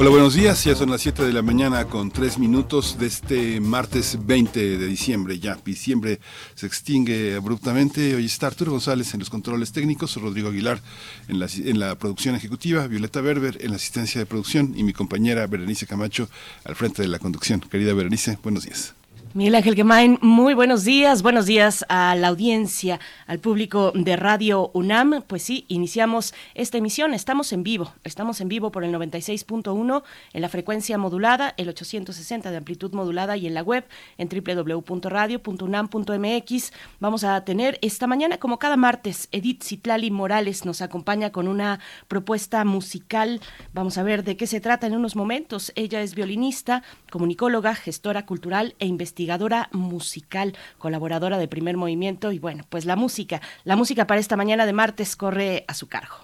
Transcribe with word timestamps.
Hola, 0.00 0.08
buenos 0.08 0.32
días. 0.32 0.64
Ya 0.64 0.74
son 0.74 0.88
las 0.88 1.02
7 1.02 1.24
de 1.24 1.32
la 1.34 1.42
mañana 1.42 1.84
con 1.84 2.10
3 2.10 2.38
minutos 2.38 2.96
de 2.98 3.06
este 3.06 3.60
martes 3.60 4.16
20 4.24 4.78
de 4.78 4.86
diciembre. 4.86 5.38
Ya, 5.38 5.58
diciembre 5.62 6.20
se 6.54 6.66
extingue 6.66 7.34
abruptamente. 7.34 8.14
Hoy 8.14 8.24
está 8.24 8.46
Arturo 8.46 8.70
González 8.70 9.12
en 9.12 9.20
los 9.20 9.28
controles 9.28 9.72
técnicos, 9.72 10.16
Rodrigo 10.16 10.48
Aguilar 10.48 10.80
en 11.28 11.38
la, 11.38 11.48
en 11.54 11.78
la 11.78 11.98
producción 11.98 12.34
ejecutiva, 12.34 12.86
Violeta 12.86 13.20
Berber 13.20 13.58
en 13.60 13.72
la 13.72 13.76
asistencia 13.76 14.18
de 14.18 14.24
producción 14.24 14.72
y 14.74 14.84
mi 14.84 14.94
compañera 14.94 15.46
Berenice 15.46 15.86
Camacho 15.86 16.30
al 16.64 16.76
frente 16.76 17.02
de 17.02 17.08
la 17.08 17.18
conducción. 17.18 17.60
Querida 17.60 17.92
Berenice, 17.92 18.38
buenos 18.42 18.64
días. 18.64 18.94
Miguel 19.32 19.54
Ángel 19.54 19.76
Gemain, 19.76 20.18
muy 20.22 20.54
buenos 20.54 20.82
días, 20.82 21.22
buenos 21.22 21.46
días 21.46 21.86
a 21.88 22.16
la 22.16 22.26
audiencia, 22.26 22.98
al 23.28 23.38
público 23.38 23.92
de 23.94 24.16
Radio 24.16 24.72
UNAM. 24.74 25.22
Pues 25.24 25.44
sí, 25.44 25.66
iniciamos 25.68 26.34
esta 26.54 26.78
emisión, 26.78 27.14
estamos 27.14 27.52
en 27.52 27.62
vivo, 27.62 27.92
estamos 28.02 28.40
en 28.40 28.48
vivo 28.48 28.72
por 28.72 28.82
el 28.82 28.92
96.1 28.92 30.02
en 30.32 30.42
la 30.42 30.48
frecuencia 30.48 30.98
modulada, 30.98 31.54
el 31.58 31.68
860 31.68 32.50
de 32.50 32.56
amplitud 32.56 32.92
modulada 32.92 33.36
y 33.36 33.46
en 33.46 33.54
la 33.54 33.62
web 33.62 33.84
en 34.18 34.28
www.radio.unam.mx. 34.28 36.72
Vamos 36.98 37.22
a 37.22 37.44
tener 37.44 37.78
esta 37.82 38.08
mañana, 38.08 38.38
como 38.38 38.58
cada 38.58 38.76
martes, 38.76 39.28
Edith 39.30 39.62
Citlali 39.62 40.10
Morales 40.10 40.64
nos 40.64 40.82
acompaña 40.82 41.30
con 41.30 41.46
una 41.46 41.78
propuesta 42.08 42.64
musical. 42.64 43.40
Vamos 43.72 43.96
a 43.96 44.02
ver 44.02 44.24
de 44.24 44.36
qué 44.36 44.48
se 44.48 44.60
trata 44.60 44.88
en 44.88 44.96
unos 44.96 45.14
momentos. 45.14 45.70
Ella 45.76 46.02
es 46.02 46.16
violinista, 46.16 46.82
comunicóloga, 47.12 47.76
gestora 47.76 48.26
cultural 48.26 48.74
e 48.80 48.86
investigadora 48.86 49.19
investigadora 49.20 49.68
musical, 49.72 50.56
colaboradora 50.78 51.36
de 51.36 51.46
Primer 51.46 51.76
Movimiento 51.76 52.32
y 52.32 52.38
bueno, 52.38 52.64
pues 52.70 52.86
la 52.86 52.96
música, 52.96 53.42
la 53.64 53.76
música 53.76 54.06
para 54.06 54.20
esta 54.20 54.36
mañana 54.36 54.64
de 54.64 54.72
martes 54.72 55.14
corre 55.14 55.64
a 55.68 55.74
su 55.74 55.88
cargo. 55.88 56.16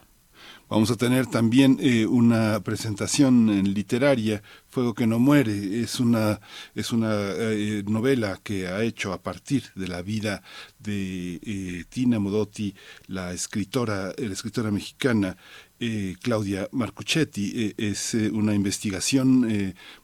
Vamos 0.69 0.91
a 0.91 0.97
tener 0.97 1.27
también 1.27 1.79
eh, 1.81 2.07
una 2.07 2.59
presentación 2.61 3.73
literaria, 3.73 4.43
Fuego 4.69 4.95
que 4.95 5.07
no 5.07 5.21
muere. 5.21 5.81
Es 5.81 6.01
una, 6.01 6.41
es 6.75 6.91
una 6.91 7.13
eh, 7.13 7.85
novela 7.87 8.41
que 8.43 8.67
ha 8.67 8.83
hecho 8.83 9.13
a 9.13 9.23
partir 9.23 9.63
de 9.77 9.87
la 9.87 10.03
vida 10.03 10.43
de 10.81 11.39
eh, 11.43 11.85
Tina 11.89 12.19
Modotti, 12.19 12.75
la 13.07 13.33
escritora, 13.33 14.13
la 14.19 14.33
escritora 14.33 14.73
mexicana, 14.73 15.37
eh, 15.79 16.17
Claudia 16.23 16.69
Marcuchetti. 16.73 17.53
Eh, 17.55 17.75
es 17.77 18.15
eh, 18.15 18.31
una 18.31 18.55
investigación 18.55 19.27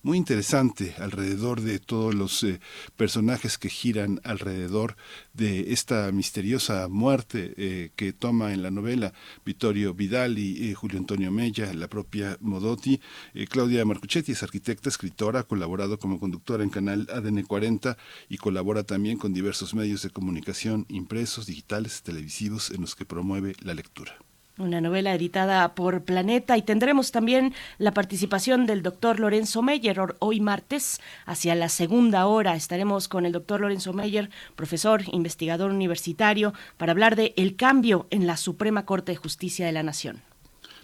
muy 0.02 0.18
interesante 0.18 0.94
alrededor 0.98 1.60
de 1.60 1.78
todos 1.78 2.14
los 2.14 2.46
personajes 2.96 3.58
que 3.58 3.68
giran 3.68 4.20
alrededor 4.24 4.96
de 5.32 5.72
esta 5.72 6.10
misteriosa 6.12 6.88
muerte 6.88 7.92
que 7.96 8.12
toma 8.12 8.52
en 8.52 8.62
la 8.62 8.70
novela 8.70 9.12
Vittorio 9.44 9.94
Vidal 9.94 10.38
y 10.38 10.74
Julio 10.74 10.98
Antonio 10.98 11.30
Mella, 11.30 11.72
la 11.74 11.88
propia 11.88 12.36
Modotti. 12.40 13.00
Claudia 13.48 13.84
Marcuchetti 13.84 14.32
es 14.32 14.42
arquitecta, 14.42 14.88
escritora, 14.88 15.40
ha 15.40 15.44
colaborado 15.44 15.98
como 15.98 16.20
conductora 16.20 16.64
en 16.64 16.70
Canal 16.70 17.08
ADN 17.12 17.42
40 17.42 17.96
y 18.28 18.36
colabora 18.36 18.84
también 18.84 19.18
con 19.18 19.32
diversos 19.32 19.74
medios 19.74 20.02
de 20.02 20.10
comunicación 20.10 20.86
impresos, 20.88 21.46
digitales, 21.46 22.02
televisivos 22.02 22.70
en 22.70 22.82
los 22.82 22.94
que 22.94 23.04
promueve 23.04 23.54
la 23.60 23.74
lectura. 23.74 24.18
Una 24.58 24.82
novela 24.82 25.14
editada 25.14 25.74
por 25.74 26.04
Planeta 26.04 26.58
y 26.58 26.62
tendremos 26.62 27.10
también 27.10 27.54
la 27.78 27.92
participación 27.92 28.66
del 28.66 28.82
doctor 28.82 29.18
Lorenzo 29.18 29.62
Meyer 29.62 29.98
hoy 30.18 30.40
martes 30.40 31.00
hacia 31.24 31.54
la 31.54 31.70
segunda 31.70 32.26
hora. 32.26 32.54
Estaremos 32.54 33.08
con 33.08 33.24
el 33.24 33.32
doctor 33.32 33.62
Lorenzo 33.62 33.94
Meyer, 33.94 34.28
profesor, 34.54 35.04
investigador 35.10 35.70
universitario, 35.70 36.52
para 36.76 36.92
hablar 36.92 37.16
de 37.16 37.32
el 37.38 37.56
cambio 37.56 38.06
en 38.10 38.26
la 38.26 38.36
Suprema 38.36 38.84
Corte 38.84 39.12
de 39.12 39.16
Justicia 39.16 39.64
de 39.64 39.72
la 39.72 39.82
Nación. 39.82 40.20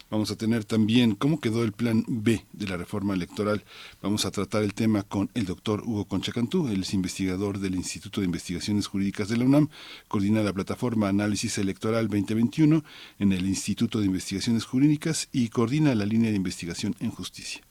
Vamos 0.09 0.31
a 0.31 0.35
tener 0.35 0.65
también 0.65 1.13
cómo 1.13 1.39
quedó 1.39 1.63
el 1.63 1.71
plan 1.71 2.03
B 2.07 2.43
de 2.51 2.67
la 2.67 2.77
reforma 2.77 3.13
electoral. 3.13 3.63
Vamos 4.01 4.25
a 4.25 4.31
tratar 4.31 4.63
el 4.63 4.73
tema 4.73 5.03
con 5.03 5.29
el 5.35 5.45
doctor 5.45 5.83
Hugo 5.85 6.05
Conchacantú, 6.05 6.67
él 6.67 6.81
es 6.81 6.93
investigador 6.93 7.59
del 7.59 7.75
Instituto 7.75 8.21
de 8.21 8.25
Investigaciones 8.25 8.87
Jurídicas 8.87 9.29
de 9.29 9.37
la 9.37 9.45
UNAM, 9.45 9.69
coordina 10.07 10.41
la 10.41 10.53
plataforma 10.53 11.09
Análisis 11.09 11.57
Electoral 11.59 12.07
2021 12.07 12.83
en 13.19 13.33
el 13.33 13.47
Instituto 13.47 13.99
de 13.99 14.07
Investigaciones 14.07 14.65
Jurídicas 14.65 15.29
y 15.31 15.49
coordina 15.49 15.93
la 15.93 16.05
línea 16.05 16.31
de 16.31 16.37
investigación 16.37 16.95
en 16.99 17.11
justicia. 17.11 17.61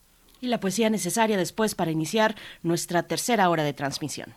Y 0.41 0.47
la 0.47 0.60
poesía 0.60 0.91
necesaria 0.91 1.37
después 1.37 1.75
para 1.75 1.91
iniciar 1.91 2.37
nuestra 2.62 3.03
tercera 3.03 3.48
hora 3.48 3.65
de 3.65 3.72
transmisión 3.72 4.34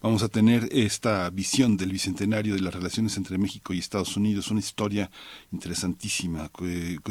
vamos 0.00 0.22
a 0.22 0.28
tener 0.28 0.68
esta 0.72 1.28
visión 1.30 1.76
del 1.76 1.92
bicentenario 1.92 2.54
de 2.54 2.60
las 2.60 2.74
relaciones 2.74 3.16
entre 3.16 3.38
México 3.38 3.72
y 3.74 3.78
Estados 3.78 4.16
Unidos, 4.16 4.50
una 4.50 4.60
historia 4.60 5.10
interesantísima 5.50 6.50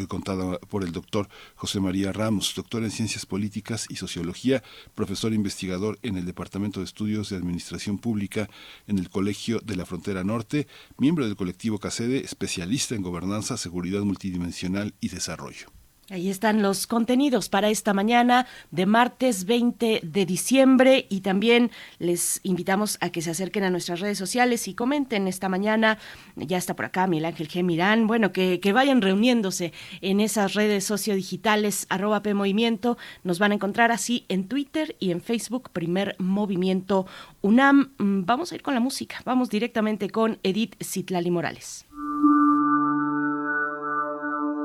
contada 0.08 0.59
por 0.59 0.84
el 0.84 0.92
doctor 0.92 1.28
José 1.56 1.80
María 1.80 2.14
Ramos, 2.14 2.53
doctor 2.56 2.84
en 2.84 2.92
Ciencias 2.92 3.26
Políticas 3.26 3.86
y 3.90 3.96
Sociología, 3.96 4.64
profesor 4.96 5.34
investigador 5.34 6.00
en 6.02 6.18
el 6.18 6.26
Departamento 6.26 6.80
de 6.80 6.86
Estudios 6.86 7.30
de 7.30 7.38
Administración 7.38 7.97
Pública 7.97 8.50
en 8.88 9.00
el 9.00 9.09
Colegio 9.09 9.59
de 9.59 9.76
la 9.76 9.86
Frontera 9.86 10.24
Norte, 10.24 10.68
miembro 10.97 11.26
del 11.26 11.36
colectivo 11.36 11.80
CACEDE, 11.80 12.20
especialista 12.20 12.96
en 12.96 13.02
gobernanza, 13.02 13.58
seguridad 13.58 14.02
multidimensional 14.02 14.94
y 15.02 15.09
desarrollo. 15.09 15.77
Ahí 16.09 16.29
están 16.29 16.62
los 16.62 16.88
contenidos 16.88 17.50
para 17.50 17.69
esta 17.69 17.94
mañana 17.94 18.47
de 18.72 18.85
martes 18.85 19.44
20 19.44 20.00
de 20.03 20.25
diciembre 20.25 21.06
y 21.09 21.19
también 21.19 21.69
les 22.00 22.40
invitamos 22.44 22.97
a 23.01 23.09
que 23.09 23.22
se 23.22 23.31
acerquen 23.31 23.66
a 23.66 23.69
nuestras 23.69 24.00
redes 24.00 24.17
sociales 24.17 24.69
y 24.69 24.73
comenten 24.73 25.28
esta 25.28 25.50
mañana. 25.50 25.97
Ya 26.38 26.57
está 26.57 26.78
por 26.78 26.85
acá 26.85 27.07
Miguel 27.07 27.25
Ángel 27.25 27.50
G. 27.50 27.62
Mirán. 27.62 28.07
Bueno, 28.07 28.31
que, 28.31 28.62
que 28.62 28.72
vayan 28.72 29.01
reuniéndose 29.01 29.73
en 30.00 30.22
esas 30.22 30.53
redes 30.53 30.85
sociodigitales, 30.85 31.85
arroba 31.90 32.22
P 32.22 32.34
Movimiento. 32.34 32.97
Nos 33.25 33.38
van 33.38 33.51
a 33.51 33.56
encontrar 33.56 33.91
así 33.91 34.23
en 34.29 34.47
Twitter 34.47 34.96
y 35.00 35.12
en 35.12 35.19
Facebook, 35.19 35.72
Primer 35.72 36.16
Movimiento 36.19 37.06
UNAM. 37.41 37.91
Mm, 37.97 38.23
vamos 38.23 38.53
a 38.53 38.56
ir 38.56 38.62
con 38.62 38.75
la 38.75 38.79
música. 38.79 39.17
Vamos 39.25 39.50
directamente 39.50 40.09
con 40.09 40.40
Edith 40.41 40.81
Citlali 40.81 41.31
Morales. 41.31 41.85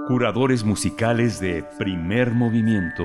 Curadores 0.08 0.64
musicales 0.64 1.38
de 1.38 1.62
primer 1.78 2.32
movimiento. 2.32 3.04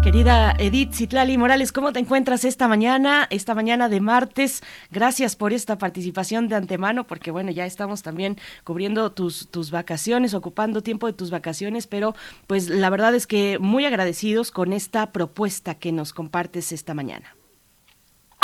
Querida 0.00 0.54
Edith 0.60 0.92
Citlali 0.92 1.36
Morales, 1.36 1.72
¿cómo 1.72 1.92
te 1.92 1.98
encuentras 1.98 2.44
esta 2.44 2.68
mañana, 2.68 3.26
esta 3.30 3.56
mañana 3.56 3.88
de 3.88 4.00
martes? 4.00 4.62
Gracias 4.92 5.34
por 5.34 5.52
esta 5.52 5.76
participación 5.76 6.46
de 6.46 6.54
antemano, 6.54 7.02
porque 7.04 7.32
bueno, 7.32 7.50
ya 7.50 7.66
estamos 7.66 8.04
también 8.04 8.36
cubriendo 8.62 9.10
tus, 9.10 9.50
tus 9.50 9.72
vacaciones, 9.72 10.32
ocupando 10.32 10.80
tiempo 10.80 11.08
de 11.08 11.12
tus 11.12 11.32
vacaciones, 11.32 11.88
pero 11.88 12.14
pues 12.46 12.70
la 12.70 12.90
verdad 12.90 13.12
es 13.16 13.26
que 13.26 13.58
muy 13.58 13.86
agradecidos 13.86 14.52
con 14.52 14.72
esta 14.72 15.10
propuesta 15.10 15.74
que 15.74 15.90
nos 15.90 16.12
compartes 16.12 16.70
esta 16.70 16.94
mañana. 16.94 17.34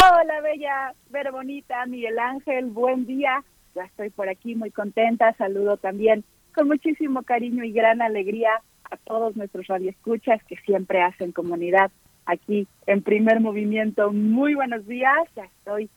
Hola, 0.02 0.40
bella, 0.40 0.92
ver 1.10 1.30
bonita, 1.30 1.86
Miguel 1.86 2.18
Ángel, 2.18 2.66
buen 2.66 3.06
día 3.06 3.44
ya 3.76 3.84
estoy 3.84 4.10
por 4.10 4.28
aquí 4.28 4.54
muy 4.54 4.70
contenta. 4.70 5.34
Saludo 5.34 5.76
también 5.76 6.24
con 6.54 6.66
muchísimo 6.66 7.22
cariño 7.22 7.62
y 7.62 7.72
gran 7.72 8.00
alegría 8.00 8.50
a 8.90 8.96
todos 8.96 9.36
nuestros 9.36 9.66
radioescuchas 9.66 10.42
que 10.44 10.56
siempre 10.56 11.02
hacen 11.02 11.32
comunidad 11.32 11.90
aquí 12.24 12.66
en 12.86 13.02
primer 13.02 13.40
movimiento. 13.40 14.12
Muy 14.12 14.54
buenos 14.54 14.86
días, 14.86 15.28
ya 15.36 15.44
estoy 15.44 15.90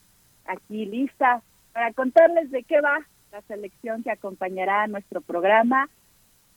aquí 0.44 0.84
lista 0.84 1.42
para 1.72 1.92
contarles 1.92 2.50
de 2.50 2.62
qué 2.64 2.80
va 2.80 2.98
la 3.32 3.40
selección 3.42 4.02
que 4.02 4.10
acompañará 4.10 4.82
a 4.82 4.88
nuestro 4.88 5.20
programa. 5.22 5.88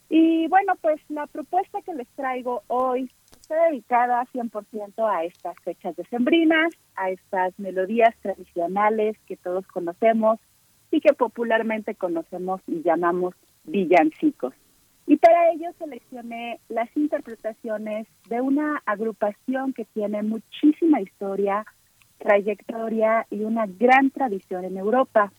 Y 0.10 0.48
bueno, 0.48 0.74
pues 0.82 1.00
la 1.10 1.28
propuesta 1.28 1.82
que 1.82 1.94
les 1.94 2.08
traigo 2.10 2.64
hoy 2.68 3.10
está 3.40 3.56
dedicada 3.68 4.26
100% 4.34 5.10
a 5.10 5.24
estas 5.24 5.56
fechas 5.64 5.96
decembrinas, 5.96 6.74
a 6.96 7.10
estas 7.10 7.58
melodías 7.58 8.14
tradicionales 8.22 9.18
que 9.28 9.38
todos 9.38 9.66
conocemos, 9.68 10.40
y 10.94 11.02
que 11.02 11.14
popularmente 11.14 11.96
conocemos 11.96 12.62
y 12.68 12.84
llamamos 12.84 13.34
villancicos. 13.64 14.54
Y 15.08 15.18
para 15.18 15.52
ello 15.52 15.72
seleccioné 15.80 16.60
las 16.70 16.96
interpretaciones 16.96 18.06
de 18.30 18.40
una 18.40 18.84
agrupación 18.86 19.74
que 19.74 19.86
tiene 19.86 20.22
muchísima 20.22 21.02
historia, 21.02 21.66
trayectoria 22.20 23.26
y 23.32 23.44
una 23.44 23.66
gran 23.66 24.12
tradición 24.12 24.66
en 24.66 24.78
Europa. 24.78 25.34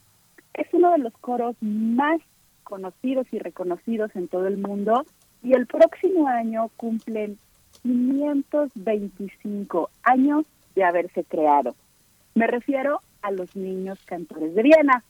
Es 0.53 0.67
uno 0.73 0.91
de 0.91 0.99
los 0.99 1.13
coros 1.15 1.55
más 1.61 2.21
conocidos 2.65 3.29
y 3.33 3.39
reconocidos 3.39 4.11
en 4.17 4.27
todo 4.27 4.49
el 4.49 4.59
mundo 4.59 5.07
y 5.43 5.53
el 5.55 5.67
próximo 5.67 6.27
año 6.27 6.69
cumplen 6.77 7.39
525 7.83 9.91
años 10.03 10.47
de 10.75 10.83
haberse 10.83 11.23
creado. 11.23 11.77
Me 12.35 12.49
refiero 12.49 13.01
a 13.23 13.31
los 13.31 13.55
niños 13.55 14.01
cantores 14.05 14.53
de 14.55 14.63
Viena. 14.63 15.05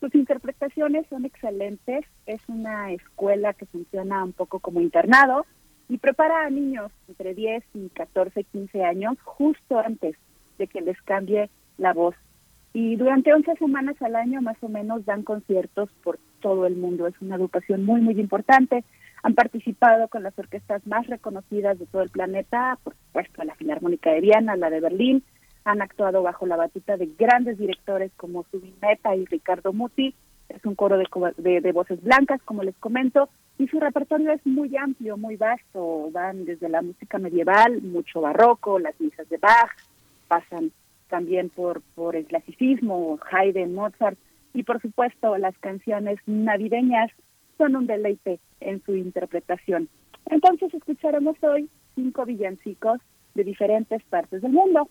Sus 0.00 0.14
interpretaciones 0.14 1.06
son 1.08 1.24
excelentes, 1.24 2.04
es 2.26 2.40
una 2.48 2.92
escuela 2.92 3.52
que 3.52 3.66
funciona 3.66 4.22
un 4.22 4.32
poco 4.32 4.60
como 4.60 4.80
internado 4.80 5.44
y 5.88 5.98
prepara 5.98 6.46
a 6.46 6.50
niños 6.50 6.92
entre 7.08 7.34
10 7.34 7.64
y 7.74 7.88
14, 7.88 8.44
15 8.44 8.84
años 8.84 9.16
justo 9.24 9.78
antes 9.78 10.16
de 10.58 10.66
que 10.68 10.80
les 10.80 11.00
cambie 11.02 11.50
la 11.78 11.92
voz. 11.94 12.14
Y 12.72 12.96
durante 12.96 13.32
11 13.32 13.56
semanas 13.56 14.00
al 14.00 14.14
año 14.14 14.40
más 14.40 14.56
o 14.60 14.68
menos 14.68 15.04
dan 15.04 15.22
conciertos 15.24 15.88
por 16.04 16.18
todo 16.40 16.66
el 16.66 16.76
mundo. 16.76 17.06
Es 17.06 17.14
una 17.20 17.36
educación 17.36 17.84
muy, 17.84 18.00
muy 18.00 18.20
importante. 18.20 18.84
Han 19.22 19.34
participado 19.34 20.06
con 20.08 20.22
las 20.22 20.38
orquestas 20.38 20.86
más 20.86 21.06
reconocidas 21.08 21.78
de 21.78 21.86
todo 21.86 22.02
el 22.02 22.10
planeta, 22.10 22.78
por 22.84 22.94
supuesto 22.94 23.42
la 23.42 23.56
Filarmónica 23.56 24.12
de 24.12 24.20
Viena, 24.20 24.54
la 24.54 24.70
de 24.70 24.80
Berlín. 24.80 25.24
Han 25.64 25.82
actuado 25.82 26.22
bajo 26.22 26.46
la 26.46 26.56
batuta 26.56 26.96
de 26.96 27.06
grandes 27.18 27.58
directores 27.58 28.10
como 28.16 28.44
Subin 28.50 28.74
Meta 28.80 29.14
y 29.14 29.24
Ricardo 29.26 29.72
Muti. 29.72 30.14
Es 30.48 30.64
un 30.64 30.74
coro 30.74 30.96
de, 30.96 31.60
de 31.60 31.72
voces 31.72 32.02
blancas, 32.02 32.40
como 32.44 32.62
les 32.62 32.76
comento, 32.78 33.28
y 33.58 33.68
su 33.68 33.78
repertorio 33.80 34.32
es 34.32 34.44
muy 34.46 34.74
amplio, 34.76 35.16
muy 35.16 35.36
vasto. 35.36 36.10
Van 36.10 36.44
desde 36.46 36.68
la 36.68 36.80
música 36.80 37.18
medieval, 37.18 37.82
mucho 37.82 38.22
barroco, 38.22 38.78
las 38.78 38.98
misas 38.98 39.28
de 39.28 39.36
Bach, 39.36 39.76
pasan 40.26 40.72
también 41.08 41.50
por, 41.50 41.82
por 41.94 42.16
el 42.16 42.26
clasicismo, 42.26 43.18
Haydn, 43.30 43.74
Mozart, 43.74 44.18
y 44.54 44.62
por 44.62 44.80
supuesto 44.80 45.36
las 45.36 45.56
canciones 45.58 46.18
navideñas 46.26 47.10
son 47.56 47.76
un 47.76 47.86
deleite 47.86 48.40
en 48.60 48.82
su 48.84 48.94
interpretación. 48.94 49.88
Entonces 50.26 50.72
escucharemos 50.72 51.36
hoy 51.42 51.68
cinco 51.94 52.24
villancicos 52.24 53.00
de 53.34 53.44
diferentes 53.44 54.02
partes 54.04 54.42
del 54.42 54.52
mundo. 54.52 54.88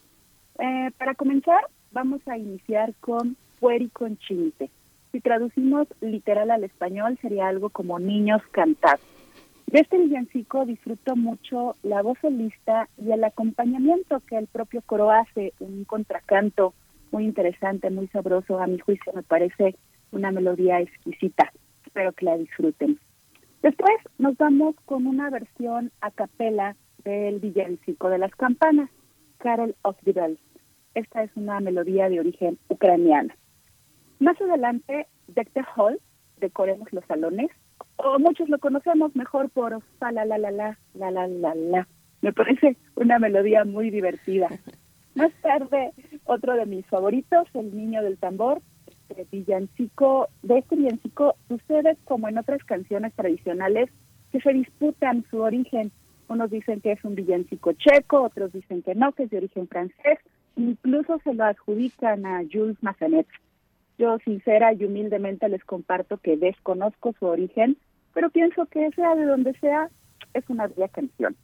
Eh, 0.60 0.92
para 0.98 1.14
comenzar, 1.16 1.62
vamos 1.92 2.22
a 2.28 2.38
iniciar 2.38 2.94
con 3.00 3.38
Puericonchinite. 3.60 4.70
Si 5.12 5.22
traducimos 5.22 5.88
literal 6.02 6.52
al 6.52 6.64
español, 6.64 7.18
sería 7.22 7.48
algo 7.48 7.70
como 7.70 8.00
niños 8.00 8.42
cantados. 8.52 9.02
De 9.68 9.80
este 9.80 9.98
villancico 9.98 10.66
disfruto 10.66 11.16
mucho 11.16 11.76
la 11.84 12.02
voz 12.02 12.18
solista 12.22 12.88
y 12.98 13.12
el 13.12 13.24
acompañamiento 13.24 14.22
que 14.22 14.38
el 14.38 14.48
propio 14.48 14.82
coro 14.86 15.12
hace, 15.12 15.54
un 15.60 15.84
contracanto 15.84 16.74
muy 17.12 17.26
interesante, 17.26 17.90
muy 17.90 18.08
sabroso, 18.08 18.60
a 18.60 18.68
mi 18.68 18.80
juicio 18.80 19.12
me 19.14 19.24
parece 19.24 19.76
una 20.12 20.32
melodía 20.32 20.80
exquisita. 20.80 21.52
Espero 21.86 22.14
que 22.14 22.26
la 22.26 22.38
disfruten. 22.38 23.00
Después 23.62 23.96
nos 24.18 24.38
vamos 24.38 24.76
con 24.86 25.06
una 25.06 25.30
versión 25.30 25.92
a 26.00 26.12
capela 26.12 26.76
del 27.04 27.40
villancico 27.40 28.10
de 28.10 28.20
las 28.20 28.32
campanas, 28.36 28.90
Carol 29.38 29.76
of 29.84 29.98
the 30.04 30.14
Bells. 30.14 30.40
Esta 30.94 31.24
es 31.24 31.32
una 31.36 31.60
melodía 31.60 32.10
de 32.10 32.20
origen 32.20 32.58
ucraniano. 32.70 33.34
Más 34.20 34.40
adelante, 34.42 35.08
Deck 35.28 35.52
the 35.54 35.64
Hall, 35.76 36.00
Decoremos 36.40 36.92
los 36.92 37.06
Salones, 37.06 37.50
o 37.98 38.20
muchos 38.20 38.50
lo 38.50 38.60
conocemos 38.60 39.16
mejor 39.16 39.50
por 39.50 39.82
fa 40.00 40.12
la 40.12 40.26
la 40.26 40.38
la 40.38 40.52
la 40.52 40.78
la 40.94 41.12
la 41.12 41.28
la 41.28 41.56
la. 41.56 41.88
Me 42.22 42.34
parece 42.34 42.78
una 42.96 43.20
melodía 43.20 43.64
muy 43.66 43.90
divertida. 43.90 44.50
Más 45.16 45.32
tarde, 45.42 45.94
otro 46.26 46.56
de 46.56 46.66
mis 46.66 46.86
favoritos, 46.88 47.48
El 47.54 47.76
Niño 47.76 48.04
del 48.04 48.18
Tambor, 48.18 48.62
este 49.10 49.26
villancico. 49.32 50.28
De 50.44 50.60
este 50.60 50.76
villancico 50.76 51.36
sucede 51.48 51.98
como 52.06 52.28
en 52.28 52.38
otras 52.38 52.64
canciones 52.64 53.14
tradicionales 53.14 53.90
que 54.32 54.40
se 54.42 54.54
disputan 54.54 55.26
su 55.30 55.40
origen. 55.42 55.92
Unos 56.28 56.52
dicen 56.52 56.82
que 56.82 56.92
es 56.92 57.04
un 57.04 57.16
villancico 57.16 57.74
checo, 57.74 58.24
otros 58.24 58.52
dicen 58.52 58.82
que 58.82 58.96
no, 58.96 59.14
que 59.14 59.24
es 59.24 59.30
de 59.30 59.38
origen 59.38 59.68
francés. 59.68 60.20
Incluso 60.56 61.20
se 61.24 61.34
lo 61.34 61.46
adjudican 61.46 62.26
a 62.26 62.44
Jules 62.52 62.78
Massenet. 62.82 63.28
Yo 63.98 64.18
sincera 64.20 64.74
y 64.74 64.84
humildemente 64.84 65.48
les 65.50 65.64
comparto 65.64 66.18
que 66.18 66.38
desconozco 66.38 67.14
su 67.20 67.26
origen, 67.26 67.78
pero 68.14 68.30
pienso 68.30 68.66
que 68.66 68.92
sea 68.92 69.16
de 69.16 69.26
donde 69.26 69.54
sea, 69.60 69.90
es 70.34 70.44
una 70.50 70.68
bella 70.68 70.88
canción. 70.90 71.36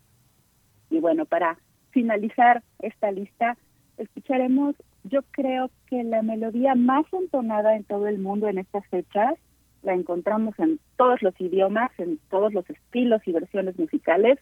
Y 0.89 0.99
bueno, 0.99 1.25
para 1.25 1.57
finalizar 1.91 2.61
esta 2.79 3.11
lista, 3.11 3.57
escucharemos, 3.97 4.75
yo 5.03 5.21
creo 5.31 5.69
que 5.87 6.03
la 6.03 6.21
melodía 6.21 6.75
más 6.75 7.05
entonada 7.11 7.75
en 7.75 7.83
todo 7.83 8.07
el 8.07 8.19
mundo 8.19 8.47
en 8.47 8.57
estas 8.57 8.85
fechas, 8.87 9.35
la 9.83 9.93
encontramos 9.93 10.57
en 10.59 10.79
todos 10.97 11.21
los 11.21 11.39
idiomas, 11.39 11.91
en 11.97 12.17
todos 12.29 12.53
los 12.53 12.67
estilos 12.69 13.21
y 13.25 13.33
versiones 13.33 13.77
musicales. 13.77 14.39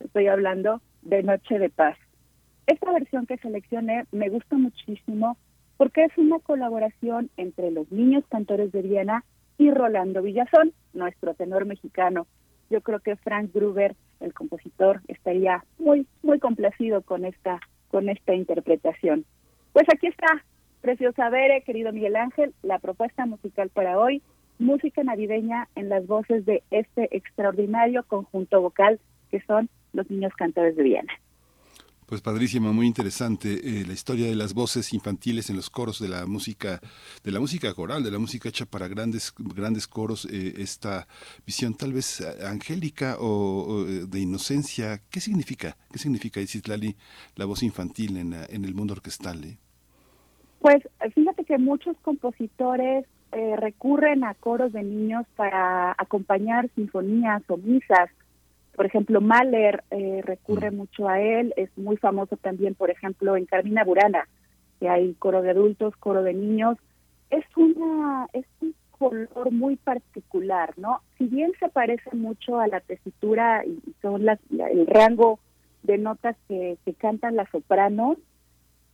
Estoy 0.00 0.28
hablando 0.28 0.80
de 1.02 1.22
Noche 1.22 1.58
de 1.58 1.70
Paz. 1.70 1.96
Esta 2.66 2.92
versión 2.92 3.26
que 3.26 3.36
seleccioné 3.38 4.06
me 4.12 4.28
gusta 4.28 4.56
muchísimo 4.56 5.36
porque 5.76 6.04
es 6.04 6.16
una 6.16 6.38
colaboración 6.38 7.30
entre 7.36 7.70
los 7.70 7.90
niños 7.90 8.24
cantores 8.28 8.72
de 8.72 8.82
Viena 8.82 9.24
y 9.58 9.70
Rolando 9.70 10.22
Villazón, 10.22 10.72
nuestro 10.92 11.34
tenor 11.34 11.66
mexicano. 11.66 12.26
Yo 12.70 12.80
creo 12.80 13.00
que 13.00 13.16
Frank 13.16 13.52
Gruber, 13.52 13.94
el 14.20 14.32
compositor, 14.32 15.00
estaría 15.08 15.64
muy 15.78 16.06
muy 16.22 16.38
complacido 16.38 17.02
con 17.02 17.24
esta 17.24 17.60
con 17.88 18.08
esta 18.08 18.34
interpretación. 18.34 19.24
Pues 19.72 19.86
aquí 19.92 20.06
está, 20.06 20.44
preciosa 20.80 21.28
Bere, 21.28 21.62
querido 21.62 21.92
Miguel 21.92 22.16
Ángel, 22.16 22.54
la 22.62 22.78
propuesta 22.78 23.26
musical 23.26 23.68
para 23.70 23.98
hoy, 23.98 24.22
música 24.58 25.02
navideña 25.02 25.68
en 25.74 25.88
las 25.88 26.06
voces 26.06 26.44
de 26.46 26.62
este 26.70 27.14
extraordinario 27.16 28.04
conjunto 28.04 28.60
vocal 28.60 29.00
que 29.30 29.40
son 29.42 29.68
los 29.94 30.10
niños 30.10 30.32
cantores 30.36 30.76
de 30.76 30.82
Viena. 30.82 31.12
Pues 32.06 32.20
padrísima, 32.20 32.70
muy 32.70 32.86
interesante 32.86 33.48
eh, 33.54 33.84
la 33.86 33.94
historia 33.94 34.26
de 34.26 34.34
las 34.34 34.52
voces 34.52 34.92
infantiles 34.92 35.48
en 35.48 35.56
los 35.56 35.70
coros 35.70 35.98
de 35.98 36.08
la 36.08 36.26
música, 36.26 36.78
de 37.22 37.32
la 37.32 37.40
música 37.40 37.72
coral, 37.72 38.04
de 38.04 38.10
la 38.10 38.18
música 38.18 38.50
hecha 38.50 38.66
para 38.66 38.88
grandes, 38.88 39.32
grandes 39.38 39.88
coros. 39.88 40.28
Eh, 40.30 40.52
esta 40.58 41.08
visión 41.46 41.74
tal 41.74 41.94
vez 41.94 42.20
angélica 42.46 43.16
o, 43.18 43.86
eh, 43.88 44.04
de 44.06 44.20
inocencia. 44.20 45.00
¿Qué 45.10 45.20
significa? 45.20 45.78
¿Qué 45.90 45.98
significa, 45.98 46.40
Isitlali, 46.40 46.94
la 47.36 47.46
voz 47.46 47.62
infantil 47.62 48.18
en, 48.18 48.34
en 48.34 48.64
el 48.66 48.74
mundo 48.74 48.92
orquestal? 48.92 49.56
Pues 50.60 50.86
fíjate 51.14 51.44
que 51.44 51.56
muchos 51.56 51.96
compositores 52.02 53.06
recurren 53.58 54.24
a 54.24 54.34
coros 54.34 54.72
de 54.72 54.82
niños 54.82 55.26
para 55.36 55.92
acompañar 55.98 56.70
sinfonías 56.76 57.42
o 57.48 57.56
misas 57.56 58.08
por 58.74 58.86
ejemplo, 58.86 59.20
Mahler 59.20 59.84
eh, 59.90 60.20
recurre 60.24 60.70
mm. 60.70 60.76
mucho 60.76 61.08
a 61.08 61.20
él, 61.20 61.52
es 61.56 61.70
muy 61.76 61.96
famoso 61.96 62.36
también, 62.36 62.74
por 62.74 62.90
ejemplo, 62.90 63.36
en 63.36 63.46
Carmina 63.46 63.84
Burana, 63.84 64.28
que 64.80 64.88
hay 64.88 65.14
coro 65.14 65.42
de 65.42 65.50
adultos, 65.50 65.96
coro 65.96 66.22
de 66.22 66.34
niños. 66.34 66.78
Es 67.30 67.44
una 67.56 68.28
es 68.32 68.46
un 68.60 68.74
color 68.90 69.50
muy 69.50 69.76
particular, 69.76 70.74
¿no? 70.76 71.00
Si 71.18 71.26
bien 71.26 71.52
se 71.58 71.68
parece 71.68 72.14
mucho 72.14 72.60
a 72.60 72.68
la 72.68 72.80
tesitura 72.80 73.64
y 73.64 73.80
son 74.02 74.24
las 74.24 74.38
el 74.50 74.86
rango 74.86 75.40
de 75.82 75.98
notas 75.98 76.36
que, 76.48 76.78
que 76.84 76.94
cantan 76.94 77.36
las 77.36 77.48
sopranos, 77.50 78.18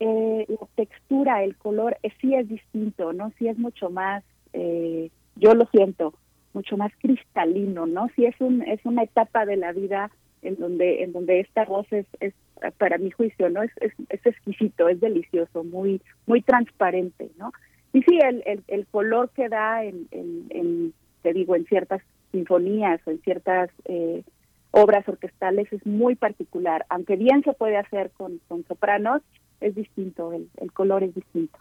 eh, 0.00 0.46
la 0.48 0.66
textura, 0.76 1.44
el 1.44 1.56
color 1.56 1.98
eh, 2.02 2.10
sí 2.20 2.34
es 2.34 2.48
distinto, 2.48 3.12
¿no? 3.12 3.32
Sí 3.38 3.48
es 3.48 3.58
mucho 3.58 3.90
más, 3.90 4.24
eh, 4.54 5.10
yo 5.36 5.54
lo 5.54 5.66
siento, 5.66 6.14
mucho 6.52 6.76
más 6.76 6.92
cristalino, 6.98 7.86
¿no? 7.86 8.08
Sí 8.16 8.24
es 8.26 8.34
un 8.40 8.62
es 8.62 8.80
una 8.84 9.02
etapa 9.02 9.46
de 9.46 9.56
la 9.56 9.72
vida 9.72 10.10
en 10.42 10.56
donde 10.56 11.02
en 11.02 11.12
donde 11.12 11.40
esta 11.40 11.64
voz 11.64 11.86
es, 11.92 12.06
es 12.20 12.34
para 12.78 12.98
mi 12.98 13.10
juicio, 13.10 13.48
¿no? 13.50 13.62
Es, 13.62 13.70
es, 13.80 13.92
es 14.08 14.24
exquisito, 14.26 14.88
es 14.88 15.00
delicioso, 15.00 15.64
muy 15.64 16.00
muy 16.26 16.42
transparente, 16.42 17.30
¿no? 17.38 17.52
Y 17.92 18.02
sí, 18.02 18.18
el, 18.22 18.42
el, 18.46 18.62
el 18.68 18.86
color 18.86 19.30
que 19.30 19.48
da 19.48 19.84
en, 19.84 20.06
en, 20.12 20.92
te 21.22 21.32
digo, 21.32 21.56
en 21.56 21.64
ciertas 21.66 22.02
sinfonías 22.30 23.00
o 23.06 23.10
en 23.10 23.20
ciertas 23.22 23.70
eh, 23.86 24.22
obras 24.70 25.08
orquestales 25.08 25.72
es 25.72 25.84
muy 25.84 26.14
particular. 26.14 26.86
Aunque 26.88 27.16
bien 27.16 27.42
se 27.42 27.52
puede 27.52 27.76
hacer 27.76 28.10
con, 28.12 28.40
con 28.46 28.64
sopranos, 28.66 29.22
es 29.60 29.74
distinto, 29.74 30.32
el, 30.32 30.48
el 30.58 30.72
color 30.72 31.02
es 31.02 31.14
distinto. 31.14 31.58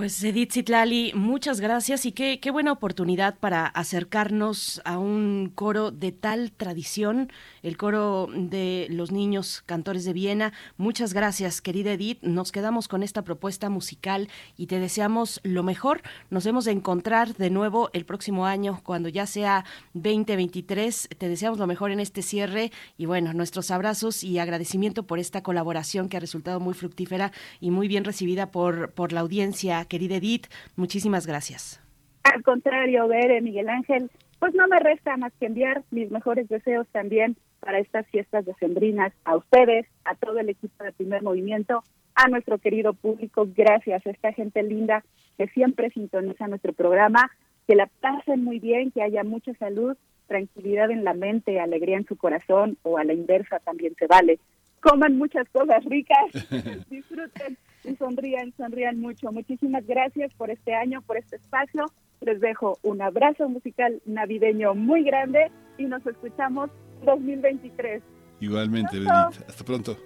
Pues 0.00 0.24
Edith 0.24 0.54
Zitlali, 0.54 1.12
muchas 1.14 1.60
gracias 1.60 2.06
y 2.06 2.12
qué, 2.12 2.40
qué 2.40 2.50
buena 2.50 2.72
oportunidad 2.72 3.38
para 3.38 3.66
acercarnos 3.66 4.80
a 4.86 4.96
un 4.96 5.52
coro 5.54 5.90
de 5.90 6.10
tal 6.10 6.52
tradición, 6.52 7.30
el 7.62 7.76
coro 7.76 8.26
de 8.34 8.86
los 8.88 9.12
niños 9.12 9.62
cantores 9.66 10.06
de 10.06 10.14
Viena. 10.14 10.54
Muchas 10.78 11.12
gracias, 11.12 11.60
querida 11.60 11.92
Edith. 11.92 12.22
Nos 12.22 12.50
quedamos 12.50 12.88
con 12.88 13.02
esta 13.02 13.24
propuesta 13.24 13.68
musical 13.68 14.30
y 14.56 14.68
te 14.68 14.80
deseamos 14.80 15.38
lo 15.42 15.62
mejor. 15.62 16.00
Nos 16.30 16.46
vemos 16.46 16.64
de 16.64 16.72
encontrar 16.72 17.36
de 17.36 17.50
nuevo 17.50 17.90
el 17.92 18.06
próximo 18.06 18.46
año, 18.46 18.80
cuando 18.82 19.10
ya 19.10 19.26
sea 19.26 19.66
2023. 19.92 21.10
Te 21.18 21.28
deseamos 21.28 21.58
lo 21.58 21.66
mejor 21.66 21.90
en 21.90 22.00
este 22.00 22.22
cierre 22.22 22.72
y 22.96 23.04
bueno, 23.04 23.34
nuestros 23.34 23.70
abrazos 23.70 24.24
y 24.24 24.38
agradecimiento 24.38 25.02
por 25.02 25.18
esta 25.18 25.42
colaboración 25.42 26.08
que 26.08 26.16
ha 26.16 26.20
resultado 26.20 26.58
muy 26.58 26.72
fructífera 26.72 27.32
y 27.60 27.70
muy 27.70 27.86
bien 27.86 28.06
recibida 28.06 28.50
por, 28.50 28.92
por 28.92 29.12
la 29.12 29.20
audiencia 29.20 29.84
querida 29.90 30.16
Edith. 30.16 30.46
Muchísimas 30.76 31.26
gracias. 31.26 31.82
Al 32.22 32.42
contrario, 32.42 33.06
Bere, 33.08 33.42
Miguel 33.42 33.68
Ángel, 33.68 34.10
pues 34.38 34.54
no 34.54 34.66
me 34.68 34.78
resta 34.78 35.18
más 35.18 35.32
que 35.38 35.46
enviar 35.46 35.82
mis 35.90 36.10
mejores 36.10 36.48
deseos 36.48 36.86
también 36.92 37.36
para 37.60 37.78
estas 37.78 38.06
fiestas 38.06 38.46
decembrinas. 38.46 39.12
A 39.24 39.36
ustedes, 39.36 39.86
a 40.04 40.14
todo 40.14 40.38
el 40.38 40.48
equipo 40.48 40.82
de 40.82 40.92
primer 40.92 41.22
movimiento, 41.22 41.82
a 42.14 42.28
nuestro 42.28 42.58
querido 42.58 42.94
público, 42.94 43.46
gracias 43.54 44.06
a 44.06 44.10
esta 44.10 44.32
gente 44.32 44.62
linda 44.62 45.04
que 45.36 45.48
siempre 45.48 45.90
sintoniza 45.90 46.48
nuestro 46.48 46.72
programa, 46.72 47.30
que 47.66 47.74
la 47.74 47.88
pasen 48.00 48.44
muy 48.44 48.58
bien, 48.58 48.90
que 48.90 49.02
haya 49.02 49.24
mucha 49.24 49.52
salud, 49.54 49.96
tranquilidad 50.26 50.90
en 50.90 51.04
la 51.04 51.14
mente, 51.14 51.60
alegría 51.60 51.96
en 51.96 52.06
su 52.06 52.16
corazón 52.16 52.78
o 52.82 52.98
a 52.98 53.04
la 53.04 53.12
inversa 53.12 53.58
también 53.60 53.94
se 53.98 54.06
vale. 54.06 54.38
Coman 54.80 55.18
muchas 55.18 55.48
cosas 55.50 55.84
ricas, 55.84 56.26
disfruten 56.90 57.58
y 57.84 57.96
sonrían, 57.96 58.52
sonrían 58.56 59.00
mucho. 59.00 59.32
Muchísimas 59.32 59.86
gracias 59.86 60.32
por 60.34 60.50
este 60.50 60.74
año, 60.74 61.02
por 61.02 61.16
este 61.16 61.36
espacio. 61.36 61.86
Les 62.20 62.40
dejo 62.40 62.78
un 62.82 63.00
abrazo 63.00 63.48
musical 63.48 64.00
navideño 64.04 64.74
muy 64.74 65.04
grande 65.04 65.50
y 65.78 65.84
nos 65.84 66.06
escuchamos 66.06 66.70
2023. 67.04 68.02
Igualmente, 68.40 68.96
Benita. 68.96 69.28
Hasta 69.48 69.64
pronto. 69.64 69.96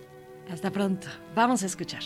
Hasta 0.50 0.70
pronto. 0.70 1.06
Vamos 1.34 1.62
a 1.62 1.66
escuchar. 1.66 2.02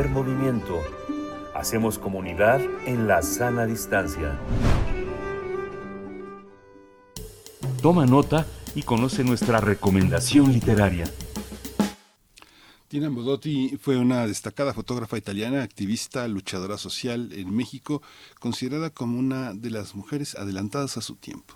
Movimiento. 0.00 0.80
Hacemos 1.54 1.98
comunidad 1.98 2.62
en 2.86 3.06
la 3.06 3.20
sana 3.20 3.66
distancia. 3.66 4.38
Toma 7.82 8.06
nota 8.06 8.46
y 8.74 8.84
conoce 8.84 9.22
nuestra 9.22 9.60
recomendación 9.60 10.50
literaria. 10.50 11.04
Tina 12.88 13.10
Modotti 13.10 13.76
fue 13.76 13.98
una 13.98 14.26
destacada 14.26 14.72
fotógrafa 14.72 15.18
italiana, 15.18 15.62
activista, 15.62 16.26
luchadora 16.26 16.78
social 16.78 17.30
en 17.34 17.54
México, 17.54 18.00
considerada 18.40 18.88
como 18.88 19.18
una 19.18 19.52
de 19.52 19.68
las 19.68 19.94
mujeres 19.94 20.36
adelantadas 20.36 20.96
a 20.96 21.02
su 21.02 21.16
tiempo. 21.16 21.51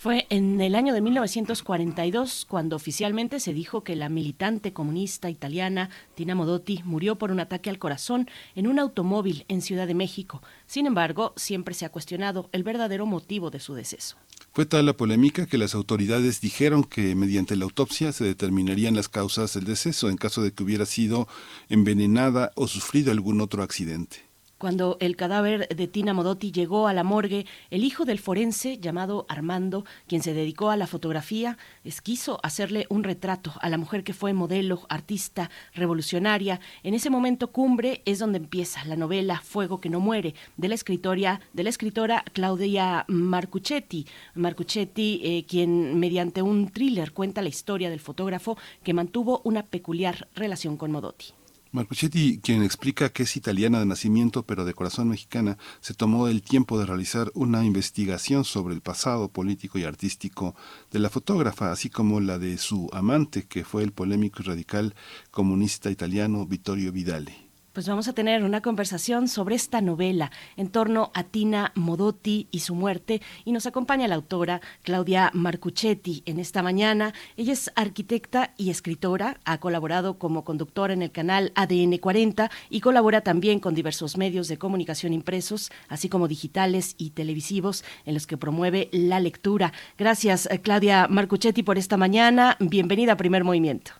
Fue 0.00 0.28
en 0.30 0.60
el 0.60 0.76
año 0.76 0.94
de 0.94 1.00
1942 1.00 2.46
cuando 2.48 2.76
oficialmente 2.76 3.40
se 3.40 3.52
dijo 3.52 3.82
que 3.82 3.96
la 3.96 4.08
militante 4.08 4.72
comunista 4.72 5.28
italiana 5.28 5.90
Tina 6.14 6.36
Modotti 6.36 6.82
murió 6.84 7.16
por 7.16 7.32
un 7.32 7.40
ataque 7.40 7.68
al 7.68 7.80
corazón 7.80 8.30
en 8.54 8.68
un 8.68 8.78
automóvil 8.78 9.44
en 9.48 9.60
Ciudad 9.60 9.88
de 9.88 9.94
México. 9.94 10.40
Sin 10.68 10.86
embargo, 10.86 11.32
siempre 11.34 11.74
se 11.74 11.84
ha 11.84 11.88
cuestionado 11.88 12.48
el 12.52 12.62
verdadero 12.62 13.06
motivo 13.06 13.50
de 13.50 13.58
su 13.58 13.74
deceso. 13.74 14.16
Fue 14.52 14.66
tal 14.66 14.86
la 14.86 14.96
polémica 14.96 15.46
que 15.46 15.58
las 15.58 15.74
autoridades 15.74 16.40
dijeron 16.40 16.84
que 16.84 17.16
mediante 17.16 17.56
la 17.56 17.64
autopsia 17.64 18.12
se 18.12 18.22
determinarían 18.22 18.94
las 18.94 19.08
causas 19.08 19.54
del 19.54 19.64
deceso 19.64 20.10
en 20.10 20.16
caso 20.16 20.42
de 20.42 20.52
que 20.52 20.62
hubiera 20.62 20.86
sido 20.86 21.26
envenenada 21.68 22.52
o 22.54 22.68
sufrido 22.68 23.10
algún 23.10 23.40
otro 23.40 23.64
accidente. 23.64 24.27
Cuando 24.58 24.96
el 24.98 25.14
cadáver 25.14 25.68
de 25.68 25.86
Tina 25.86 26.14
Modotti 26.14 26.50
llegó 26.50 26.88
a 26.88 26.92
la 26.92 27.04
morgue, 27.04 27.46
el 27.70 27.84
hijo 27.84 28.04
del 28.04 28.18
forense 28.18 28.78
llamado 28.78 29.24
Armando, 29.28 29.84
quien 30.08 30.20
se 30.20 30.34
dedicó 30.34 30.70
a 30.70 30.76
la 30.76 30.88
fotografía, 30.88 31.56
quiso 32.02 32.40
hacerle 32.42 32.86
un 32.90 33.04
retrato 33.04 33.52
a 33.60 33.68
la 33.68 33.78
mujer 33.78 34.02
que 34.02 34.14
fue 34.14 34.32
modelo, 34.32 34.84
artista, 34.88 35.48
revolucionaria. 35.74 36.58
En 36.82 36.94
ese 36.94 37.08
momento 37.08 37.52
cumbre 37.52 38.02
es 38.04 38.18
donde 38.18 38.38
empieza 38.38 38.84
la 38.84 38.96
novela 38.96 39.40
Fuego 39.40 39.80
que 39.80 39.90
no 39.90 40.00
muere 40.00 40.34
de 40.56 40.66
la 40.66 40.74
escritora, 40.74 41.40
de 41.52 41.62
la 41.62 41.70
escritora 41.70 42.24
Claudia 42.32 43.04
Marcuchetti. 43.06 44.06
Marcuchetti, 44.34 45.20
eh, 45.22 45.44
quien 45.46 46.00
mediante 46.00 46.42
un 46.42 46.68
thriller 46.72 47.12
cuenta 47.12 47.42
la 47.42 47.48
historia 47.48 47.90
del 47.90 48.00
fotógrafo 48.00 48.58
que 48.82 48.92
mantuvo 48.92 49.40
una 49.44 49.64
peculiar 49.64 50.26
relación 50.34 50.76
con 50.76 50.90
Modotti. 50.90 51.37
Marcuchetti, 51.70 52.40
quien 52.40 52.62
explica 52.62 53.10
que 53.10 53.24
es 53.24 53.36
italiana 53.36 53.78
de 53.78 53.84
nacimiento 53.84 54.42
pero 54.44 54.64
de 54.64 54.72
corazón 54.72 55.08
mexicana, 55.08 55.58
se 55.80 55.92
tomó 55.92 56.28
el 56.28 56.40
tiempo 56.40 56.78
de 56.78 56.86
realizar 56.86 57.30
una 57.34 57.64
investigación 57.64 58.44
sobre 58.44 58.74
el 58.74 58.80
pasado 58.80 59.28
político 59.28 59.78
y 59.78 59.84
artístico 59.84 60.56
de 60.90 60.98
la 60.98 61.10
fotógrafa, 61.10 61.70
así 61.70 61.90
como 61.90 62.20
la 62.20 62.38
de 62.38 62.56
su 62.56 62.88
amante, 62.92 63.46
que 63.46 63.64
fue 63.64 63.82
el 63.82 63.92
polémico 63.92 64.40
y 64.40 64.46
radical 64.46 64.94
comunista 65.30 65.90
italiano 65.90 66.46
Vittorio 66.46 66.90
Vidale 66.90 67.47
pues 67.78 67.86
vamos 67.86 68.08
a 68.08 68.12
tener 68.12 68.42
una 68.42 68.60
conversación 68.60 69.28
sobre 69.28 69.54
esta 69.54 69.80
novela 69.80 70.32
en 70.56 70.68
torno 70.68 71.12
a 71.14 71.22
Tina 71.22 71.70
Modotti 71.76 72.48
y 72.50 72.58
su 72.58 72.74
muerte 72.74 73.22
y 73.44 73.52
nos 73.52 73.66
acompaña 73.66 74.08
la 74.08 74.16
autora 74.16 74.60
Claudia 74.82 75.30
Marcuchetti 75.32 76.24
en 76.26 76.40
esta 76.40 76.60
mañana. 76.60 77.14
Ella 77.36 77.52
es 77.52 77.70
arquitecta 77.76 78.52
y 78.56 78.70
escritora, 78.70 79.38
ha 79.44 79.60
colaborado 79.60 80.18
como 80.18 80.42
conductora 80.42 80.92
en 80.92 81.02
el 81.02 81.12
canal 81.12 81.52
ADN 81.54 81.98
40 81.98 82.50
y 82.68 82.80
colabora 82.80 83.20
también 83.20 83.60
con 83.60 83.76
diversos 83.76 84.16
medios 84.16 84.48
de 84.48 84.58
comunicación 84.58 85.12
impresos, 85.12 85.70
así 85.88 86.08
como 86.08 86.26
digitales 86.26 86.96
y 86.98 87.10
televisivos 87.10 87.84
en 88.06 88.14
los 88.14 88.26
que 88.26 88.36
promueve 88.36 88.88
la 88.90 89.20
lectura. 89.20 89.72
Gracias 89.96 90.48
eh, 90.50 90.60
Claudia 90.60 91.06
Marcuchetti 91.08 91.62
por 91.62 91.78
esta 91.78 91.96
mañana. 91.96 92.56
Bienvenida 92.58 93.12
a 93.12 93.16
Primer 93.16 93.44
Movimiento. 93.44 93.92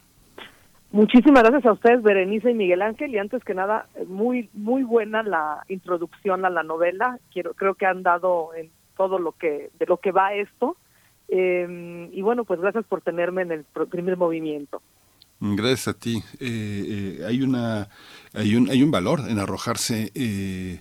Muchísimas 0.90 1.42
gracias 1.42 1.66
a 1.66 1.72
ustedes, 1.72 2.02
Berenice 2.02 2.50
y 2.50 2.54
Miguel 2.54 2.80
Ángel, 2.80 3.14
y 3.14 3.18
antes 3.18 3.44
que 3.44 3.54
nada, 3.54 3.86
muy 4.06 4.48
muy 4.54 4.82
buena 4.82 5.22
la 5.22 5.64
introducción 5.68 6.44
a 6.44 6.50
la 6.50 6.62
novela. 6.62 7.18
Quiero 7.32 7.52
creo 7.54 7.74
que 7.74 7.86
han 7.86 8.02
dado 8.02 8.54
en 8.54 8.70
todo 8.96 9.18
lo 9.18 9.32
que 9.32 9.70
de 9.78 9.86
lo 9.86 9.98
que 9.98 10.12
va 10.12 10.32
esto. 10.32 10.76
Eh, 11.28 12.08
y 12.10 12.22
bueno, 12.22 12.44
pues 12.44 12.58
gracias 12.60 12.86
por 12.86 13.02
tenerme 13.02 13.42
en 13.42 13.52
el 13.52 13.64
primer 13.90 14.16
movimiento. 14.16 14.80
Gracias 15.40 15.88
a 15.88 15.94
ti. 15.94 16.22
Eh, 16.40 17.18
eh, 17.20 17.24
hay 17.26 17.42
una 17.42 17.88
hay 18.34 18.56
un 18.56 18.68
hay 18.70 18.82
un 18.82 18.90
valor 18.90 19.20
en 19.28 19.38
arrojarse 19.38 20.10
eh, 20.14 20.80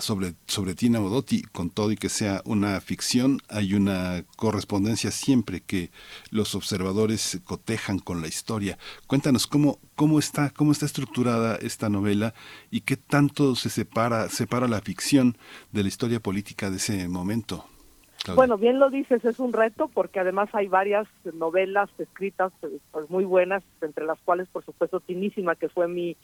sobre, 0.00 0.34
sobre 0.46 0.74
Tina 0.74 1.00
Modotti, 1.00 1.42
con 1.42 1.70
todo 1.70 1.92
y 1.92 1.96
que 1.96 2.08
sea 2.08 2.42
una 2.44 2.80
ficción, 2.80 3.40
hay 3.48 3.74
una 3.74 4.24
correspondencia 4.36 5.10
siempre 5.10 5.60
que 5.60 5.90
los 6.30 6.54
observadores 6.54 7.40
cotejan 7.44 7.98
con 7.98 8.20
la 8.20 8.28
historia. 8.28 8.78
Cuéntanos 9.06 9.46
cómo, 9.46 9.78
cómo 9.94 10.18
está, 10.18 10.50
cómo 10.50 10.72
está 10.72 10.86
estructurada 10.86 11.56
esta 11.56 11.88
novela 11.88 12.34
y 12.70 12.82
qué 12.82 12.96
tanto 12.96 13.54
se 13.54 13.68
separa, 13.68 14.28
separa 14.28 14.68
la 14.68 14.80
ficción 14.80 15.36
de 15.72 15.82
la 15.82 15.88
historia 15.88 16.20
política 16.20 16.70
de 16.70 16.76
ese 16.76 17.08
momento. 17.08 17.64
Bueno, 18.34 18.58
bien 18.58 18.78
lo 18.78 18.90
dices, 18.90 19.24
es 19.24 19.38
un 19.38 19.52
reto 19.52 19.88
porque 19.88 20.20
además 20.20 20.48
hay 20.52 20.68
varias 20.68 21.06
novelas 21.34 21.88
escritas 21.98 22.52
pues, 22.60 23.08
muy 23.08 23.24
buenas, 23.24 23.62
entre 23.80 24.04
las 24.04 24.18
cuales, 24.20 24.48
por 24.48 24.64
supuesto, 24.64 25.00
Tinísima, 25.00 25.54
que 25.54 25.68
fue 25.68 25.88
mi 25.88 26.16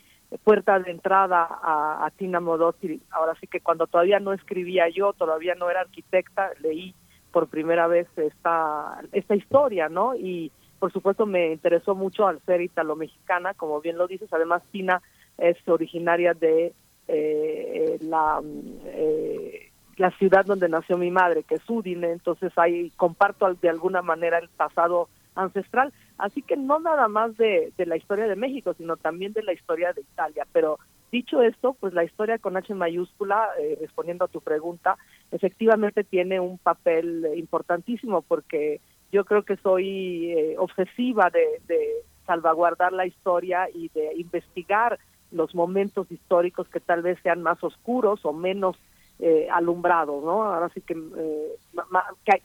puerta 0.42 0.78
de 0.78 0.90
entrada 0.90 1.46
a, 1.50 2.10
Tina 2.16 2.40
Modotti. 2.40 3.00
Ahora 3.10 3.34
sí 3.40 3.46
que 3.46 3.60
cuando 3.60 3.86
todavía 3.86 4.20
no 4.20 4.32
escribía 4.32 4.88
yo, 4.88 5.12
todavía 5.12 5.54
no 5.54 5.70
era 5.70 5.80
arquitecta, 5.80 6.50
leí 6.60 6.94
por 7.32 7.48
primera 7.48 7.86
vez 7.86 8.06
esta, 8.16 9.00
esta 9.12 9.34
historia, 9.34 9.88
¿no? 9.88 10.14
Y 10.14 10.52
por 10.78 10.92
supuesto 10.92 11.26
me 11.26 11.52
interesó 11.52 11.94
mucho 11.94 12.26
al 12.26 12.40
ser 12.42 12.60
italo-mexicana, 12.60 13.54
como 13.54 13.80
bien 13.80 13.96
lo 13.96 14.06
dices. 14.06 14.32
Además, 14.32 14.62
Tina 14.70 15.02
es 15.38 15.56
originaria 15.66 16.34
de 16.34 16.74
eh, 17.08 17.98
la, 18.02 18.40
eh, 18.86 19.70
la 19.96 20.10
ciudad 20.12 20.44
donde 20.44 20.68
nació 20.68 20.96
mi 20.96 21.10
madre, 21.10 21.42
que 21.42 21.56
es 21.56 21.68
Udine, 21.68 22.10
entonces 22.10 22.52
ahí 22.56 22.90
comparto 22.96 23.52
de 23.54 23.68
alguna 23.68 24.02
manera 24.02 24.38
el 24.38 24.48
pasado 24.48 25.08
ancestral. 25.34 25.92
Así 26.18 26.42
que 26.42 26.56
no 26.56 26.78
nada 26.78 27.08
más 27.08 27.36
de, 27.36 27.72
la 27.76 27.96
historia 27.96 28.26
de 28.26 28.36
México, 28.36 28.74
sino 28.74 28.96
también 28.96 29.32
de 29.32 29.42
la 29.42 29.52
historia 29.52 29.92
de 29.92 30.02
Italia. 30.02 30.46
Pero 30.52 30.78
dicho 31.10 31.42
esto, 31.42 31.76
pues 31.80 31.92
la 31.92 32.04
historia 32.04 32.38
con 32.38 32.56
H 32.56 32.72
mayúscula, 32.74 33.48
eh, 33.58 33.76
respondiendo 33.80 34.24
a 34.24 34.28
tu 34.28 34.40
pregunta, 34.40 34.96
efectivamente 35.32 36.04
tiene 36.04 36.38
un 36.38 36.58
papel 36.58 37.26
importantísimo 37.36 38.22
porque 38.22 38.80
yo 39.12 39.24
creo 39.24 39.44
que 39.44 39.56
soy 39.56 40.32
eh, 40.32 40.56
obsesiva 40.58 41.30
de, 41.30 42.04
salvaguardar 42.26 42.94
la 42.94 43.04
historia 43.04 43.68
y 43.72 43.90
de 43.90 44.14
investigar 44.16 44.98
los 45.30 45.54
momentos 45.54 46.10
históricos 46.10 46.66
que 46.68 46.80
tal 46.80 47.02
vez 47.02 47.18
sean 47.22 47.42
más 47.42 47.62
oscuros 47.62 48.24
o 48.24 48.32
menos 48.32 48.78
eh, 49.20 49.46
alumbrados, 49.50 50.24
¿no? 50.24 50.42
Ahora 50.42 50.68
sí 50.74 50.80
que, 50.80 50.94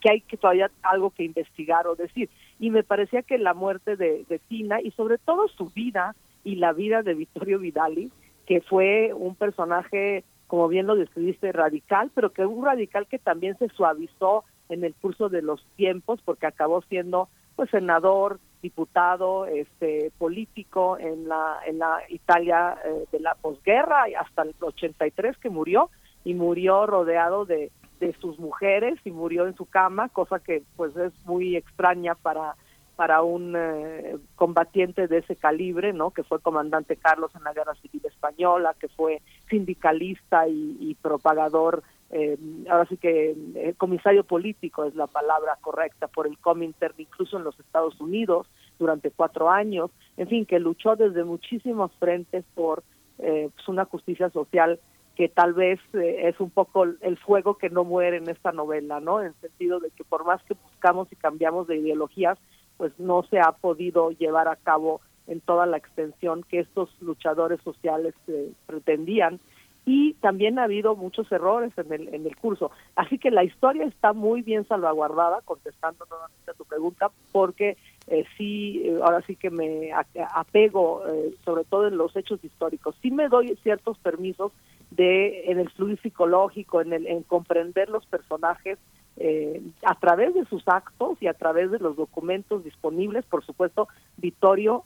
que, 0.00 0.10
hay 0.10 0.20
que 0.20 0.36
todavía 0.36 0.70
algo 0.82 1.10
que 1.10 1.24
investigar 1.24 1.86
o 1.86 1.96
decir 1.96 2.30
y 2.60 2.70
me 2.70 2.84
parecía 2.84 3.22
que 3.22 3.38
la 3.38 3.54
muerte 3.54 3.96
de, 3.96 4.40
Tina 4.48 4.80
y 4.80 4.92
sobre 4.92 5.18
todo 5.18 5.48
su 5.48 5.70
vida 5.70 6.14
y 6.44 6.56
la 6.56 6.72
vida 6.72 7.02
de 7.02 7.14
Vittorio 7.14 7.58
Vidali, 7.58 8.12
que 8.46 8.60
fue 8.60 9.12
un 9.14 9.34
personaje, 9.34 10.24
como 10.46 10.68
bien 10.68 10.86
lo 10.86 10.94
describiste, 10.94 11.52
radical, 11.52 12.10
pero 12.14 12.30
que 12.30 12.46
un 12.46 12.64
radical 12.64 13.06
que 13.08 13.18
también 13.18 13.58
se 13.58 13.68
suavizó 13.70 14.44
en 14.68 14.84
el 14.84 14.94
curso 14.94 15.28
de 15.28 15.42
los 15.42 15.66
tiempos 15.76 16.20
porque 16.24 16.46
acabó 16.46 16.82
siendo 16.82 17.28
pues 17.56 17.70
senador, 17.70 18.38
diputado, 18.62 19.46
este 19.46 20.12
político 20.18 20.98
en 20.98 21.28
la 21.28 21.58
en 21.66 21.78
la 21.78 21.98
Italia 22.08 22.78
eh, 22.84 23.06
de 23.10 23.20
la 23.20 23.34
posguerra 23.34 24.04
hasta 24.18 24.42
el 24.42 24.54
83 24.60 25.36
que 25.38 25.50
murió 25.50 25.90
y 26.24 26.34
murió 26.34 26.86
rodeado 26.86 27.44
de 27.44 27.70
de 28.00 28.14
sus 28.14 28.38
mujeres 28.38 28.98
y 29.04 29.10
murió 29.10 29.46
en 29.46 29.54
su 29.54 29.66
cama, 29.66 30.08
cosa 30.08 30.40
que 30.40 30.62
pues 30.76 30.96
es 30.96 31.12
muy 31.26 31.54
extraña 31.56 32.14
para 32.14 32.56
para 32.96 33.22
un 33.22 33.54
eh, 33.56 34.18
combatiente 34.36 35.08
de 35.08 35.18
ese 35.18 35.34
calibre, 35.34 35.94
¿no? 35.94 36.10
Que 36.10 36.22
fue 36.22 36.38
comandante 36.40 36.96
Carlos 36.96 37.30
en 37.34 37.44
la 37.44 37.54
Guerra 37.54 37.74
Civil 37.76 38.02
Española, 38.04 38.76
que 38.78 38.88
fue 38.88 39.22
sindicalista 39.48 40.46
y, 40.48 40.94
propagador, 41.00 41.82
eh, 42.10 42.36
ahora 42.68 42.84
sí 42.90 42.98
que 42.98 43.34
eh, 43.54 43.74
comisario 43.78 44.24
político 44.24 44.84
es 44.84 44.94
la 44.96 45.06
palabra 45.06 45.56
correcta 45.62 46.08
por 46.08 46.26
el 46.26 46.36
Comintern, 46.36 46.92
incluso 46.98 47.38
en 47.38 47.44
los 47.44 47.58
Estados 47.58 47.98
Unidos 48.02 48.46
durante 48.78 49.10
cuatro 49.10 49.48
años, 49.48 49.90
en 50.18 50.28
fin, 50.28 50.44
que 50.44 50.60
luchó 50.60 50.94
desde 50.94 51.24
muchísimos 51.24 51.90
frentes 51.98 52.44
por 52.54 52.82
pues 53.16 53.68
una 53.68 53.84
justicia 53.84 54.30
social 54.30 54.78
que 55.20 55.28
tal 55.28 55.52
vez 55.52 55.78
eh, 55.92 56.28
es 56.28 56.40
un 56.40 56.48
poco 56.48 56.82
el 56.82 57.18
fuego 57.18 57.58
que 57.58 57.68
no 57.68 57.84
muere 57.84 58.16
en 58.16 58.30
esta 58.30 58.52
novela, 58.52 59.00
¿no? 59.00 59.20
En 59.20 59.26
el 59.26 59.34
sentido 59.42 59.78
de 59.78 59.90
que 59.90 60.02
por 60.02 60.24
más 60.24 60.42
que 60.44 60.54
buscamos 60.54 61.12
y 61.12 61.16
cambiamos 61.16 61.66
de 61.66 61.76
ideologías, 61.76 62.38
pues 62.78 62.98
no 62.98 63.22
se 63.24 63.38
ha 63.38 63.52
podido 63.52 64.12
llevar 64.12 64.48
a 64.48 64.56
cabo 64.56 65.02
en 65.26 65.42
toda 65.42 65.66
la 65.66 65.76
extensión 65.76 66.42
que 66.48 66.60
estos 66.60 66.88
luchadores 67.02 67.60
sociales 67.60 68.14
eh, 68.28 68.50
pretendían 68.64 69.40
y 69.84 70.14
también 70.22 70.58
ha 70.58 70.64
habido 70.64 70.96
muchos 70.96 71.30
errores 71.30 71.72
en 71.76 71.92
el, 71.92 72.14
en 72.14 72.24
el 72.24 72.34
curso. 72.36 72.70
Así 72.96 73.18
que 73.18 73.30
la 73.30 73.44
historia 73.44 73.84
está 73.84 74.14
muy 74.14 74.40
bien 74.40 74.66
salvaguardada, 74.68 75.42
contestando 75.44 76.06
nuevamente 76.08 76.50
a 76.50 76.54
tu 76.54 76.64
pregunta, 76.64 77.10
porque 77.30 77.76
eh, 78.06 78.24
sí, 78.38 78.84
eh, 78.86 78.98
ahora 79.02 79.20
sí 79.26 79.36
que 79.36 79.50
me 79.50 79.90
apego 80.34 81.02
sobre 81.44 81.64
todo 81.64 81.88
en 81.88 81.98
los 81.98 82.16
hechos 82.16 82.42
históricos. 82.42 82.96
Sí 83.02 83.10
me 83.10 83.28
doy 83.28 83.54
ciertos 83.62 83.98
permisos 83.98 84.52
de 84.90 85.50
en 85.50 85.58
el 85.58 85.70
fluir 85.70 86.00
psicológico, 86.00 86.80
en, 86.80 86.92
el, 86.92 87.06
en 87.06 87.22
comprender 87.22 87.88
los 87.88 88.04
personajes 88.06 88.78
eh, 89.16 89.60
a 89.84 89.94
través 89.96 90.34
de 90.34 90.44
sus 90.46 90.66
actos 90.66 91.18
y 91.20 91.26
a 91.26 91.34
través 91.34 91.70
de 91.70 91.78
los 91.78 91.96
documentos 91.96 92.64
disponibles. 92.64 93.24
Por 93.26 93.44
supuesto, 93.44 93.88
Vittorio 94.16 94.84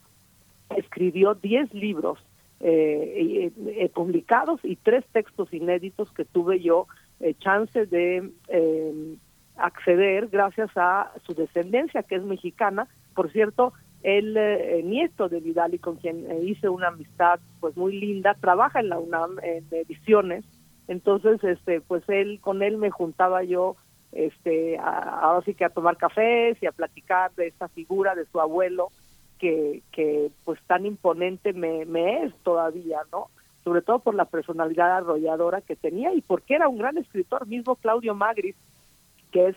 escribió 0.76 1.34
10 1.34 1.72
libros 1.72 2.18
eh, 2.60 3.52
eh, 3.66 3.88
publicados 3.90 4.58
y 4.64 4.76
tres 4.76 5.04
textos 5.12 5.52
inéditos 5.52 6.10
que 6.12 6.24
tuve 6.24 6.60
yo 6.60 6.88
chance 7.38 7.86
de 7.86 8.28
acceder 9.56 10.28
gracias 10.28 10.70
a 10.74 11.12
su 11.24 11.34
descendencia, 11.34 12.02
que 12.02 12.16
es 12.16 12.24
mexicana. 12.24 12.88
Por 13.14 13.30
cierto, 13.30 13.72
el 14.04 14.36
eh, 14.36 14.82
nieto 14.84 15.30
de 15.30 15.40
Vidal 15.40 15.74
y 15.74 15.78
con 15.78 15.96
quien 15.96 16.30
eh, 16.30 16.40
hice 16.44 16.68
una 16.68 16.88
amistad 16.88 17.40
pues 17.58 17.74
muy 17.76 17.98
linda, 17.98 18.36
trabaja 18.38 18.80
en 18.80 18.90
la 18.90 18.98
UNAM 18.98 19.38
en 19.42 19.66
ediciones, 19.70 20.44
entonces 20.88 21.42
este 21.42 21.80
pues 21.80 22.06
él 22.08 22.38
con 22.40 22.62
él 22.62 22.76
me 22.76 22.90
juntaba 22.90 23.42
yo 23.42 23.76
este 24.12 24.78
ahora 24.78 25.42
sí 25.46 25.54
que 25.54 25.64
a 25.64 25.70
tomar 25.70 25.96
cafés 25.96 26.62
y 26.62 26.66
a 26.66 26.72
platicar 26.72 27.34
de 27.34 27.46
esta 27.46 27.68
figura 27.68 28.14
de 28.14 28.26
su 28.26 28.38
abuelo 28.40 28.90
que, 29.38 29.82
que 29.90 30.30
pues 30.44 30.60
tan 30.66 30.84
imponente 30.84 31.54
me, 31.54 31.86
me 31.86 32.24
es 32.24 32.34
todavía, 32.42 33.00
¿no? 33.10 33.28
Sobre 33.64 33.80
todo 33.80 34.00
por 34.00 34.14
la 34.14 34.26
personalidad 34.26 34.98
arrolladora 34.98 35.62
que 35.62 35.76
tenía 35.76 36.12
y 36.12 36.20
porque 36.20 36.54
era 36.54 36.68
un 36.68 36.76
gran 36.76 36.98
escritor, 36.98 37.46
mismo 37.46 37.76
Claudio 37.76 38.14
Magris, 38.14 38.56
que 39.32 39.48
es 39.48 39.56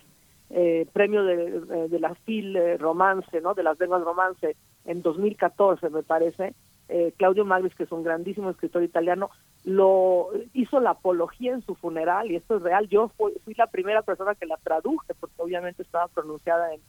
eh, 0.50 0.86
premio 0.92 1.24
de, 1.24 1.34
eh, 1.34 1.88
de 1.88 2.00
la 2.00 2.14
FIL 2.14 2.56
eh, 2.56 2.76
Romance, 2.78 3.40
¿no? 3.40 3.54
De 3.54 3.62
las 3.62 3.78
lenguas 3.78 4.02
romance 4.02 4.56
en 4.84 5.02
2014, 5.02 5.90
me 5.90 6.02
parece. 6.02 6.54
Eh, 6.88 7.12
Claudio 7.18 7.44
Magris, 7.44 7.74
que 7.74 7.82
es 7.82 7.92
un 7.92 8.02
grandísimo 8.02 8.48
escritor 8.48 8.82
italiano, 8.82 9.30
lo 9.64 10.30
hizo 10.54 10.80
la 10.80 10.90
apología 10.90 11.52
en 11.52 11.62
su 11.62 11.74
funeral 11.74 12.30
y 12.30 12.36
esto 12.36 12.56
es 12.56 12.62
real. 12.62 12.88
Yo 12.88 13.10
fui, 13.16 13.34
la 13.56 13.66
primera 13.66 14.02
persona 14.02 14.34
que 14.34 14.46
la 14.46 14.56
traduje 14.56 15.12
porque 15.20 15.34
obviamente 15.42 15.82
estaba 15.82 16.08
pronunciada 16.08 16.70
en, 16.72 16.80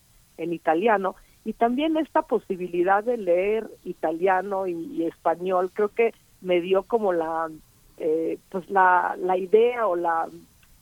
italiano 0.54 1.18
y 1.44 1.52
también 1.52 1.98
esta 1.98 2.22
posibilidad 2.22 3.04
de 3.04 3.18
leer 3.18 3.70
italiano 3.84 4.68
y, 4.68 4.72
y 4.72 5.04
español 5.04 5.70
creo 5.74 5.90
que 5.90 6.14
me 6.40 6.62
dio 6.62 6.84
como 6.84 7.12
la 7.12 7.50
eh, 7.98 8.40
pues 8.48 8.70
la, 8.70 9.18
la 9.20 9.38
idea 9.38 9.86
o 9.86 9.98
la 9.98 10.30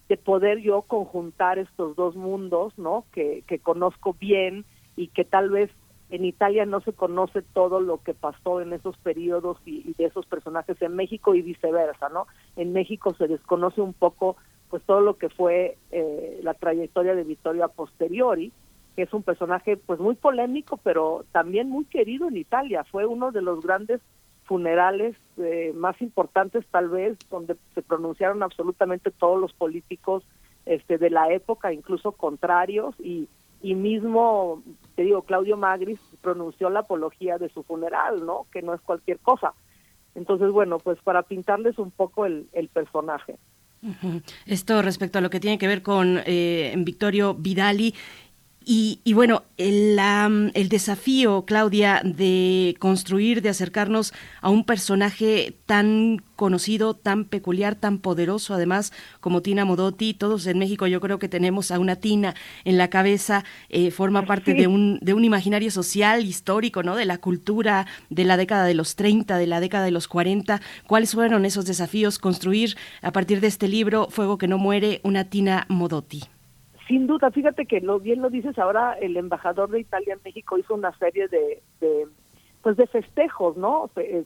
de 0.09 0.17
poder 0.17 0.59
yo 0.59 0.83
conjuntar 0.83 1.59
estos 1.59 1.95
dos 1.95 2.15
mundos, 2.15 2.77
¿no? 2.77 3.05
Que, 3.11 3.43
que 3.47 3.59
conozco 3.59 4.15
bien 4.19 4.65
y 4.95 5.07
que 5.09 5.25
tal 5.25 5.49
vez 5.49 5.69
en 6.09 6.25
Italia 6.25 6.65
no 6.65 6.79
se 6.81 6.93
conoce 6.93 7.41
todo 7.41 7.81
lo 7.81 8.01
que 8.01 8.13
pasó 8.13 8.61
en 8.61 8.73
esos 8.73 8.97
periodos 8.97 9.57
y, 9.65 9.93
de 9.97 10.05
esos 10.05 10.25
personajes 10.25 10.81
en 10.81 10.95
México 10.95 11.35
y 11.35 11.41
viceversa, 11.41 12.09
¿no? 12.09 12.27
En 12.55 12.71
México 12.73 13.13
se 13.17 13.27
desconoce 13.27 13.81
un 13.81 13.93
poco 13.93 14.37
pues 14.69 14.83
todo 14.83 15.01
lo 15.01 15.17
que 15.17 15.29
fue 15.29 15.77
eh, 15.91 16.39
la 16.43 16.53
trayectoria 16.53 17.15
de 17.15 17.23
Vittorio 17.23 17.67
posteriori, 17.69 18.51
que 18.95 19.03
es 19.03 19.13
un 19.13 19.23
personaje 19.23 19.77
pues 19.77 19.99
muy 19.99 20.15
polémico, 20.15 20.77
pero 20.77 21.25
también 21.31 21.69
muy 21.69 21.85
querido 21.85 22.27
en 22.27 22.37
Italia. 22.37 22.83
Fue 22.83 23.05
uno 23.05 23.31
de 23.31 23.41
los 23.41 23.61
grandes 23.61 24.01
funerales 24.47 25.15
eh, 25.37 25.73
más 25.75 26.01
importantes 26.01 26.65
tal 26.71 26.89
vez 26.89 27.17
donde 27.29 27.57
se 27.75 27.81
pronunciaron 27.81 28.41
absolutamente 28.41 29.11
todos 29.11 29.39
los 29.39 29.53
políticos 29.53 30.23
este 30.65 30.97
de 30.97 31.09
la 31.09 31.31
época 31.31 31.73
incluso 31.73 32.13
contrarios 32.13 32.95
y 32.99 33.27
y 33.61 33.73
mismo 33.73 34.61
te 34.95 35.01
digo 35.01 35.23
Claudio 35.23 35.57
Magris 35.57 35.99
pronunció 36.21 36.69
la 36.69 36.81
apología 36.81 37.37
de 37.37 37.49
su 37.49 37.63
funeral 37.63 38.25
no 38.25 38.45
que 38.51 38.61
no 38.61 38.73
es 38.73 38.81
cualquier 38.81 39.19
cosa. 39.19 39.53
Entonces 40.15 40.51
bueno 40.51 40.77
pues 40.79 40.97
para 41.03 41.23
pintarles 41.23 41.77
un 41.77 41.91
poco 41.91 42.25
el, 42.25 42.47
el 42.53 42.69
personaje. 42.69 43.37
Esto 44.45 44.81
respecto 44.81 45.19
a 45.19 45.21
lo 45.21 45.29
que 45.29 45.39
tiene 45.39 45.57
que 45.57 45.67
ver 45.67 45.83
con 45.83 46.19
eh, 46.25 46.73
Victorio 46.77 47.35
Vidali 47.35 47.93
y, 48.69 48.99
y, 49.05 49.13
bueno, 49.13 49.43
el, 49.55 49.97
el, 50.53 50.67
desafío, 50.67 51.45
Claudia, 51.45 52.01
de 52.03 52.75
construir, 52.79 53.41
de 53.41 53.47
acercarnos 53.47 54.13
a 54.41 54.49
un 54.49 54.65
personaje 54.65 55.55
tan 55.65 56.21
conocido, 56.35 56.93
tan 56.93 57.23
peculiar, 57.23 57.75
tan 57.75 57.99
poderoso, 57.99 58.53
además, 58.53 58.91
como 59.21 59.41
Tina 59.41 59.63
Modotti, 59.63 60.13
todos 60.13 60.45
en 60.47 60.59
México 60.59 60.85
yo 60.85 60.99
creo 60.99 61.17
que 61.17 61.29
tenemos 61.29 61.71
a 61.71 61.79
una 61.79 61.95
Tina 61.95 62.35
en 62.65 62.77
la 62.77 62.89
cabeza, 62.89 63.45
eh, 63.69 63.89
forma 63.89 64.25
parte 64.25 64.53
de 64.53 64.67
un, 64.67 64.99
de 65.01 65.13
un 65.13 65.23
imaginario 65.23 65.71
social, 65.71 66.25
histórico, 66.25 66.83
¿no? 66.83 66.97
De 66.97 67.05
la 67.05 67.19
cultura 67.19 67.87
de 68.09 68.25
la 68.25 68.35
década 68.35 68.65
de 68.65 68.73
los 68.73 68.97
30, 68.97 69.37
de 69.37 69.47
la 69.47 69.61
década 69.61 69.85
de 69.85 69.91
los 69.91 70.09
40. 70.09 70.59
¿Cuáles 70.87 71.13
fueron 71.13 71.45
esos 71.45 71.63
desafíos? 71.63 72.19
Construir 72.19 72.75
a 73.01 73.13
partir 73.13 73.39
de 73.39 73.47
este 73.47 73.69
libro, 73.69 74.09
Fuego 74.09 74.37
que 74.37 74.49
no 74.49 74.57
muere, 74.57 74.99
una 75.03 75.23
Tina 75.29 75.65
Modotti. 75.69 76.23
Sin 76.87 77.05
duda, 77.07 77.31
fíjate 77.31 77.65
que 77.65 77.81
lo 77.81 77.99
bien 77.99 78.21
lo 78.21 78.29
dices 78.29 78.57
ahora, 78.57 78.93
el 78.93 79.17
embajador 79.17 79.69
de 79.69 79.81
Italia 79.81 80.13
en 80.13 80.21
México 80.23 80.57
hizo 80.57 80.73
una 80.73 80.97
serie 80.97 81.27
de, 81.27 81.61
de 81.81 82.07
pues 82.61 82.75
de 82.77 82.87
festejos, 82.87 83.55
¿no? 83.57 83.89
Eh, 83.95 84.25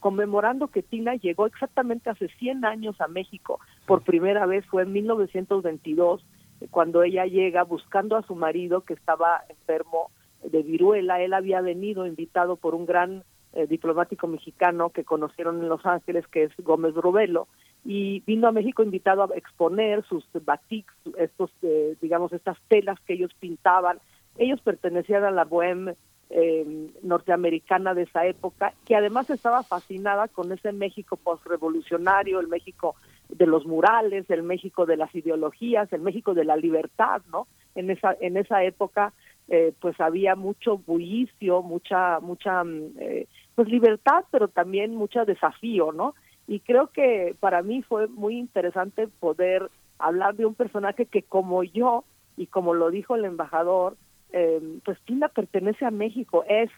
conmemorando 0.00 0.68
que 0.68 0.82
Tina 0.82 1.14
llegó 1.14 1.46
exactamente 1.46 2.10
hace 2.10 2.28
100 2.28 2.64
años 2.64 3.00
a 3.00 3.08
México. 3.08 3.60
Por 3.86 4.02
primera 4.02 4.46
vez 4.46 4.64
fue 4.66 4.82
en 4.82 4.92
1922 4.92 6.24
cuando 6.70 7.02
ella 7.02 7.24
llega 7.26 7.62
buscando 7.64 8.16
a 8.16 8.22
su 8.22 8.34
marido 8.34 8.82
que 8.82 8.94
estaba 8.94 9.44
enfermo 9.48 10.10
de 10.42 10.62
viruela. 10.62 11.20
Él 11.20 11.32
había 11.32 11.60
venido 11.60 12.06
invitado 12.06 12.56
por 12.56 12.74
un 12.74 12.86
gran 12.86 13.24
eh, 13.52 13.66
diplomático 13.66 14.26
mexicano 14.26 14.90
que 14.90 15.04
conocieron 15.04 15.60
en 15.60 15.68
Los 15.68 15.84
Ángeles, 15.86 16.26
que 16.28 16.44
es 16.44 16.52
Gómez 16.58 16.94
Rubelo, 16.94 17.48
y 17.84 18.20
vino 18.20 18.48
a 18.48 18.52
México 18.52 18.82
invitado 18.82 19.22
a 19.22 19.36
exponer 19.36 20.04
sus 20.04 20.24
batiks, 20.44 20.94
estos, 21.18 21.50
eh, 21.62 21.96
digamos, 22.00 22.32
estas 22.32 22.58
telas 22.68 22.98
que 23.00 23.14
ellos 23.14 23.32
pintaban. 23.40 23.98
Ellos 24.38 24.60
pertenecían 24.60 25.24
a 25.24 25.30
la 25.30 25.44
bohème 25.44 25.96
eh, 26.30 26.90
norteamericana 27.02 27.92
de 27.92 28.02
esa 28.02 28.24
época, 28.24 28.72
que 28.86 28.96
además 28.96 29.28
estaba 29.28 29.62
fascinada 29.64 30.28
con 30.28 30.50
ese 30.52 30.72
México 30.72 31.16
postrevolucionario, 31.16 32.40
el 32.40 32.48
México 32.48 32.94
de 33.28 33.46
los 33.46 33.66
murales, 33.66 34.30
el 34.30 34.42
México 34.42 34.86
de 34.86 34.96
las 34.96 35.14
ideologías, 35.14 35.92
el 35.92 36.00
México 36.00 36.32
de 36.32 36.44
la 36.44 36.56
libertad, 36.56 37.20
¿no? 37.30 37.48
En 37.74 37.90
esa 37.90 38.16
en 38.20 38.36
esa 38.36 38.64
época 38.64 39.12
eh, 39.48 39.74
pues 39.80 40.00
había 40.00 40.34
mucho 40.34 40.78
bullicio, 40.78 41.62
mucha 41.62 42.20
mucha 42.20 42.64
mm, 42.64 42.92
eh, 42.98 43.26
pues 43.54 43.68
libertad, 43.68 44.24
pero 44.30 44.48
también 44.48 44.94
mucho 44.94 45.26
desafío, 45.26 45.92
¿no? 45.92 46.14
Y 46.46 46.60
creo 46.60 46.88
que 46.88 47.36
para 47.40 47.62
mí 47.62 47.82
fue 47.82 48.08
muy 48.08 48.36
interesante 48.36 49.08
poder 49.08 49.70
hablar 49.98 50.34
de 50.34 50.46
un 50.46 50.54
personaje 50.54 51.06
que 51.06 51.22
como 51.22 51.62
yo 51.62 52.04
y 52.36 52.46
como 52.46 52.74
lo 52.74 52.90
dijo 52.90 53.14
el 53.14 53.24
embajador, 53.24 53.96
eh, 54.32 54.60
pues 54.84 54.98
Tina 55.04 55.28
pertenece 55.28 55.84
a 55.84 55.90
México, 55.90 56.44
es 56.48 56.70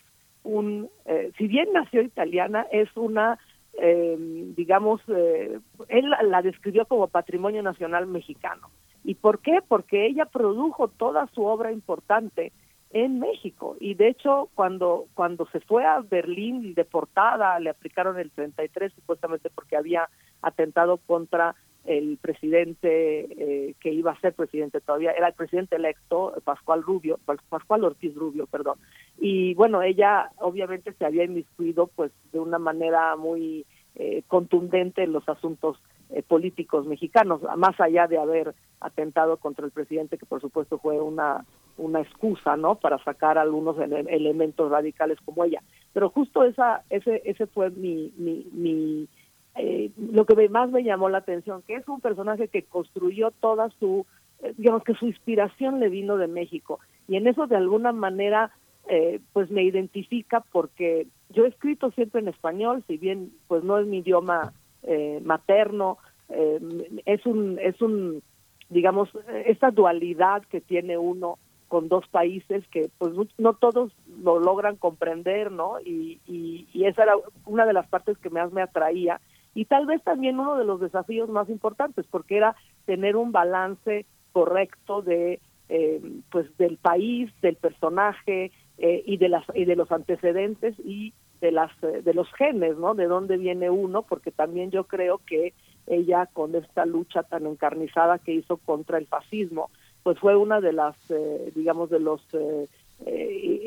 un, 0.42 0.90
eh, 1.06 1.32
si 1.38 1.46
bien 1.46 1.68
nació 1.72 2.02
italiana, 2.02 2.66
es 2.70 2.88
una, 2.96 3.38
eh, 3.80 4.16
digamos, 4.56 5.00
él 5.08 6.10
la, 6.10 6.22
la 6.22 6.42
describió 6.42 6.84
como 6.86 7.08
patrimonio 7.08 7.62
nacional 7.62 8.06
mexicano. 8.06 8.68
¿Y 9.04 9.14
por 9.14 9.40
qué? 9.40 9.60
Porque 9.66 10.06
ella 10.06 10.26
produjo 10.26 10.88
toda 10.88 11.26
su 11.28 11.44
obra 11.44 11.72
importante 11.72 12.52
en 12.94 13.18
México. 13.18 13.76
Y 13.80 13.94
de 13.94 14.08
hecho 14.08 14.48
cuando 14.54 15.06
cuando 15.14 15.46
se 15.46 15.60
fue 15.60 15.84
a 15.84 16.00
Berlín 16.00 16.74
deportada 16.74 17.58
le 17.58 17.70
aplicaron 17.70 18.18
el 18.18 18.30
33 18.30 18.92
supuestamente 18.94 19.50
porque 19.50 19.76
había 19.76 20.08
atentado 20.40 20.98
contra 20.98 21.56
el 21.84 22.18
presidente 22.18 23.26
eh, 23.68 23.74
que 23.80 23.92
iba 23.92 24.12
a 24.12 24.20
ser 24.20 24.32
presidente 24.32 24.80
todavía. 24.80 25.10
Era 25.10 25.26
el 25.26 25.34
presidente 25.34 25.74
electo 25.74 26.34
Pascual 26.44 26.82
Rubio 26.82 27.18
Pascual 27.48 27.82
Ortiz 27.82 28.14
Rubio 28.14 28.46
perdón. 28.46 28.78
Y 29.18 29.54
bueno 29.54 29.82
ella 29.82 30.30
obviamente 30.38 30.92
se 30.92 31.04
había 31.04 31.24
inmiscuido 31.24 31.88
pues 31.88 32.12
de 32.32 32.38
una 32.38 32.60
manera 32.60 33.16
muy 33.16 33.66
eh, 33.96 34.22
contundente 34.28 35.02
en 35.02 35.12
los 35.12 35.28
asuntos 35.28 35.82
eh, 36.10 36.22
políticos 36.22 36.86
mexicanos 36.86 37.40
más 37.56 37.78
allá 37.80 38.06
de 38.06 38.18
haber 38.18 38.54
atentado 38.80 39.36
contra 39.38 39.64
el 39.64 39.72
presidente 39.72 40.18
que 40.18 40.26
por 40.26 40.40
supuesto 40.40 40.78
fue 40.78 41.00
una 41.00 41.44
una 41.76 42.00
excusa, 42.00 42.56
¿no? 42.56 42.76
Para 42.76 43.02
sacar 43.02 43.38
algunos 43.38 43.78
ele 43.78 44.04
elementos 44.08 44.70
radicales 44.70 45.18
como 45.24 45.44
ella. 45.44 45.62
Pero 45.92 46.10
justo 46.10 46.44
esa, 46.44 46.82
ese, 46.90 47.22
ese 47.24 47.46
fue 47.46 47.70
mi, 47.70 48.12
mi, 48.16 48.46
mi 48.52 49.08
eh, 49.56 49.90
lo 49.96 50.24
que 50.24 50.48
más 50.48 50.70
me 50.70 50.82
llamó 50.82 51.08
la 51.08 51.18
atención, 51.18 51.62
que 51.62 51.76
es 51.76 51.88
un 51.88 52.00
personaje 52.00 52.48
que 52.48 52.62
construyó 52.62 53.30
toda 53.30 53.70
su, 53.78 54.06
eh, 54.42 54.52
digamos 54.56 54.82
que 54.84 54.94
su 54.94 55.06
inspiración 55.06 55.80
le 55.80 55.88
vino 55.88 56.16
de 56.16 56.28
México. 56.28 56.80
Y 57.08 57.16
en 57.16 57.26
eso 57.26 57.46
de 57.46 57.56
alguna 57.56 57.92
manera, 57.92 58.50
eh, 58.88 59.20
pues 59.32 59.50
me 59.50 59.62
identifica 59.62 60.44
porque 60.52 61.06
yo 61.30 61.44
he 61.44 61.48
escrito 61.48 61.90
siempre 61.92 62.20
en 62.20 62.28
español, 62.28 62.84
si 62.86 62.96
bien 62.96 63.32
pues 63.48 63.64
no 63.64 63.78
es 63.78 63.86
mi 63.86 63.98
idioma 63.98 64.52
eh, 64.84 65.20
materno, 65.24 65.98
eh, 66.28 66.60
es 67.06 67.24
un, 67.26 67.58
es 67.60 67.80
un, 67.80 68.22
digamos, 68.68 69.10
esta 69.46 69.70
dualidad 69.70 70.42
que 70.44 70.60
tiene 70.60 70.98
uno 70.98 71.38
con 71.68 71.88
dos 71.88 72.06
países 72.08 72.66
que 72.68 72.88
pues 72.98 73.14
no 73.38 73.54
todos 73.54 73.92
lo 74.22 74.38
logran 74.38 74.76
comprender, 74.76 75.50
¿no? 75.50 75.80
Y, 75.80 76.20
y, 76.26 76.68
y, 76.72 76.84
esa 76.84 77.02
era 77.02 77.14
una 77.46 77.66
de 77.66 77.72
las 77.72 77.88
partes 77.88 78.16
que 78.18 78.30
más 78.30 78.52
me 78.52 78.62
atraía 78.62 79.20
y 79.54 79.64
tal 79.64 79.86
vez 79.86 80.02
también 80.02 80.38
uno 80.38 80.56
de 80.56 80.64
los 80.64 80.80
desafíos 80.80 81.28
más 81.30 81.48
importantes 81.48 82.06
porque 82.10 82.36
era 82.36 82.54
tener 82.86 83.16
un 83.16 83.32
balance 83.32 84.06
correcto 84.32 85.02
de 85.02 85.40
eh, 85.68 86.00
pues 86.30 86.46
del 86.58 86.76
país, 86.76 87.30
del 87.40 87.56
personaje 87.56 88.52
eh, 88.78 89.02
y 89.06 89.16
de 89.16 89.28
las 89.28 89.44
y 89.54 89.64
de 89.64 89.76
los 89.76 89.90
antecedentes 89.90 90.74
y 90.84 91.14
de 91.44 91.52
las 91.52 91.70
de 91.80 92.14
los 92.14 92.32
genes, 92.32 92.78
¿no? 92.78 92.94
De 92.94 93.04
dónde 93.04 93.36
viene 93.36 93.68
uno, 93.68 94.00
porque 94.02 94.30
también 94.30 94.70
yo 94.70 94.84
creo 94.84 95.20
que 95.26 95.52
ella 95.86 96.26
con 96.32 96.54
esta 96.54 96.86
lucha 96.86 97.22
tan 97.22 97.44
encarnizada 97.46 98.18
que 98.18 98.32
hizo 98.32 98.56
contra 98.56 98.96
el 98.96 99.06
fascismo 99.06 99.70
pues 100.04 100.18
fue 100.18 100.36
una 100.36 100.60
de 100.60 100.72
las, 100.72 100.94
eh, 101.10 101.50
digamos, 101.56 101.90
de 101.90 101.98
los 101.98 102.20
eh, 102.34 102.68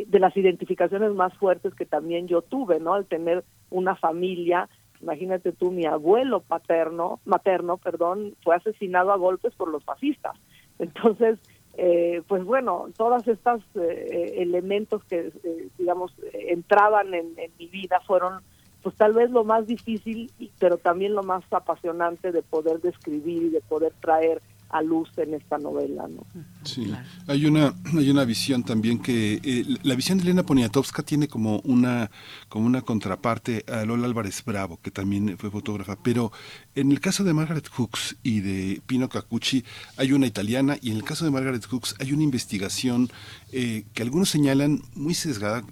de 0.07 0.19
las 0.19 0.37
identificaciones 0.37 1.11
más 1.13 1.33
fuertes 1.33 1.73
que 1.73 1.85
también 1.85 2.27
yo 2.27 2.41
tuve, 2.41 2.79
¿no? 2.79 2.93
Al 2.93 3.05
tener 3.05 3.43
una 3.69 3.95
familia, 3.95 4.69
imagínate 5.01 5.51
tú, 5.51 5.71
mi 5.71 5.85
abuelo 5.85 6.39
paterno, 6.41 7.19
materno, 7.25 7.77
perdón, 7.77 8.35
fue 8.43 8.55
asesinado 8.55 9.11
a 9.11 9.17
golpes 9.17 9.53
por 9.55 9.69
los 9.69 9.83
fascistas. 9.83 10.35
Entonces, 10.79 11.39
eh, 11.77 12.23
pues 12.27 12.43
bueno, 12.43 12.87
todos 12.97 13.27
estos 13.27 13.61
eh, 13.75 14.33
elementos 14.37 15.03
que, 15.03 15.31
digamos, 15.77 16.11
entraban 16.33 17.13
en, 17.13 17.37
en, 17.37 17.51
mi 17.59 17.67
vida 17.67 18.01
fueron, 18.01 18.41
pues 18.81 18.95
tal 18.95 19.13
vez 19.13 19.29
lo 19.29 19.43
más 19.43 19.67
difícil, 19.67 20.31
pero 20.59 20.77
también 20.77 21.13
lo 21.13 21.21
más 21.21 21.43
apasionante 21.51 22.31
de 22.31 22.41
poder 22.41 22.81
describir 22.81 23.43
y 23.43 23.49
de 23.49 23.61
poder 23.61 23.93
traer 24.01 24.41
a 24.69 24.81
luz 24.81 25.09
en 25.17 25.33
esta 25.33 25.57
novela. 25.57 26.07
¿no? 26.07 26.25
Sí, 26.63 26.91
hay 27.27 27.45
una 27.45 27.73
hay 27.97 28.09
una 28.09 28.25
visión 28.25 28.63
también 28.63 28.99
que 28.99 29.39
eh, 29.43 29.65
la 29.83 29.95
visión 29.95 30.17
de 30.17 30.25
Elena 30.25 30.43
Poniatowska 30.43 31.03
tiene 31.03 31.27
como 31.27 31.59
una 31.59 32.11
como 32.49 32.65
una 32.65 32.81
contraparte 32.81 33.63
a 33.71 33.85
Lola 33.85 34.05
Álvarez 34.05 34.43
Bravo, 34.45 34.79
que 34.81 34.91
también 34.91 35.37
fue 35.37 35.51
fotógrafa, 35.51 35.97
pero 36.01 36.31
en 36.75 36.91
el 36.91 36.99
caso 36.99 37.23
de 37.23 37.33
Margaret 37.33 37.67
Hooks 37.67 38.17
y 38.23 38.41
de 38.41 38.81
Pino 38.85 39.09
Cacucci 39.09 39.63
hay 39.97 40.11
una 40.11 40.27
italiana 40.27 40.77
y 40.81 40.91
en 40.91 40.97
el 40.97 41.03
caso 41.03 41.25
de 41.25 41.31
Margaret 41.31 41.65
Hooks 41.65 41.95
hay 41.99 42.13
una 42.13 42.23
investigación 42.23 43.09
eh, 43.51 43.85
que 43.93 44.03
algunos 44.03 44.29
señalan 44.29 44.81
muy 44.95 45.13
sesgada, 45.13 45.63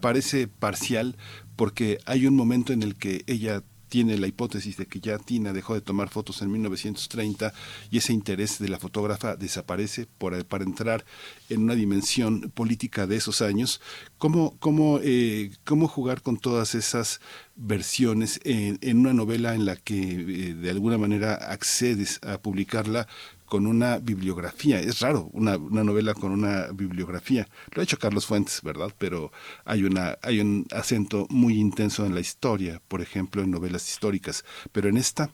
parece 0.00 0.48
parcial, 0.48 1.16
porque 1.56 1.98
hay 2.06 2.26
un 2.26 2.34
momento 2.34 2.72
en 2.72 2.82
el 2.82 2.96
que 2.96 3.22
ella 3.26 3.62
tiene 3.92 4.16
la 4.16 4.26
hipótesis 4.26 4.78
de 4.78 4.86
que 4.86 5.00
ya 5.00 5.18
Tina 5.18 5.52
dejó 5.52 5.74
de 5.74 5.82
tomar 5.82 6.08
fotos 6.08 6.40
en 6.40 6.50
1930 6.50 7.52
y 7.90 7.98
ese 7.98 8.14
interés 8.14 8.58
de 8.58 8.70
la 8.70 8.78
fotógrafa 8.78 9.36
desaparece 9.36 10.06
para 10.16 10.64
entrar 10.64 11.04
en 11.50 11.64
una 11.64 11.74
dimensión 11.74 12.50
política 12.54 13.06
de 13.06 13.16
esos 13.16 13.42
años. 13.42 13.82
¿Cómo, 14.16 14.56
cómo, 14.60 14.98
eh, 15.02 15.50
cómo 15.64 15.88
jugar 15.88 16.22
con 16.22 16.38
todas 16.38 16.74
esas 16.74 17.20
versiones 17.54 18.40
en, 18.44 18.78
en 18.80 18.96
una 18.96 19.12
novela 19.12 19.54
en 19.54 19.66
la 19.66 19.76
que 19.76 20.00
eh, 20.12 20.54
de 20.54 20.70
alguna 20.70 20.96
manera 20.96 21.34
accedes 21.34 22.18
a 22.22 22.40
publicarla 22.40 23.06
con 23.52 23.66
una 23.66 23.98
bibliografía. 23.98 24.80
Es 24.80 25.00
raro 25.00 25.28
una, 25.34 25.58
una, 25.58 25.84
novela 25.84 26.14
con 26.14 26.32
una 26.32 26.68
bibliografía. 26.72 27.46
Lo 27.74 27.82
ha 27.82 27.84
hecho 27.84 27.98
Carlos 27.98 28.24
Fuentes, 28.24 28.62
¿verdad? 28.62 28.88
Pero 28.96 29.30
hay, 29.66 29.84
una, 29.84 30.16
hay 30.22 30.40
un 30.40 30.64
acento 30.72 31.26
muy 31.28 31.60
intenso 31.60 32.06
en 32.06 32.14
la 32.14 32.20
historia, 32.20 32.80
por 32.88 33.02
ejemplo, 33.02 33.42
en 33.42 33.50
novelas 33.50 33.86
históricas. 33.90 34.42
Pero 34.72 34.88
en 34.88 34.96
esta, 34.96 35.28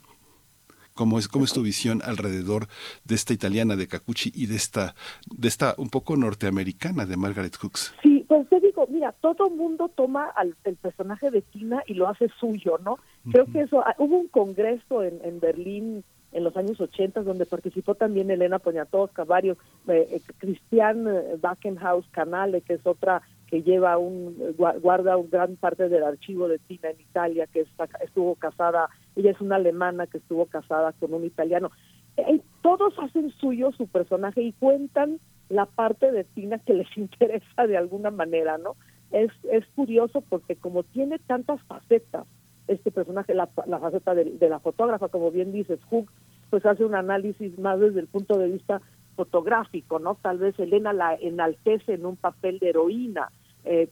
¿cómo 0.94 1.20
es, 1.20 1.28
cómo 1.28 1.44
es 1.44 1.52
tu 1.52 1.62
visión 1.62 2.02
alrededor 2.04 2.66
de 3.04 3.14
esta 3.14 3.34
italiana 3.34 3.76
de 3.76 3.86
Cacucci 3.86 4.32
y 4.34 4.46
de 4.46 4.56
esta, 4.56 4.96
de 5.30 5.46
esta 5.46 5.76
un 5.78 5.88
poco 5.88 6.16
norteamericana 6.16 7.06
de 7.06 7.16
Margaret 7.16 7.54
Hooks? 7.54 7.94
Sí, 8.02 8.24
pues 8.26 8.48
te 8.48 8.58
digo, 8.58 8.84
mira, 8.90 9.12
todo 9.12 9.48
mundo 9.48 9.92
toma 9.94 10.24
al, 10.34 10.56
el 10.64 10.74
personaje 10.74 11.30
de 11.30 11.42
Tina 11.42 11.84
y 11.86 11.94
lo 11.94 12.08
hace 12.08 12.28
suyo, 12.40 12.78
¿no? 12.84 12.98
Creo 13.30 13.46
que 13.46 13.60
eso, 13.60 13.80
ah, 13.86 13.94
hubo 13.98 14.18
un 14.18 14.26
congreso 14.26 15.04
en, 15.04 15.20
en 15.22 15.38
Berlín 15.38 16.02
en 16.32 16.44
los 16.44 16.56
años 16.56 16.80
80, 16.80 17.22
donde 17.22 17.46
participó 17.46 17.94
también 17.94 18.30
Elena 18.30 18.58
Poniatowska, 18.58 19.24
varios, 19.24 19.56
eh, 19.86 20.06
eh 20.10 20.20
Cristian 20.38 21.06
eh, 21.08 21.36
Backenhaus 21.40 22.06
Canale, 22.10 22.60
que 22.60 22.74
es 22.74 22.86
otra 22.86 23.22
que 23.46 23.62
lleva 23.62 23.96
un, 23.96 24.36
guarda 24.56 25.16
un 25.16 25.30
gran 25.30 25.56
parte 25.56 25.88
del 25.88 26.02
archivo 26.02 26.48
de 26.48 26.58
Tina 26.58 26.90
en 26.90 27.00
Italia, 27.00 27.46
que 27.46 27.66
estuvo 28.04 28.34
casada, 28.34 28.90
ella 29.16 29.30
es 29.30 29.40
una 29.40 29.56
alemana 29.56 30.06
que 30.06 30.18
estuvo 30.18 30.44
casada 30.46 30.92
con 30.92 31.14
un 31.14 31.24
italiano. 31.24 31.70
Eh, 32.18 32.42
todos 32.62 32.92
hacen 32.98 33.30
suyo 33.40 33.72
su 33.72 33.86
personaje 33.86 34.42
y 34.42 34.52
cuentan 34.52 35.18
la 35.48 35.64
parte 35.64 36.12
de 36.12 36.24
Tina 36.24 36.58
que 36.58 36.74
les 36.74 36.88
interesa 36.96 37.66
de 37.66 37.78
alguna 37.78 38.10
manera, 38.10 38.58
¿no? 38.58 38.76
Es, 39.12 39.30
es 39.50 39.64
curioso 39.74 40.20
porque 40.20 40.56
como 40.56 40.82
tiene 40.82 41.18
tantas 41.18 41.62
facetas, 41.62 42.26
este 42.68 42.90
personaje, 42.90 43.34
la, 43.34 43.46
faceta 43.46 44.14
de, 44.14 44.48
la 44.48 44.60
fotógrafa, 44.60 45.08
como 45.08 45.30
bien 45.30 45.52
dices, 45.52 45.80
Hook, 45.90 46.10
pues 46.50 46.64
hace 46.64 46.84
un 46.84 46.94
análisis 46.94 47.58
más 47.58 47.80
desde 47.80 48.00
el 48.00 48.06
punto 48.06 48.38
de 48.38 48.48
vista 48.48 48.80
fotográfico, 49.16 49.98
¿no? 49.98 50.14
Tal 50.14 50.38
vez 50.38 50.58
Elena 50.58 50.92
la 50.92 51.14
enaltece 51.14 51.94
en 51.94 52.06
un 52.06 52.16
papel 52.16 52.58
de 52.58 52.70
heroína, 52.70 53.32
eh, 53.64 53.88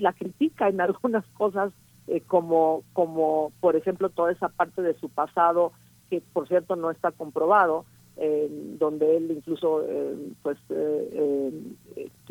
la 0.00 0.12
critica 0.12 0.68
en 0.68 0.80
algunas 0.82 1.24
cosas, 1.38 1.72
eh, 2.08 2.22
como, 2.26 2.82
como 2.92 3.52
por 3.60 3.76
ejemplo 3.76 4.08
toda 4.08 4.32
esa 4.32 4.48
parte 4.48 4.82
de 4.82 4.94
su 4.94 5.08
pasado, 5.08 5.72
que 6.10 6.20
por 6.32 6.48
cierto 6.48 6.76
no 6.76 6.90
está 6.90 7.12
comprobado, 7.12 7.84
eh, 8.16 8.48
donde 8.78 9.16
él 9.16 9.30
incluso 9.30 9.84
eh, 9.86 10.16
pues 10.42 10.56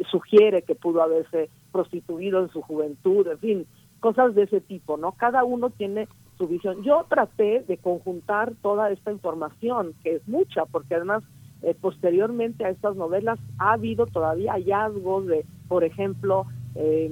sugiere 0.10 0.64
que 0.64 0.74
pudo 0.76 1.04
haberse 1.04 1.50
prostituido 1.72 2.42
en 2.42 2.50
su 2.50 2.62
juventud, 2.62 3.28
en 3.28 3.40
fin, 3.40 3.68
cosas 4.06 4.36
de 4.36 4.44
ese 4.44 4.62
tipo, 4.62 4.98
¿no? 4.98 5.14
Cada 5.14 5.44
uno 5.44 5.72
tiene 5.72 6.08
su 6.38 6.48
visión. 6.48 6.84
Yo 6.84 7.08
traté 7.10 7.66
de 7.68 7.78
conjuntar 7.80 8.54
toda 8.62 8.92
esta 8.92 9.12
información, 9.12 9.96
que 10.04 10.18
es 10.18 10.28
mucha, 10.28 10.66
porque 10.66 10.94
además 10.94 11.24
eh, 11.64 11.74
posteriormente 11.74 12.66
a 12.66 12.70
estas 12.70 12.96
novelas 12.96 13.40
ha 13.58 13.74
habido 13.74 14.06
todavía 14.06 14.54
hallazgos 14.54 15.26
de, 15.26 15.44
por 15.68 15.84
ejemplo, 15.84 16.46
eh, 16.76 17.10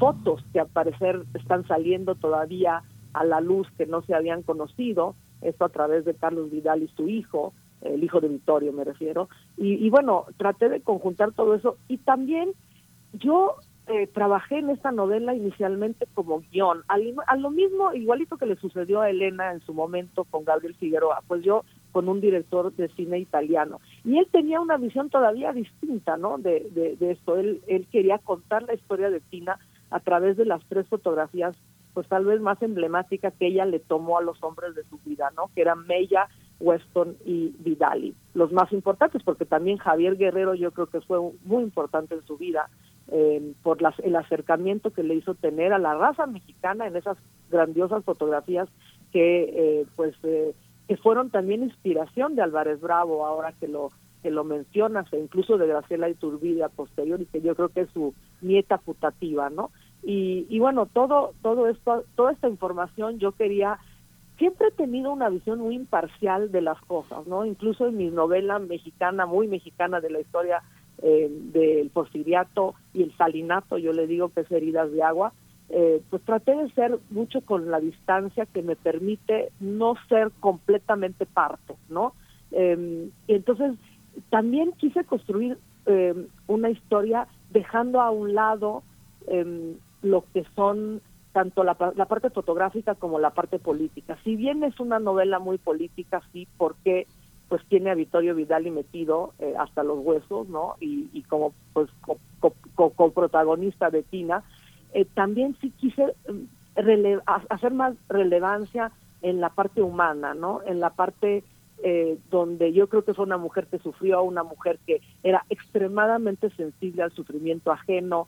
fotos 0.00 0.44
que 0.52 0.58
al 0.58 0.66
parecer 0.66 1.22
están 1.34 1.64
saliendo 1.68 2.16
todavía 2.16 2.82
a 3.12 3.24
la 3.24 3.40
luz 3.40 3.68
que 3.78 3.86
no 3.86 4.02
se 4.02 4.12
habían 4.12 4.42
conocido, 4.42 5.14
esto 5.40 5.66
a 5.66 5.68
través 5.68 6.04
de 6.04 6.14
Carlos 6.14 6.50
Vidal 6.50 6.82
y 6.82 6.88
su 6.96 7.08
hijo, 7.08 7.52
el 7.82 8.02
hijo 8.02 8.20
de 8.20 8.26
Vittorio 8.26 8.72
me 8.72 8.82
refiero, 8.82 9.28
y, 9.56 9.74
y 9.74 9.88
bueno, 9.88 10.24
traté 10.36 10.68
de 10.68 10.80
conjuntar 10.80 11.30
todo 11.30 11.54
eso 11.54 11.76
y 11.86 11.98
también 11.98 12.54
yo 13.12 13.54
eh, 13.88 14.06
trabajé 14.06 14.58
en 14.58 14.70
esta 14.70 14.92
novela 14.92 15.34
inicialmente 15.34 16.06
como 16.14 16.42
guion, 16.52 16.82
a 16.88 17.36
lo 17.36 17.50
mismo, 17.50 17.92
igualito 17.92 18.36
que 18.36 18.46
le 18.46 18.56
sucedió 18.56 19.00
a 19.00 19.10
Elena 19.10 19.52
en 19.52 19.60
su 19.60 19.72
momento 19.72 20.24
con 20.24 20.44
Gabriel 20.44 20.74
Figueroa, 20.74 21.22
pues 21.26 21.42
yo 21.42 21.64
con 21.92 22.08
un 22.08 22.20
director 22.20 22.72
de 22.74 22.88
cine 22.90 23.18
italiano. 23.18 23.80
Y 24.04 24.18
él 24.18 24.28
tenía 24.30 24.60
una 24.60 24.76
visión 24.76 25.10
todavía 25.10 25.52
distinta, 25.52 26.16
¿no? 26.16 26.38
De, 26.38 26.68
de, 26.98 27.10
esto. 27.10 27.36
Él, 27.36 27.62
él 27.66 27.86
quería 27.90 28.18
contar 28.18 28.62
la 28.62 28.74
historia 28.74 29.10
de 29.10 29.20
Tina 29.20 29.58
a 29.90 30.00
través 30.00 30.36
de 30.36 30.44
las 30.44 30.62
tres 30.68 30.86
fotografías, 30.88 31.56
pues 31.94 32.06
tal 32.08 32.26
vez 32.26 32.40
más 32.40 32.60
emblemáticas 32.62 33.32
que 33.38 33.46
ella 33.46 33.64
le 33.64 33.80
tomó 33.80 34.18
a 34.18 34.22
los 34.22 34.42
hombres 34.42 34.74
de 34.74 34.84
su 34.84 34.98
vida, 34.98 35.32
¿no? 35.34 35.50
Que 35.54 35.62
eran 35.62 35.86
Mella, 35.86 36.28
Weston 36.60 37.16
y 37.24 37.54
Vidali. 37.58 38.14
Los 38.34 38.52
más 38.52 38.72
importantes, 38.72 39.22
porque 39.22 39.44
también 39.44 39.78
Javier 39.78 40.16
Guerrero 40.16 40.54
yo 40.54 40.72
creo 40.72 40.86
que 40.86 41.00
fue 41.00 41.18
muy 41.44 41.62
importante 41.62 42.14
en 42.14 42.26
su 42.26 42.36
vida 42.36 42.68
eh, 43.10 43.54
por 43.62 43.80
las, 43.80 43.98
el 44.00 44.16
acercamiento 44.16 44.90
que 44.90 45.02
le 45.02 45.14
hizo 45.14 45.34
tener 45.34 45.72
a 45.72 45.78
la 45.78 45.94
raza 45.94 46.26
mexicana 46.26 46.86
en 46.86 46.96
esas 46.96 47.16
grandiosas 47.50 48.04
fotografías 48.04 48.68
que 49.12 49.44
eh, 49.44 49.86
pues 49.96 50.14
eh, 50.24 50.54
que 50.86 50.96
fueron 50.98 51.30
también 51.30 51.62
inspiración 51.62 52.34
de 52.34 52.42
Álvarez 52.42 52.80
Bravo 52.80 53.26
ahora 53.26 53.54
que 53.58 53.68
lo 53.68 53.92
que 54.22 54.30
lo 54.30 54.44
mencionas 54.44 55.10
e 55.12 55.18
incluso 55.18 55.56
de 55.56 55.66
Graciela 55.66 56.10
Iturbide 56.10 56.64
a 56.64 56.68
posteriori 56.68 57.24
que 57.26 57.40
yo 57.40 57.54
creo 57.54 57.70
que 57.70 57.82
es 57.82 57.90
su 57.90 58.14
nieta 58.42 58.76
putativa 58.76 59.48
no 59.48 59.70
y, 60.02 60.46
y 60.50 60.58
bueno 60.58 60.84
todo 60.84 61.32
todo 61.40 61.66
esto 61.68 62.04
toda 62.14 62.32
esta 62.32 62.48
información 62.48 63.18
yo 63.18 63.32
quería 63.32 63.78
siempre 64.36 64.68
he 64.68 64.72
tenido 64.72 65.12
una 65.12 65.30
visión 65.30 65.60
muy 65.60 65.76
imparcial 65.76 66.52
de 66.52 66.60
las 66.60 66.80
cosas 66.82 67.26
no 67.26 67.46
incluso 67.46 67.86
en 67.86 67.96
mi 67.96 68.10
novela 68.10 68.58
mexicana 68.58 69.24
muy 69.24 69.48
mexicana 69.48 70.00
de 70.00 70.10
la 70.10 70.20
historia 70.20 70.62
eh, 71.02 71.28
del 71.30 71.90
porfiriato 71.90 72.74
y 72.92 73.02
el 73.02 73.16
salinato, 73.16 73.78
yo 73.78 73.92
le 73.92 74.06
digo 74.06 74.30
que 74.30 74.40
es 74.40 74.50
heridas 74.50 74.90
de 74.90 75.02
agua, 75.02 75.32
eh, 75.70 76.02
pues 76.08 76.22
traté 76.22 76.56
de 76.56 76.70
ser 76.70 76.98
mucho 77.10 77.42
con 77.42 77.70
la 77.70 77.78
distancia 77.78 78.46
que 78.46 78.62
me 78.62 78.74
permite 78.74 79.52
no 79.60 79.94
ser 80.08 80.30
completamente 80.40 81.26
parte, 81.26 81.76
¿no? 81.88 82.14
Eh, 82.52 83.10
y 83.26 83.34
entonces 83.34 83.74
también 84.30 84.72
quise 84.72 85.04
construir 85.04 85.58
em, 85.86 86.26
una 86.46 86.70
historia 86.70 87.28
dejando 87.50 88.00
a 88.00 88.10
un 88.10 88.34
lado 88.34 88.82
em, 89.26 89.74
lo 90.02 90.24
que 90.32 90.44
son 90.56 91.02
tanto 91.32 91.62
la, 91.62 91.76
la, 91.94 92.06
parte 92.06 92.30
fotográfica 92.30 92.94
como 92.94 93.18
la 93.18 93.30
parte 93.30 93.58
política. 93.58 94.18
Si 94.24 94.36
bien 94.36 94.64
es 94.64 94.80
una 94.80 94.98
novela 94.98 95.38
muy 95.38 95.58
política, 95.58 96.22
sí, 96.32 96.48
porque 96.56 97.06
pues 97.48 97.64
tiene 97.68 97.90
a 97.90 97.94
Vittorio 97.94 98.34
Vidal 98.34 98.70
metido 98.70 99.32
eh, 99.38 99.54
hasta 99.58 99.82
los 99.82 99.98
huesos, 99.98 100.48
¿no? 100.48 100.76
Y, 100.80 101.22
como 101.22 101.52
pues 101.72 101.88
coprotagonista 102.74 103.90
de 103.90 104.02
Tina, 104.02 104.44
eh, 104.92 105.06
también 105.14 105.56
sí 105.60 105.70
quise 105.70 106.14
mm, 106.28 107.20
hacer 107.48 107.72
más 107.72 107.94
relevancia 108.08 108.92
en 109.22 109.40
la 109.40 109.48
parte 109.50 109.82
humana, 109.82 110.34
¿no? 110.34 110.60
En 110.66 110.80
la 110.80 110.90
parte 110.90 111.42
eh, 111.82 112.18
donde 112.30 112.72
yo 112.72 112.88
creo 112.88 113.04
que 113.04 113.14
fue 113.14 113.24
una 113.24 113.38
mujer 113.38 113.66
que 113.66 113.78
sufrió, 113.78 114.22
una 114.22 114.42
mujer 114.42 114.78
que 114.86 115.00
era 115.22 115.44
extremadamente 115.48 116.50
sensible 116.50 117.02
al 117.02 117.12
sufrimiento 117.12 117.72
ajeno, 117.72 118.26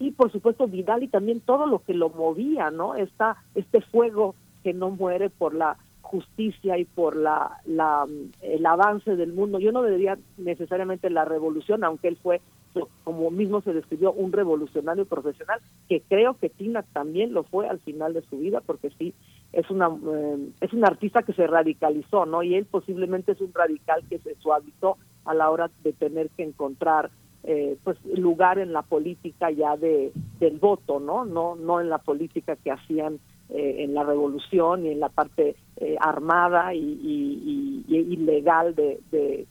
y 0.00 0.10
por 0.12 0.32
supuesto 0.32 0.66
Vidal 0.66 1.04
y 1.04 1.08
también 1.08 1.40
todo 1.40 1.66
lo 1.66 1.80
que 1.80 1.94
lo 1.94 2.10
movía, 2.10 2.70
¿no? 2.70 2.94
Esta, 2.96 3.36
este 3.54 3.80
fuego 3.80 4.34
que 4.62 4.72
no 4.72 4.90
muere 4.90 5.30
por 5.30 5.54
la 5.54 5.76
justicia 6.08 6.78
y 6.78 6.84
por 6.86 7.16
la, 7.16 7.60
la, 7.66 8.06
el 8.40 8.66
avance 8.66 9.14
del 9.14 9.32
mundo. 9.32 9.58
Yo 9.58 9.72
no 9.72 9.82
diría 9.84 10.18
necesariamente 10.38 11.10
la 11.10 11.24
revolución, 11.24 11.84
aunque 11.84 12.08
él 12.08 12.16
fue, 12.22 12.40
como 13.04 13.30
mismo 13.30 13.60
se 13.60 13.74
describió, 13.74 14.12
un 14.12 14.32
revolucionario 14.32 15.04
profesional, 15.04 15.60
que 15.88 16.00
creo 16.08 16.34
que 16.38 16.48
Tina 16.48 16.82
también 16.82 17.32
lo 17.34 17.42
fue 17.42 17.68
al 17.68 17.80
final 17.80 18.14
de 18.14 18.22
su 18.22 18.38
vida, 18.38 18.62
porque 18.64 18.90
sí, 18.98 19.14
es 19.52 19.70
una 19.70 19.88
eh, 19.88 20.48
es 20.60 20.72
un 20.72 20.84
artista 20.84 21.22
que 21.22 21.34
se 21.34 21.46
radicalizó, 21.46 22.24
¿no? 22.24 22.42
Y 22.42 22.54
él 22.54 22.64
posiblemente 22.64 23.32
es 23.32 23.40
un 23.40 23.52
radical 23.52 24.02
que 24.08 24.18
se 24.18 24.34
suavizó 24.36 24.96
a 25.24 25.34
la 25.34 25.50
hora 25.50 25.70
de 25.82 25.92
tener 25.92 26.30
que 26.30 26.44
encontrar 26.44 27.10
eh, 27.44 27.76
pues 27.84 27.98
lugar 28.04 28.58
en 28.58 28.72
la 28.72 28.82
política 28.82 29.50
ya 29.50 29.76
de 29.76 30.12
del 30.40 30.58
voto, 30.58 31.00
¿no? 31.00 31.24
No 31.24 31.54
no 31.54 31.80
en 31.80 31.88
la 31.88 31.98
política 31.98 32.56
que 32.56 32.70
hacían 32.70 33.20
eh, 33.50 33.76
en 33.84 33.94
la 33.94 34.04
revolución 34.04 34.84
y 34.84 34.90
en 34.90 35.00
la 35.00 35.08
parte 35.08 35.56
eh, 35.76 35.96
armada 36.00 36.74
y, 36.74 36.78
y, 36.80 37.84
y, 37.88 38.16
legal 38.16 38.74
de, 38.74 39.00
de, 39.10 39.46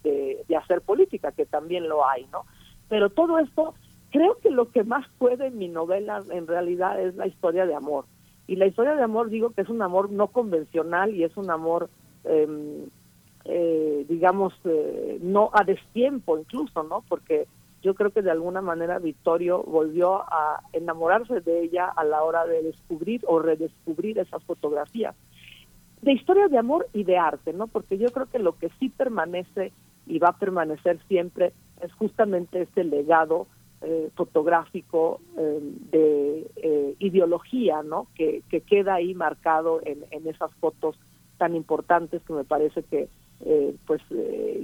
de, 0.48 0.56
hacer 0.56 0.82
política, 0.82 1.32
que 1.32 1.46
también 1.46 1.88
lo 1.90 2.08
hay, 2.08 2.28
¿no? 2.32 2.46
Pero 2.90 3.10
todo 3.10 3.40
esto, 3.40 3.74
creo 4.12 4.38
que 4.40 4.50
lo 4.50 4.72
que 4.72 4.84
más 4.84 5.08
puede 5.18 5.48
en 5.48 5.58
mi 5.58 5.68
novela 5.68 6.22
en 6.30 6.48
realidad 6.48 7.02
es 7.02 7.16
la 7.16 7.28
historia 7.28 7.66
de 7.66 7.76
amor. 7.76 8.06
Y 8.46 8.56
la 8.56 8.68
historia 8.68 8.96
de 8.96 9.04
amor 9.04 9.30
digo 9.30 9.50
que 9.52 9.62
es 9.62 9.70
un 9.70 9.82
amor 9.82 10.12
no 10.12 10.28
convencional 10.28 11.16
y 11.16 11.24
es 11.24 11.36
un 11.36 11.50
amor, 11.50 11.90
em, 12.24 12.90
eh, 13.46 14.06
digamos, 14.08 14.54
eh, 14.66 15.18
no 15.22 15.50
a 15.54 15.64
destiempo 15.64 16.38
incluso, 16.38 16.84
¿no? 16.84 17.04
Porque 17.10 17.48
yo 17.82 17.94
creo 17.96 18.12
que 18.12 18.22
de 18.22 18.32
alguna 18.32 18.62
manera 18.62 19.00
Vittorio 19.00 19.64
volvió 19.64 20.22
a 20.22 20.62
enamorarse 20.74 21.42
de 21.42 21.64
ella 21.64 21.86
a 21.88 22.04
la 22.04 22.24
hora 22.24 22.46
de 22.46 22.64
descubrir 22.64 23.22
o 23.28 23.40
redescubrir 23.40 24.18
esas 24.20 24.44
fotografías. 24.44 25.16
De 26.02 26.12
historias 26.12 26.52
de 26.52 26.58
amor 26.58 26.88
y 26.94 27.04
de 27.04 27.18
arte, 27.18 27.54
¿no? 27.54 27.68
Porque 27.68 27.98
yo 27.98 28.08
creo 28.10 28.28
que 28.28 28.40
lo 28.40 28.58
que 28.58 28.70
sí 28.80 28.90
permanece 28.90 29.72
y 30.06 30.20
va 30.20 30.30
a 30.30 30.38
permanecer 30.38 31.00
siempre 31.08 31.54
es 31.82 31.94
justamente 31.94 32.62
este 32.62 32.84
legado 32.84 33.48
eh, 33.82 34.10
fotográfico 34.16 35.22
eh, 35.38 35.60
de 35.92 36.52
eh, 36.56 36.96
ideología, 36.98 37.84
¿no? 37.84 38.08
Que, 38.16 38.42
que, 38.50 38.62
queda 38.62 38.96
ahí 38.96 39.14
marcado 39.14 39.82
en, 39.86 40.04
en, 40.10 40.28
esas 40.28 40.52
fotos 40.56 40.98
tan 41.38 41.56
importantes 41.56 42.24
que 42.24 42.34
me 42.34 42.44
parece 42.44 42.82
que, 42.82 43.08
pues, 43.86 44.02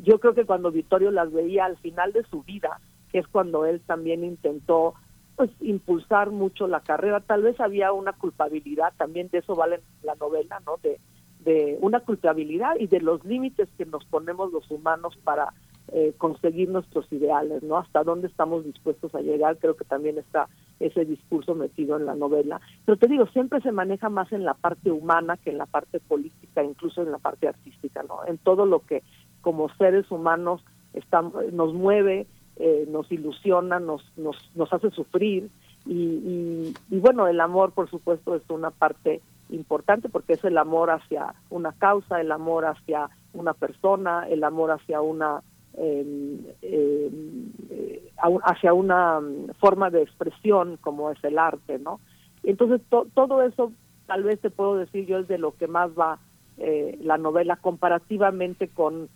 yo 0.01 0.19
creo 0.19 0.33
que 0.33 0.45
cuando 0.45 0.71
Vittorio 0.71 1.11
las 1.11 1.31
veía 1.31 1.65
al 1.65 1.77
final 1.77 2.11
de 2.11 2.23
su 2.23 2.41
vida, 2.41 2.79
que 3.13 3.19
es 3.19 3.27
cuando 3.27 3.65
él 3.65 3.79
también 3.85 4.25
intentó 4.25 4.95
pues 5.37 5.49
impulsar 5.61 6.31
mucho 6.31 6.67
la 6.67 6.81
carrera. 6.81 7.21
Tal 7.21 7.43
vez 7.43 7.59
había 7.59 7.93
una 7.93 8.13
culpabilidad, 8.13 8.91
también 8.97 9.29
de 9.29 9.37
eso 9.37 9.55
vale 9.55 9.79
la 10.03 10.15
novela, 10.15 10.59
¿no? 10.65 10.77
De, 10.83 10.99
de 11.45 11.77
una 11.81 12.01
culpabilidad 12.01 12.75
y 12.79 12.87
de 12.87 12.99
los 12.99 13.23
límites 13.23 13.69
que 13.77 13.85
nos 13.85 14.03
ponemos 14.05 14.51
los 14.51 14.69
humanos 14.69 15.17
para 15.23 15.53
eh, 15.91 16.13
conseguir 16.17 16.69
nuestros 16.69 17.11
ideales, 17.11 17.61
¿no? 17.61 17.77
Hasta 17.77 18.03
dónde 18.03 18.27
estamos 18.27 18.65
dispuestos 18.65 19.13
a 19.13 19.21
llegar, 19.21 19.57
creo 19.57 19.75
que 19.75 19.85
también 19.85 20.17
está 20.17 20.47
ese 20.79 21.05
discurso 21.05 21.55
metido 21.55 21.97
en 21.97 22.05
la 22.05 22.15
novela. 22.15 22.61
Pero 22.85 22.97
te 22.97 23.07
digo, 23.07 23.27
siempre 23.27 23.61
se 23.61 23.71
maneja 23.71 24.09
más 24.09 24.31
en 24.31 24.43
la 24.43 24.53
parte 24.55 24.91
humana 24.91 25.37
que 25.37 25.51
en 25.51 25.57
la 25.57 25.65
parte 25.65 25.99
política, 25.99 26.63
incluso 26.63 27.03
en 27.03 27.11
la 27.11 27.19
parte 27.19 27.47
artística, 27.47 28.01
¿no? 28.03 28.25
En 28.25 28.37
todo 28.37 28.65
lo 28.65 28.79
que 28.79 29.03
como 29.41 29.69
seres 29.75 30.09
humanos 30.09 30.63
estamos, 30.93 31.51
nos 31.51 31.73
mueve, 31.73 32.27
eh, 32.57 32.85
nos 32.89 33.11
ilusiona, 33.11 33.79
nos, 33.79 34.03
nos, 34.17 34.37
nos 34.55 34.71
hace 34.71 34.91
sufrir 34.91 35.49
y, 35.85 36.73
y, 36.89 36.99
bueno, 36.99 37.27
el 37.27 37.41
amor 37.41 37.71
por 37.71 37.89
supuesto 37.89 38.35
es 38.35 38.43
una 38.49 38.71
parte 38.71 39.21
importante 39.49 40.07
porque 40.07 40.33
es 40.33 40.43
el 40.43 40.57
amor 40.57 40.91
hacia 40.91 41.33
una 41.49 41.73
causa, 41.73 42.21
el 42.21 42.31
amor 42.31 42.65
hacia 42.65 43.09
una 43.33 43.53
persona, 43.53 44.27
el 44.29 44.43
amor 44.43 44.71
hacia 44.71 45.01
una 45.01 45.41
em, 45.75 46.39
em, 46.61 47.51
eh, 47.69 48.11
hacia 48.43 48.73
una 48.73 49.19
forma 49.59 49.89
de 49.89 50.03
expresión 50.03 50.77
como 50.79 51.11
es 51.11 51.21
el 51.23 51.37
arte, 51.37 51.79
¿no? 51.79 51.99
Entonces 52.43 52.81
todo 52.89 53.41
eso 53.41 53.71
tal 54.05 54.23
vez 54.23 54.39
te 54.39 54.49
puedo 54.49 54.75
decir 54.75 55.05
yo 55.05 55.17
es 55.17 55.27
de 55.27 55.37
lo 55.37 55.55
que 55.55 55.67
más 55.67 55.91
va 55.97 56.19
eh, 56.57 56.97
la 57.01 57.17
novela 57.17 57.55
comparativamente 57.57 58.67
con 58.67 59.09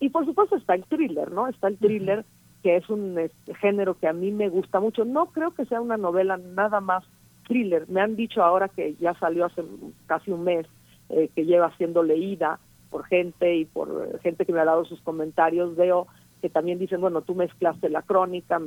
y 0.00 0.08
por 0.08 0.24
supuesto 0.24 0.56
está 0.56 0.74
el 0.74 0.84
thriller, 0.84 1.30
¿no? 1.32 1.48
Está 1.48 1.68
el 1.68 1.76
thriller 1.76 2.24
que 2.64 2.76
es 2.76 2.88
un 2.88 3.18
este, 3.18 3.54
género 3.56 3.92
que 3.98 4.08
a 4.08 4.14
mí 4.14 4.32
me 4.32 4.48
gusta 4.48 4.80
mucho. 4.80 5.04
No 5.04 5.26
creo 5.26 5.52
que 5.52 5.66
sea 5.66 5.82
una 5.82 5.98
novela 5.98 6.38
nada 6.38 6.80
más 6.80 7.04
thriller. 7.46 7.86
Me 7.90 8.00
han 8.00 8.16
dicho 8.16 8.42
ahora 8.42 8.68
que 8.70 8.94
ya 8.94 9.12
salió 9.20 9.44
hace 9.44 9.62
casi 10.06 10.30
un 10.30 10.44
mes, 10.44 10.66
eh, 11.10 11.28
que 11.36 11.44
lleva 11.44 11.76
siendo 11.76 12.02
leída 12.02 12.58
por 12.88 13.04
gente 13.04 13.54
y 13.54 13.66
por 13.66 14.18
gente 14.20 14.46
que 14.46 14.52
me 14.54 14.60
ha 14.60 14.64
dado 14.64 14.86
sus 14.86 14.98
comentarios. 15.02 15.76
Veo 15.76 16.06
que 16.40 16.48
también 16.48 16.78
dicen, 16.78 17.02
bueno, 17.02 17.20
tú 17.20 17.34
mezclaste 17.34 17.90
la 17.90 18.00
crónica, 18.00 18.58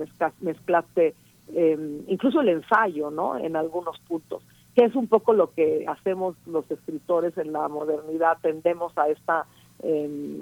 mezclaste 0.42 1.16
eh, 1.56 2.04
incluso 2.08 2.42
el 2.42 2.50
ensayo, 2.50 3.10
¿no? 3.10 3.36
En 3.36 3.56
algunos 3.56 3.98
puntos, 4.02 4.44
que 4.76 4.86
es 4.86 4.96
un 4.96 5.08
poco 5.08 5.34
lo 5.34 5.54
que 5.54 5.86
hacemos 5.88 6.36
los 6.46 6.70
escritores 6.70 7.36
en 7.40 7.52
la 7.52 7.68
modernidad, 7.68 8.38
tendemos 8.44 8.96
a 8.96 9.10
esta 9.10 9.48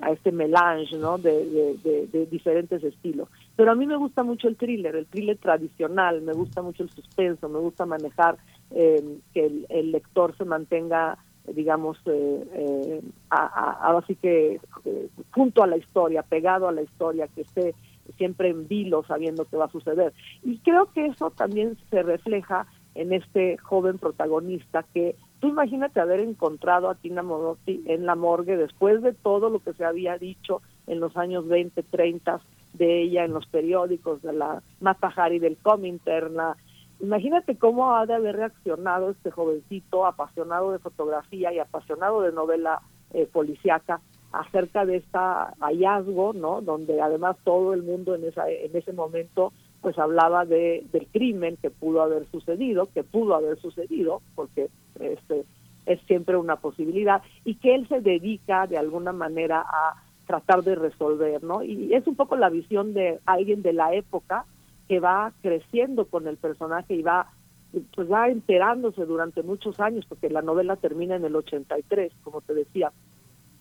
a 0.02 0.12
este 0.12 0.32
melange 0.32 0.98
¿no? 0.98 1.18
De, 1.18 1.78
de, 1.84 2.26
diferentes 2.28 2.84
estilos. 2.84 3.30
Pero 3.56 3.72
a 3.72 3.76
mí 3.76 3.86
me 3.86 3.96
gusta 3.96 4.24
mucho 4.24 4.48
el 4.48 4.58
thriller, 4.58 4.96
el 4.96 5.08
thriller 5.08 5.38
tradicional, 5.38 6.22
me 6.22 6.34
gusta 6.34 6.62
mucho 6.62 6.84
el 6.84 6.90
suspenso, 6.90 7.48
me 7.48 7.60
gusta 7.60 7.86
manejar 7.86 8.38
eh, 8.72 9.02
que 9.34 9.66
el, 9.70 9.92
lector 9.92 10.36
se 10.38 10.44
mantenga, 10.44 11.18
digamos, 11.48 11.98
eh, 12.06 12.44
eh, 12.54 13.02
así 13.30 14.16
que 14.16 14.60
eh, 14.86 15.10
junto 15.32 15.64
a 15.64 15.68
la 15.68 15.78
historia, 15.78 16.24
pegado 16.24 16.68
a 16.68 16.74
la 16.74 16.82
historia, 16.82 17.28
que 17.28 17.42
esté 17.42 17.76
siempre 18.18 18.50
en 18.50 18.68
vilo 18.68 19.04
sabiendo 19.08 19.46
qué 19.46 19.56
va 19.56 19.66
a 19.66 19.72
suceder. 19.72 20.14
Y 20.44 20.58
creo 20.60 20.92
que 20.92 21.06
eso 21.06 21.32
también 21.32 21.78
se 21.90 22.04
refleja 22.04 22.68
en 22.94 23.14
este 23.14 23.58
joven 23.58 23.98
protagonista 23.98 24.84
que 24.94 25.16
Tú 25.40 25.50
imagínate 25.50 26.00
haber 26.00 26.22
encontrado 26.22 26.90
a 26.90 26.96
Tina 26.96 27.22
Modotti 27.22 27.84
en 27.86 28.06
la 28.06 28.16
morgue 28.16 28.56
después 28.56 29.02
de 29.02 29.14
todo 29.14 29.50
lo 29.50 29.60
que 29.60 29.74
se 29.74 29.84
había 29.84 30.18
dicho 30.18 30.62
en 30.88 31.00
los 31.00 31.18
años 31.18 31.48
20, 31.48 31.84
30 31.84 32.40
de 32.78 33.02
ella 33.02 33.26
en 33.26 33.34
los 33.34 33.46
periódicos, 33.48 34.22
de 34.22 34.34
la 34.34 34.62
Matajari 34.80 35.40
del 35.40 35.58
Cominterna. 35.58 36.56
Imagínate 37.00 37.58
cómo 37.58 37.96
ha 37.96 38.06
de 38.06 38.14
haber 38.14 38.38
reaccionado 38.38 39.12
este 39.12 39.32
jovencito 39.32 40.06
apasionado 40.06 40.72
de 40.72 40.80
fotografía 40.80 41.54
y 41.54 41.60
apasionado 41.60 42.22
de 42.22 42.32
novela 42.32 42.82
eh, 43.14 43.28
policíaca 43.32 44.02
acerca 44.32 44.86
de 44.86 44.98
este 44.98 45.18
hallazgo, 45.60 46.34
¿no? 46.34 46.62
Donde 46.62 47.02
además 47.02 47.38
todo 47.44 47.74
el 47.74 47.84
mundo 47.84 48.16
en 48.16 48.26
esa 48.26 48.50
en 48.50 48.76
ese 48.76 48.92
momento 48.92 49.54
pues 49.82 49.98
hablaba 50.00 50.46
de 50.46 50.84
del 50.92 51.08
crimen 51.08 51.58
que 51.62 51.70
pudo 51.70 52.02
haber 52.02 52.26
sucedido, 52.32 52.90
que 52.94 53.04
pudo 53.04 53.36
haber 53.36 53.60
sucedido, 53.60 54.22
porque 54.34 54.70
este, 55.00 55.46
es 55.86 56.02
siempre 56.08 56.38
una 56.38 56.56
posibilidad, 56.56 57.22
y 57.44 57.56
que 57.56 57.76
él 57.76 57.88
se 57.88 58.02
dedica 58.02 58.68
de 58.68 58.78
alguna 58.78 59.12
manera 59.12 59.62
a 59.62 60.02
tratar 60.26 60.64
de 60.64 60.76
resolver, 60.76 61.44
¿no? 61.44 61.64
Y 61.64 61.94
es 61.94 62.06
un 62.08 62.16
poco 62.16 62.36
la 62.36 62.50
visión 62.50 62.94
de 62.94 63.20
alguien 63.26 63.62
de 63.62 63.74
la 63.74 63.94
época 63.94 64.46
que 64.88 65.00
va 65.00 65.34
creciendo 65.42 66.06
con 66.06 66.28
el 66.28 66.38
personaje 66.38 66.96
y 66.96 67.02
va 67.02 67.28
pues 67.94 68.10
va 68.10 68.30
enterándose 68.30 69.06
durante 69.06 69.44
muchos 69.44 69.80
años 69.82 70.06
porque 70.08 70.30
la 70.30 70.42
novela 70.42 70.78
termina 70.78 71.16
en 71.16 71.26
el 71.26 71.36
83, 71.36 72.14
como 72.24 72.42
te 72.42 72.54
decía. 72.54 72.92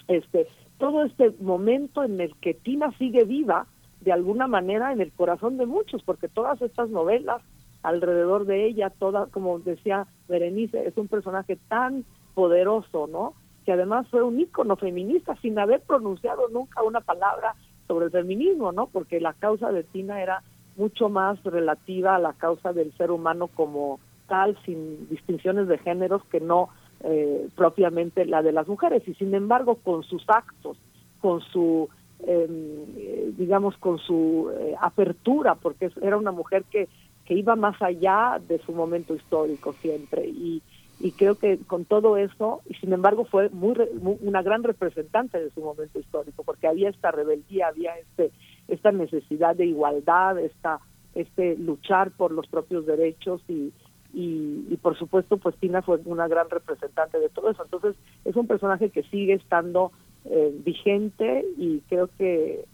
Este, 0.06 0.46
todo 0.78 1.02
este 1.02 1.32
momento 1.40 2.04
en 2.04 2.20
el 2.20 2.34
que 2.36 2.54
Tina 2.54 2.92
sigue 2.98 3.24
viva 3.24 3.66
de 4.02 4.12
alguna 4.12 4.46
manera 4.46 4.92
en 4.92 5.00
el 5.00 5.10
corazón 5.12 5.56
de 5.56 5.66
muchos, 5.66 6.02
porque 6.02 6.28
todas 6.28 6.60
estas 6.62 6.90
novelas 6.90 7.42
alrededor 7.82 8.44
de 8.44 8.66
ella, 8.66 8.90
toda, 8.90 9.26
como 9.26 9.58
decía 9.58 10.06
Berenice, 10.28 10.86
es 10.86 10.96
un 10.96 11.08
personaje 11.08 11.56
tan 11.68 12.04
poderoso, 12.34 13.06
¿no? 13.06 13.34
Que 13.64 13.72
además 13.72 14.06
fue 14.10 14.22
un 14.22 14.38
ícono 14.40 14.76
feminista 14.76 15.36
sin 15.42 15.58
haber 15.58 15.80
pronunciado 15.80 16.48
nunca 16.48 16.82
una 16.82 17.00
palabra 17.00 17.54
sobre 17.86 18.06
el 18.06 18.10
feminismo, 18.10 18.72
¿no? 18.72 18.86
Porque 18.86 19.20
la 19.20 19.32
causa 19.34 19.72
de 19.72 19.84
Tina 19.84 20.22
era 20.22 20.42
mucho 20.76 21.08
más 21.08 21.42
relativa 21.44 22.16
a 22.16 22.18
la 22.18 22.32
causa 22.32 22.72
del 22.72 22.92
ser 22.96 23.10
humano 23.10 23.48
como 23.48 24.00
tal, 24.28 24.56
sin 24.64 25.08
distinciones 25.08 25.68
de 25.68 25.78
géneros 25.78 26.22
que 26.30 26.40
no 26.40 26.70
eh, 27.00 27.48
propiamente 27.54 28.24
la 28.24 28.42
de 28.42 28.52
las 28.52 28.66
mujeres. 28.66 29.06
Y 29.06 29.14
sin 29.14 29.34
embargo, 29.34 29.76
con 29.76 30.02
sus 30.02 30.24
actos, 30.28 30.78
con 31.20 31.40
su, 31.40 31.88
em, 32.26 33.36
digamos, 33.36 33.76
con 33.78 33.98
su 33.98 34.50
eh, 34.58 34.74
apertura, 34.80 35.54
porque 35.54 35.90
era 36.00 36.16
una 36.16 36.32
mujer 36.32 36.64
que 36.70 36.88
que 37.24 37.34
iba 37.34 37.56
más 37.56 37.80
allá 37.80 38.40
de 38.46 38.58
su 38.60 38.72
momento 38.72 39.14
histórico 39.14 39.72
siempre 39.80 40.26
y, 40.26 40.62
y 41.04 41.12
creo 41.12 41.34
que 41.34 41.58
con 41.58 41.84
todo 41.84 42.16
eso 42.16 42.62
y 42.66 42.72
sin 42.76 42.94
embargo 42.94 43.26
fue 43.26 43.50
muy, 43.50 43.74
una 44.22 44.40
gran 44.40 44.62
representante 44.62 45.38
de 45.38 45.50
su 45.50 45.60
momento 45.60 45.98
histórico 46.00 46.44
porque 46.44 46.66
había 46.66 46.88
esta 46.88 47.10
rebeldía 47.10 47.68
había 47.68 47.98
este 47.98 48.30
esta 48.68 48.90
necesidad 48.90 49.54
de 49.54 49.66
igualdad 49.66 50.38
esta 50.38 50.80
este 51.14 51.56
luchar 51.58 52.10
por 52.10 52.32
los 52.32 52.46
propios 52.46 52.86
derechos 52.86 53.42
y 53.48 53.70
y, 54.16 54.78
por 54.80 54.96
supuesto 54.96 55.36
pues 55.38 55.56
Tina 55.56 55.82
fue 55.82 55.98
una 56.04 56.28
gran 56.28 56.48
representante 56.48 57.18
de 57.18 57.28
todo 57.30 57.50
eso. 57.50 57.64
Entonces 57.64 57.96
es 58.24 58.36
un 58.36 58.46
personaje 58.46 58.90
que 58.90 59.02
sigue 59.02 59.32
estando 59.32 59.90
eh, 60.24 60.54
vigente 60.64 61.44
y 61.58 61.80
creo 61.88 62.08
que 62.16 62.64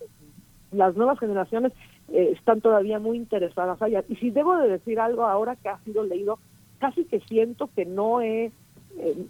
las 0.71 0.95
nuevas 0.97 1.19
generaciones 1.19 1.73
eh, 2.13 2.35
están 2.37 2.61
todavía 2.61 2.99
muy 2.99 3.17
interesadas 3.17 3.81
allá. 3.81 4.05
Y 4.11 4.17
si 4.17 4.29
debo 4.29 4.55
de 4.59 4.69
decir 4.69 5.01
algo 5.01 5.25
ahora 5.25 5.57
que 5.57 5.71
ha 5.71 5.79
sido 5.79 6.05
leído, 6.05 6.39
casi 6.81 7.05
que 7.05 7.21
siento 7.21 7.71
que 7.75 7.85
no 7.85 8.21
he, 8.21 8.51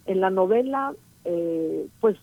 en 0.06 0.20
la 0.20 0.30
novela, 0.30 0.94
eh, 1.24 1.86
pues 2.00 2.16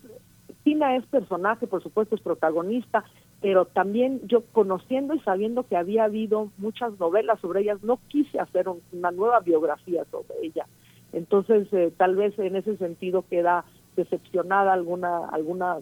Tina 0.64 0.96
es 0.96 1.06
personaje, 1.06 1.68
por 1.68 1.84
supuesto 1.84 2.16
es 2.16 2.22
protagonista, 2.22 3.04
pero 3.42 3.66
también 3.66 4.22
yo 4.28 4.44
conociendo 4.52 5.14
y 5.14 5.20
sabiendo 5.20 5.64
que 5.64 5.78
había 5.78 6.06
habido 6.06 6.52
muchas 6.58 6.98
novelas 7.00 7.40
sobre 7.40 7.62
ellas, 7.62 7.84
no 7.84 8.00
quise 8.08 8.40
hacer 8.40 8.66
una 8.92 9.12
nueva 9.12 9.40
biografía 9.42 10.04
sobre 10.12 10.36
ella. 10.42 10.66
Entonces, 11.14 11.72
eh, 11.72 11.94
tal 11.96 12.16
vez 12.16 12.38
en 12.40 12.56
ese 12.56 12.78
sentido 12.78 13.24
queda 13.30 13.64
decepcionada 13.96 14.74
alguna, 14.74 15.28
alguna, 15.30 15.78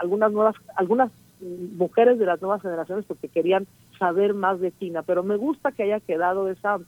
algunas 0.00 0.32
nuevas, 0.32 0.54
algunas 0.76 1.10
mujeres 1.76 2.18
de 2.18 2.26
las 2.26 2.40
nuevas 2.40 2.62
generaciones 2.62 3.04
porque 3.06 3.28
querían 3.28 3.66
saber 3.98 4.34
más 4.34 4.60
de 4.60 4.70
Tina, 4.70 5.02
pero 5.02 5.22
me 5.22 5.36
gusta 5.36 5.72
que 5.72 5.82
haya 5.84 6.00
quedado 6.00 6.48
esa, 6.48 6.78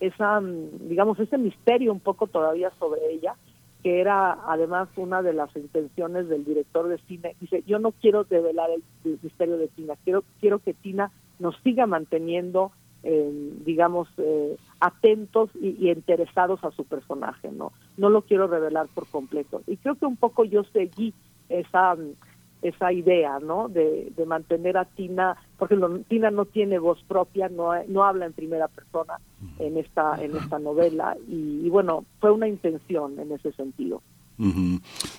esa, 0.00 0.40
digamos, 0.40 1.18
ese 1.18 1.38
misterio 1.38 1.92
un 1.92 2.00
poco 2.00 2.26
todavía 2.26 2.70
sobre 2.78 3.12
ella 3.12 3.34
que 3.82 4.00
era 4.00 4.38
además 4.46 4.88
una 4.96 5.22
de 5.22 5.32
las 5.32 5.54
intenciones 5.54 6.28
del 6.28 6.44
director 6.44 6.88
de 6.88 6.98
cine. 7.06 7.36
Dice, 7.40 7.62
yo 7.66 7.78
no 7.78 7.92
quiero 7.92 8.24
develar 8.24 8.70
el, 8.70 8.82
misterio 9.22 9.56
de 9.56 9.68
Tina, 9.68 9.94
quiero, 10.04 10.24
quiero 10.40 10.58
que 10.58 10.74
Tina 10.74 11.12
nos 11.38 11.56
siga 11.62 11.86
manteniendo, 11.86 12.72
eh, 13.04 13.52
digamos, 13.64 14.08
eh, 14.18 14.56
atentos 14.80 15.50
y, 15.54 15.88
interesados 15.90 16.64
a 16.64 16.72
su 16.72 16.84
personaje, 16.84 17.50
¿no? 17.52 17.72
No 17.96 18.10
lo 18.10 18.22
quiero 18.22 18.48
revelar 18.48 18.88
por 18.92 19.06
completo. 19.06 19.62
Y 19.66 19.76
creo 19.76 19.94
que 19.94 20.06
un 20.06 20.16
poco 20.16 20.44
yo 20.44 20.64
seguí 20.64 21.14
esa 21.48 21.96
esa 22.62 22.92
idea, 22.92 23.38
¿no? 23.38 23.68
De, 23.68 24.12
de 24.16 24.26
mantener 24.26 24.76
a 24.76 24.84
Tina, 24.84 25.36
porque 25.58 25.78
Tina 26.08 26.30
no 26.30 26.44
tiene 26.44 26.78
voz 26.78 27.02
propia, 27.06 27.48
no, 27.48 27.70
no 27.86 28.04
habla 28.04 28.26
en 28.26 28.32
primera 28.32 28.68
persona 28.68 29.18
en 29.58 29.76
esta 29.76 30.22
en 30.22 30.36
esta 30.36 30.58
novela 30.58 31.16
y, 31.28 31.68
bueno, 31.68 32.04
fue 32.20 32.30
una 32.30 32.48
intención 32.48 33.18
en 33.18 33.32
ese 33.32 33.52
sentido. 33.52 34.02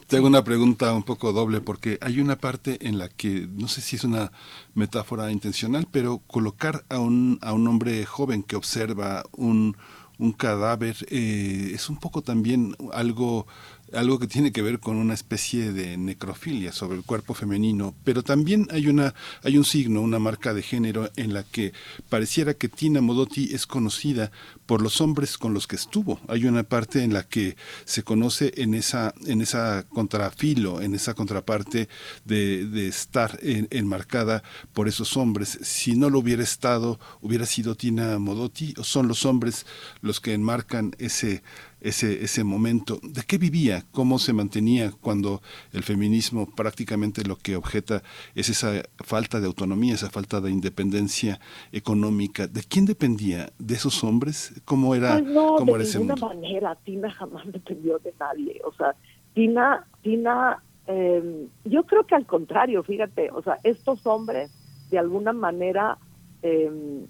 Tengo 0.07 0.27
una 0.27 0.45
pregunta 0.45 0.93
un 0.93 1.03
poco 1.03 1.33
doble 1.33 1.59
porque 1.59 1.97
hay 1.99 2.21
una 2.21 2.37
parte 2.37 2.87
en 2.87 2.97
la 2.97 3.09
que 3.09 3.47
no 3.51 3.67
sé 3.67 3.81
si 3.81 3.97
es 3.97 4.05
una 4.05 4.31
metáfora 4.75 5.29
intencional, 5.29 5.87
pero 5.91 6.19
colocar 6.25 6.85
a 6.89 6.99
un 6.99 7.37
a 7.41 7.51
un 7.51 7.67
hombre 7.67 8.05
joven 8.05 8.43
que 8.43 8.55
observa 8.55 9.23
un 9.35 9.75
un 10.19 10.33
cadáver 10.33 10.95
eh, 11.09 11.71
es 11.73 11.89
un 11.89 11.97
poco 11.97 12.21
también 12.21 12.75
algo 12.93 13.47
algo 13.93 14.19
que 14.19 14.27
tiene 14.27 14.51
que 14.51 14.61
ver 14.61 14.79
con 14.79 14.97
una 14.97 15.13
especie 15.13 15.71
de 15.71 15.97
necrofilia 15.97 16.71
sobre 16.71 16.97
el 16.97 17.03
cuerpo 17.03 17.33
femenino, 17.33 17.95
pero 18.03 18.23
también 18.23 18.67
hay 18.71 18.87
una 18.87 19.13
hay 19.43 19.57
un 19.57 19.65
signo, 19.65 20.01
una 20.01 20.19
marca 20.19 20.53
de 20.53 20.61
género 20.61 21.09
en 21.15 21.33
la 21.33 21.43
que 21.43 21.73
pareciera 22.09 22.53
que 22.53 22.69
Tina 22.69 23.01
Modotti 23.01 23.53
es 23.53 23.65
conocida 23.65 24.31
por 24.65 24.81
los 24.81 25.01
hombres 25.01 25.37
con 25.37 25.53
los 25.53 25.67
que 25.67 25.75
estuvo. 25.75 26.19
Hay 26.27 26.45
una 26.45 26.63
parte 26.63 27.03
en 27.03 27.13
la 27.13 27.23
que 27.23 27.55
se 27.85 28.03
conoce 28.03 28.53
en 28.57 28.73
esa 28.73 29.13
en 29.25 29.41
esa 29.41 29.85
contrafilo, 29.89 30.81
en 30.81 30.93
esa 30.93 31.13
contraparte 31.13 31.89
de, 32.25 32.87
estar 32.87 33.39
enmarcada 33.41 34.43
por 34.73 34.87
esos 34.87 35.17
hombres. 35.17 35.59
Si 35.61 35.95
no 35.95 36.09
lo 36.09 36.19
hubiera 36.19 36.43
estado, 36.43 36.99
hubiera 37.21 37.45
sido 37.45 37.75
Tina 37.75 38.19
Modotti 38.19 38.73
o 38.77 38.83
son 38.83 39.07
los 39.07 39.25
hombres 39.25 39.65
los 40.01 40.19
que 40.19 40.33
enmarcan 40.33 40.95
ese 40.97 41.43
ese, 41.82 42.23
ese 42.23 42.43
momento. 42.43 42.99
¿De 43.03 43.21
qué 43.27 43.38
vivía? 43.38 43.84
¿Cómo 43.91 44.19
se 44.19 44.34
mantenía 44.34 44.91
cuando 45.01 45.41
el 45.73 45.84
feminismo 45.84 46.47
prácticamente 46.55 47.23
lo 47.23 47.38
que 47.38 47.55
objeta 47.55 48.01
es 48.36 48.49
esa 48.49 48.84
falta 48.97 49.39
de 49.39 49.47
autonomía, 49.47 49.93
esa 49.93 50.09
falta 50.09 50.41
de 50.41 50.51
independencia 50.51 51.39
económica? 51.71 52.47
¿De 52.47 52.61
quién 52.63 52.86
dependía? 52.86 53.49
¿De 53.57 53.75
esos 53.75 54.03
hombres? 54.03 54.61
¿Cómo 54.65 54.95
era, 54.95 55.19
pues 55.19 55.25
no, 55.25 55.55
cómo 55.57 55.77
de 55.77 55.86
ninguna 55.86 56.15
manera. 56.15 56.75
Tina 56.84 57.11
jamás 57.11 57.45
dependió 57.51 57.99
de 57.99 58.13
nadie. 58.19 58.61
O 58.65 58.73
sea, 58.73 58.95
Tina, 59.34 59.86
Tina 60.01 60.61
em, 60.88 61.47
yo 61.65 61.84
creo 61.84 62.05
que 62.05 62.15
al 62.15 62.25
contrario, 62.25 62.84
fíjate, 62.84 63.32
o 63.32 63.41
sea, 63.41 63.57
estos 63.63 64.05
hombres 64.05 64.51
de 64.89 64.99
alguna 64.99 65.34
manera... 65.34 65.97
Eh, 66.41 67.05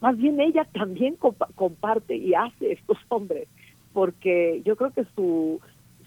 más 0.00 0.18
bien 0.18 0.38
ella 0.38 0.68
también 0.74 1.16
comparte 1.54 2.14
y 2.14 2.34
hace 2.34 2.72
estos 2.72 2.98
hombres 3.08 3.48
porque 3.94 4.60
yo 4.64 4.76
creo 4.76 4.90
que 4.90 5.06
su, 5.14 5.60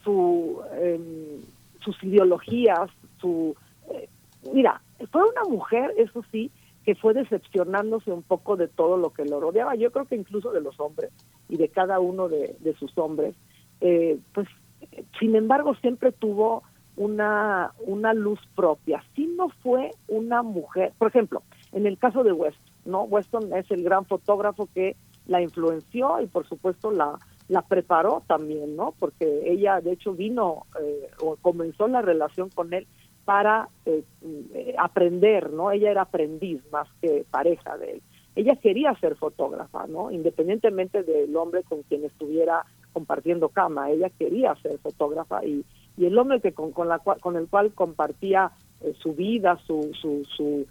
su 0.04 0.62
em, 0.80 1.42
sus 1.84 2.04
ideologías, 2.04 2.92
su 3.20 3.56
eh, 3.92 4.08
mira, 4.54 4.82
fue 5.12 5.24
una 5.24 5.44
mujer, 5.50 5.94
eso 5.98 6.24
sí, 6.32 6.52
que 6.84 6.96
fue 6.96 7.14
decepcionándose 7.14 8.12
un 8.12 8.24
poco 8.24 8.56
de 8.56 8.68
todo 8.68 8.98
lo 8.98 9.12
que 9.12 9.26
lo 9.26 9.40
rodeaba. 9.40 9.76
Yo 9.76 9.92
creo 9.92 10.06
que 10.06 10.16
incluso 10.16 10.52
de 10.52 10.62
los 10.62 10.80
hombres 10.80 11.12
y 11.50 11.58
de 11.58 11.70
cada 11.70 12.00
uno 12.00 12.30
de, 12.30 12.76
sus 12.78 12.96
hombres, 12.98 13.36
eh, 13.82 14.20
pues, 14.34 14.48
sin 15.20 15.36
embargo, 15.36 15.76
siempre 15.76 16.12
tuvo 16.12 16.64
una 16.96 17.74
una 17.86 18.14
luz 18.14 18.40
propia. 18.56 19.04
Si 19.16 19.28
no 19.28 19.50
fue 19.62 19.92
una 20.08 20.44
mujer, 20.44 20.94
por 20.98 21.10
ejemplo, 21.10 21.44
en 21.72 21.86
el 21.86 21.98
caso 21.98 22.24
de 22.24 22.34
Weston, 22.34 22.74
¿no? 22.86 23.04
Weston 23.04 23.54
es 23.54 23.70
el 23.72 23.84
gran 23.84 24.06
fotógrafo 24.06 24.68
que 24.74 24.96
la 25.28 25.42
influenció 25.42 26.22
y 26.22 26.28
por 26.28 26.48
supuesto 26.48 26.92
la 26.92 27.20
la 27.48 27.62
preparó 27.62 28.24
también, 28.28 28.76
¿no? 28.76 28.93
Porque 29.00 29.43
ella, 29.45 29.80
de 29.82 29.93
hecho, 29.93 30.14
vino 30.14 30.66
eh, 30.82 31.10
o 31.22 31.38
comenzó 31.38 31.88
la 31.88 32.02
relación 32.02 32.50
con 32.50 32.74
él 32.74 32.88
para 33.26 33.70
eh, 33.86 34.04
eh, 34.54 34.76
aprender, 34.78 35.52
¿no? 35.52 35.72
Ella 35.72 35.91
era 35.91 36.02
aprendiz 36.04 36.62
más 36.72 36.88
que 37.02 37.26
pareja 37.30 37.78
de 37.78 37.93
él. 37.93 38.02
Ella 38.36 38.56
quería 38.56 38.93
ser 39.00 39.16
fotógrafa, 39.16 39.88
¿no? 39.88 40.12
Independientemente 40.12 41.04
del 41.04 41.36
hombre 41.36 41.64
con 41.64 41.84
quien 41.84 42.06
estuviera 42.06 42.66
compartiendo 42.93 43.50
cama, 43.50 43.91
ella 43.91 44.10
quería 44.10 44.56
ser 44.56 44.78
fotógrafa 44.80 45.45
y, 45.45 45.64
y 45.98 46.06
el 46.06 46.18
hombre 46.18 46.41
que 46.41 46.52
con, 46.52 46.72
con, 46.72 46.88
la 46.88 47.00
con 47.00 47.36
el 47.36 47.48
cual 47.48 47.72
compartía 47.74 48.52
su 49.00 49.14
vida, 49.14 49.58
su, 49.66 49.91
su, 50.00 50.24
su, 50.26 50.68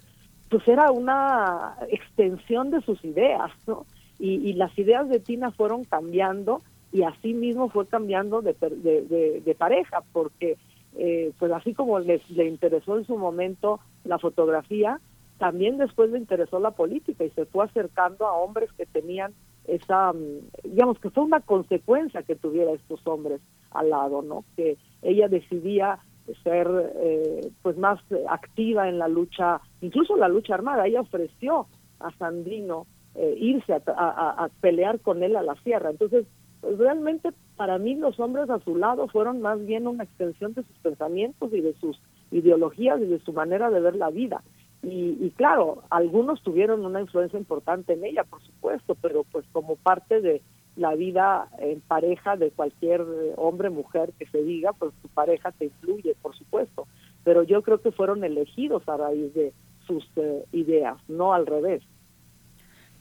pues 0.49 0.67
era 0.69 0.91
una 0.93 1.77
extensión 1.89 2.71
de 2.71 2.81
sus 2.83 3.05
ideas, 3.05 3.51
¿no? 3.67 3.85
Y, 4.19 4.53
las 4.55 4.77
ideas 4.79 5.09
de 5.09 5.21
Tina 5.21 5.51
fueron 5.51 5.85
cambiando 5.85 6.63
y 6.93 7.03
así 7.03 7.35
mismo 7.35 7.69
fue 7.69 7.87
cambiando 7.87 8.41
de, 8.41 8.55
de, 8.55 9.55
pareja, 9.59 10.03
porque 10.13 10.57
eh, 10.97 11.33
pues 11.39 11.53
así 11.53 11.75
como 11.75 11.99
le, 11.99 12.23
le 12.31 12.47
interesó 12.47 12.97
en 12.97 13.05
su 13.05 13.19
momento 13.19 13.81
la 14.05 14.19
fotografía, 14.19 15.01
también 15.39 15.77
después 15.77 16.11
le 16.11 16.19
interesó 16.19 16.59
la 16.59 16.71
política 16.71 17.25
y 17.25 17.31
se 17.31 17.45
fue 17.45 17.67
acercando 17.67 18.27
a 18.27 18.33
hombres 18.33 18.71
que 18.73 18.87
tenían 18.87 19.35
esa, 19.67 20.13
mm, 20.13 20.71
digamos 20.71 20.99
que 20.99 21.11
fue 21.11 21.25
una 21.25 21.41
consecuencia 21.41 22.23
que 22.23 22.37
tuviera 22.37 22.73
estos 22.73 23.07
hombres 23.07 23.41
al 23.73 23.91
lado, 23.91 24.23
¿no? 24.23 24.45
Que 24.57 24.79
ella 25.03 25.29
decidía 25.29 25.99
ser 26.43 26.67
eh, 26.97 27.51
pues 27.63 27.77
más 27.77 28.01
activa 28.29 28.89
en 28.89 28.99
la 28.99 29.09
lucha, 29.09 29.61
incluso 29.81 30.17
la 30.17 30.29
lucha 30.29 30.55
armada. 30.55 30.87
Ella 30.87 31.01
ofreció 31.01 31.67
a 32.01 32.11
Sandrino 32.13 32.87
eh, 33.19 33.35
irse 33.39 33.73
a, 33.73 34.49
pelear 34.61 35.01
con 35.01 35.23
él 35.23 35.37
a 35.37 35.43
la 35.43 35.55
sierra. 35.63 35.91
Entonces, 35.91 36.27
pues, 36.61 36.79
realmente 36.79 37.31
para 37.57 37.79
mí 37.79 37.95
los 37.95 38.21
hombres 38.21 38.51
a 38.51 38.61
su 38.61 38.77
lado 38.77 39.09
fueron 39.09 39.41
más 39.41 39.65
bien 39.65 39.87
una 39.87 40.05
extensión 40.05 40.53
de 40.55 40.63
sus 40.63 40.77
pensamientos 40.79 41.53
y 41.53 41.61
de 41.61 41.75
sus 41.81 41.99
ideologías 42.31 43.01
y 43.01 43.07
de 43.07 43.21
su 43.21 43.33
manera 43.33 43.71
de 43.71 43.81
ver 43.81 43.97
la 43.97 44.11
vida. 44.11 44.43
Y, 44.83 45.31
claro, 45.31 45.83
algunos 45.91 46.43
tuvieron 46.43 46.85
una 46.85 47.01
influencia 47.01 47.39
importante 47.39 47.95
en 47.95 48.05
ella, 48.05 48.23
por 48.23 48.41
supuesto, 48.43 48.95
pero 48.95 49.25
pues 49.25 49.45
como 49.51 49.75
parte 49.75 50.21
de 50.21 50.43
la 50.77 50.95
vida 50.95 51.49
en 51.59 51.81
pareja 51.81 52.37
de 52.37 52.53
cualquier 52.53 53.05
hombre, 53.37 53.71
mujer 53.71 54.13
que 54.17 54.27
se 54.27 54.45
diga, 54.45 54.73
pues 54.75 54.93
su 55.03 55.09
pareja 55.09 55.51
te 55.53 55.65
influye, 55.65 56.15
por 56.23 56.37
supuesto. 56.37 56.87
Pero 57.25 57.43
yo 57.43 57.63
creo 57.63 57.81
que 57.81 57.91
fueron 57.91 58.23
elegidos 58.23 58.89
a 58.89 58.97
raíz 58.97 59.35
de 59.35 59.53
sus 59.87 60.07
eh, 60.17 60.45
ideas, 60.53 60.99
no 61.09 61.33
al 61.33 61.47
revés. 61.47 61.83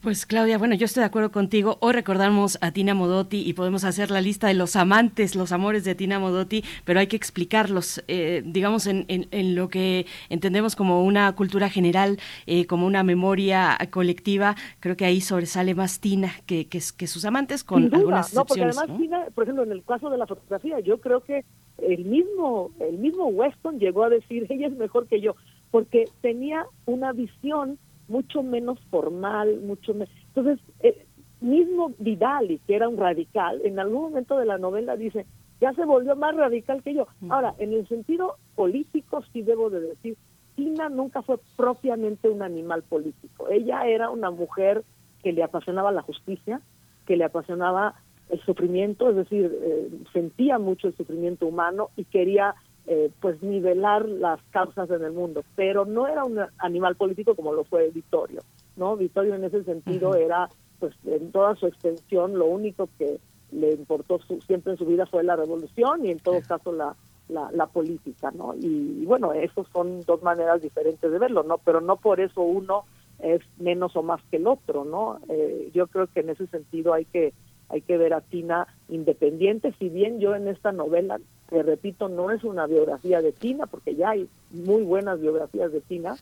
Pues 0.06 0.24
Claudia, 0.24 0.56
bueno, 0.56 0.76
yo 0.76 0.84
estoy 0.84 1.00
de 1.00 1.06
acuerdo 1.06 1.32
contigo. 1.32 1.78
Hoy 1.80 1.92
recordamos 1.92 2.58
a 2.60 2.70
Tina 2.70 2.94
Modotti 2.94 3.42
y 3.44 3.54
podemos 3.54 3.82
hacer 3.82 4.12
la 4.12 4.20
lista 4.20 4.46
de 4.46 4.54
los 4.54 4.76
amantes, 4.76 5.34
los 5.34 5.50
amores 5.50 5.82
de 5.82 5.96
Tina 5.96 6.20
Modotti, 6.20 6.62
pero 6.84 7.00
hay 7.00 7.08
que 7.08 7.16
explicarlos, 7.16 8.04
eh, 8.06 8.40
digamos, 8.46 8.86
en, 8.86 9.04
en, 9.08 9.56
lo 9.56 9.68
que 9.68 10.06
entendemos 10.28 10.76
como 10.76 11.02
una 11.02 11.34
cultura 11.34 11.68
general, 11.68 12.20
eh, 12.46 12.66
como 12.68 12.86
una 12.86 13.02
memoria 13.02 13.76
colectiva. 13.90 14.54
Creo 14.78 14.96
que 14.96 15.06
ahí 15.06 15.20
sobresale 15.20 15.74
más 15.74 15.98
Tina 15.98 16.30
que, 16.46 16.68
que, 16.68 16.80
sus 17.08 17.24
amantes, 17.24 17.64
con 17.64 17.92
algunas 17.92 18.28
excepciones. 18.28 18.36
No, 18.36 18.44
porque 18.44 18.62
además 18.62 19.00
Tina, 19.00 19.24
por 19.34 19.42
ejemplo, 19.42 19.64
en 19.64 19.72
el 19.72 19.82
caso 19.82 20.08
de 20.08 20.18
la 20.18 20.28
fotografía, 20.28 20.78
yo 20.78 21.00
creo 21.00 21.24
que 21.24 21.44
el 21.78 22.04
mismo, 22.04 22.70
el 22.78 22.98
mismo 22.98 23.26
Weston 23.26 23.80
llegó 23.80 24.04
a 24.04 24.08
decir, 24.08 24.46
ella 24.50 24.68
es 24.68 24.76
mejor 24.76 25.08
que 25.08 25.20
yo, 25.20 25.34
porque 25.72 26.04
tenía 26.20 26.64
una 26.84 27.12
visión 27.12 27.80
mucho 28.08 28.42
menos 28.42 28.78
formal, 28.90 29.60
mucho 29.60 29.92
menos... 29.92 30.10
Entonces, 30.34 30.58
eh, 30.80 31.06
mismo 31.40 31.92
Vidal, 31.98 32.60
que 32.66 32.74
era 32.74 32.88
un 32.88 32.96
radical, 32.96 33.60
en 33.64 33.78
algún 33.78 34.02
momento 34.02 34.38
de 34.38 34.46
la 34.46 34.58
novela 34.58 34.96
dice, 34.96 35.26
ya 35.60 35.72
se 35.74 35.84
volvió 35.84 36.16
más 36.16 36.34
radical 36.36 36.82
que 36.82 36.94
yo. 36.94 37.06
Ahora, 37.28 37.54
en 37.58 37.72
el 37.72 37.86
sentido 37.88 38.36
político 38.54 39.22
sí 39.32 39.42
debo 39.42 39.70
de 39.70 39.80
decir, 39.80 40.16
Tina 40.54 40.88
nunca 40.88 41.22
fue 41.22 41.38
propiamente 41.56 42.28
un 42.28 42.42
animal 42.42 42.82
político. 42.82 43.48
Ella 43.48 43.86
era 43.86 44.10
una 44.10 44.30
mujer 44.30 44.84
que 45.22 45.32
le 45.32 45.42
apasionaba 45.42 45.92
la 45.92 46.02
justicia, 46.02 46.60
que 47.06 47.16
le 47.16 47.24
apasionaba 47.24 47.94
el 48.30 48.40
sufrimiento, 48.40 49.10
es 49.10 49.16
decir, 49.16 49.56
eh, 49.62 49.90
sentía 50.12 50.58
mucho 50.58 50.88
el 50.88 50.96
sufrimiento 50.96 51.46
humano 51.46 51.90
y 51.96 52.04
quería 52.04 52.54
eh, 52.86 53.10
pues 53.20 53.42
nivelar 53.42 54.08
las 54.08 54.40
causas 54.50 54.90
en 54.90 55.02
el 55.02 55.12
mundo, 55.12 55.42
pero 55.56 55.84
no 55.84 56.06
era 56.06 56.24
un 56.24 56.38
animal 56.58 56.96
político 56.96 57.34
como 57.34 57.52
lo 57.52 57.64
fue 57.64 57.90
Vittorio, 57.90 58.42
¿no? 58.76 58.96
Vittorio 58.96 59.34
en 59.34 59.44
ese 59.44 59.64
sentido 59.64 60.14
era 60.14 60.48
pues 60.78 60.94
en 61.04 61.32
toda 61.32 61.56
su 61.56 61.66
extensión 61.66 62.38
lo 62.38 62.46
único 62.46 62.88
que 62.98 63.18
le 63.50 63.72
importó 63.72 64.20
siempre 64.46 64.72
en 64.72 64.78
su 64.78 64.86
vida 64.86 65.06
fue 65.06 65.24
la 65.24 65.36
revolución 65.36 66.04
y 66.04 66.10
en 66.10 66.18
todo 66.18 66.40
caso 66.46 66.72
la, 66.72 66.94
la, 67.28 67.66
política, 67.66 68.30
¿no? 68.30 68.54
Y, 68.54 69.04
bueno, 69.04 69.32
esos 69.32 69.66
son 69.72 70.00
dos 70.02 70.22
maneras 70.22 70.62
diferentes 70.62 71.10
de 71.10 71.18
verlo, 71.18 71.42
¿no? 71.42 71.58
Pero 71.58 71.80
no 71.80 71.96
por 71.96 72.20
eso 72.20 72.42
uno 72.42 72.84
es 73.18 73.40
menos 73.58 73.96
o 73.96 74.02
más 74.02 74.20
que 74.30 74.36
el 74.36 74.46
otro, 74.46 74.84
¿no? 74.84 75.18
Eh, 75.28 75.70
yo 75.74 75.86
creo 75.86 76.06
que 76.06 76.20
en 76.20 76.30
ese 76.30 76.46
sentido 76.48 76.92
hay 76.92 77.04
que 77.06 77.32
hay 77.68 77.80
que 77.80 77.96
ver 77.96 78.14
a 78.14 78.20
Tina 78.20 78.68
independiente, 78.88 79.74
si 79.80 79.88
bien 79.88 80.20
yo 80.20 80.36
en 80.36 80.46
esta 80.46 80.70
novela, 80.70 81.18
te 81.48 81.62
repito, 81.62 82.08
no 82.08 82.30
es 82.30 82.44
una 82.44 82.66
biografía 82.66 83.22
de 83.22 83.32
Tina, 83.32 83.66
porque 83.66 83.94
ya 83.94 84.10
hay 84.10 84.28
muy 84.50 84.82
buenas 84.82 85.20
biografías 85.20 85.72
de 85.72 85.80
Tina, 85.80 86.16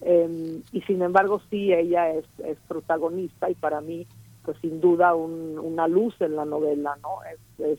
em, 0.00 0.62
y 0.72 0.80
sin 0.82 1.02
embargo 1.02 1.40
sí 1.50 1.72
ella 1.72 2.10
es, 2.10 2.24
es 2.44 2.58
protagonista 2.68 3.50
y 3.50 3.54
para 3.54 3.80
mí 3.80 4.06
pues 4.48 4.56
sin 4.62 4.80
duda 4.80 5.14
una 5.14 5.86
luz 5.88 6.14
en 6.20 6.34
la 6.34 6.46
novela, 6.46 6.96
¿no? 7.02 7.18
Es, 7.30 7.78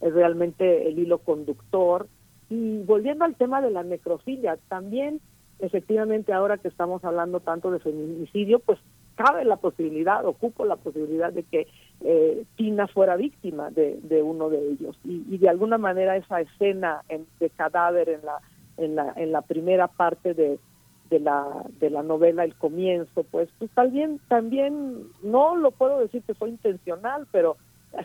es, 0.00 0.14
realmente 0.14 0.86
el 0.86 0.96
hilo 1.00 1.18
conductor. 1.18 2.06
Y 2.48 2.84
volviendo 2.84 3.24
al 3.24 3.34
tema 3.34 3.60
de 3.60 3.72
la 3.72 3.82
necrofilia, 3.82 4.56
también 4.68 5.20
efectivamente 5.58 6.32
ahora 6.32 6.58
que 6.58 6.68
estamos 6.68 7.02
hablando 7.04 7.40
tanto 7.40 7.72
de 7.72 7.80
feminicidio, 7.80 8.60
pues 8.60 8.78
cabe 9.16 9.44
la 9.44 9.56
posibilidad, 9.56 10.24
ocupo 10.24 10.64
la 10.64 10.76
posibilidad 10.76 11.32
de 11.32 11.42
que 11.42 11.66
eh, 12.00 12.44
Tina 12.56 12.86
fuera 12.86 13.16
víctima 13.16 13.70
de, 13.70 14.22
uno 14.22 14.50
de 14.50 14.72
ellos. 14.72 14.96
Y, 15.04 15.24
y, 15.30 15.38
de 15.38 15.48
alguna 15.48 15.78
manera 15.78 16.16
esa 16.16 16.40
escena 16.40 17.02
de 17.40 17.50
cadáver 17.50 18.08
en 18.08 18.24
la, 18.24 18.40
en 18.76 18.94
la, 18.94 19.12
en 19.16 19.32
la 19.32 19.42
primera 19.42 19.88
parte 19.88 20.34
de, 20.34 20.58
de 21.10 21.20
la 21.20 21.64
de 21.80 21.90
la 21.90 22.02
novela 22.02 22.44
el 22.44 22.54
comienzo 22.54 23.24
pues 23.30 23.48
pues 23.58 23.70
también 23.72 24.20
también 24.28 25.04
no 25.22 25.54
lo 25.54 25.70
puedo 25.70 26.00
decir 26.00 26.22
que 26.22 26.34
fue 26.34 26.48
intencional 26.48 27.26
pero 27.30 27.56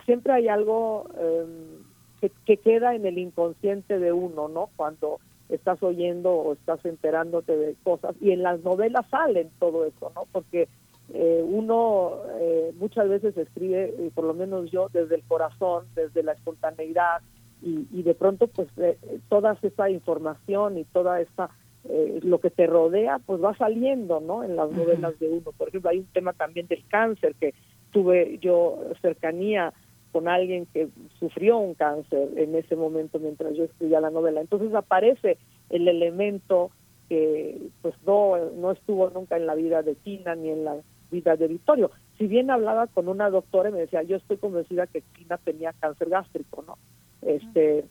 siempre 0.06 0.34
hay 0.34 0.48
algo 0.48 1.08
em, 1.18 1.84
que, 2.20 2.32
que, 2.46 2.58
queda 2.58 2.96
en 2.96 3.06
el 3.06 3.18
inconsciente 3.18 4.00
de 4.00 4.12
uno 4.12 4.50
no 4.50 4.70
cuando 4.76 5.20
estás 5.50 5.82
oyendo 5.82 6.32
o 6.32 6.54
estás 6.54 6.84
enterándote 6.86 7.56
de 7.58 7.76
cosas. 7.84 8.16
Y 8.22 8.32
en 8.32 8.44
las 8.44 8.62
novelas 8.64 9.06
salen 9.10 9.50
todo 9.60 9.86
eso 9.86 10.12
no 10.16 10.24
porque 10.32 10.68
eh, 11.14 11.44
uno 11.44 12.18
eh, 12.40 12.72
muchas 12.78 13.10
veces 13.10 13.36
escribe 13.36 13.96
y 14.00 14.10
por 14.10 14.26
lo 14.26 14.34
menos 14.34 14.70
yo 14.70 14.90
desde 14.94 15.16
el 15.16 15.24
corazón 15.24 15.86
desde 15.96 16.22
la 16.22 16.34
espontaneidad 16.34 17.22
y, 17.62 17.88
y 17.92 18.04
de 18.04 18.14
pronto 18.14 18.48
pues 18.48 18.68
eh, 18.78 18.98
toda 19.28 19.58
esa 19.62 19.90
información 19.90 20.78
y 20.78 20.84
toda 20.86 21.20
esta 21.20 21.50
eh, 21.86 22.20
lo 22.24 22.40
que 22.40 22.50
te 22.50 22.68
rodea 22.68 23.20
pues 23.26 23.44
va 23.44 23.56
saliendo 23.58 24.20
no 24.20 24.44
en 24.44 24.56
las 24.56 24.70
novelas 24.72 25.18
de 25.20 25.30
uno. 25.30 25.52
Por 25.58 25.70
ejemplo 25.70 25.90
hay 25.90 26.00
un 26.00 26.08
tema 26.08 26.34
también 26.34 26.68
del 26.68 26.86
cáncer 26.88 27.36
que 27.40 27.54
tuve 27.92 28.38
yo 28.40 28.78
cercanía 29.02 29.74
con 30.12 30.28
alguien 30.28 30.68
que 30.68 30.90
sufrió 31.20 31.58
un 31.58 31.74
cáncer 31.76 32.30
en 32.36 32.56
ese 32.56 32.76
momento 32.76 33.20
mientras 33.20 33.56
yo 33.56 33.64
escribía 33.64 34.02
la 34.02 34.10
novela. 34.10 34.42
Entonces 34.42 34.74
aparece 34.74 35.38
el 35.70 35.88
elemento 35.88 36.70
que 37.08 37.70
pues 37.82 37.96
no 38.06 38.38
no 38.58 38.72
estuvo 38.72 39.10
nunca 39.10 39.38
en 39.38 39.48
la 39.48 39.56
vida 39.56 39.82
de 39.82 39.96
Tina 39.96 40.36
ni 40.36 40.50
en 40.50 40.66
la 40.66 40.76
vida 41.10 41.36
de 41.36 41.48
Vittorio 41.48 41.92
si 42.18 42.28
bien 42.28 42.52
hablaba 42.52 42.88
con 42.88 43.08
una 43.08 43.30
doctora 43.30 43.70
y 43.70 43.74
me 43.74 43.80
decía 43.80 44.04
yo 44.04 44.18
estoy 44.18 44.38
convencida 44.38 44.88
que 44.88 45.02
Tina 45.02 45.38
tenía 45.38 45.74
cáncer 45.74 46.10
gástrico 46.10 46.64
no 46.66 46.78
este 47.22 47.86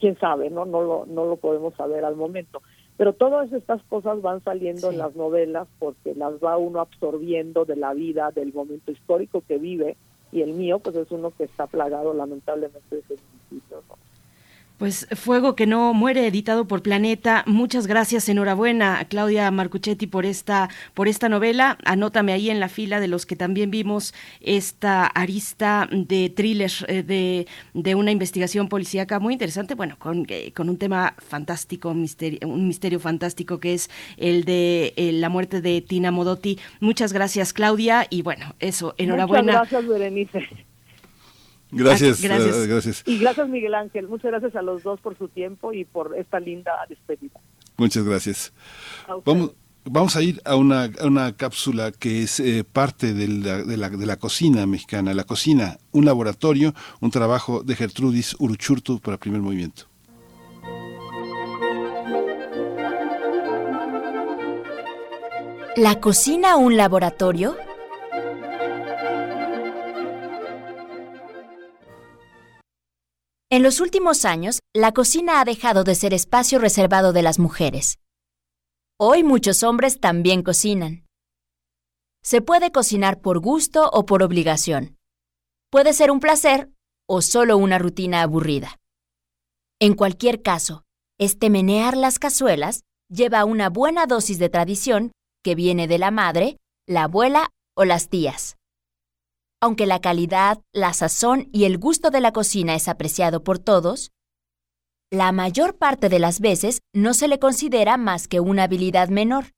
quién 0.00 0.18
sabe 0.18 0.50
no 0.50 0.64
no 0.64 0.82
lo 0.82 1.06
no 1.06 1.26
lo 1.26 1.36
podemos 1.36 1.74
saber 1.74 2.04
al 2.04 2.16
momento 2.16 2.62
pero 2.98 3.12
todas 3.12 3.50
estas 3.52 3.80
cosas 3.84 4.20
van 4.20 4.42
saliendo 4.42 4.90
en 4.90 4.98
las 4.98 5.14
novelas 5.14 5.68
porque 5.78 6.16
las 6.16 6.34
va 6.34 6.58
uno 6.58 6.80
absorbiendo 6.80 7.64
de 7.64 7.76
la 7.76 7.94
vida, 7.94 8.32
del 8.32 8.52
momento 8.52 8.90
histórico 8.90 9.40
que 9.46 9.56
vive, 9.56 9.96
y 10.32 10.42
el 10.42 10.52
mío 10.52 10.80
pues 10.80 10.96
es 10.96 11.10
uno 11.12 11.30
que 11.30 11.44
está 11.44 11.68
plagado 11.68 12.12
lamentablemente 12.12 12.96
de 12.96 13.02
feminicidios. 13.02 13.84
¿no? 13.88 13.96
Pues 14.78 15.08
Fuego 15.16 15.56
que 15.56 15.66
no 15.66 15.92
muere, 15.92 16.28
editado 16.28 16.68
por 16.68 16.82
Planeta. 16.82 17.42
Muchas 17.46 17.88
gracias, 17.88 18.28
enhorabuena 18.28 19.00
a 19.00 19.06
Claudia 19.06 19.50
Marcuchetti 19.50 20.06
por 20.06 20.24
esta, 20.24 20.70
por 20.94 21.08
esta 21.08 21.28
novela. 21.28 21.78
Anótame 21.84 22.32
ahí 22.32 22.48
en 22.48 22.60
la 22.60 22.68
fila 22.68 23.00
de 23.00 23.08
los 23.08 23.26
que 23.26 23.34
también 23.34 23.72
vimos 23.72 24.14
esta 24.40 25.04
arista 25.06 25.88
de 25.90 26.30
thriller, 26.30 26.70
eh, 26.86 27.02
de, 27.02 27.48
de 27.74 27.94
una 27.96 28.12
investigación 28.12 28.68
policíaca 28.68 29.18
muy 29.18 29.32
interesante, 29.32 29.74
bueno, 29.74 29.96
con, 29.98 30.24
eh, 30.28 30.52
con 30.52 30.68
un 30.68 30.78
tema 30.78 31.14
fantástico, 31.18 31.90
un 31.90 32.00
misterio, 32.00 32.38
un 32.44 32.68
misterio 32.68 33.00
fantástico 33.00 33.58
que 33.58 33.74
es 33.74 33.90
el 34.16 34.44
de 34.44 34.94
eh, 34.96 35.10
la 35.12 35.28
muerte 35.28 35.60
de 35.60 35.80
Tina 35.80 36.12
Modotti. 36.12 36.56
Muchas 36.78 37.12
gracias, 37.12 37.52
Claudia, 37.52 38.06
y 38.10 38.22
bueno, 38.22 38.54
eso, 38.60 38.94
enhorabuena. 38.96 39.58
Muchas 39.58 39.72
gracias, 39.72 39.88
Berenice. 39.88 40.67
Gracias, 41.70 42.22
gracias. 42.22 42.66
gracias. 42.66 43.02
Y 43.06 43.18
gracias 43.18 43.48
Miguel 43.48 43.74
Ángel. 43.74 44.08
Muchas 44.08 44.30
gracias 44.30 44.56
a 44.56 44.62
los 44.62 44.82
dos 44.82 45.00
por 45.00 45.16
su 45.16 45.28
tiempo 45.28 45.72
y 45.72 45.84
por 45.84 46.16
esta 46.16 46.40
linda 46.40 46.72
despedida. 46.88 47.40
Muchas 47.76 48.04
gracias. 48.04 48.52
Vamos, 49.24 49.52
vamos 49.84 50.16
a 50.16 50.22
ir 50.22 50.40
a 50.44 50.56
una, 50.56 50.90
una 51.02 51.36
cápsula 51.36 51.92
que 51.92 52.22
es 52.22 52.40
eh, 52.40 52.64
parte 52.64 53.12
de 53.12 53.28
la, 53.28 53.62
de, 53.62 53.76
la, 53.76 53.90
de 53.90 54.06
la, 54.06 54.16
cocina 54.16 54.66
mexicana. 54.66 55.14
La 55.14 55.24
cocina, 55.24 55.78
un 55.92 56.04
laboratorio, 56.04 56.74
un 57.00 57.10
trabajo 57.10 57.62
de 57.62 57.76
Gertrudis 57.76 58.34
Uruchurtu 58.38 59.00
para 59.00 59.18
primer 59.18 59.40
movimiento. 59.40 59.84
¿La 65.76 66.00
cocina 66.00 66.56
un 66.56 66.76
laboratorio? 66.76 67.56
En 73.50 73.62
los 73.62 73.80
últimos 73.80 74.26
años, 74.26 74.60
la 74.74 74.92
cocina 74.92 75.40
ha 75.40 75.44
dejado 75.46 75.82
de 75.82 75.94
ser 75.94 76.12
espacio 76.12 76.58
reservado 76.58 77.14
de 77.14 77.22
las 77.22 77.38
mujeres. 77.38 77.98
Hoy 79.00 79.24
muchos 79.24 79.62
hombres 79.62 80.00
también 80.00 80.42
cocinan. 80.42 81.06
Se 82.22 82.42
puede 82.42 82.72
cocinar 82.72 83.22
por 83.22 83.38
gusto 83.38 83.88
o 83.90 84.04
por 84.04 84.22
obligación. 84.22 84.98
Puede 85.70 85.94
ser 85.94 86.10
un 86.10 86.20
placer 86.20 86.70
o 87.08 87.22
solo 87.22 87.56
una 87.56 87.78
rutina 87.78 88.20
aburrida. 88.20 88.76
En 89.80 89.94
cualquier 89.94 90.42
caso, 90.42 90.82
este 91.18 91.48
menear 91.48 91.96
las 91.96 92.18
cazuelas 92.18 92.82
lleva 93.08 93.46
una 93.46 93.70
buena 93.70 94.04
dosis 94.04 94.38
de 94.38 94.50
tradición 94.50 95.12
que 95.42 95.54
viene 95.54 95.88
de 95.88 95.96
la 95.96 96.10
madre, 96.10 96.58
la 96.86 97.04
abuela 97.04 97.48
o 97.74 97.86
las 97.86 98.10
tías. 98.10 98.57
Aunque 99.60 99.86
la 99.86 100.00
calidad, 100.00 100.62
la 100.72 100.92
sazón 100.92 101.48
y 101.52 101.64
el 101.64 101.78
gusto 101.78 102.10
de 102.10 102.20
la 102.20 102.32
cocina 102.32 102.74
es 102.74 102.86
apreciado 102.86 103.42
por 103.42 103.58
todos, 103.58 104.12
la 105.10 105.32
mayor 105.32 105.76
parte 105.76 106.08
de 106.08 106.18
las 106.18 106.40
veces 106.40 106.82
no 106.94 107.14
se 107.14 107.28
le 107.28 107.38
considera 107.38 107.96
más 107.96 108.28
que 108.28 108.40
una 108.40 108.64
habilidad 108.64 109.08
menor, 109.08 109.54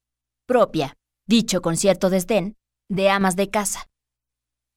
propia, 0.47 0.97
dicho 1.27 1.61
con 1.61 1.77
cierto 1.77 2.09
desdén, 2.09 2.57
de 2.89 3.11
amas 3.11 3.37
de 3.37 3.51
casa. 3.51 3.89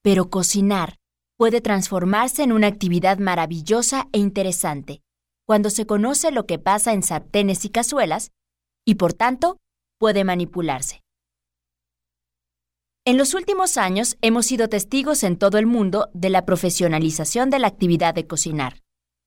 Pero 0.01 0.29
cocinar 0.29 0.97
puede 1.37 1.61
transformarse 1.61 2.43
en 2.43 2.51
una 2.51 2.67
actividad 2.67 3.17
maravillosa 3.17 4.07
e 4.11 4.17
interesante 4.17 5.01
cuando 5.45 5.69
se 5.69 5.85
conoce 5.85 6.31
lo 6.31 6.45
que 6.45 6.57
pasa 6.57 6.93
en 6.93 7.03
sartenes 7.03 7.65
y 7.65 7.69
cazuelas 7.69 8.31
y 8.85 8.95
por 8.95 9.13
tanto 9.13 9.57
puede 9.99 10.23
manipularse. 10.23 11.02
En 13.05 13.17
los 13.17 13.33
últimos 13.33 13.75
años 13.75 14.15
hemos 14.21 14.45
sido 14.45 14.69
testigos 14.69 15.23
en 15.23 15.37
todo 15.37 15.57
el 15.57 15.65
mundo 15.65 16.09
de 16.13 16.29
la 16.29 16.45
profesionalización 16.45 17.49
de 17.49 17.59
la 17.59 17.67
actividad 17.67 18.13
de 18.13 18.27
cocinar, 18.27 18.81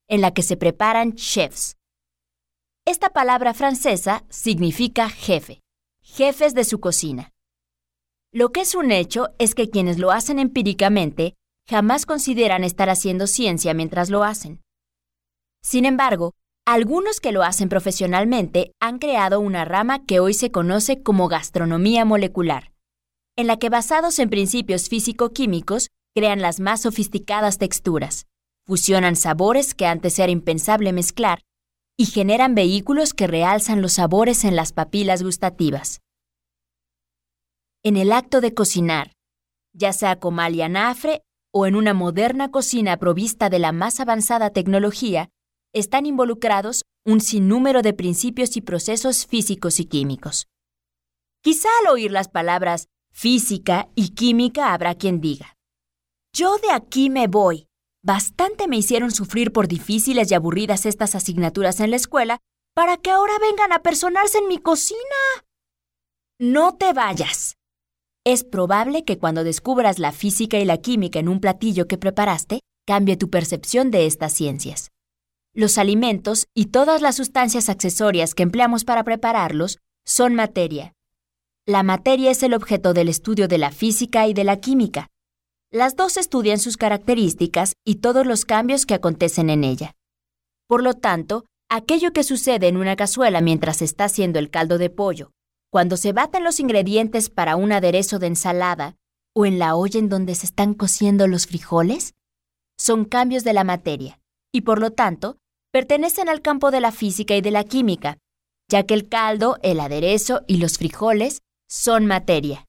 en 0.09 0.23
la 0.23 0.33
que 0.33 0.43
se 0.43 0.57
preparan 0.57 1.13
chefs. 1.13 1.77
Esta 2.87 3.11
palabra 3.11 3.53
francesa 3.53 4.25
significa 4.31 5.11
jefe, 5.11 5.61
jefes 6.01 6.55
de 6.55 6.65
su 6.65 6.81
cocina. 6.81 7.35
Lo 8.33 8.51
que 8.51 8.63
es 8.63 8.75
un 8.75 8.93
hecho 8.93 9.29
es 9.39 9.55
que 9.55 9.69
quienes 9.69 9.99
lo 9.99 10.11
hacen 10.11 10.39
empíricamente 10.39 11.35
jamás 11.69 12.07
consideran 12.07 12.65
estar 12.65 12.89
haciendo 12.89 13.27
ciencia 13.27 13.75
mientras 13.75 14.09
lo 14.09 14.25
hacen. 14.25 14.63
Sin 15.63 15.85
embargo, 15.85 16.33
algunos 16.65 17.21
que 17.21 17.33
lo 17.33 17.43
hacen 17.43 17.69
profesionalmente 17.69 18.73
han 18.81 18.99
creado 18.99 19.39
una 19.39 19.67
rama 19.67 20.07
que 20.07 20.19
hoy 20.19 20.33
se 20.33 20.51
conoce 20.51 21.03
como 21.03 21.29
gastronomía 21.29 22.07
molecular 22.07 22.73
en 23.37 23.47
la 23.47 23.59
que 23.59 23.69
basados 23.69 24.19
en 24.19 24.31
principios 24.31 24.89
físico-químicos 24.89 25.91
crean 26.15 26.41
las 26.41 26.59
más 26.59 26.83
sofisticadas 26.83 27.59
texturas, 27.59 28.27
fusionan 28.67 29.15
sabores 29.15 29.75
que 29.75 29.87
antes 29.87 30.19
era 30.19 30.33
impensable 30.33 30.93
mezclar 30.93 31.43
y 31.99 32.07
generan 32.07 32.55
vehículos 32.55 33.13
que 33.13 33.27
realzan 33.27 33.83
los 33.83 33.93
sabores 33.95 34.45
en 34.45 34.57
las 34.57 34.73
papilas 34.73 35.23
gustativas. 35.23 36.01
En 37.83 37.97
el 37.97 38.13
acto 38.13 38.41
de 38.41 38.55
cocinar, 38.55 39.13
ya 39.75 39.93
sea 39.93 40.19
comal 40.19 40.55
y 40.55 40.63
anafre 40.63 41.23
o 41.53 41.67
en 41.67 41.77
una 41.77 41.95
moderna 41.95 42.51
cocina 42.51 42.97
provista 42.97 43.49
de 43.51 43.59
la 43.59 43.73
más 43.73 44.01
avanzada 44.01 44.51
tecnología, 44.51 45.29
están 45.73 46.07
involucrados 46.07 46.85
un 47.05 47.21
sinnúmero 47.21 47.83
de 47.83 47.93
principios 47.93 48.57
y 48.57 48.63
procesos 48.63 49.27
físicos 49.27 49.79
y 49.79 49.85
químicos. 49.85 50.49
Quizá 51.43 51.69
al 51.83 51.93
oír 51.93 52.11
las 52.11 52.29
palabras 52.29 52.89
física 53.17 53.89
y 53.95 54.11
química 54.11 54.75
habrá 54.75 54.95
quien 54.95 55.23
diga, 55.23 55.57
yo 56.35 56.59
de 56.59 56.71
aquí 56.71 57.09
me 57.09 57.29
voy. 57.29 57.67
Bastante 58.05 58.69
me 58.69 58.77
hicieron 58.77 59.11
sufrir 59.11 59.53
por 59.53 59.69
difíciles 59.69 60.31
y 60.31 60.35
aburridas 60.35 60.85
estas 60.85 61.15
asignaturas 61.15 61.81
en 61.81 61.91
la 61.91 61.97
escuela 61.97 62.39
para 62.75 62.99
que 62.99 63.11
ahora 63.11 63.33
vengan 63.41 63.73
a 63.73 63.83
personarse 63.83 64.37
en 64.39 64.49
mi 64.49 64.59
cocina. 64.59 65.01
No 66.39 66.77
te 66.77 66.93
vayas. 66.93 67.57
Es 68.25 68.45
probable 68.45 69.05
que 69.05 69.19
cuando 69.19 69.45
descubras 69.45 69.99
la 69.99 70.13
física 70.13 70.59
y 70.59 70.67
la 70.67 70.77
química 70.77 71.19
en 71.19 71.29
un 71.29 71.41
platillo 71.41 71.89
que 71.89 71.97
preparaste, 71.97 72.61
cambie 72.87 73.17
tu 73.17 73.31
percepción 73.31 73.91
de 73.91 74.05
estas 74.05 74.35
ciencias. 74.35 74.91
Los 75.55 75.79
alimentos 75.79 76.49
y 76.55 76.67
todas 76.67 77.01
las 77.01 77.17
sustancias 77.17 77.71
accesorias 77.71 78.35
que 78.35 78.43
empleamos 78.43 78.85
para 78.85 79.05
prepararlos 79.05 79.79
son 80.05 80.35
materia. 80.35 80.93
La 81.69 81.83
materia 81.83 82.31
es 82.31 82.45
el 82.45 82.55
objeto 82.55 82.95
del 82.95 83.09
estudio 83.09 83.49
de 83.49 83.59
la 83.59 83.73
física 83.73 84.29
y 84.29 84.35
de 84.35 84.45
la 84.45 84.61
química. 84.61 85.09
Las 85.73 85.97
dos 85.97 86.17
estudian 86.17 86.61
sus 86.61 86.77
características 86.77 87.73
y 87.85 87.97
todos 87.97 88.25
los 88.25 88.45
cambios 88.45 88.87
que 88.87 88.95
acontecen 88.95 89.51
en 89.51 89.65
ella. 89.65 89.97
Por 90.69 90.85
lo 90.85 90.95
tanto, 90.95 91.45
aquello 91.69 92.13
que 92.13 92.23
sucede 92.23 92.69
en 92.69 92.77
una 92.77 92.95
cazuela 92.95 93.41
mientras 93.41 93.83
está 93.83 94.05
haciendo 94.05 94.39
el 94.39 94.49
caldo 94.49 94.79
de 94.79 94.91
pollo 94.91 95.33
cuando 95.69 95.97
se 95.97 96.13
baten 96.13 96.45
los 96.45 96.61
ingredientes 96.61 97.31
para 97.31 97.57
un 97.57 97.73
aderezo 97.73 98.21
de 98.21 98.29
ensalada 98.29 98.95
o 99.35 99.45
en 99.45 99.59
la 99.59 99.75
olla 99.75 99.99
en 99.99 100.09
donde 100.09 100.37
se 100.37 100.47
están 100.47 100.73
cociendo 100.73 101.27
los 101.27 101.49
frijoles, 101.49 102.15
son 102.79 103.05
cambios 103.05 103.43
de 103.43 103.53
la 103.55 103.65
materia 103.65 104.21
y 104.53 104.61
por 104.61 104.81
lo 104.81 104.93
tanto 104.93 105.37
pertenecen 105.73 106.29
al 106.29 106.43
campo 106.43 106.71
de 106.71 106.81
la 106.81 106.93
física 106.93 107.35
y 107.35 107.41
de 107.41 107.51
la 107.51 107.65
química, 107.65 108.19
ya 108.71 108.85
que 108.85 108.95
el 108.95 109.09
caldo, 109.09 109.59
el 109.63 109.81
aderezo 109.81 110.43
y 110.47 110.59
los 110.59 110.79
frijoles 110.79 111.41
son 111.69 112.07
materia. 112.07 112.67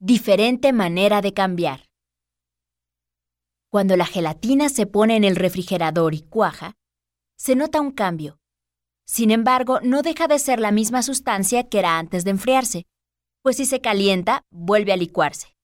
Diferente 0.00 0.72
manera 0.72 1.20
de 1.20 1.32
cambiar. 1.32 1.86
Cuando 3.70 3.96
la 3.96 4.06
gelatina 4.06 4.68
se 4.68 4.86
pone 4.86 5.16
en 5.16 5.24
el 5.24 5.36
refrigerador 5.36 6.14
y 6.14 6.22
cuaja, 6.22 6.74
se 7.36 7.54
nota 7.54 7.80
un 7.80 7.92
cambio, 7.92 8.38
sin 9.08 9.30
embargo, 9.30 9.80
no 9.82 10.02
deja 10.02 10.28
de 10.28 10.38
ser 10.38 10.60
la 10.60 10.70
misma 10.70 11.02
sustancia 11.02 11.66
que 11.66 11.78
era 11.78 11.98
antes 11.98 12.24
de 12.24 12.30
enfriarse, 12.30 12.84
pues 13.42 13.56
si 13.56 13.64
se 13.64 13.80
calienta, 13.80 14.42
vuelve 14.50 14.92
a 14.92 14.98
licuarse. 14.98 15.56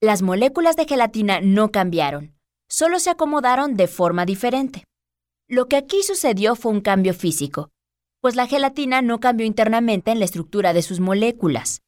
Las 0.00 0.22
moléculas 0.22 0.76
de 0.76 0.86
gelatina 0.86 1.42
no 1.42 1.70
cambiaron, 1.72 2.34
solo 2.70 2.98
se 2.98 3.10
acomodaron 3.10 3.76
de 3.76 3.86
forma 3.86 4.24
diferente. 4.24 4.84
Lo 5.46 5.66
que 5.68 5.76
aquí 5.76 6.02
sucedió 6.02 6.56
fue 6.56 6.72
un 6.72 6.80
cambio 6.80 7.12
físico, 7.12 7.68
pues 8.20 8.36
la 8.36 8.46
gelatina 8.46 9.02
no 9.02 9.20
cambió 9.20 9.46
internamente 9.46 10.10
en 10.10 10.18
la 10.18 10.24
estructura 10.24 10.72
de 10.72 10.82
sus 10.82 11.00
moléculas. 11.00 11.82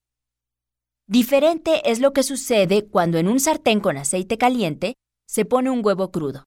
Diferente 1.06 1.90
es 1.90 2.00
lo 2.00 2.12
que 2.12 2.22
sucede 2.22 2.86
cuando 2.86 3.18
en 3.18 3.28
un 3.28 3.40
sartén 3.40 3.80
con 3.80 3.96
aceite 3.96 4.38
caliente 4.38 4.94
se 5.26 5.44
pone 5.44 5.70
un 5.70 5.84
huevo 5.84 6.10
crudo. 6.10 6.44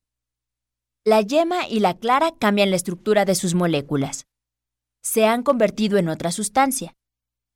La 1.03 1.21
yema 1.21 1.67
y 1.67 1.79
la 1.79 1.97
clara 1.97 2.31
cambian 2.39 2.71
la 2.71 2.77
estructura 2.77 3.25
de 3.25 3.35
sus 3.35 3.53
moléculas 3.53 4.25
se 5.05 5.25
han 5.25 5.43
convertido 5.43 5.99
en 5.99 6.09
otra 6.09 6.31
sustancia. 6.31 6.95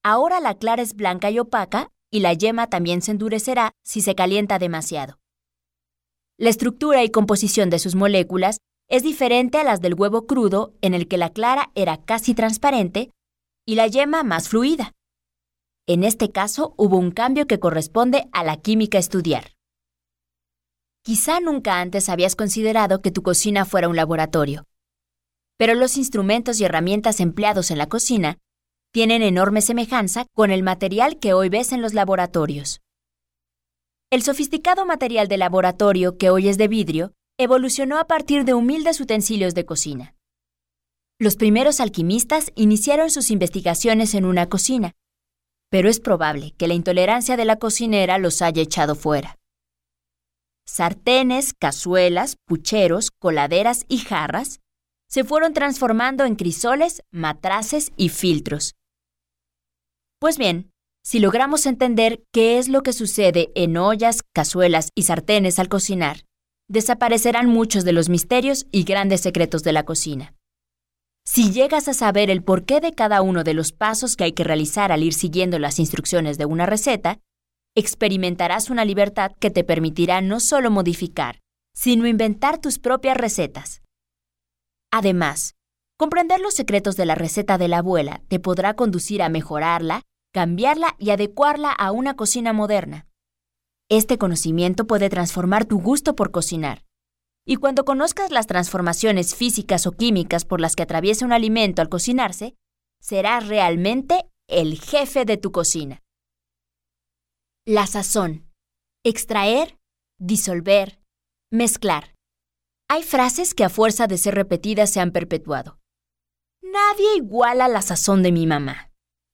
Ahora 0.03 0.39
la 0.39 0.53
clara 0.53 0.83
es 0.83 0.93
blanca 0.95 1.31
y 1.31 1.39
opaca 1.39 1.91
y 2.11 2.19
la 2.19 2.33
yema 2.33 2.67
también 2.67 3.01
se 3.01 3.11
endurecerá 3.11 3.71
si 3.83 4.01
se 4.01 4.13
calienta 4.13 4.59
demasiado. 4.59 5.17
La 6.37 6.51
estructura 6.51 7.03
y 7.03 7.09
composición 7.09 7.71
de 7.71 7.79
sus 7.79 7.95
moléculas 7.95 8.59
es 8.89 9.03
diferente 9.03 9.57
a 9.59 9.63
las 9.63 9.81
del 9.81 9.93
huevo 9.93 10.25
crudo 10.25 10.73
en 10.81 10.93
el 10.93 11.07
que 11.07 11.17
la 11.17 11.31
clara 11.31 11.71
era 11.75 11.97
casi 11.97 12.33
transparente 12.33 13.11
y 13.65 13.75
la 13.75 13.87
yema 13.87 14.23
más 14.23 14.49
fluida. 14.49 14.93
En 15.87 16.03
este 16.03 16.31
caso 16.31 16.73
hubo 16.77 16.97
un 16.97 17.11
cambio 17.11 17.47
que 17.47 17.59
corresponde 17.59 18.27
a 18.31 18.43
la 18.43 18.57
química 18.57 18.97
a 18.97 19.01
estudiar. 19.01 19.53
Quizá 21.03 21.39
nunca 21.39 21.79
antes 21.79 22.09
habías 22.09 22.35
considerado 22.35 23.01
que 23.01 23.11
tu 23.11 23.23
cocina 23.23 23.65
fuera 23.65 23.87
un 23.87 23.95
laboratorio 23.95 24.65
pero 25.59 25.75
los 25.75 25.97
instrumentos 25.97 26.61
y 26.61 26.63
herramientas 26.63 27.19
empleados 27.19 27.69
en 27.69 27.77
la 27.77 27.89
cocina 27.89 28.37
tienen 28.93 29.21
enorme 29.21 29.61
semejanza 29.61 30.25
con 30.33 30.51
el 30.51 30.63
material 30.63 31.19
que 31.19 31.33
hoy 31.33 31.49
ves 31.49 31.73
en 31.73 31.81
los 31.81 31.93
laboratorios. 31.93 32.79
El 34.09 34.23
sofisticado 34.23 34.85
material 34.85 35.27
de 35.27 35.37
laboratorio 35.37 36.17
que 36.17 36.29
hoy 36.29 36.47
es 36.47 36.57
de 36.57 36.69
vidrio 36.69 37.11
evolucionó 37.39 37.97
a 37.97 38.05
partir 38.05 38.43
de 38.43 38.53
humildes 38.53 38.99
utensilios 38.99 39.55
de 39.55 39.65
cocina. 39.65 40.13
Los 41.17 41.37
primeros 41.37 41.79
alquimistas 41.79 42.51
iniciaron 42.55 43.09
sus 43.09 43.31
investigaciones 43.31 44.13
en 44.13 44.25
una 44.25 44.49
cocina, 44.49 44.91
pero 45.69 45.89
es 45.89 46.01
probable 46.01 46.51
que 46.57 46.67
la 46.67 46.73
intolerancia 46.73 47.37
de 47.37 47.45
la 47.45 47.55
cocinera 47.55 48.17
los 48.17 48.41
haya 48.41 48.61
echado 48.61 48.93
fuera. 48.93 49.37
Sartenes, 50.67 51.53
cazuelas, 51.53 52.35
pucheros, 52.45 53.09
coladeras 53.09 53.85
y 53.87 53.99
jarras 53.99 54.59
se 55.07 55.23
fueron 55.23 55.53
transformando 55.53 56.25
en 56.25 56.35
crisoles, 56.35 57.03
matraces 57.09 57.91
y 57.95 58.09
filtros. 58.09 58.75
Pues 60.19 60.37
bien, 60.37 60.71
si 61.03 61.19
logramos 61.19 61.65
entender 61.65 62.21
qué 62.33 62.59
es 62.59 62.67
lo 62.67 62.83
que 62.83 62.91
sucede 62.91 63.51
en 63.55 63.77
ollas, 63.77 64.23
cazuelas 64.33 64.89
y 64.93 65.03
sartenes 65.03 65.57
al 65.57 65.69
cocinar, 65.69 66.25
desaparecerán 66.69 67.47
muchos 67.47 67.83
de 67.83 67.91
los 67.91 68.07
misterios 68.07 68.67
y 68.71 68.83
grandes 68.83 69.21
secretos 69.21 69.63
de 69.63 69.73
la 69.73 69.83
cocina. 69.83 70.33
Si 71.25 71.51
llegas 71.51 71.87
a 71.87 71.93
saber 71.93 72.29
el 72.29 72.43
porqué 72.43 72.79
de 72.79 72.93
cada 72.93 73.21
uno 73.21 73.43
de 73.43 73.53
los 73.53 73.71
pasos 73.71 74.15
que 74.15 74.23
hay 74.23 74.31
que 74.31 74.43
realizar 74.43 74.91
al 74.91 75.03
ir 75.03 75.13
siguiendo 75.13 75.59
las 75.59 75.79
instrucciones 75.79 76.37
de 76.37 76.45
una 76.45 76.65
receta, 76.65 77.19
experimentarás 77.75 78.69
una 78.69 78.85
libertad 78.85 79.31
que 79.39 79.51
te 79.51 79.63
permitirá 79.63 80.21
no 80.21 80.39
solo 80.39 80.71
modificar, 80.71 81.39
sino 81.75 82.07
inventar 82.07 82.59
tus 82.59 82.79
propias 82.79 83.17
recetas. 83.17 83.81
Además, 84.91 85.55
comprender 85.97 86.39
los 86.39 86.53
secretos 86.53 86.95
de 86.95 87.05
la 87.05 87.15
receta 87.15 87.57
de 87.57 87.67
la 87.67 87.79
abuela 87.79 88.21
te 88.27 88.39
podrá 88.39 88.75
conducir 88.75 89.21
a 89.21 89.29
mejorarla, 89.29 90.01
cambiarla 90.33 90.95
y 90.97 91.11
adecuarla 91.11 91.71
a 91.71 91.91
una 91.91 92.15
cocina 92.15 92.53
moderna. 92.53 93.08
Este 93.91 94.19
conocimiento 94.19 94.85
puede 94.85 95.09
transformar 95.09 95.65
tu 95.65 95.81
gusto 95.81 96.15
por 96.15 96.29
cocinar. 96.29 96.85
Y 97.43 97.55
cuando 97.55 97.85
conozcas 97.85 98.29
las 98.29 98.45
transformaciones 98.45 99.33
físicas 99.33 99.87
o 99.87 99.93
químicas 99.93 100.45
por 100.45 100.61
las 100.61 100.75
que 100.75 100.83
atraviesa 100.83 101.25
un 101.25 101.33
alimento 101.33 101.81
al 101.81 101.89
cocinarse, 101.89 102.55
serás 103.01 103.47
realmente 103.47 104.29
el 104.47 104.79
jefe 104.79 105.25
de 105.25 105.37
tu 105.37 105.51
cocina. 105.51 106.03
La 107.65 107.87
sazón. 107.87 108.47
Extraer, 109.03 109.79
disolver, 110.19 110.99
mezclar. 111.51 112.13
Hay 112.87 113.01
frases 113.01 113.55
que 113.55 113.63
a 113.63 113.69
fuerza 113.69 114.05
de 114.05 114.19
ser 114.19 114.35
repetidas 114.35 114.91
se 114.91 114.99
han 114.99 115.11
perpetuado. 115.11 115.79
Nadie 116.61 117.15
iguala 117.17 117.67
la 117.67 117.81
sazón 117.81 118.21
de 118.21 118.31
mi 118.31 118.45
mamá. 118.45 118.91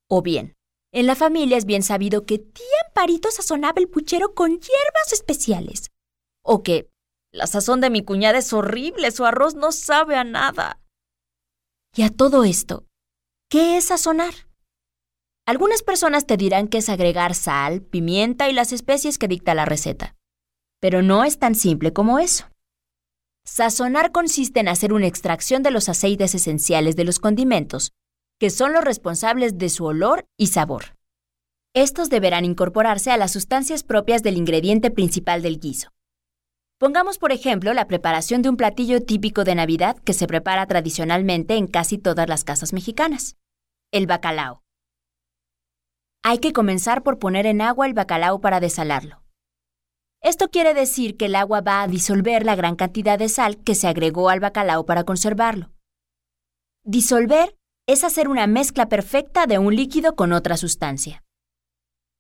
O 0.10 0.22
bien, 0.22 0.56
en 0.96 1.08
la 1.08 1.16
familia 1.16 1.58
es 1.58 1.66
bien 1.66 1.84
sabido 1.84 2.26
que 2.26 2.40
tía 2.40 2.66
Amparito 2.88 3.30
sazonaba 3.30 3.82
el 3.82 3.90
puchero 3.90 4.34
con 4.34 4.52
hierbas 4.52 5.12
especiales. 5.12 5.92
O 6.42 6.64
que 6.64 6.90
la 7.34 7.48
sazón 7.48 7.82
de 7.82 7.90
mi 7.90 8.02
cuñada 8.02 8.38
es 8.38 8.54
horrible, 8.54 9.12
su 9.12 9.26
arroz 9.26 9.56
no 9.56 9.74
sabe 9.74 10.16
a 10.16 10.24
nada. 10.24 10.80
Y 11.94 12.04
a 12.04 12.10
todo 12.10 12.46
esto, 12.46 12.86
¿qué 13.50 13.76
es 13.76 13.88
sazonar? 13.88 14.34
Algunas 15.46 15.84
personas 15.84 16.26
te 16.28 16.38
dirán 16.38 16.70
que 16.70 16.78
es 16.78 16.88
agregar 16.88 17.36
sal, 17.36 17.82
pimienta 17.82 18.50
y 18.50 18.54
las 18.54 18.72
especies 18.72 19.18
que 19.18 19.28
dicta 19.28 19.54
la 19.54 19.66
receta. 19.66 20.16
Pero 20.80 21.02
no 21.02 21.26
es 21.26 21.40
tan 21.40 21.56
simple 21.56 21.92
como 21.92 22.20
eso. 22.20 22.46
Sazonar 23.44 24.14
consiste 24.14 24.62
en 24.62 24.70
hacer 24.70 24.94
una 24.94 25.08
extracción 25.08 25.62
de 25.62 25.72
los 25.72 25.90
aceites 25.90 26.36
esenciales 26.36 26.96
de 26.96 27.04
los 27.04 27.20
condimentos, 27.20 27.92
que 28.40 28.50
son 28.50 28.74
los 28.74 28.84
responsables 28.84 29.58
de 29.58 29.70
su 29.70 29.86
olor 29.86 30.28
y 30.38 30.48
sabor. 30.48 30.98
Estos 31.74 32.10
deberán 32.10 32.46
incorporarse 32.46 33.12
a 33.12 33.18
las 33.18 33.34
sustancias 33.34 33.84
propias 33.84 34.24
del 34.24 34.38
ingrediente 34.38 34.92
principal 34.92 35.42
del 35.42 35.60
guiso. 35.60 35.90
Pongamos, 36.78 37.18
por 37.18 37.32
ejemplo, 37.32 37.74
la 37.74 37.88
preparación 37.88 38.42
de 38.42 38.50
un 38.50 38.58
platillo 38.58 39.02
típico 39.02 39.44
de 39.46 39.56
Navidad 39.56 39.98
que 39.98 40.14
se 40.14 40.28
prepara 40.28 40.66
tradicionalmente 40.68 41.56
en 41.56 41.68
casi 41.68 41.98
todas 41.98 42.28
las 42.28 42.44
casas 42.44 42.74
mexicanas, 42.74 43.38
el 43.92 44.08
bacalao. 44.08 44.64
Hay 46.24 46.40
que 46.40 46.54
comenzar 46.54 47.04
por 47.04 47.20
poner 47.20 47.46
en 47.46 47.62
agua 47.62 47.86
el 47.86 47.94
bacalao 47.94 48.42
para 48.42 48.60
desalarlo. 48.60 49.22
Esto 50.22 50.50
quiere 50.50 50.74
decir 50.74 51.18
que 51.18 51.26
el 51.26 51.36
agua 51.36 51.62
va 51.62 51.84
a 51.84 51.88
disolver 51.88 52.46
la 52.46 52.56
gran 52.56 52.76
cantidad 52.76 53.20
de 53.20 53.30
sal 53.30 53.58
que 53.64 53.76
se 53.76 53.88
agregó 53.88 54.30
al 54.30 54.40
bacalao 54.40 54.86
para 54.86 55.04
conservarlo. 55.04 55.72
Disolver 56.84 57.56
es 57.88 58.04
hacer 58.04 58.28
una 58.28 58.48
mezcla 58.48 58.90
perfecta 58.90 59.46
de 59.46 59.60
un 59.60 59.76
líquido 59.76 60.16
con 60.16 60.34
otra 60.34 60.58
sustancia. 60.58 61.24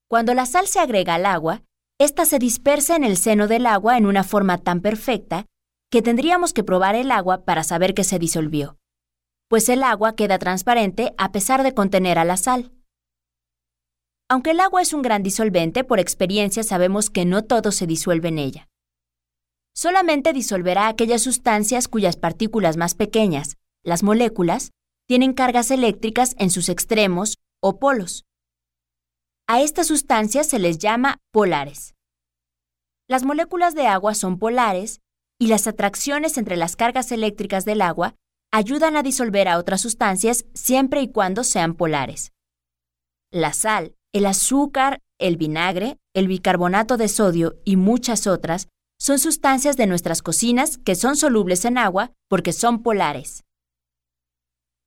Cuando 0.08 0.34
la 0.34 0.46
sal 0.46 0.68
se 0.68 0.80
agrega 0.80 1.16
al 1.16 1.26
agua, 1.26 1.64
ésta 2.00 2.26
se 2.26 2.38
dispersa 2.38 2.96
en 2.96 3.04
el 3.04 3.18
seno 3.18 3.48
del 3.48 3.66
agua 3.66 3.98
en 3.98 4.06
una 4.06 4.24
forma 4.24 4.60
tan 4.60 4.82
perfecta 4.82 5.46
que 5.90 6.02
tendríamos 6.02 6.54
que 6.54 6.64
probar 6.64 6.96
el 6.96 7.12
agua 7.12 7.46
para 7.46 7.64
saber 7.64 7.94
que 7.94 8.04
se 8.04 8.20
disolvió, 8.20 8.78
pues 9.50 9.70
el 9.70 9.82
agua 9.82 10.16
queda 10.16 10.38
transparente 10.38 11.14
a 11.18 11.32
pesar 11.32 11.64
de 11.64 11.74
contener 11.74 12.20
a 12.20 12.26
la 12.26 12.38
sal. 12.38 12.72
Aunque 14.30 14.52
el 14.52 14.60
agua 14.60 14.82
es 14.82 14.94
un 14.94 15.02
gran 15.02 15.24
disolvente, 15.24 15.84
por 15.84 16.00
experiencia 16.00 16.64
sabemos 16.64 17.10
que 17.10 17.26
no 17.26 17.44
todo 17.44 17.72
se 17.72 17.88
disuelve 17.88 18.30
en 18.30 18.40
ella. 18.40 18.68
Solamente 19.74 20.34
disolverá 20.34 20.88
aquellas 20.88 21.22
sustancias 21.22 21.88
cuyas 21.88 22.18
partículas 22.18 22.78
más 22.78 22.96
pequeñas, 22.96 23.58
las 23.84 24.04
moléculas, 24.04 24.72
tienen 25.08 25.34
cargas 25.34 25.72
eléctricas 25.72 26.36
en 26.38 26.50
sus 26.50 26.70
extremos 26.70 27.38
o 27.62 27.80
polos. 27.80 28.26
A 29.48 29.62
estas 29.62 29.88
sustancias 29.88 30.48
se 30.48 30.60
les 30.60 30.80
llama 30.80 31.20
polares. 31.32 31.94
Las 33.08 33.24
moléculas 33.24 33.76
de 33.76 33.86
agua 33.86 34.16
son 34.16 34.40
polares 34.40 35.02
y 35.40 35.48
las 35.48 35.68
atracciones 35.68 36.38
entre 36.38 36.58
las 36.58 36.76
cargas 36.76 37.12
eléctricas 37.12 37.66
del 37.66 37.82
agua 37.82 38.16
ayudan 38.52 38.98
a 38.98 39.04
disolver 39.04 39.48
a 39.48 39.58
otras 39.58 39.82
sustancias 39.82 40.46
siempre 40.54 41.02
y 41.02 41.12
cuando 41.12 41.44
sean 41.44 41.76
polares. 41.76 42.32
La 43.32 43.54
sal, 43.54 43.96
el 44.14 44.26
azúcar, 44.26 45.02
el 45.20 45.38
vinagre, 45.38 45.98
el 46.14 46.28
bicarbonato 46.28 46.98
de 46.98 47.08
sodio 47.08 47.60
y 47.66 47.76
muchas 47.76 48.28
otras 48.28 48.70
son 48.98 49.20
sustancias 49.20 49.78
de 49.78 49.88
nuestras 49.88 50.22
cocinas 50.22 50.78
que 50.78 50.96
son 50.96 51.18
solubles 51.18 51.66
en 51.66 51.78
agua 51.78 52.14
porque 52.30 52.54
son 52.54 52.82
polares. 52.82 53.45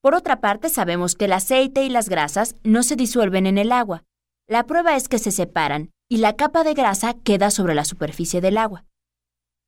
Por 0.01 0.15
otra 0.15 0.41
parte, 0.41 0.69
sabemos 0.69 1.15
que 1.15 1.25
el 1.25 1.33
aceite 1.33 1.85
y 1.85 1.89
las 1.89 2.09
grasas 2.09 2.57
no 2.63 2.83
se 2.83 2.95
disuelven 2.95 3.47
en 3.47 3.59
el 3.59 3.73
agua. 3.73 4.05
La 4.47 4.65
prueba 4.65 4.97
es 4.97 5.09
que 5.09 5.19
se 5.19 5.33
separan 5.33 5.91
y 6.09 6.19
la 6.19 6.37
capa 6.37 6.65
de 6.65 6.75
grasa 6.75 7.15
queda 7.15 7.51
sobre 7.51 7.75
la 7.75 7.85
superficie 7.85 8.41
del 8.41 8.59
agua. 8.59 8.87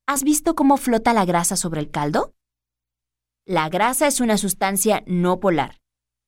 ¿Has 0.07 0.23
visto 0.23 0.55
cómo 0.55 0.77
flota 0.77 1.13
la 1.13 1.25
grasa 1.25 1.55
sobre 1.55 1.81
el 1.81 1.91
caldo? 1.91 2.33
La 3.45 3.69
grasa 3.69 4.07
es 4.07 4.19
una 4.19 4.37
sustancia 4.37 5.03
no 5.05 5.39
polar. 5.39 5.79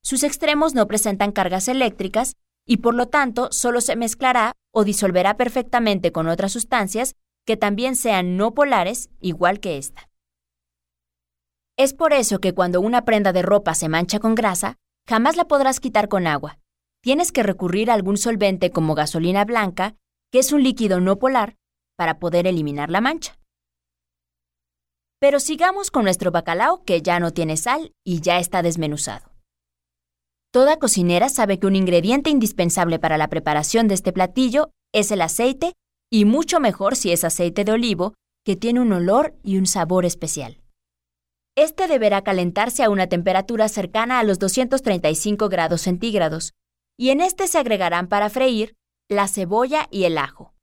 Sus 0.04 0.24
extremos 0.24 0.74
no 0.76 0.88
presentan 0.88 1.32
cargas 1.32 1.68
eléctricas 1.68 2.36
y 2.68 2.78
por 2.78 2.93
lo 2.93 3.08
tanto 3.08 3.51
solo 3.51 3.82
se 3.82 3.95
mezclará 3.95 4.54
o 4.72 4.84
disolverá 4.84 5.38
perfectamente 5.38 6.12
con 6.12 6.28
otras 6.28 6.51
sustancias 6.51 7.16
que 7.45 7.58
también 7.58 7.95
sean 7.95 8.38
no 8.38 8.54
polares 8.54 9.10
igual 9.20 9.60
que 9.60 9.78
esta. 9.78 10.10
Es 11.76 11.93
por 11.93 12.13
eso 12.13 12.39
que 12.39 12.53
cuando 12.53 12.82
una 12.82 13.03
prenda 13.03 13.34
de 13.34 13.41
ropa 13.41 13.74
se 13.74 13.89
mancha 13.89 14.19
con 14.19 14.36
grasa, 14.36 14.78
jamás 15.07 15.36
la 15.36 15.45
podrás 15.45 15.80
quitar 15.80 16.07
con 16.07 16.28
agua. 16.28 16.59
Tienes 17.01 17.32
que 17.32 17.41
recurrir 17.41 17.89
a 17.89 17.95
algún 17.95 18.17
solvente 18.17 18.69
como 18.69 18.93
gasolina 18.93 19.43
blanca, 19.43 19.95
que 20.32 20.39
es 20.39 20.51
un 20.51 20.61
líquido 20.61 20.99
no 20.99 21.17
polar, 21.17 21.57
para 21.97 22.19
poder 22.19 22.45
eliminar 22.45 22.91
la 22.91 23.01
mancha. 23.01 23.39
Pero 25.19 25.39
sigamos 25.39 25.89
con 25.89 26.03
nuestro 26.03 26.32
bacalao 26.32 26.84
que 26.84 27.01
ya 27.01 27.19
no 27.19 27.32
tiene 27.32 27.57
sal 27.57 27.93
y 28.05 28.21
ya 28.21 28.38
está 28.38 28.61
desmenuzado. 28.61 29.32
Toda 30.51 30.78
cocinera 30.78 31.30
sabe 31.30 31.57
que 31.57 31.65
un 31.65 31.76
ingrediente 31.76 32.30
indispensable 32.30 32.99
para 32.99 33.17
la 33.17 33.30
preparación 33.30 33.88
de 33.88 33.95
este 33.95 34.13
platillo 34.13 34.69
es 34.93 35.09
el 35.09 35.21
aceite, 35.21 35.74
y 36.11 36.26
mucho 36.26 36.59
mejor 36.59 36.95
si 36.95 37.11
es 37.11 37.24
aceite 37.24 37.63
de 37.63 37.71
olivo, 37.71 38.13
que 38.45 38.55
tiene 38.55 38.80
un 38.80 38.93
olor 38.93 39.36
y 39.41 39.57
un 39.57 39.65
sabor 39.65 40.05
especial. 40.05 40.62
Este 41.56 41.88
deberá 41.88 42.24
calentarse 42.24 42.84
a 42.84 42.89
una 42.89 43.08
temperatura 43.08 43.68
cercana 43.68 44.20
a 44.20 44.24
los 44.24 44.39
235 44.39 45.49
grados 45.49 45.82
centígrados, 45.82 46.54
y 46.97 47.10
en 47.10 47.22
este 47.22 47.47
se 47.47 47.58
agregarán 47.58 48.08
para 48.08 48.30
freír 48.30 48.76
la 49.10 49.28
cebolla 49.28 49.88
y 49.91 50.06
el 50.06 50.18
ajo. 50.18 50.54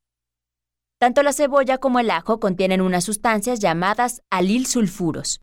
Tanto 0.99 1.23
la 1.23 1.33
cebolla 1.33 1.79
como 1.79 2.01
el 2.01 2.11
ajo 2.11 2.41
contienen 2.41 2.81
unas 2.81 3.05
sustancias 3.05 3.61
llamadas 3.61 4.23
alilsulfuros, 4.31 5.41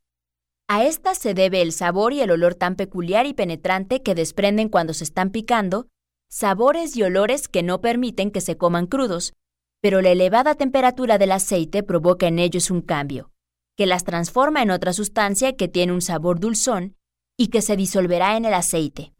a 0.70 0.84
estas 0.84 1.18
se 1.18 1.34
debe 1.34 1.62
el 1.62 1.72
sabor 1.72 2.12
y 2.12 2.20
el 2.20 2.30
olor 2.30 2.54
tan 2.54 2.76
peculiar 2.76 3.26
y 3.26 3.34
penetrante 3.34 4.04
que 4.04 4.16
desprenden 4.16 4.68
cuando 4.68 4.94
se 4.94 5.06
están 5.06 5.30
picando, 5.30 5.88
sabores 6.30 6.98
y 6.98 7.04
olores 7.04 7.48
que 7.48 7.64
no 7.64 7.80
permiten 7.80 8.32
que 8.32 8.42
se 8.42 8.58
coman 8.58 8.86
crudos, 8.86 9.32
pero 9.82 10.02
la 10.02 10.10
elevada 10.10 10.56
temperatura 10.56 11.18
del 11.18 11.32
aceite 11.32 11.84
provoca 11.84 12.28
en 12.28 12.38
ellos 12.38 12.70
un 12.70 12.82
cambio, 12.82 13.32
que 13.78 13.86
las 13.86 14.04
transforma 14.04 14.62
en 14.62 14.72
otra 14.72 14.92
sustancia 14.92 15.56
que 15.56 15.68
tiene 15.68 15.94
un 15.94 16.02
sabor 16.02 16.40
dulzón 16.40 16.98
y 17.38 17.48
que 17.48 17.62
se 17.62 17.78
disolverá 17.78 18.36
en 18.36 18.46
el 18.46 18.54
aceite. 18.54 19.14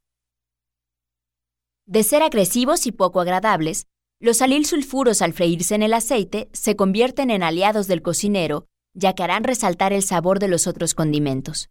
De 1.86 2.04
ser 2.04 2.24
agresivos 2.24 2.86
y 2.88 2.92
poco 2.92 3.22
agradables, 3.22 3.88
los 4.20 4.42
alilsulfuros 4.42 5.22
al 5.22 5.32
freírse 5.32 5.76
en 5.76 5.84
el 5.84 5.94
aceite 5.94 6.50
se 6.52 6.76
convierten 6.76 7.30
en 7.30 7.44
aliados 7.44 7.88
del 7.88 8.02
cocinero 8.02 8.68
ya 8.98 9.14
que 9.14 9.22
harán 9.22 9.44
resaltar 9.44 9.94
el 9.94 10.02
sabor 10.02 10.40
de 10.40 10.48
los 10.48 10.66
otros 10.66 10.96
condimentos. 10.96 11.70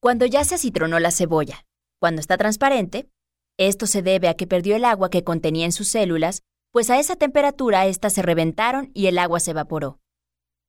Cuando 0.00 0.24
ya 0.24 0.44
se 0.44 0.54
acitronó 0.54 0.98
la 0.98 1.10
cebolla, 1.10 1.66
cuando 2.00 2.20
está 2.20 2.38
transparente, 2.38 3.10
esto 3.58 3.86
se 3.86 4.00
debe 4.00 4.28
a 4.28 4.34
que 4.34 4.46
perdió 4.46 4.74
el 4.76 4.86
agua 4.86 5.10
que 5.10 5.24
contenía 5.24 5.66
en 5.66 5.72
sus 5.72 5.88
células, 5.88 6.42
pues 6.72 6.88
a 6.88 6.98
esa 6.98 7.16
temperatura 7.16 7.86
éstas 7.86 8.14
se 8.14 8.22
reventaron 8.22 8.90
y 8.94 9.06
el 9.06 9.18
agua 9.18 9.40
se 9.40 9.50
evaporó. 9.50 10.00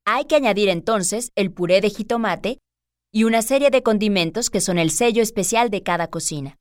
Hay 0.05 0.25
que 0.25 0.35
añadir 0.35 0.69
entonces 0.69 1.31
el 1.35 1.51
puré 1.51 1.79
de 1.79 1.89
jitomate 1.89 2.59
y 3.11 3.23
una 3.23 3.41
serie 3.41 3.69
de 3.69 3.83
condimentos 3.83 4.49
que 4.49 4.59
son 4.59 4.77
el 4.77 4.91
sello 4.91 5.21
especial 5.21 5.69
de 5.69 5.83
cada 5.83 6.07
cocina. 6.07 6.57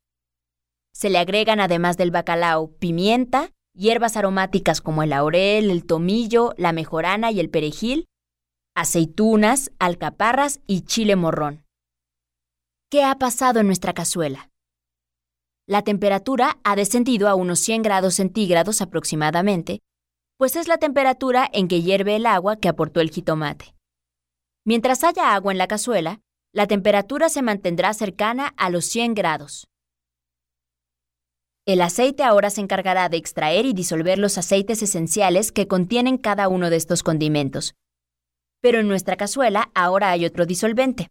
Se 0.93 1.09
le 1.09 1.17
agregan 1.17 1.59
además 1.59 1.97
del 1.97 2.11
bacalao 2.11 2.71
pimienta, 2.77 3.49
hierbas 3.73 4.15
aromáticas 4.15 4.79
como 4.79 5.03
el 5.03 5.09
laurel, 5.09 5.71
el 5.71 5.85
tomillo, 5.85 6.53
la 6.57 6.71
mejorana 6.71 7.31
y 7.31 7.39
el 7.39 7.49
perejil, 7.49 8.05
aceitunas, 8.75 9.71
alcaparras 9.79 10.61
y 10.67 10.81
chile 10.81 11.15
morrón. 11.15 11.65
¿Qué 12.89 13.03
ha 13.03 13.17
pasado 13.17 13.59
en 13.59 13.65
nuestra 13.65 13.93
cazuela? 13.93 14.51
La 15.65 15.81
temperatura 15.81 16.59
ha 16.63 16.75
descendido 16.75 17.27
a 17.27 17.35
unos 17.35 17.59
100 17.59 17.81
grados 17.81 18.15
centígrados 18.15 18.81
aproximadamente, 18.81 19.79
pues 20.37 20.55
es 20.55 20.67
la 20.67 20.77
temperatura 20.77 21.49
en 21.51 21.67
que 21.67 21.81
hierve 21.81 22.15
el 22.15 22.25
agua 22.25 22.57
que 22.57 22.69
aportó 22.69 23.01
el 23.01 23.11
jitomate. 23.11 23.75
Mientras 24.65 25.03
haya 25.03 25.33
agua 25.33 25.51
en 25.51 25.57
la 25.57 25.67
cazuela, 25.67 26.21
la 26.53 26.67
temperatura 26.67 27.29
se 27.29 27.41
mantendrá 27.41 27.93
cercana 27.93 28.53
a 28.57 28.69
los 28.69 28.85
100 28.85 29.13
grados. 29.13 29.67
El 31.65 31.81
aceite 31.81 32.23
ahora 32.23 32.49
se 32.49 32.61
encargará 32.61 33.07
de 33.09 33.17
extraer 33.17 33.65
y 33.65 33.73
disolver 33.73 34.19
los 34.19 34.37
aceites 34.37 34.81
esenciales 34.83 35.51
que 35.51 35.67
contienen 35.67 36.17
cada 36.17 36.49
uno 36.49 36.69
de 36.69 36.75
estos 36.75 37.03
condimentos, 37.03 37.73
pero 38.61 38.79
en 38.79 38.87
nuestra 38.87 39.17
cazuela 39.17 39.71
ahora 39.73 40.11
hay 40.11 40.25
otro 40.25 40.45
disolvente, 40.45 41.09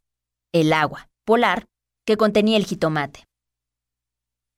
el 0.53 0.73
agua 0.73 1.09
polar, 1.25 1.67
que 2.05 2.17
contenía 2.17 2.57
el 2.57 2.65
jitomate. 2.65 3.25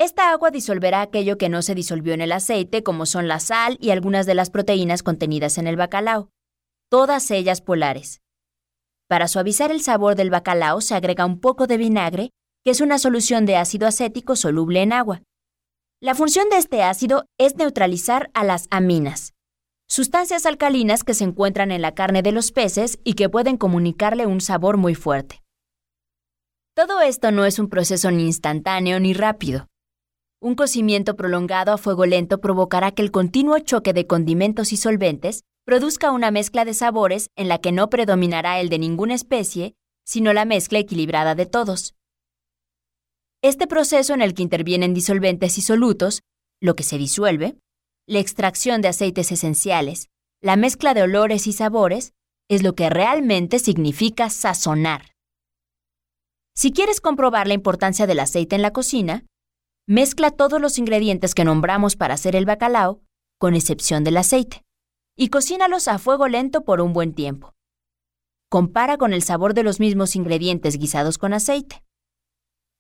Esta 0.05 0.33
agua 0.33 0.51
disolverá 0.51 1.01
aquello 1.01 1.39
que 1.39 1.49
no 1.49 1.63
se 1.63 1.75
disolvió 1.75 2.13
en 2.13 2.21
el 2.21 2.33
aceite, 2.33 2.83
como 2.83 3.07
son 3.07 3.27
la 3.27 3.41
sal 3.41 3.79
y 3.81 3.89
algunas 3.89 4.27
de 4.27 4.35
las 4.35 4.51
proteínas 4.51 5.03
contenidas 5.03 5.57
en 5.57 5.67
el 5.67 5.77
bacalao, 5.77 6.29
todas 6.91 7.31
ellas 7.31 7.63
polares. 7.63 8.21
Para 9.09 9.29
suavizar 9.29 9.71
el 9.71 9.81
sabor 9.81 10.15
del 10.15 10.29
bacalao 10.29 10.83
se 10.83 10.95
agrega 10.95 11.25
un 11.25 11.41
poco 11.41 11.67
de 11.67 11.79
vinagre, 11.79 12.31
que 12.63 12.73
es 12.73 12.83
una 12.83 12.99
solución 12.99 13.47
de 13.47 13.57
ácido 13.57 13.89
acético 13.89 14.37
soluble 14.37 14.83
en 14.83 14.93
agua. 14.93 15.23
La 16.03 16.15
función 16.15 16.51
de 16.51 16.59
este 16.59 16.83
ácido 16.83 17.25
es 17.39 17.57
neutralizar 17.57 18.31
a 18.35 18.45
las 18.45 18.69
aminas, 18.71 19.33
sustancias 19.89 20.45
alcalinas 20.45 21.03
que 21.03 21.15
se 21.15 21.25
encuentran 21.25 21.71
en 21.71 21.81
la 21.81 21.95
carne 21.95 22.21
de 22.21 22.33
los 22.33 22.53
peces 22.53 22.99
y 23.05 23.15
que 23.15 23.31
pueden 23.31 23.57
comunicarle 23.57 24.27
un 24.27 24.43
sabor 24.43 24.77
muy 24.77 24.95
fuerte. 24.95 25.41
Todo 26.75 27.01
esto 27.01 27.31
no 27.31 27.47
es 27.47 27.59
un 27.59 27.71
proceso 27.71 28.11
ni 28.11 28.27
instantáneo 28.27 29.01
ni 29.01 29.15
rápido. 29.15 29.67
Un 30.45 30.57
cocimiento 30.57 31.17
prolongado 31.17 31.73
a 31.73 31.79
fuego 31.79 32.05
lento 32.05 32.39
provocará 32.39 32.93
que 32.93 33.01
el 33.01 33.11
continuo 33.11 33.59
choque 33.61 33.95
de 33.95 34.07
condimentos 34.07 34.75
y 34.75 34.77
solventes 34.77 35.45
produzca 35.65 36.11
una 36.11 36.31
mezcla 36.31 36.67
de 36.67 36.75
sabores 36.75 37.31
en 37.35 37.49
la 37.49 37.63
que 37.63 37.73
no 37.73 37.89
predominará 37.89 38.61
el 38.61 38.69
de 38.69 38.79
ninguna 38.79 39.15
especie, 39.15 39.75
sino 40.05 40.35
la 40.35 40.45
mezcla 40.45 40.79
equilibrada 40.79 41.35
de 41.35 41.47
todos. 41.47 41.95
Este 43.41 43.67
proceso 43.67 44.13
en 44.13 44.21
el 44.21 44.35
que 44.35 44.43
intervienen 44.43 44.93
disolventes 44.93 45.57
y 45.57 45.63
solutos, 45.63 46.21
lo 46.61 46.77
que 46.77 46.83
se 46.83 46.99
disuelve, 46.99 47.57
la 48.07 48.19
extracción 48.19 48.83
de 48.83 48.89
aceites 48.89 49.33
esenciales, 49.33 50.11
la 50.43 50.57
mezcla 50.57 50.93
de 50.93 51.05
olores 51.05 51.47
y 51.47 51.55
sabores, 51.55 52.13
es 52.51 52.63
lo 52.63 52.75
que 52.75 52.91
realmente 52.91 53.59
significa 53.59 54.29
sazonar. 54.29 55.15
Si 56.55 56.71
quieres 56.71 57.01
comprobar 57.01 57.49
la 57.49 57.55
importancia 57.55 58.07
del 58.07 58.21
aceite 58.21 58.57
en 58.57 58.61
la 58.61 58.75
cocina, 58.75 59.25
mezcla 59.87 60.30
todos 60.30 60.61
los 60.61 60.78
ingredientes 60.78 61.35
que 61.35 61.45
nombramos 61.45 61.97
para 61.97 62.14
hacer 62.14 62.37
el 62.37 62.47
bacalao, 62.47 63.03
con 63.39 63.55
excepción 63.55 64.05
del 64.05 64.16
aceite. 64.16 64.62
y 65.16 65.28
cocínalos 65.28 65.87
a 65.87 66.01
fuego 66.01 66.26
lento 66.26 66.64
por 66.64 66.80
un 66.80 66.93
buen 66.93 67.14
tiempo. 67.14 67.55
Compara 68.51 68.97
con 68.97 69.12
el 69.12 69.22
sabor 69.22 69.55
de 69.55 69.62
los 69.62 69.78
mismos 69.78 70.16
ingredientes 70.16 70.76
guisados 70.76 71.18
con 71.18 71.32
aceite. 71.32 71.85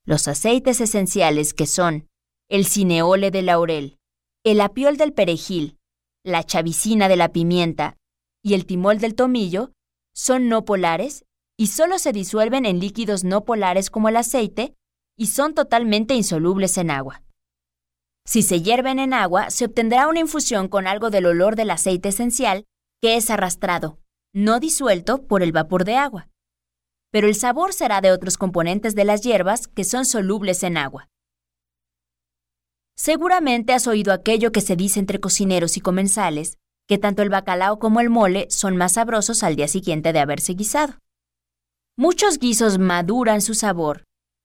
Los 0.04 0.26
aceites 0.26 0.80
esenciales 0.80 1.54
que 1.54 1.66
son 1.66 2.08
el 2.48 2.66
cineole 2.66 3.30
de 3.30 3.42
laurel, 3.42 3.98
el 4.42 4.60
apiol 4.60 4.96
del 4.96 5.12
perejil, 5.12 5.78
la 6.24 6.42
chavicina 6.42 7.08
de 7.08 7.14
la 7.14 7.30
pimienta 7.30 7.96
y 8.42 8.54
el 8.54 8.66
timol 8.66 8.98
del 8.98 9.14
tomillo 9.14 9.70
son 10.12 10.48
no 10.48 10.64
polares 10.64 11.24
y 11.56 11.68
solo 11.68 12.00
se 12.00 12.10
disuelven 12.10 12.66
en 12.66 12.80
líquidos 12.80 13.22
no 13.22 13.44
polares 13.44 13.90
como 13.90 14.08
el 14.08 14.16
aceite 14.16 14.74
y 15.16 15.26
son 15.26 15.54
totalmente 15.54 16.14
insolubles 16.14 16.76
en 16.78 16.90
agua. 16.90 17.22
Si 18.26 18.42
se 18.42 18.62
hierven 18.62 18.98
en 18.98 19.12
agua, 19.12 19.50
se 19.50 19.66
obtendrá 19.66 20.08
una 20.08 20.20
infusión 20.20 20.68
con 20.68 20.86
algo 20.86 21.10
del 21.10 21.26
olor 21.26 21.56
del 21.56 21.70
aceite 21.70 22.08
esencial 22.08 22.64
que 23.02 23.16
es 23.16 23.28
arrastrado, 23.28 23.98
no 24.32 24.60
disuelto 24.60 25.26
por 25.26 25.42
el 25.42 25.52
vapor 25.52 25.84
de 25.84 25.96
agua. 25.96 26.28
Pero 27.12 27.28
el 27.28 27.34
sabor 27.34 27.74
será 27.74 28.00
de 28.00 28.12
otros 28.12 28.38
componentes 28.38 28.94
de 28.94 29.04
las 29.04 29.20
hierbas 29.20 29.68
que 29.68 29.84
son 29.84 30.06
solubles 30.06 30.62
en 30.62 30.78
agua. 30.78 31.08
Seguramente 32.96 33.72
has 33.72 33.86
oído 33.86 34.12
aquello 34.12 34.52
que 34.52 34.60
se 34.60 34.74
dice 34.74 35.00
entre 35.00 35.20
cocineros 35.20 35.76
y 35.76 35.80
comensales, 35.80 36.56
que 36.88 36.98
tanto 36.98 37.22
el 37.22 37.28
bacalao 37.28 37.78
como 37.78 38.00
el 38.00 38.08
mole 38.10 38.46
son 38.50 38.76
más 38.76 38.92
sabrosos 38.92 39.42
al 39.42 39.56
día 39.56 39.68
siguiente 39.68 40.12
de 40.12 40.20
haberse 40.20 40.54
guisado. 40.54 40.94
Muchos 41.96 42.38
guisos 42.38 42.78
maduran 42.78 43.40
su 43.40 43.54
sabor, 43.54 44.04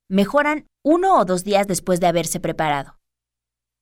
mejoran 0.10 0.66
uno 0.84 1.18
o 1.18 1.26
dos 1.26 1.44
días 1.44 1.68
después 1.68 2.00
de 2.00 2.08
haberse 2.08 2.40
preparado. 2.40 2.98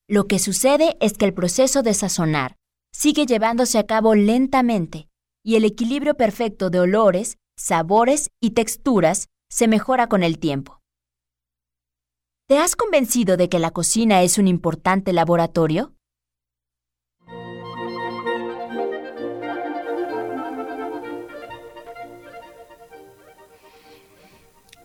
Lo 0.08 0.26
que 0.26 0.38
sucede 0.38 0.96
es 1.00 1.18
que 1.18 1.24
el 1.24 1.34
proceso 1.34 1.82
de 1.82 1.94
sazonar 1.94 2.56
sigue 2.92 3.26
llevándose 3.26 3.78
a 3.78 3.86
cabo 3.86 4.14
lentamente 4.14 5.08
y 5.44 5.56
el 5.56 5.64
equilibrio 5.64 6.14
perfecto 6.14 6.70
de 6.70 6.80
olores, 6.80 7.38
sabores 7.56 8.30
y 8.40 8.50
texturas 8.50 9.28
se 9.50 9.68
mejora 9.68 10.08
con 10.08 10.22
el 10.22 10.38
tiempo. 10.38 10.80
¿Te 12.48 12.58
has 12.58 12.76
convencido 12.76 13.36
de 13.36 13.48
que 13.48 13.58
la 13.58 13.70
cocina 13.70 14.22
es 14.22 14.38
un 14.38 14.48
importante 14.48 15.12
laboratorio? 15.12 15.94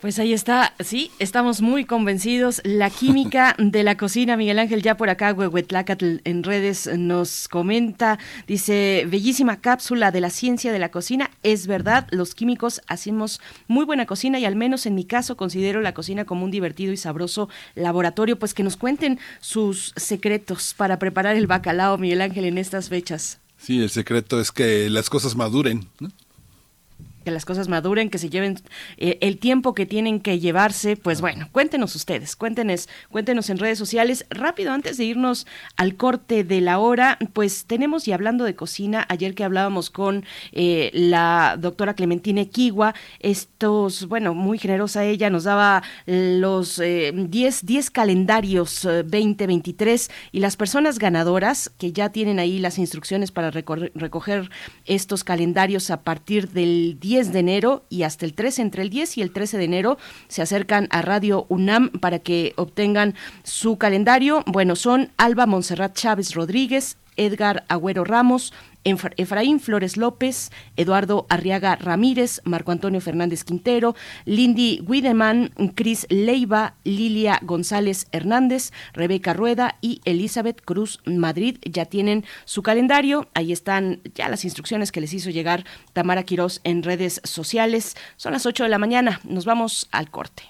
Pues 0.04 0.20
ahí 0.20 0.34
está, 0.34 0.74
sí, 0.82 1.12
estamos 1.18 1.62
muy 1.62 1.86
convencidos. 1.86 2.60
La 2.66 2.90
química 2.90 3.56
de 3.58 3.84
la 3.84 3.96
cocina, 3.96 4.36
Miguel 4.36 4.60
Ángel, 4.60 4.82
ya 4.82 4.98
por 4.98 5.10
acá, 5.10 5.32
Huehuetlacatl 5.32 6.18
en 6.26 6.44
redes 6.44 6.90
nos 6.98 7.48
comenta, 7.48 8.20
dice, 8.46 9.06
bellísima 9.08 9.62
cápsula 9.62 10.12
de 10.12 10.20
la 10.20 10.30
ciencia 10.30 10.74
de 10.74 10.80
la 10.80 10.92
cocina. 10.92 11.32
Es 11.42 11.68
verdad, 11.68 12.06
los 12.12 12.36
químicos 12.36 12.82
hacemos 12.88 13.40
muy 13.70 13.86
buena 13.86 14.06
cocina 14.06 14.40
y 14.40 14.44
al 14.44 14.58
menos 14.58 14.86
en 14.86 14.96
mi 14.96 15.06
caso 15.06 15.38
considero 15.38 15.80
la 15.80 15.94
cocina 15.94 16.26
como 16.26 16.44
un 16.44 16.52
divertido 16.52 16.92
y 16.92 16.98
sabroso 16.98 17.48
laboratorio. 17.74 18.38
Pues 18.38 18.54
que 18.54 18.64
nos 18.64 18.76
cuenten 18.76 19.20
sus 19.40 19.94
secretos 19.96 20.74
para 20.76 21.00
preparar 21.00 21.38
el 21.38 21.48
bacalao, 21.48 21.98
Miguel 21.98 22.20
Ángel, 22.20 22.44
en 22.44 22.58
estas 22.58 22.90
fechas. 22.90 23.40
Sí, 23.58 23.82
el 23.82 23.90
secreto 23.90 24.42
es 24.42 24.52
que 24.52 24.90
las 24.90 25.10
cosas 25.10 25.38
maduren, 25.38 25.88
¿no? 26.02 26.10
Que 27.24 27.32
las 27.32 27.46
cosas 27.46 27.68
maduren, 27.68 28.10
que 28.10 28.18
se 28.18 28.30
lleven 28.30 28.60
eh, 28.98 29.18
el 29.22 29.38
tiempo 29.38 29.74
que 29.74 29.86
tienen 29.86 30.20
que 30.20 30.40
llevarse. 30.40 30.98
Pues 30.98 31.22
bueno, 31.22 31.48
cuéntenos 31.52 31.96
ustedes, 31.96 32.36
cuéntenos, 32.36 32.90
cuéntenos 33.10 33.50
en 33.50 33.58
redes 33.58 33.78
sociales. 33.78 34.26
Rápido, 34.30 34.72
antes 34.72 34.98
de 34.98 35.06
irnos 35.06 35.48
al 35.78 35.96
corte 35.96 36.44
de 36.44 36.62
la 36.62 36.80
hora, 36.80 37.18
pues 37.34 37.66
tenemos, 37.66 38.08
y 38.08 38.12
hablando 38.12 38.44
de 38.44 38.56
cocina, 38.56 39.06
ayer 39.10 39.36
que 39.36 39.44
hablábamos 39.44 39.90
con 39.90 40.26
eh, 40.52 40.92
la 40.94 41.58
doctora 41.60 41.94
Clementina 41.94 42.46
Kiwa, 42.46 42.94
estos, 43.20 44.08
bueno, 44.08 44.34
muy 44.34 44.58
generosa 44.58 45.06
ella, 45.06 45.30
nos 45.30 45.46
daba 45.46 45.84
los 46.06 46.78
10 46.78 46.84
eh, 46.84 47.84
calendarios 47.92 48.84
2023 48.84 50.12
y 50.32 50.40
las 50.40 50.58
personas 50.58 51.00
ganadoras 51.00 51.70
que 51.78 51.92
ya 51.92 52.10
tienen 52.10 52.40
ahí 52.40 52.60
las 52.60 52.78
instrucciones 52.78 53.32
para 53.32 53.52
recoger 53.52 54.50
estos 54.86 55.24
calendarios 55.24 55.90
a 55.90 56.02
partir 56.02 56.50
del 56.50 56.98
10 57.00 57.13
10 57.14 57.32
de 57.32 57.40
enero 57.42 57.86
y 57.90 58.02
hasta 58.02 58.26
el 58.26 58.34
13, 58.34 58.64
entre 58.64 58.82
el 58.82 58.90
10 58.90 59.20
y 59.20 59.22
el 59.22 59.32
13 59.32 59.60
de 59.60 59.66
enero, 59.66 59.98
se 60.30 60.42
acercan 60.42 60.88
a 60.90 61.04
Radio 61.04 61.46
UNAM 61.48 61.90
para 61.90 62.18
que 62.18 62.54
obtengan 62.56 63.14
su 63.44 63.78
calendario. 63.78 64.44
Bueno, 64.48 64.76
son 64.76 65.12
Alba 65.18 65.46
Monserrat 65.46 65.94
Chávez 65.96 66.34
Rodríguez, 66.34 66.98
Edgar 67.16 67.66
Agüero 67.68 68.04
Ramos, 68.04 68.52
Efraín 68.84 69.60
Flores 69.60 69.98
López, 69.98 70.52
Eduardo 70.76 71.26
Arriaga 71.30 71.76
Ramírez, 71.76 72.42
Marco 72.44 72.72
Antonio 72.72 73.02
Fernández 73.02 73.44
Quintero, 73.44 73.96
Lindy 74.26 74.82
Wiedemann, 74.88 75.52
Cris 75.76 76.06
Leiva, 76.10 76.76
Lilia 76.84 77.40
González 77.42 78.08
Hernández, 78.12 78.72
Rebeca 78.94 79.34
Rueda 79.34 79.78
y 79.82 80.02
Elizabeth 80.06 80.62
Cruz 80.64 81.02
Madrid 81.06 81.58
ya 81.64 81.86
tienen 81.86 82.26
su 82.46 82.64
calendario. 82.64 83.30
Ahí 83.34 83.52
están 83.52 84.02
ya 84.16 84.30
las 84.30 84.44
instrucciones 84.46 84.92
que 84.92 85.02
les 85.02 85.14
hizo 85.14 85.30
llegar 85.30 85.66
Tamara 85.94 86.24
Quirós 86.24 86.62
en 86.64 86.84
redes 86.84 87.22
sociales. 87.24 87.96
Son 88.18 88.34
las 88.34 88.46
8 88.46 88.64
de 88.64 88.70
la 88.70 88.78
mañana. 88.78 89.20
Nos 89.24 89.46
vamos 89.46 89.88
al 89.92 90.10
corte. 90.10 90.44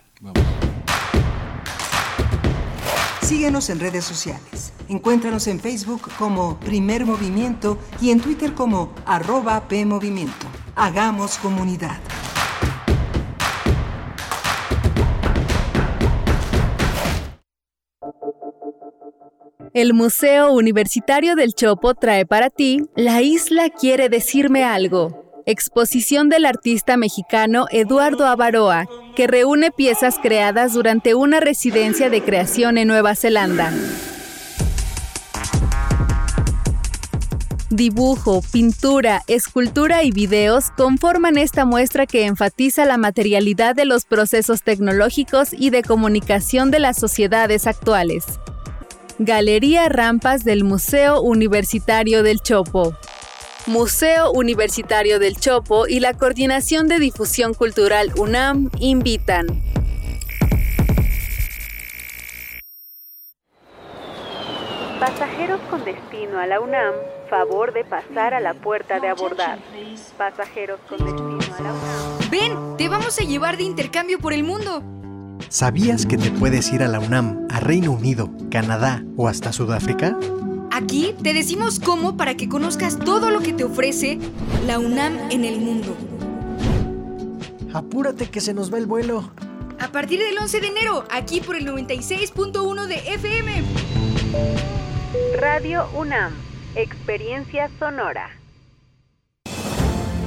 Síguenos 3.23 3.69
en 3.69 3.79
redes 3.79 4.03
sociales. 4.03 4.73
Encuéntranos 4.89 5.47
en 5.47 5.61
Facebook 5.61 6.01
como 6.19 6.59
Primer 6.59 7.05
Movimiento 7.05 7.77
y 8.01 8.11
en 8.11 8.19
Twitter 8.19 8.53
como 8.53 8.93
arroba 9.05 9.65
PMovimiento. 9.69 10.45
Hagamos 10.75 11.37
comunidad. 11.37 11.99
El 19.73 19.93
Museo 19.93 20.51
Universitario 20.51 21.35
del 21.35 21.53
Chopo 21.53 21.95
trae 21.95 22.25
para 22.25 22.49
ti 22.49 22.81
La 22.95 23.21
isla 23.21 23.69
quiere 23.69 24.09
decirme 24.09 24.65
algo 24.65 25.22
exposición 25.45 26.29
del 26.29 26.45
artista 26.45 26.97
mexicano 26.97 27.65
Eduardo 27.71 28.25
Avaroa, 28.25 28.87
que 29.15 29.27
reúne 29.27 29.71
piezas 29.71 30.17
creadas 30.21 30.73
durante 30.73 31.15
una 31.15 31.39
residencia 31.39 32.09
de 32.09 32.21
creación 32.21 32.77
en 32.77 32.87
Nueva 32.87 33.15
Zelanda. 33.15 33.71
Dibujo, 37.69 38.43
pintura, 38.51 39.23
escultura 39.25 40.03
y 40.03 40.11
videos 40.11 40.69
conforman 40.77 41.39
esta 41.39 41.65
muestra 41.65 42.05
que 42.05 42.27
enfatiza 42.27 42.85
la 42.85 42.97
materialidad 42.97 43.73
de 43.75 43.85
los 43.85 44.05
procesos 44.05 44.61
tecnológicos 44.61 45.53
y 45.53 45.71
de 45.71 45.81
comunicación 45.81 46.69
de 46.69 46.77
las 46.77 46.97
sociedades 46.97 47.65
actuales. 47.65 48.25
Galería 49.17 49.89
Rampas 49.89 50.43
del 50.43 50.63
Museo 50.63 51.19
Universitario 51.21 52.21
del 52.21 52.41
Chopo. 52.41 52.95
Museo 53.67 54.29
Universitario 54.31 55.19
del 55.19 55.37
Chopo 55.37 55.87
y 55.87 56.01
la 56.01 56.13
Coordinación 56.13 56.89
de 56.89 56.99
Difusión 56.99 57.53
Cultural 57.53 58.11
UNAM 58.17 58.69
invitan. 58.79 59.47
Pasajeros 64.99 65.61
con 65.69 65.85
destino 65.85 66.39
a 66.39 66.45
la 66.45 66.59
UNAM, 66.59 66.93
favor 67.29 67.73
de 67.73 67.85
pasar 67.85 68.33
a 68.33 68.41
la 68.41 68.53
puerta 68.53 68.99
de 68.99 69.07
abordar. 69.07 69.59
Pasajeros 70.17 70.81
con 70.89 70.97
destino 70.97 71.55
a 71.57 71.61
la 71.61 71.71
UNAM. 71.71 72.29
Ven, 72.29 72.77
te 72.77 72.89
vamos 72.89 73.17
a 73.19 73.23
llevar 73.23 73.55
de 73.55 73.63
intercambio 73.63 74.19
por 74.19 74.33
el 74.33 74.43
mundo. 74.43 74.83
¿Sabías 75.47 76.05
que 76.05 76.17
te 76.17 76.31
puedes 76.31 76.71
ir 76.73 76.83
a 76.83 76.87
la 76.89 76.99
UNAM, 76.99 77.47
a 77.49 77.61
Reino 77.61 77.93
Unido, 77.93 78.29
Canadá 78.51 79.03
o 79.15 79.29
hasta 79.29 79.53
Sudáfrica? 79.53 80.17
Aquí 80.75 81.13
te 81.21 81.35
decimos 81.35 81.79
cómo 81.79 82.17
para 82.17 82.35
que 82.35 82.49
conozcas 82.49 82.97
todo 82.97 83.29
lo 83.29 83.41
que 83.41 83.53
te 83.53 83.63
ofrece 83.63 84.17
la 84.65 84.79
UNAM 84.79 85.29
en 85.29 85.45
el 85.45 85.59
mundo. 85.59 85.95
Apúrate 87.71 88.31
que 88.31 88.41
se 88.41 88.55
nos 88.55 88.73
va 88.73 88.79
el 88.79 88.87
vuelo. 88.87 89.31
A 89.79 89.89
partir 89.89 90.19
del 90.19 90.35
11 90.35 90.61
de 90.61 90.67
enero, 90.67 91.05
aquí 91.11 91.41
por 91.41 91.57
el 91.57 91.67
96.1 91.67 92.87
de 92.87 92.95
FM. 93.13 93.63
Radio 95.35 95.87
UNAM, 95.95 96.33
Experiencia 96.73 97.69
Sonora. 97.77 98.31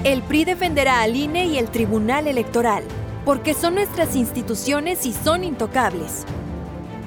El 0.05 0.23
PRI 0.23 0.45
defenderá 0.45 1.03
al 1.03 1.17
INE 1.17 1.47
y 1.47 1.59
el 1.59 1.73
Tribunal 1.73 2.29
Electoral, 2.29 2.85
porque 3.25 3.53
son 3.53 3.75
nuestras 3.75 4.15
instituciones 4.15 5.07
y 5.07 5.13
son 5.13 5.43
intocables. 5.43 6.25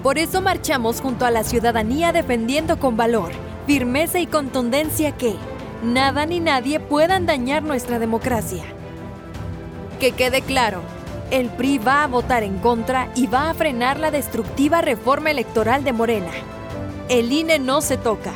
Por 0.04 0.18
eso 0.18 0.42
marchamos 0.42 1.02
junto 1.02 1.26
a 1.26 1.32
la 1.32 1.44
ciudadanía 1.44 2.14
defendiendo 2.14 2.80
con 2.80 2.96
valor, 2.96 3.32
firmeza 3.68 4.20
y 4.20 4.28
contundencia 4.28 5.12
que 5.12 5.36
nada 5.84 6.26
ni 6.26 6.40
nadie 6.40 6.80
puedan 6.80 7.26
dañar 7.26 7.64
nuestra 7.64 8.00
democracia. 8.00 8.64
Que 10.00 10.14
quede 10.14 10.42
claro, 10.42 10.82
el 11.32 11.50
PRI 11.50 11.80
va 11.80 12.04
a 12.04 12.08
votar 12.08 12.44
en 12.44 12.60
contra 12.60 13.10
y 13.14 13.28
va 13.28 13.50
a 13.50 13.54
frenar 13.54 14.00
la 14.00 14.10
destructiva 14.10 14.80
reforma 14.80 15.32
electoral 15.32 15.84
de 15.84 15.92
Morena. 15.92 16.32
El 17.10 17.32
INE 17.34 17.60
no 17.60 17.82
se 17.82 17.98
toca. 17.98 18.32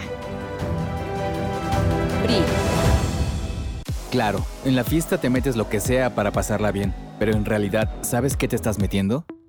PRI. 2.24 2.40
Claro, 4.12 4.46
en 4.66 4.76
la 4.76 4.84
fiesta 4.84 5.18
te 5.18 5.30
metes 5.30 5.56
lo 5.56 5.70
que 5.70 5.80
sea 5.80 6.14
para 6.14 6.32
pasarla 6.32 6.72
bien, 6.72 6.94
pero 7.20 7.32
en 7.32 7.46
realidad, 7.46 7.90
¿sabes 8.02 8.36
qué 8.36 8.50
te 8.50 8.58
estás 8.58 8.80
metiendo? 8.80 9.26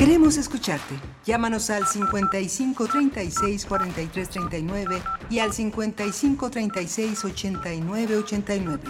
Queremos 0.00 0.38
escucharte. 0.38 0.94
Llámanos 1.26 1.68
al 1.68 1.86
55 1.86 2.86
36 2.86 3.66
43 3.66 4.30
39 4.30 5.02
y 5.28 5.40
al 5.40 5.52
55 5.52 6.50
36 6.50 7.22
89 7.22 8.16
89. 8.16 8.82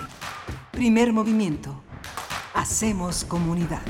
Primer 0.70 1.12
movimiento. 1.12 1.82
Hacemos 2.54 3.24
comunidad. 3.24 3.82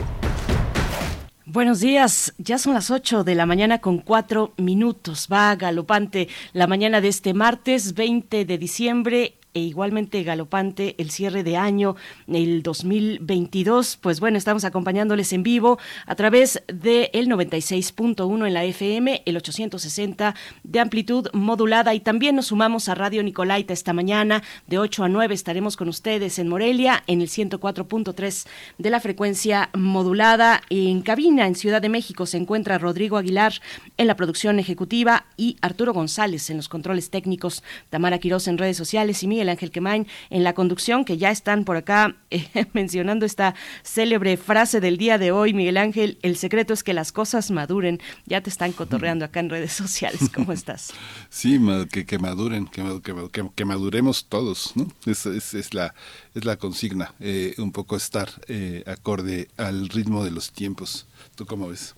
Buenos 1.45 1.81
días, 1.81 2.33
ya 2.39 2.57
son 2.57 2.73
las 2.73 2.91
8 2.91 3.23
de 3.23 3.35
la 3.35 3.45
mañana 3.45 3.83
con 3.83 3.99
4 3.99 4.55
minutos. 4.57 5.29
Va 5.31 5.55
galopante 5.57 6.29
la 6.55 6.67
mañana 6.67 7.03
de 7.03 7.09
este 7.09 7.35
martes 7.35 7.93
20 7.93 8.47
de 8.47 8.57
diciembre 8.57 9.40
e 9.55 9.61
igualmente 9.61 10.23
galopante 10.23 10.95
el 10.99 11.11
cierre 11.11 11.43
de 11.43 11.57
año, 11.57 11.97
el 12.29 12.63
2022. 12.63 13.99
Pues 14.01 14.21
bueno, 14.21 14.39
estamos 14.39 14.65
acompañándoles 14.65 15.33
en 15.33 15.43
vivo 15.43 15.79
a 16.07 16.15
través 16.15 16.63
del 16.69 17.11
el 17.13 17.29
96.1 17.29 18.47
en 18.47 18.55
la 18.55 18.65
FM, 18.65 19.23
el 19.27 19.37
860 19.37 20.35
de 20.63 20.81
amplitud 20.81 21.29
modulada 21.33 21.95
y 21.95 22.01
también 22.01 22.37
nos 22.37 22.47
sumamos 22.47 22.89
a 22.89 22.95
Radio 22.95 23.23
Nicolaita 23.23 23.73
esta 23.73 23.93
mañana 23.93 24.43
de 24.67 24.79
8 24.79 25.05
a 25.05 25.09
9 25.09 25.35
estaremos 25.35 25.77
con 25.77 25.89
ustedes 25.89 26.39
en 26.39 26.49
Morelia 26.49 27.03
en 27.07 27.21
el 27.21 27.29
104.3 27.29 28.47
de 28.79 28.91
la 28.91 29.01
frecuencia 29.01 29.71
modulada. 29.75 30.63
En 30.71 31.03
cabina 31.03 31.47
en 31.47 31.55
Ciudad 31.55 31.83
de 31.83 31.89
México 31.89 32.27
se 32.27 32.37
encuentra 32.37 32.79
Rodrigo 32.79 33.17
Aguilar 33.17 33.55
en 33.97 34.07
la 34.07 34.17
producción 34.17 34.59
ejecutiva 34.59 35.27
y 35.37 35.57
Arturo 35.61 35.93
González 35.93 36.51
en 36.51 36.57
los 36.57 36.69
controles 36.69 37.11
técnicos, 37.11 37.63
Tamara 37.89 38.19
Quiroz 38.19 38.49
en 38.49 38.59
redes 38.59 38.77
sociales 38.77 39.23
y 39.23 39.27
el 39.43 39.49
Ángel 39.49 39.71
Quemain 39.71 40.07
en 40.31 40.45
la 40.45 40.55
conducción, 40.55 41.05
que 41.05 41.19
ya 41.19 41.31
están 41.31 41.65
por 41.65 41.77
acá 41.77 42.17
eh, 42.31 42.47
mencionando 42.73 43.27
esta 43.27 43.55
célebre 43.83 44.37
frase 44.37 44.81
del 44.81 44.97
día 44.97 45.19
de 45.19 45.33
hoy, 45.33 45.53
Miguel 45.55 45.77
Ángel, 45.77 46.19
el 46.23 46.37
secreto 46.37 46.73
es 46.73 46.83
que 46.83 46.95
las 46.95 47.13
cosas 47.13 47.51
maduren. 47.51 48.01
Ya 48.27 48.41
te 48.41 48.51
están 48.51 48.73
cotorreando 48.73 49.25
acá 49.25 49.41
en 49.41 49.51
redes 49.51 49.73
sociales. 49.73 50.31
¿Cómo 50.35 50.53
estás? 50.53 50.93
Sí, 51.29 51.61
que, 51.93 52.07
que 52.07 52.19
maduren, 52.19 52.67
que, 52.67 52.83
que, 53.55 53.65
maduremos 53.65 54.27
todos, 54.27 54.73
¿no? 54.75 54.89
Es, 55.07 55.27
es, 55.27 55.75
la, 55.75 55.95
es 56.35 56.45
la 56.45 56.57
consigna, 56.57 57.15
eh, 57.21 57.55
un 57.59 57.73
poco 57.73 57.97
estar 57.97 58.29
eh, 58.49 58.83
acorde 58.87 59.49
al 59.57 59.89
ritmo 59.89 60.25
de 60.25 60.33
los 60.33 60.51
tiempos. 60.53 61.07
¿Tú 61.37 61.47
cómo 61.47 61.69
ves? 61.69 61.95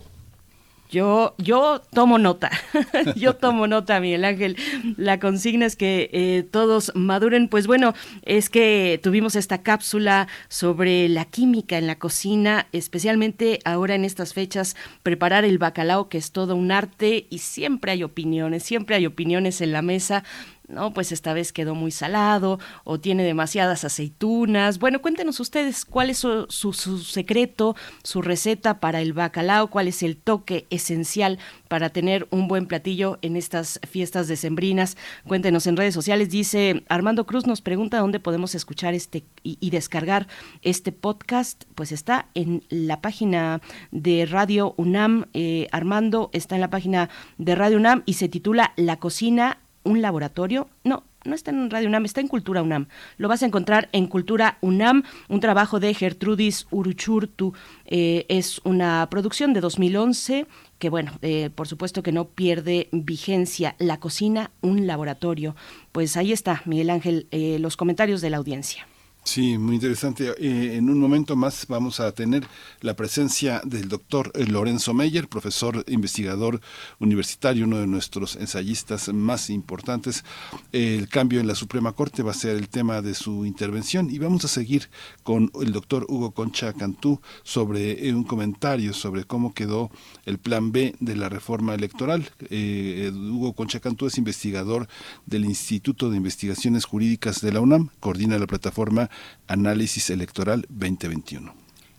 Yo, 0.93 1.35
yo 1.39 1.81
tomo 1.95 2.19
nota, 2.19 2.51
yo 3.17 3.35
tomo 3.37 3.67
nota, 3.67 3.99
Miguel 3.99 4.27
Ángel. 4.27 4.59
La 4.99 5.19
consigna 5.19 5.65
es 5.65 5.75
que 5.75 6.11
eh, 6.13 6.43
todos 6.43 6.93
maduren. 6.95 7.49
Pues 7.49 7.67
bueno, 7.67 7.95
es 8.27 8.51
que 8.51 9.01
tuvimos 9.03 9.35
esta 9.35 9.63
cápsula 9.63 10.29
sobre 10.49 11.09
la 11.09 11.25
química 11.25 11.79
en 11.79 11.87
la 11.87 11.99
cocina, 11.99 12.67
especialmente 12.73 13.61
ahora 13.65 13.95
en 13.95 14.05
estas 14.05 14.35
fechas, 14.35 14.77
preparar 15.03 15.47
el 15.47 15.57
bacalao, 15.57 16.11
que 16.11 16.19
es 16.19 16.31
todo 16.31 16.57
un 16.57 16.71
arte 16.71 17.27
y 17.31 17.39
siempre 17.39 17.93
hay 17.93 18.03
opiniones, 18.03 18.63
siempre 18.63 18.95
hay 18.95 19.07
opiniones 19.07 19.63
en 19.63 19.73
la 19.73 19.81
mesa 19.81 20.25
no, 20.73 20.93
pues 20.93 21.13
esta 21.13 21.33
vez 21.35 21.53
quedó 21.53 21.75
muy 21.75 21.91
salado 21.91 22.59
o 22.85 22.99
tiene 22.99 23.23
demasiadas 23.23 23.85
aceitunas. 23.85 24.79
Bueno, 24.79 25.03
cuéntenos 25.03 25.39
ustedes 25.39 25.85
cuál 25.85 26.11
es 26.11 26.19
su, 26.19 26.47
su, 26.49 26.73
secreto, 26.99 27.77
su 28.03 28.23
receta 28.23 28.81
para 28.81 29.01
el 29.01 29.13
bacalao, 29.13 29.69
cuál 29.69 29.89
es 29.89 30.03
el 30.03 30.17
toque 30.17 30.67
esencial 30.71 31.39
para 31.69 31.91
tener 31.91 32.27
un 32.31 32.49
buen 32.49 32.67
platillo 32.67 33.19
en 33.23 33.37
estas 33.37 33.81
fiestas 33.89 34.29
decembrinas. 34.29 34.97
Cuéntenos 35.27 35.67
en 35.67 35.77
redes 35.77 35.95
sociales. 35.95 36.31
Dice 36.31 36.85
Armando 36.89 37.27
Cruz 37.27 37.47
nos 37.47 37.61
pregunta 37.61 37.99
dónde 37.99 38.21
podemos 38.21 38.55
escuchar 38.55 38.95
este 38.95 39.25
y, 39.43 39.71
descargar 39.71 40.29
este 40.63 40.93
podcast. 40.93 41.65
Pues 41.75 41.93
está 41.93 42.29
en 42.35 42.65
la 42.69 43.01
página 43.01 43.61
de 43.91 44.27
Radio 44.27 44.75
UNAM. 44.77 45.27
Eh, 45.35 45.69
Armando 45.73 46.31
está 46.33 46.55
en 46.55 46.61
la 46.61 46.71
página 46.71 47.11
de 47.39 47.55
Radio 47.55 47.77
UNAM 47.77 48.03
y 48.07 48.15
se 48.15 48.29
titula 48.29 48.73
La 48.77 48.99
cocina 48.99 49.59
un 49.85 50.03
laboratorio. 50.03 50.69
No, 50.85 51.05
no 51.25 51.35
está 51.35 51.51
en 51.51 51.71
Radio 51.71 51.89
UNAM, 51.89 52.05
está 52.05 52.21
en 52.21 52.29
Cultura 52.29 52.63
UNAM. 52.63 52.87
Lo 53.17 53.29
vas 53.29 53.43
a 53.43 53.47
encontrar 53.47 53.89
en 53.93 54.07
Cultura 54.07 54.59
UNAM, 54.61 55.05
un 55.29 55.41
trabajo 55.41 55.81
de 55.81 55.95
Gertrudis 55.95 56.67
Uruchurtu. 56.71 57.55
Eh, 57.87 58.27
es 58.29 58.61
una 58.65 59.07
producción 59.11 59.53
de 59.53 59.61
2011 59.61 60.47
que, 60.79 60.91
bueno, 60.91 61.13
eh, 61.23 61.51
por 61.55 61.69
supuesto 61.69 62.03
que 62.03 62.13
no 62.13 62.27
pierde 62.27 62.89
vigencia. 62.93 63.77
La 63.79 64.01
cocina, 64.01 64.51
un 64.63 64.87
laboratorio. 64.87 65.55
Pues 65.93 66.17
ahí 66.17 66.33
está, 66.33 66.63
Miguel 66.65 66.91
Ángel, 66.91 67.27
eh, 67.31 67.59
los 67.61 67.77
comentarios 67.77 68.21
de 68.21 68.31
la 68.31 68.39
audiencia. 68.39 68.87
Sí, 69.25 69.57
muy 69.57 69.77
interesante. 69.77 70.35
Eh, 70.37 70.77
en 70.77 70.91
un 70.91 70.99
momento 70.99 71.37
más 71.37 71.67
vamos 71.69 72.01
a 72.01 72.11
tener 72.11 72.45
la 72.81 72.95
presencia 72.95 73.63
del 73.65 73.89
doctor 73.89 74.33
eh, 74.35 74.47
Lorenzo 74.47 74.95
Meyer, 74.95 75.29
profesor 75.29 75.85
investigador 75.87 76.61
universitario, 76.99 77.67
uno 77.67 77.79
de 77.79 77.87
nuestros 77.87 78.35
ensayistas 78.35 79.13
más 79.15 79.49
importantes. 79.49 80.25
el 80.73 81.09
cambio 81.09 81.39
en 81.39 81.47
la 81.47 81.55
Suprema 81.55 81.93
Corte 81.93 82.25
va 82.25 82.33
a 82.33 82.35
ser 82.35 82.57
el 82.57 82.69
tema 82.69 83.01
de 83.01 83.15
su 83.15 83.47
intervención 83.47 84.11
y 84.11 84.19
vamos 84.19 84.45
a 84.45 84.49
seguir 84.49 84.91
con 85.23 85.53
el 85.61 85.73
doctor 85.73 86.05
Hugo 86.09 86.33
Concha 86.33 86.73
Cantú 86.73 87.21
sobre 87.45 88.09
eh, 88.09 88.13
un 88.15 88.25
comentario 88.25 88.93
sobre 88.93 89.23
cómo 89.23 89.55
quedó 89.55 89.91
el 90.27 90.39
plan 90.39 90.73
B 90.73 90.97
de 90.99 91.15
la 91.15 91.29
reforma 91.29 91.75
electoral. 91.75 92.29
Hugo 92.51 93.53
Concha 93.53 93.79
Cantú 93.79 94.07
es 94.07 94.19
investigador 94.19 94.89
del 95.27 95.45
Instituto 95.45 96.11
de 96.11 96.17
Investigaciones 96.17 96.85
Jurídicas 96.87 97.41
de 97.41 97.53
la 97.53 97.61
UNAM, 97.61 97.91
coordina 98.01 98.39
la 98.39 98.47
plataforma 98.49 99.12
Análisis 99.47 100.11
Electoral 100.11 100.67
2021. 100.69 101.55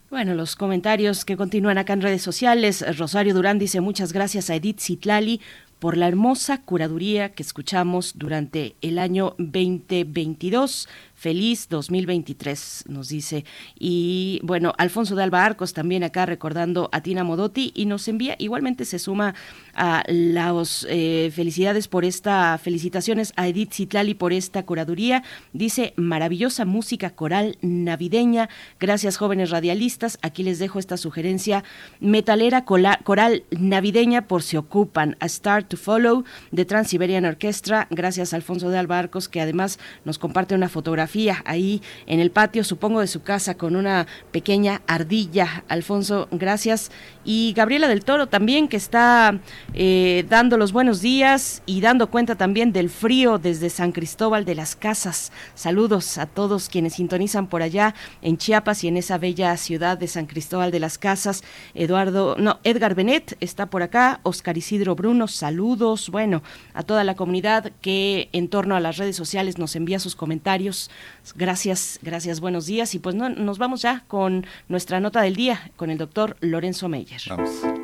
Bueno, 0.09 0.35
los 0.35 0.55
comentarios 0.55 1.25
que 1.25 1.35
continúan 1.35 1.79
acá 1.79 1.93
en 1.93 2.01
redes 2.01 2.21
sociales. 2.21 2.85
Rosario 2.97 3.33
Durán 3.33 3.57
dice 3.57 3.81
muchas 3.81 4.13
gracias 4.13 4.49
a 4.49 4.55
Edith 4.55 4.79
Citlali 4.79 5.41
por 5.79 5.97
la 5.97 6.07
hermosa 6.07 6.61
curaduría 6.61 7.33
que 7.33 7.43
escuchamos 7.43 8.13
durante 8.15 8.75
el 8.81 8.99
año 8.99 9.35
2022. 9.37 10.87
Feliz 11.23 11.69
2023, 11.69 12.83
nos 12.89 13.07
dice. 13.07 13.45
Y 13.79 14.41
bueno, 14.43 14.73
Alfonso 14.77 15.15
de 15.15 15.23
Alba 15.23 15.45
Arcos 15.45 15.71
también 15.71 16.03
acá 16.03 16.25
recordando 16.25 16.89
a 16.91 16.99
Tina 16.99 17.23
Modotti 17.23 17.71
y 17.73 17.85
nos 17.85 18.09
envía, 18.09 18.35
igualmente 18.39 18.83
se 18.83 18.99
suma 18.99 19.33
a 19.73 20.03
las 20.07 20.85
eh, 20.89 21.31
felicidades 21.33 21.87
por 21.87 22.03
esta, 22.03 22.57
felicitaciones 22.57 23.31
a 23.37 23.47
Edith 23.47 23.71
Citlali 23.71 24.15
por 24.15 24.33
esta 24.33 24.65
curaduría. 24.65 25.23
Dice, 25.53 25.93
maravillosa 25.95 26.65
música 26.65 27.11
coral 27.11 27.57
navideña. 27.61 28.49
Gracias, 28.77 29.15
jóvenes 29.15 29.49
radialistas. 29.49 30.19
Aquí 30.23 30.43
les 30.43 30.59
dejo 30.59 30.77
esta 30.77 30.97
sugerencia 30.97 31.63
metalera 32.01 32.65
coral 32.65 33.43
navideña 33.49 34.27
por 34.27 34.43
si 34.43 34.57
ocupan. 34.57 35.15
A 35.21 35.29
Start 35.29 35.69
to 35.69 35.77
Follow 35.77 36.25
de 36.51 36.65
Trans-Siberian 36.65 37.23
Orchestra. 37.23 37.87
Gracias, 37.91 38.33
Alfonso 38.33 38.69
de 38.69 38.77
Alba 38.77 38.99
Arcos, 38.99 39.29
que 39.29 39.39
además 39.39 39.79
nos 40.03 40.19
comparte 40.19 40.53
una 40.53 40.67
fotografía 40.67 41.12
ahí 41.45 41.81
en 42.07 42.19
el 42.19 42.31
patio, 42.31 42.63
supongo, 42.63 42.99
de 42.99 43.07
su 43.07 43.21
casa 43.21 43.55
con 43.55 43.75
una 43.75 44.07
pequeña 44.31 44.81
ardilla. 44.87 45.63
Alfonso, 45.67 46.27
gracias. 46.31 46.91
Y 47.23 47.53
Gabriela 47.55 47.87
del 47.87 48.03
Toro 48.03 48.27
también, 48.27 48.67
que 48.67 48.77
está 48.77 49.39
eh, 49.73 50.25
dando 50.27 50.57
los 50.57 50.73
buenos 50.73 51.01
días 51.01 51.61
y 51.65 51.81
dando 51.81 52.09
cuenta 52.09 52.35
también 52.35 52.73
del 52.73 52.89
frío 52.89 53.37
desde 53.37 53.69
San 53.69 53.91
Cristóbal 53.91 54.43
de 54.45 54.55
las 54.55 54.75
Casas. 54.75 55.31
Saludos 55.55 56.17
a 56.17 56.25
todos 56.25 56.67
quienes 56.67 56.93
sintonizan 56.93 57.47
por 57.47 57.61
allá 57.61 57.93
en 58.21 58.37
Chiapas 58.37 58.83
y 58.83 58.87
en 58.87 58.97
esa 58.97 59.17
bella 59.17 59.55
ciudad 59.57 59.97
de 59.97 60.07
San 60.07 60.25
Cristóbal 60.25 60.71
de 60.71 60.79
las 60.79 60.97
Casas. 60.97 61.43
Eduardo, 61.73 62.35
no, 62.37 62.59
Edgar 62.63 62.95
Benet 62.95 63.37
está 63.39 63.67
por 63.67 63.83
acá, 63.83 64.19
Oscar 64.23 64.57
Isidro 64.57 64.95
Bruno, 64.95 65.27
saludos. 65.27 66.09
Bueno, 66.09 66.41
a 66.73 66.83
toda 66.83 67.03
la 67.03 67.15
comunidad 67.15 67.71
que 67.81 68.29
en 68.33 68.49
torno 68.49 68.75
a 68.75 68.79
las 68.79 68.97
redes 68.97 69.15
sociales 69.15 69.57
nos 69.57 69.75
envía 69.75 69.99
sus 69.99 70.15
comentarios. 70.15 70.89
Gracias, 71.35 71.99
gracias, 72.01 72.39
buenos 72.39 72.65
días. 72.65 72.95
Y 72.95 72.99
pues 72.99 73.15
no, 73.15 73.29
nos 73.29 73.57
vamos 73.57 73.81
ya 73.81 74.03
con 74.07 74.45
nuestra 74.67 74.99
nota 74.99 75.21
del 75.21 75.35
día 75.35 75.71
con 75.75 75.89
el 75.89 75.97
doctor 75.97 76.37
Lorenzo 76.41 76.89
Meyer. 76.89 77.21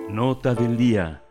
Nota 0.10 0.56
del 0.56 0.78
día. 0.78 1.22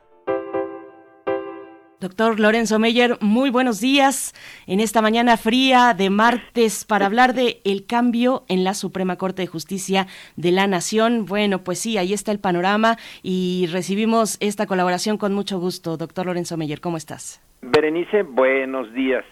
Doctor 2.01 2.39
Lorenzo 2.39 2.79
Meyer, 2.79 3.19
muy 3.21 3.51
buenos 3.51 3.81
días 3.81 4.33
en 4.69 4.79
esta 4.79 5.03
mañana 5.03 5.37
fría 5.37 5.95
de 5.95 6.11
martes 6.11 6.85
para 6.85 7.07
hablar 7.07 7.35
de 7.35 7.61
el 7.65 7.87
cambio 7.87 8.45
en 8.47 8.63
la 8.63 8.75
Suprema 8.75 9.17
Corte 9.17 9.43
de 9.43 9.49
Justicia 9.49 10.07
de 10.37 10.53
la 10.53 10.69
Nación. 10.69 11.27
Bueno, 11.27 11.65
pues 11.65 11.81
sí, 11.81 11.99
ahí 11.99 12.13
está 12.13 12.31
el 12.31 12.39
panorama 12.39 12.99
y 13.25 13.67
recibimos 13.73 14.37
esta 14.39 14.67
colaboración 14.67 15.19
con 15.19 15.35
mucho 15.35 15.59
gusto. 15.59 15.97
Doctor 15.97 16.27
Lorenzo 16.27 16.57
Meyer, 16.57 16.81
¿cómo 16.81 16.99
estás? 16.99 17.43
Berenice, 17.63 18.23
buenos 18.23 18.93
días. 18.95 19.25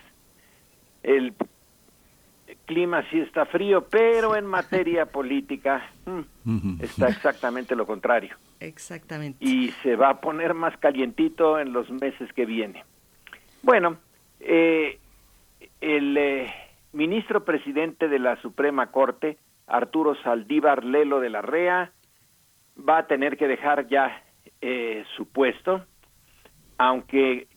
El 1.04 1.34
clima 2.66 3.02
sí 3.10 3.20
está 3.20 3.46
frío, 3.46 3.86
pero 3.88 4.36
en 4.36 4.46
materia 4.46 5.06
política 5.06 5.90
mm, 6.04 6.82
está 6.82 7.08
exactamente 7.08 7.74
lo 7.74 7.86
contrario. 7.86 8.36
Exactamente. 8.60 9.44
Y 9.44 9.70
se 9.82 9.96
va 9.96 10.10
a 10.10 10.20
poner 10.20 10.54
más 10.54 10.76
calientito 10.78 11.58
en 11.58 11.72
los 11.72 11.88
meses 11.90 12.30
que 12.34 12.44
viene. 12.44 12.84
Bueno, 13.62 13.98
eh, 14.40 14.98
el 15.80 16.16
eh, 16.16 16.52
ministro 16.92 17.44
presidente 17.44 18.08
de 18.08 18.18
la 18.18 18.40
Suprema 18.42 18.90
Corte, 18.90 19.38
Arturo 19.66 20.14
Saldívar 20.22 20.84
Lelo 20.84 21.20
de 21.20 21.30
la 21.30 21.42
REA, 21.42 21.92
va 22.76 22.98
a 22.98 23.06
tener 23.06 23.36
que 23.36 23.48
dejar 23.48 23.88
ya 23.88 24.22
eh, 24.60 25.04
su 25.16 25.26
puesto, 25.26 25.84
aunque 26.78 27.48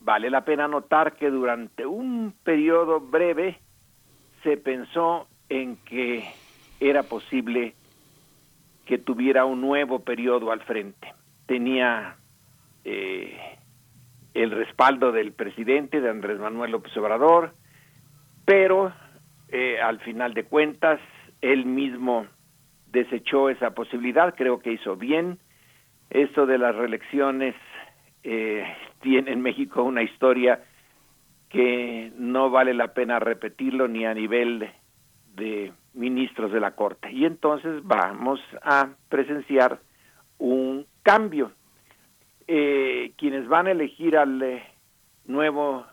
vale 0.00 0.30
la 0.30 0.44
pena 0.44 0.68
notar 0.68 1.14
que 1.14 1.30
durante 1.30 1.86
un 1.86 2.34
periodo 2.42 3.00
breve 3.00 3.60
se 4.42 4.56
pensó 4.56 5.26
en 5.48 5.76
que 5.84 6.24
era 6.80 7.02
posible 7.02 7.74
que 8.86 8.98
tuviera 8.98 9.44
un 9.44 9.60
nuevo 9.60 10.00
periodo 10.00 10.50
al 10.50 10.62
frente. 10.62 11.12
Tenía 11.46 12.16
eh, 12.84 13.36
el 14.34 14.50
respaldo 14.50 15.12
del 15.12 15.32
presidente, 15.32 16.00
de 16.00 16.10
Andrés 16.10 16.38
Manuel 16.38 16.72
López 16.72 16.96
Obrador, 16.96 17.54
pero 18.44 18.92
eh, 19.48 19.80
al 19.80 20.00
final 20.00 20.34
de 20.34 20.44
cuentas 20.44 21.00
él 21.40 21.66
mismo 21.66 22.26
desechó 22.90 23.50
esa 23.50 23.70
posibilidad, 23.70 24.34
creo 24.34 24.60
que 24.60 24.72
hizo 24.72 24.96
bien. 24.96 25.38
Esto 26.10 26.46
de 26.46 26.58
las 26.58 26.74
reelecciones 26.74 27.54
eh, 28.22 28.64
tiene 29.02 29.32
en 29.32 29.42
México 29.42 29.82
una 29.82 30.02
historia 30.02 30.64
que 31.48 32.12
no 32.16 32.50
vale 32.50 32.74
la 32.74 32.92
pena 32.92 33.18
repetirlo 33.18 33.88
ni 33.88 34.04
a 34.04 34.14
nivel 34.14 34.70
de 35.34 35.72
ministros 35.94 36.52
de 36.52 36.60
la 36.60 36.72
Corte. 36.72 37.10
Y 37.10 37.24
entonces 37.24 37.82
vamos 37.84 38.40
a 38.62 38.90
presenciar 39.08 39.80
un 40.38 40.86
cambio. 41.02 41.52
Eh, 42.46 43.12
quienes 43.16 43.46
van 43.48 43.66
a 43.66 43.72
elegir 43.72 44.16
al 44.16 44.42
eh, 44.42 44.62
nuevo 45.26 45.86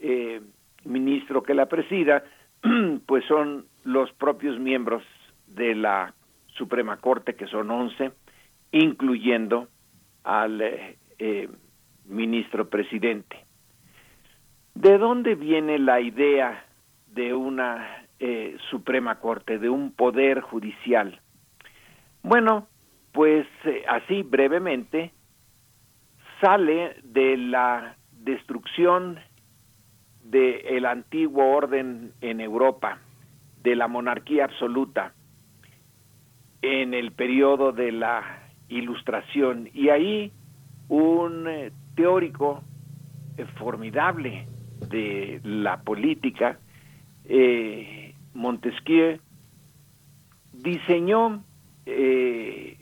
eh, 0.00 0.40
ministro 0.84 1.42
que 1.42 1.54
la 1.54 1.66
presida, 1.66 2.24
pues 3.06 3.24
son 3.26 3.66
los 3.84 4.12
propios 4.12 4.58
miembros 4.58 5.02
de 5.46 5.74
la 5.74 6.14
Suprema 6.48 6.96
Corte, 6.96 7.34
que 7.34 7.46
son 7.46 7.70
11, 7.70 8.10
incluyendo 8.72 9.68
al 10.24 10.62
ministro 12.06 12.68
presidente. 12.68 13.47
¿De 14.80 14.96
dónde 14.96 15.34
viene 15.34 15.76
la 15.80 16.00
idea 16.00 16.64
de 17.08 17.34
una 17.34 18.06
eh, 18.20 18.56
Suprema 18.70 19.18
Corte, 19.18 19.58
de 19.58 19.68
un 19.68 19.90
poder 19.90 20.40
judicial? 20.40 21.20
Bueno, 22.22 22.68
pues 23.10 23.44
eh, 23.64 23.82
así 23.88 24.22
brevemente 24.22 25.10
sale 26.40 26.94
de 27.02 27.36
la 27.36 27.96
destrucción 28.12 29.18
del 30.22 30.86
antiguo 30.86 31.56
orden 31.56 32.12
en 32.20 32.40
Europa, 32.40 33.00
de 33.64 33.74
la 33.74 33.88
monarquía 33.88 34.44
absoluta, 34.44 35.12
en 36.62 36.94
el 36.94 37.10
periodo 37.10 37.72
de 37.72 37.90
la 37.90 38.44
Ilustración. 38.68 39.70
Y 39.74 39.88
ahí 39.88 40.30
un 40.88 41.48
eh, 41.48 41.72
teórico 41.96 42.62
formidable 43.56 44.46
de 44.88 45.40
la 45.44 45.80
política, 45.80 46.58
eh, 47.24 48.14
Montesquieu 48.34 49.18
diseñó 50.52 51.42
eh, 51.86 52.76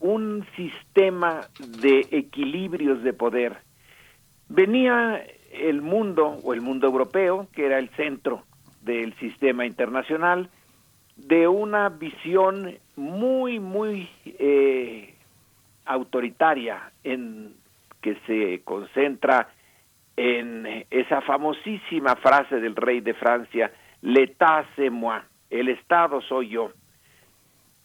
un 0.00 0.46
sistema 0.56 1.42
de 1.80 2.06
equilibrios 2.10 3.02
de 3.02 3.12
poder. 3.12 3.58
Venía 4.48 5.24
el 5.52 5.82
mundo, 5.82 6.38
o 6.42 6.54
el 6.54 6.60
mundo 6.60 6.86
europeo, 6.86 7.48
que 7.52 7.66
era 7.66 7.78
el 7.78 7.88
centro 7.90 8.44
del 8.82 9.14
sistema 9.16 9.66
internacional, 9.66 10.50
de 11.16 11.48
una 11.48 11.88
visión 11.88 12.78
muy, 12.94 13.58
muy 13.58 14.08
eh, 14.24 15.14
autoritaria 15.86 16.92
en 17.02 17.54
que 18.02 18.16
se 18.26 18.62
concentra 18.64 19.48
en 20.16 20.86
esa 20.90 21.20
famosísima 21.20 22.16
frase 22.16 22.60
del 22.60 22.74
rey 22.74 23.00
de 23.00 23.14
Francia, 23.14 23.70
l'état 24.02 24.64
c'est 24.74 24.90
moi, 24.90 25.22
el 25.50 25.68
Estado 25.68 26.20
soy 26.22 26.48
yo. 26.48 26.70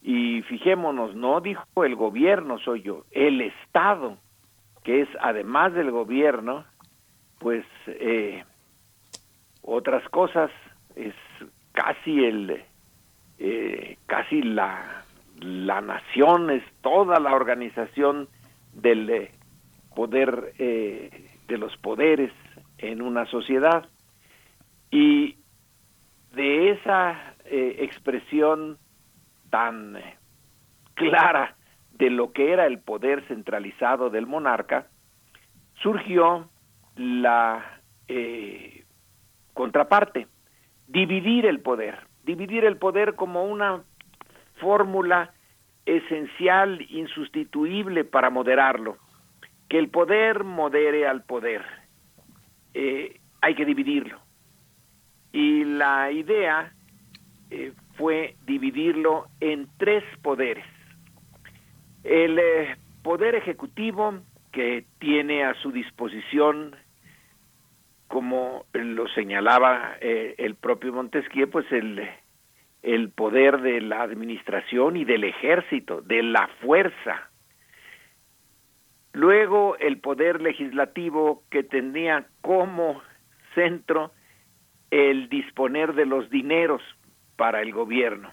Y 0.02 0.42
fijémonos, 0.44 1.16
no 1.16 1.42
dijo 1.42 1.64
el 1.84 1.96
gobierno 1.96 2.58
soy 2.60 2.82
yo, 2.82 3.04
el 3.12 3.42
Estado, 3.42 4.18
que 4.84 5.02
es 5.02 5.10
además 5.20 5.74
del 5.74 5.92
gobierno, 5.92 6.66
pues 7.40 7.66
eh, 7.88 8.44
otras 9.62 10.08
cosas, 10.10 10.50
es 10.96 11.14
casi 11.74 12.24
el, 12.24 12.64
eh, 13.40 13.98
casi 14.08 14.42
la, 14.42 15.04
la 15.40 15.82
nación, 15.82 16.50
es 16.50 16.64
toda 16.82 17.20
la 17.20 17.34
organización 17.34 18.28
del 18.74 19.10
eh, 19.10 19.32
poder 19.96 20.54
eh, 20.58 21.31
de 21.48 21.58
los 21.58 21.76
poderes 21.78 22.32
en 22.78 23.02
una 23.02 23.26
sociedad. 23.28 23.88
Y 24.90 25.38
de 26.34 26.72
esa 26.72 27.36
eh, 27.46 27.78
expresión 27.80 28.78
tan 29.50 29.98
eh, 29.98 30.18
clara 30.96 31.56
de 31.94 32.10
lo 32.10 32.32
que 32.32 32.52
era 32.52 32.66
el 32.66 32.80
poder 32.80 33.24
centralizado 33.28 34.10
del 34.10 34.26
monarca, 34.26 34.88
surgió 35.82 36.50
la 36.96 37.82
eh, 38.08 38.86
contraparte, 39.54 40.28
dividir 40.88 41.46
el 41.46 41.60
poder, 41.60 42.00
dividir 42.24 42.66
el 42.66 42.78
poder 42.78 43.16
como 43.16 43.44
una 43.44 43.84
fórmula 44.56 45.34
esencial, 45.86 46.82
insustituible 46.90 48.04
para 48.04 48.30
moderarlo 48.30 48.98
que 49.72 49.80
el 49.80 49.88
poder 49.88 50.44
modere 50.44 51.08
al 51.08 51.24
poder. 51.24 51.64
Eh, 52.74 53.22
hay 53.40 53.56
que 53.56 53.64
dividirlo. 53.64 54.20
Y 55.32 55.64
la 55.64 56.12
idea 56.12 56.74
eh, 57.50 57.72
fue 57.96 58.36
dividirlo 58.46 59.28
en 59.40 59.70
tres 59.78 60.04
poderes. 60.22 60.66
El 62.04 62.38
eh, 62.38 62.76
poder 63.02 63.36
ejecutivo, 63.36 64.20
que 64.52 64.84
tiene 65.00 65.46
a 65.46 65.54
su 65.54 65.72
disposición, 65.72 66.76
como 68.10 68.66
lo 68.74 69.08
señalaba 69.08 69.96
el 70.02 70.56
propio 70.56 70.92
Montesquieu, 70.92 71.50
pues 71.50 71.72
el, 71.72 72.10
el 72.84 73.10
poder 73.12 73.62
de 73.62 73.80
la 73.80 74.02
administración 74.02 74.98
y 74.98 75.06
del 75.06 75.24
ejército, 75.24 76.02
de 76.02 76.24
la 76.24 76.50
fuerza. 76.60 77.31
Luego 79.14 79.76
el 79.78 80.00
poder 80.00 80.42
legislativo 80.42 81.44
que 81.50 81.64
tenía 81.64 82.28
como 82.42 83.02
centro 83.56 84.12
el 84.90 85.30
disponer 85.30 85.94
de 85.94 86.06
los 86.06 86.30
dineros 86.30 86.82
para 87.36 87.62
el 87.62 87.74
gobierno. 87.74 88.32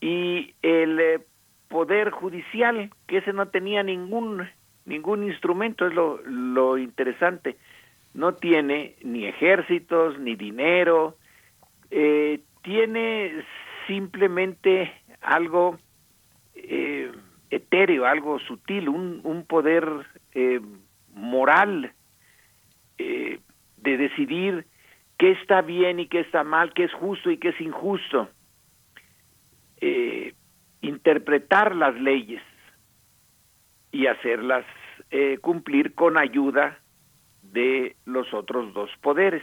Y 0.00 0.54
el 0.62 1.00
eh, 1.00 1.20
poder 1.68 2.10
judicial, 2.10 2.90
que 3.06 3.18
ese 3.18 3.32
no 3.32 3.48
tenía 3.48 3.82
ningún 3.82 4.48
ningún 4.88 5.24
instrumento, 5.24 5.86
es 5.86 5.94
lo, 5.94 6.18
lo 6.24 6.78
interesante. 6.78 7.56
No 8.14 8.34
tiene 8.34 8.96
ni 9.02 9.26
ejércitos, 9.26 10.18
ni 10.18 10.34
dinero, 10.34 11.16
eh, 11.90 12.40
tiene 12.62 13.44
simplemente 13.86 14.92
algo 15.20 15.78
eh, 16.54 17.12
etéreo, 17.50 18.06
algo 18.06 18.38
sutil, 18.40 18.88
un, 18.88 19.20
un 19.24 19.44
poder 19.44 19.84
eh, 20.32 20.60
moral 21.14 21.92
eh, 22.98 23.40
de 23.76 23.96
decidir 23.96 24.66
qué 25.18 25.32
está 25.32 25.62
bien 25.62 26.00
y 26.00 26.06
qué 26.06 26.20
está 26.20 26.44
mal, 26.44 26.72
qué 26.74 26.84
es 26.84 26.92
justo 26.92 27.30
y 27.30 27.38
qué 27.38 27.48
es 27.48 27.60
injusto. 27.60 28.28
Eh, 29.80 30.34
interpretar 30.80 31.74
las 31.74 31.94
leyes 31.94 32.42
y 33.92 34.06
hacerlas 34.06 34.64
cumplir 35.40 35.94
con 35.94 36.18
ayuda 36.18 36.80
de 37.40 37.96
los 38.04 38.34
otros 38.34 38.74
dos 38.74 38.90
poderes. 39.00 39.42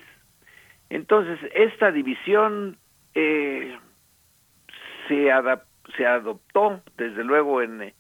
Entonces, 0.90 1.40
esta 1.56 1.92
división 1.92 2.78
se, 3.14 3.74
se 5.98 6.06
adoptó, 6.06 6.84
desde 6.98 7.24
luego, 7.24 7.64
en, 7.64 7.95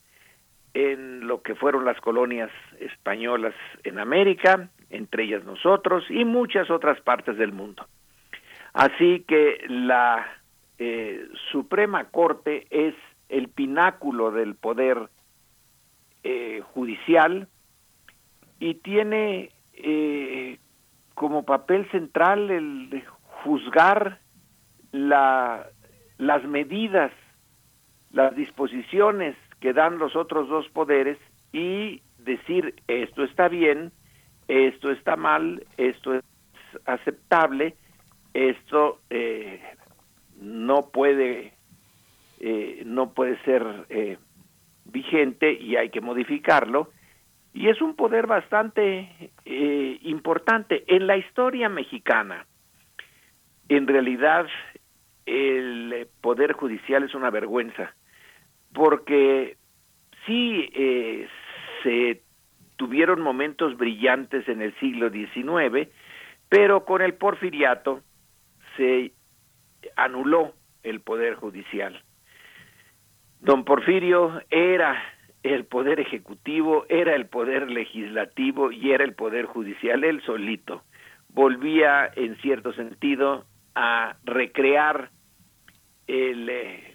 en 0.75 1.25
lo 1.25 1.41
que 1.41 1.55
fueron 1.55 1.85
las 1.85 1.99
colonias 2.01 2.51
españolas 2.81 3.55
en 3.85 3.97
América, 3.97 4.69
entre 4.89 5.23
ellas 5.23 5.45
nosotros, 5.45 6.03
y 6.09 6.25
muchas 6.25 6.69
otras 6.69 6.99
partes 6.99 7.37
del 7.37 7.53
mundo. 7.53 7.87
Así 8.73 9.23
que 9.25 9.63
la 9.69 10.27
eh, 10.77 11.27
Suprema 11.49 12.03
Corte 12.09 12.67
es 12.69 12.93
el 13.29 13.47
pináculo 13.47 14.31
del 14.31 14.55
poder 14.55 15.09
eh, 16.25 16.61
judicial 16.73 17.47
y 18.59 18.75
tiene 18.75 19.51
eh, 19.75 20.59
como 21.13 21.45
papel 21.45 21.89
central 21.91 22.51
el 22.51 23.01
juzgar 23.45 24.19
la, 24.91 25.67
las 26.17 26.43
medidas, 26.43 27.13
las 28.11 28.35
disposiciones 28.35 29.37
que 29.65 29.73
dan 29.73 29.97
los 29.97 30.15
otros 30.15 30.47
dos 30.47 30.69
poderes 30.69 31.17
y 31.51 32.03
decir 32.19 32.75
esto 32.87 33.23
está 33.23 33.47
bien, 33.47 33.91
esto 34.47 34.91
está 34.91 35.15
mal, 35.15 35.65
esto 35.75 36.13
es 36.13 36.23
aceptable, 36.85 37.73
esto 38.35 38.99
eh, 39.09 39.59
no 40.39 40.91
puede 40.91 41.53
eh, 42.39 42.83
no 42.85 43.11
puede 43.15 43.41
ser 43.41 43.87
eh, 43.89 44.19
vigente 44.83 45.51
y 45.51 45.77
hay 45.77 45.89
que 45.89 45.99
modificarlo. 45.99 46.91
Y 47.51 47.69
es 47.69 47.81
un 47.81 47.95
poder 47.95 48.27
bastante 48.27 49.31
eh, 49.45 49.97
importante. 50.03 50.83
En 50.85 51.07
la 51.07 51.17
historia 51.17 51.69
mexicana 51.69 52.45
en 53.67 53.87
realidad 53.87 54.45
el 55.25 56.07
poder 56.21 56.53
judicial 56.53 57.01
es 57.01 57.15
una 57.15 57.31
vergüenza 57.31 57.95
porque 58.75 59.57
sí 60.25 60.69
eh, 60.73 61.27
se 61.81 62.21
tuvieron 62.75 63.21
momentos 63.21 63.77
brillantes 63.77 64.47
en 64.47 64.61
el 64.61 64.77
siglo 64.79 65.09
XIX, 65.09 65.89
pero 66.49 66.85
con 66.85 67.01
el 67.01 67.15
porfiriato 67.15 68.01
se 68.77 69.13
anuló 69.95 70.53
el 70.83 70.99
poder 70.99 71.35
judicial. 71.35 72.03
Don 73.39 73.63
Porfirio 73.63 74.41
era 74.49 75.01
el 75.43 75.65
poder 75.65 75.99
ejecutivo, 75.99 76.85
era 76.89 77.15
el 77.15 77.27
poder 77.27 77.71
legislativo 77.71 78.71
y 78.71 78.91
era 78.91 79.03
el 79.03 79.13
poder 79.13 79.45
judicial, 79.45 80.03
él 80.03 80.21
solito. 80.23 80.83
Volvía, 81.29 82.11
en 82.15 82.35
cierto 82.37 82.73
sentido, 82.73 83.45
a 83.75 84.17
recrear 84.23 85.11
el 86.07 86.49
eh, 86.49 86.94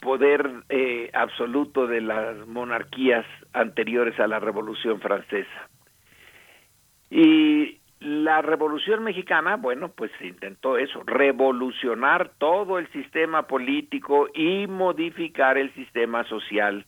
poder 0.00 0.62
eh, 0.68 1.10
absoluto 1.12 1.86
de 1.86 2.00
las 2.00 2.46
monarquías 2.46 3.26
anteriores 3.52 4.18
a 4.20 4.26
la 4.26 4.38
Revolución 4.38 5.00
Francesa. 5.00 5.68
Y 7.10 7.78
la 8.00 8.42
Revolución 8.42 9.02
Mexicana, 9.02 9.56
bueno, 9.56 9.90
pues 9.90 10.12
intentó 10.20 10.78
eso, 10.78 11.02
revolucionar 11.04 12.32
todo 12.38 12.78
el 12.78 12.86
sistema 12.92 13.46
político 13.46 14.28
y 14.32 14.66
modificar 14.66 15.58
el 15.58 15.72
sistema 15.74 16.24
social. 16.24 16.86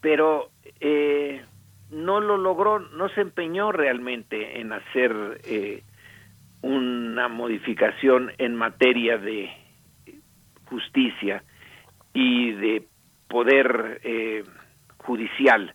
Pero 0.00 0.50
eh, 0.80 1.44
no 1.90 2.20
lo 2.20 2.36
logró, 2.36 2.80
no 2.80 3.08
se 3.10 3.20
empeñó 3.20 3.70
realmente 3.70 4.60
en 4.60 4.72
hacer 4.72 5.40
eh, 5.44 5.82
una 6.62 7.28
modificación 7.28 8.32
en 8.38 8.56
materia 8.56 9.18
de 9.18 9.50
justicia 10.74 11.44
y 12.12 12.52
de 12.52 12.86
poder 13.28 14.00
eh, 14.02 14.44
judicial. 14.98 15.72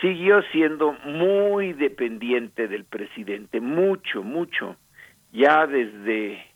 Siguió 0.00 0.42
siendo 0.52 0.92
muy 0.92 1.72
dependiente 1.72 2.68
del 2.68 2.84
presidente, 2.84 3.60
mucho, 3.60 4.22
mucho, 4.22 4.76
ya 5.32 5.66
desde 5.66 6.46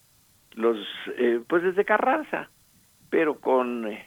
los, 0.53 0.79
eh, 1.17 1.41
pues 1.49 1.63
desde 1.63 1.85
Carranza, 1.85 2.51
pero 3.09 3.41
con 3.41 3.87
eh, 3.89 4.07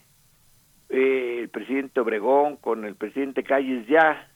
el 0.89 1.49
presidente 1.49 1.99
Obregón, 1.99 2.57
con 2.57 2.85
el 2.85 2.95
presidente 2.95 3.43
Calles 3.43 3.85
ya 3.87 4.29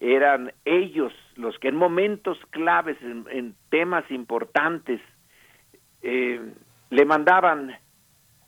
eran 0.00 0.52
ellos 0.64 1.12
los 1.36 1.58
que 1.58 1.68
en 1.68 1.76
momentos 1.76 2.38
claves, 2.50 2.96
en, 3.02 3.54
temas 3.70 4.08
importantes, 4.10 5.00
eh, 6.02 6.40
le 6.90 7.04
mandaban 7.04 7.76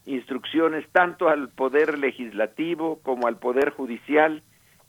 instrucciones 0.08 0.88
tanto 0.90 1.28
al 1.28 1.50
poder 1.50 1.98
legislativo 1.98 3.00
como 3.02 3.26
al 3.26 3.38
poder 3.38 3.70
judicial 3.70 4.42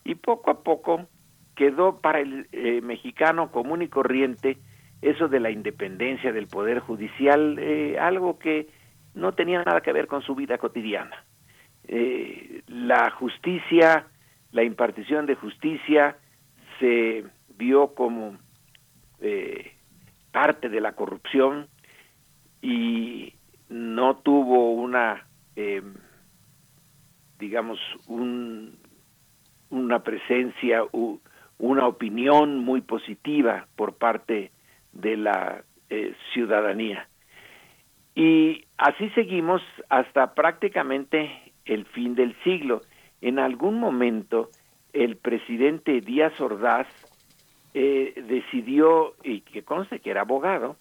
y 0.06 0.16
poco 0.16 0.50
a 0.50 0.64
poco 0.64 1.08
quedó 1.56 2.00
para 2.00 2.22
el 2.22 2.48
eh, 2.54 2.80
mexicano 2.82 3.52
común 3.52 3.82
y 3.82 3.90
corriente 3.90 4.58
eso 5.02 5.28
de 5.28 5.42
la 5.42 5.52
independencia 5.52 6.32
del 6.32 6.48
poder 6.48 6.80
judicial, 6.80 7.58
eh, 7.60 7.98
algo 8.00 8.40
que 8.40 8.68
no 9.14 9.34
tenía 9.34 9.62
nada 9.64 9.82
que 9.82 9.92
ver 9.92 10.08
con 10.08 10.22
su 10.22 10.36
vida 10.36 10.58
cotidiana. 10.58 11.26
Eh, 11.88 12.64
la 12.68 13.12
justicia, 13.12 14.08
la 14.52 14.64
impartición 14.64 15.26
de 15.26 15.36
justicia 15.36 16.18
se 16.80 17.26
vio 17.58 17.94
como 17.94 18.38
parte 20.32 20.70
de 20.70 20.80
la 20.80 20.94
corrupción 20.94 21.68
y 22.62 23.34
no 23.70 24.18
tuvo 24.18 24.74
una, 24.74 25.26
digamos, 27.40 27.80
un 28.08 28.78
una 29.70 30.04
presencia, 30.04 30.84
una 31.58 31.88
opinión 31.88 32.60
muy 32.60 32.82
positiva 32.82 33.68
por 33.76 33.96
parte 33.96 34.52
de 34.94 35.18
la 35.18 35.64
eh, 35.90 36.16
ciudadanía. 36.34 37.08
Y 38.16 38.66
así 38.78 39.10
seguimos 39.12 39.62
hasta 39.90 40.34
prácticamente 40.34 41.30
el 41.66 41.86
fin 41.86 42.16
del 42.16 42.36
siglo. 42.44 42.82
En 43.22 43.40
algún 43.40 43.80
momento 43.80 44.50
el 44.94 45.18
presidente 45.18 46.02
Díaz 46.02 46.40
Ordaz 46.42 46.88
eh, 47.74 48.14
decidió, 48.28 49.14
y 49.24 49.42
que 49.42 49.64
conste 49.64 50.00
que 50.00 50.10
era 50.10 50.22
abogado, 50.22 50.76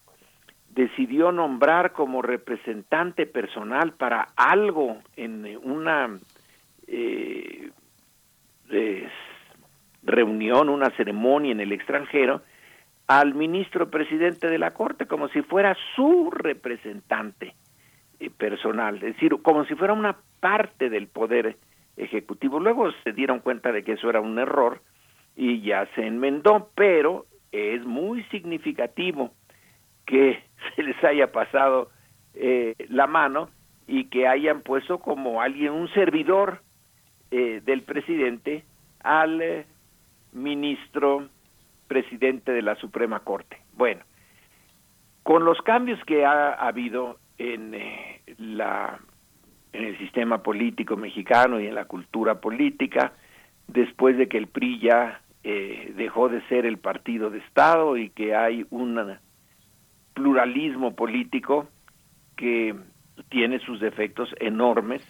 decidió 0.79 1.33
nombrar 1.33 1.91
como 1.91 2.23
representante 2.23 3.27
personal 3.27 3.95
para 3.95 4.29
algo 4.37 4.99
en 5.17 5.59
una 5.65 6.17
eh, 6.87 7.71
reunión, 10.05 10.69
una 10.69 10.91
ceremonia 10.91 11.51
en 11.51 11.59
el 11.59 11.73
extranjero, 11.73 12.43
al 13.09 13.35
ministro 13.35 13.91
presidente 13.91 14.47
de 14.47 14.59
la 14.59 14.71
Corte 14.71 15.07
como 15.07 15.27
si 15.31 15.43
fuera 15.43 15.77
su 15.97 16.31
representante 16.31 17.57
eh, 18.21 18.31
personal, 18.31 18.95
es 18.99 19.15
decir, 19.15 19.35
como 19.43 19.65
si 19.65 19.75
fuera 19.75 19.95
una 19.95 20.17
parte 20.39 20.91
del 20.91 21.09
poder 21.09 21.57
ejecutivo. 21.97 22.61
Luego 22.61 22.93
se 23.03 23.13
dieron 23.13 23.41
cuenta 23.41 23.73
de 23.73 23.83
que 23.83 23.95
eso 23.95 24.09
era 24.09 24.21
un 24.21 24.39
error 24.39 24.81
y 25.35 25.61
ya 25.61 25.89
se 25.97 26.07
enmendó, 26.07 26.71
pero 26.77 27.27
es 27.51 27.85
muy 27.85 28.23
significativo 28.31 29.33
que 30.09 30.43
se 30.75 30.83
les 30.83 31.03
haya 31.05 31.31
pasado 31.31 31.91
eh, 32.35 32.75
la 32.89 33.07
mano 33.07 33.51
y 33.87 34.07
que 34.07 34.27
hayan 34.27 34.63
puesto 34.63 34.99
como 34.99 35.41
alguien, 35.41 35.73
un 35.73 35.89
servidor 35.93 36.63
eh, 37.31 37.63
del 37.65 37.83
presidente 37.83 38.65
al 39.03 39.41
eh, 39.41 39.67
ministro 40.33 41.29
presidente 41.87 42.53
de 42.53 42.63
la 42.63 42.75
Suprema 42.77 43.21
Corte. 43.21 43.59
Bueno, 43.75 44.03
con 45.23 45.45
los 45.45 45.61
cambios 45.63 46.03
que 46.05 46.25
ha 46.25 46.53
habido 46.55 47.19
en 47.39 47.77
la 48.39 48.99
en 49.73 49.85
el 49.85 49.99
sistema 49.99 50.43
político 50.43 50.97
mexicano 50.97 51.61
y 51.61 51.67
en 51.67 51.75
la 51.75 51.85
cultura 51.85 52.41
política, 52.41 53.13
después 53.69 54.17
de 54.17 54.27
que 54.27 54.39
el 54.39 54.47
PRI 54.47 54.81
ya 54.81 55.21
dejó 55.95 56.29
de 56.29 56.41
ser 56.49 56.67
el 56.67 56.79
partido 56.79 57.31
de 57.31 57.39
Estado 57.39 57.97
y 57.97 58.09
que 58.11 58.35
hay 58.35 58.67
un 58.71 58.95
pluralismo 60.19 60.97
político 60.97 61.69
que 62.37 62.75
tiene 63.29 63.61
sus 63.61 63.79
defectos 63.79 64.29
enormes, 64.41 65.01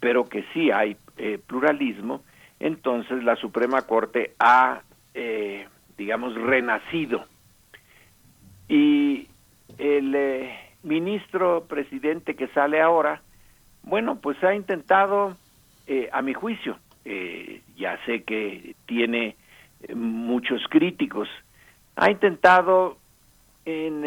pero 0.00 0.24
que 0.24 0.44
sí 0.52 0.72
hay 0.72 0.96
eh, 1.16 1.38
pluralismo, 1.46 2.24
entonces 2.58 3.22
la 3.22 3.36
Suprema 3.36 3.82
Corte 3.82 4.34
ha, 4.40 4.82
eh, 5.14 5.68
digamos, 5.96 6.34
renacido. 6.34 7.24
Y 8.68 9.28
el 9.78 10.12
eh, 10.16 10.58
ministro 10.82 11.66
presidente 11.68 12.34
que 12.34 12.48
sale 12.48 12.80
ahora, 12.80 13.22
bueno, 13.84 14.18
pues 14.20 14.42
ha 14.42 14.54
intentado, 14.54 15.36
a 16.12 16.20
mi 16.20 16.34
juicio, 16.34 16.76
ya 17.76 17.98
sé 18.04 18.22
que 18.22 18.74
tiene 18.84 19.36
muchos 19.94 20.60
críticos, 20.68 21.28
ha 21.96 22.10
intentado 22.10 22.98
en 23.68 24.04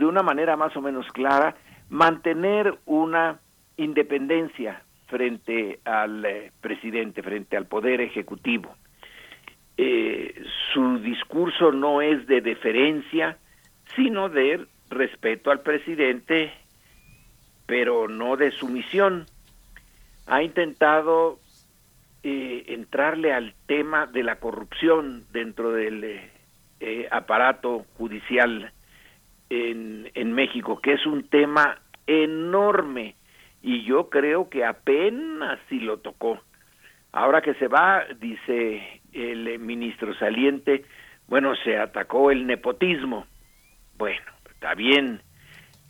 de 0.00 0.06
una 0.06 0.22
manera 0.22 0.56
más 0.56 0.74
o 0.76 0.80
menos 0.80 1.06
clara, 1.12 1.54
mantener 1.90 2.78
una 2.86 3.38
independencia 3.76 4.82
frente 5.08 5.80
al 5.84 6.24
eh, 6.24 6.52
presidente, 6.60 7.22
frente 7.22 7.56
al 7.56 7.66
poder 7.66 8.00
ejecutivo. 8.00 8.74
Eh, 9.76 10.42
su 10.72 11.00
discurso 11.00 11.72
no 11.72 12.00
es 12.00 12.26
de 12.26 12.40
deferencia, 12.40 13.36
sino 13.94 14.28
de 14.30 14.66
respeto 14.88 15.50
al 15.50 15.60
presidente, 15.60 16.52
pero 17.66 18.08
no 18.08 18.36
de 18.36 18.52
sumisión. 18.52 19.26
Ha 20.26 20.42
intentado 20.42 21.40
eh, 22.22 22.64
entrarle 22.68 23.34
al 23.34 23.54
tema 23.66 24.06
de 24.06 24.22
la 24.22 24.36
corrupción 24.36 25.24
dentro 25.32 25.72
del 25.72 26.30
aparato 27.10 27.84
judicial 27.98 28.72
en, 29.50 30.10
en 30.14 30.32
México, 30.32 30.80
que 30.80 30.94
es 30.94 31.06
un 31.06 31.28
tema 31.28 31.78
enorme 32.06 33.14
y 33.62 33.84
yo 33.84 34.08
creo 34.08 34.48
que 34.48 34.64
apenas 34.64 35.58
si 35.68 35.80
lo 35.80 35.98
tocó. 35.98 36.40
Ahora 37.12 37.42
que 37.42 37.54
se 37.54 37.68
va, 37.68 38.04
dice 38.20 39.00
el 39.12 39.58
ministro 39.58 40.14
saliente, 40.14 40.84
bueno, 41.28 41.54
se 41.56 41.78
atacó 41.78 42.30
el 42.30 42.46
nepotismo. 42.46 43.26
Bueno, 43.96 44.24
está 44.50 44.74
bien, 44.74 45.20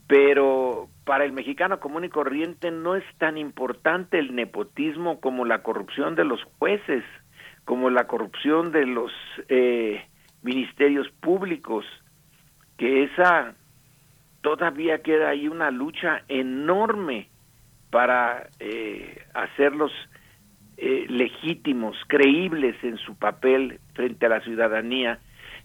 pero 0.07 0.89
para 1.05 1.25
el 1.25 1.33
mexicano 1.33 1.79
común 1.79 2.05
y 2.05 2.09
corriente 2.09 2.71
no 2.71 2.97
es 2.97 3.05
tan 3.19 3.39
importante 3.39 4.19
el 4.19 4.35
nepotismo 4.35 5.21
como 5.21 5.45
la 5.45 5.63
corrupción 5.63 6.15
de 6.15 6.25
los 6.25 6.43
jueces, 6.59 7.05
como 7.65 7.91
la 7.91 8.07
corrupción 8.07 8.73
de 8.73 8.87
los 8.87 9.13
eh, 9.49 10.05
ministerios 10.43 11.09
públicos, 11.21 11.85
que 12.77 13.05
esa 13.05 13.55
todavía 14.41 15.03
queda 15.03 15.29
ahí 15.31 15.49
una 15.49 15.71
lucha 15.71 16.23
enorme 16.29 17.29
para 17.91 18.49
eh, 18.59 19.23
hacerlos 19.35 19.93
eh, 20.77 21.07
legítimos, 21.09 21.97
creíbles 22.07 22.77
en 22.83 22.97
su 22.99 23.17
papel 23.17 23.81
frente 23.95 24.27
a 24.27 24.31
la 24.31 24.41
ciudadanía, 24.41 25.19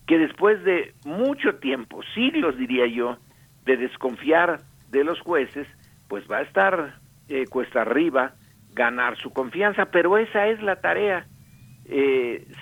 que 0.07 0.18
después 0.18 0.61
de 0.64 0.93
mucho 1.06 1.56
tiempo, 1.56 2.02
siglos 2.14 2.57
diría 2.57 2.88
yo, 2.88 3.18
de 3.64 3.77
desconfiar 3.77 4.60
de 4.89 5.03
los 5.03 5.19
jueces, 5.22 5.68
pues 6.07 6.30
va 6.30 6.38
a 6.38 6.41
estar 6.41 6.99
eh, 7.30 7.45
cuesta 7.49 7.81
arriba 7.81 8.34
ganar 8.73 9.18
su 9.18 9.31
confianza, 9.31 9.85
pero 9.85 10.18
esa 10.18 10.47
es 10.47 10.61
la 10.61 10.81
tarea 10.81 11.27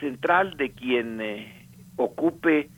central 0.02 0.58
de 0.58 0.72
quien 0.72 1.22
ocupe 2.04 2.70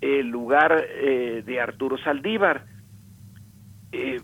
el 0.00 0.28
lugar 0.28 0.84
eh, 0.88 1.42
de 1.44 1.60
Arturo 1.60 1.98
Saldívar. 1.98 2.64
Eh, 3.92 4.20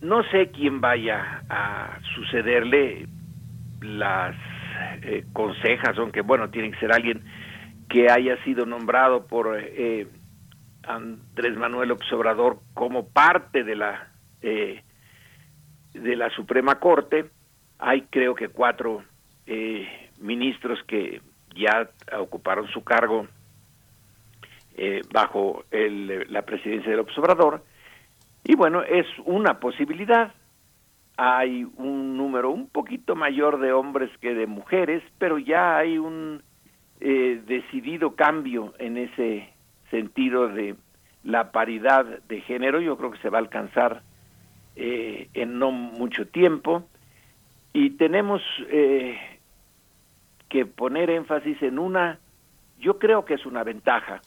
no 0.00 0.22
sé 0.30 0.50
quién 0.50 0.80
vaya 0.80 1.42
a 1.48 1.98
sucederle 2.14 3.06
las 3.80 4.34
eh, 5.02 5.24
consejas, 5.32 5.96
aunque 5.98 6.22
bueno, 6.22 6.50
tiene 6.50 6.70
que 6.70 6.78
ser 6.78 6.92
alguien 6.92 7.22
que 7.88 8.10
haya 8.10 8.42
sido 8.44 8.64
nombrado 8.64 9.26
por 9.26 9.58
Andrés 10.84 11.56
Manuel 11.56 11.92
Obrador 11.92 12.60
como 12.72 13.06
parte 13.08 13.64
de 13.64 13.76
la 13.76 14.08
de 14.40 16.16
la 16.16 16.30
Suprema 16.30 16.76
Corte. 16.76 17.26
Hay 17.78 18.02
creo 18.08 18.34
que 18.34 18.48
cuatro 18.48 19.04
ministros 20.20 20.82
que 20.86 21.20
ya 21.54 21.90
ocuparon 22.18 22.66
su 22.68 22.82
cargo 22.82 23.28
eh, 24.76 25.02
bajo 25.12 25.64
el, 25.70 26.26
la 26.32 26.42
presidencia 26.42 26.90
del 26.90 27.00
observador. 27.00 27.62
Y 28.44 28.54
bueno, 28.54 28.82
es 28.82 29.06
una 29.24 29.60
posibilidad. 29.60 30.32
Hay 31.16 31.66
un 31.76 32.16
número 32.16 32.50
un 32.50 32.68
poquito 32.68 33.14
mayor 33.14 33.60
de 33.60 33.72
hombres 33.72 34.10
que 34.20 34.34
de 34.34 34.46
mujeres, 34.46 35.02
pero 35.18 35.38
ya 35.38 35.76
hay 35.76 35.98
un 35.98 36.42
eh, 37.00 37.42
decidido 37.46 38.16
cambio 38.16 38.74
en 38.78 38.96
ese 38.96 39.48
sentido 39.90 40.48
de 40.48 40.74
la 41.22 41.52
paridad 41.52 42.04
de 42.28 42.40
género. 42.40 42.80
Yo 42.80 42.96
creo 42.96 43.10
que 43.10 43.18
se 43.18 43.28
va 43.28 43.38
a 43.38 43.42
alcanzar 43.42 44.02
eh, 44.76 45.28
en 45.34 45.58
no 45.58 45.70
mucho 45.70 46.26
tiempo. 46.26 46.84
Y 47.74 47.90
tenemos 47.90 48.42
que 50.52 50.66
poner 50.66 51.08
énfasis 51.08 51.62
en 51.62 51.78
una, 51.78 52.18
yo 52.78 52.98
creo 52.98 53.24
que 53.24 53.32
es 53.32 53.46
una 53.46 53.64
ventaja, 53.64 54.20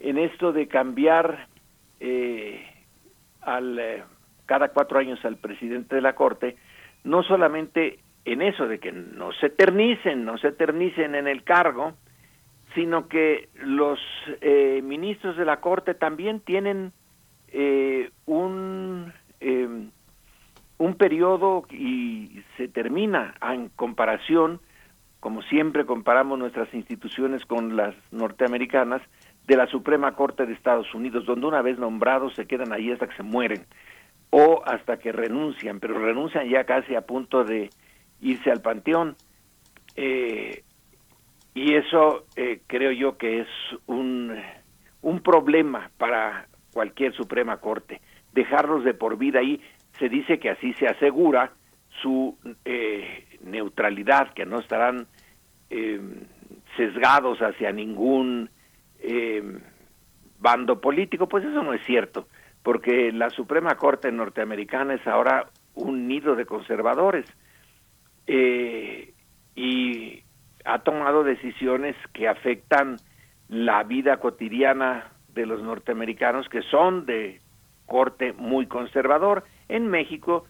en 0.00 0.18
esto 0.18 0.52
de 0.52 0.68
cambiar 0.68 1.48
eh, 2.00 2.64
al, 3.40 3.78
eh, 3.78 4.04
cada 4.46 4.68
cuatro 4.68 4.98
años 4.98 5.24
al 5.24 5.36
presidente 5.36 5.96
de 5.96 6.02
la 6.02 6.14
Corte, 6.14 6.56
no 7.04 7.22
solamente 7.22 7.98
en 8.24 8.42
eso 8.42 8.68
de 8.68 8.78
que 8.78 8.92
no 8.92 9.32
se 9.32 9.46
eternicen, 9.46 10.24
no 10.24 10.38
se 10.38 10.48
eternicen 10.48 11.14
en 11.14 11.26
el 11.26 11.42
cargo, 11.42 11.94
sino 12.74 13.08
que 13.08 13.48
los 13.54 13.98
eh, 14.40 14.80
ministros 14.82 15.36
de 15.36 15.44
la 15.44 15.60
Corte 15.60 15.94
también 15.94 16.40
tienen 16.40 16.92
un, 18.26 19.10
em, 19.40 19.90
un 20.76 20.94
periodo 20.94 21.64
y 21.70 22.42
se 22.58 22.68
termina 22.68 23.34
en 23.40 23.70
comparación, 23.70 24.60
como 25.20 25.40
siempre 25.42 25.86
comparamos 25.86 26.38
nuestras 26.38 26.72
instituciones 26.74 27.44
con 27.46 27.74
las 27.74 27.94
norteamericanas, 28.12 29.00
de 29.48 29.56
la 29.56 29.66
Suprema 29.66 30.12
Corte 30.12 30.44
de 30.44 30.52
Estados 30.52 30.94
Unidos, 30.94 31.24
donde 31.24 31.46
una 31.46 31.62
vez 31.62 31.78
nombrados 31.78 32.34
se 32.34 32.46
quedan 32.46 32.70
ahí 32.70 32.92
hasta 32.92 33.08
que 33.08 33.16
se 33.16 33.22
mueren 33.22 33.64
o 34.28 34.62
hasta 34.62 34.98
que 34.98 35.10
renuncian, 35.10 35.80
pero 35.80 35.98
renuncian 35.98 36.46
ya 36.50 36.64
casi 36.64 36.94
a 36.94 37.00
punto 37.00 37.44
de 37.44 37.70
irse 38.20 38.50
al 38.50 38.60
panteón. 38.60 39.16
Eh, 39.96 40.64
y 41.54 41.74
eso 41.74 42.26
eh, 42.36 42.60
creo 42.66 42.92
yo 42.92 43.16
que 43.16 43.40
es 43.40 43.48
un, 43.86 44.36
un 45.00 45.20
problema 45.20 45.90
para 45.96 46.46
cualquier 46.74 47.14
Suprema 47.14 47.56
Corte, 47.56 48.02
dejarlos 48.34 48.84
de 48.84 48.92
por 48.92 49.16
vida 49.16 49.40
ahí. 49.40 49.62
Se 49.98 50.10
dice 50.10 50.38
que 50.38 50.50
así 50.50 50.74
se 50.74 50.88
asegura 50.88 51.52
su 52.02 52.36
eh, 52.66 53.24
neutralidad, 53.42 54.34
que 54.34 54.44
no 54.44 54.60
estarán 54.60 55.06
sesgados 56.76 57.40
hacia 57.40 57.72
ningún 57.72 58.48
eh, 59.00 59.42
bando 60.38 60.80
político, 60.80 61.28
pues 61.28 61.44
eso 61.44 61.62
no 61.62 61.74
es 61.74 61.84
cierto, 61.84 62.28
porque 62.62 63.12
la 63.12 63.30
Suprema 63.30 63.76
Corte 63.76 64.10
norteamericana 64.12 64.94
es 64.94 65.06
ahora 65.06 65.50
un 65.74 66.08
nido 66.08 66.34
de 66.34 66.46
conservadores. 66.46 67.26
Eh, 68.26 69.14
y 69.54 70.22
ha 70.64 70.80
tomado 70.80 71.24
decisiones 71.24 71.96
que 72.12 72.28
afectan 72.28 72.96
la 73.48 73.82
vida 73.82 74.18
cotidiana 74.18 75.12
de 75.34 75.46
los 75.46 75.62
norteamericanos 75.62 76.48
que 76.48 76.62
son 76.62 77.06
de 77.06 77.40
corte 77.86 78.32
muy 78.34 78.66
conservador. 78.66 79.44
En 79.68 79.88
México 79.88 80.46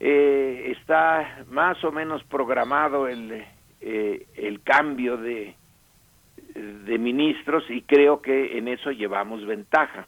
eh, 0.00 0.72
está 0.76 1.44
más 1.50 1.82
o 1.84 1.92
menos 1.92 2.24
programado 2.24 3.08
el, 3.08 3.44
eh, 3.80 4.26
el 4.34 4.62
cambio 4.62 5.16
de, 5.16 5.54
de 6.54 6.98
ministros 6.98 7.64
y 7.70 7.82
creo 7.82 8.20
que 8.20 8.58
en 8.58 8.68
eso 8.68 8.90
llevamos 8.90 9.46
ventaja. 9.46 10.06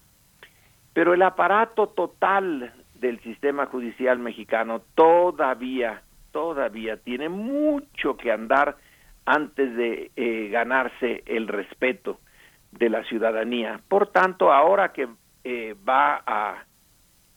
Pero 0.92 1.14
el 1.14 1.22
aparato 1.22 1.88
total 1.88 2.72
del 2.94 3.20
sistema 3.20 3.66
judicial 3.66 4.18
mexicano 4.18 4.82
todavía, 4.94 6.02
todavía 6.32 6.96
tiene 6.96 7.28
mucho 7.28 8.16
que 8.16 8.30
andar 8.30 8.76
antes 9.26 9.74
de 9.74 10.10
eh, 10.16 10.48
ganarse 10.50 11.22
el 11.26 11.48
respeto 11.48 12.20
de 12.72 12.90
la 12.90 13.02
ciudadanía. 13.04 13.80
Por 13.88 14.08
tanto, 14.08 14.52
ahora 14.52 14.92
que 14.92 15.08
eh, 15.44 15.74
va 15.88 16.22
a 16.26 16.64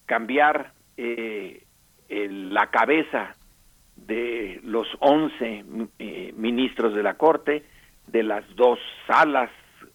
cambiar 0.05 0.71
eh, 0.97 1.63
la 2.09 2.67
cabeza 2.67 3.35
de 3.95 4.59
los 4.63 4.87
once 4.99 5.65
ministros 6.35 6.93
de 6.93 7.03
la 7.03 7.15
Corte, 7.15 7.63
de 8.07 8.23
las 8.23 8.43
dos 8.55 8.79
salas 9.05 9.49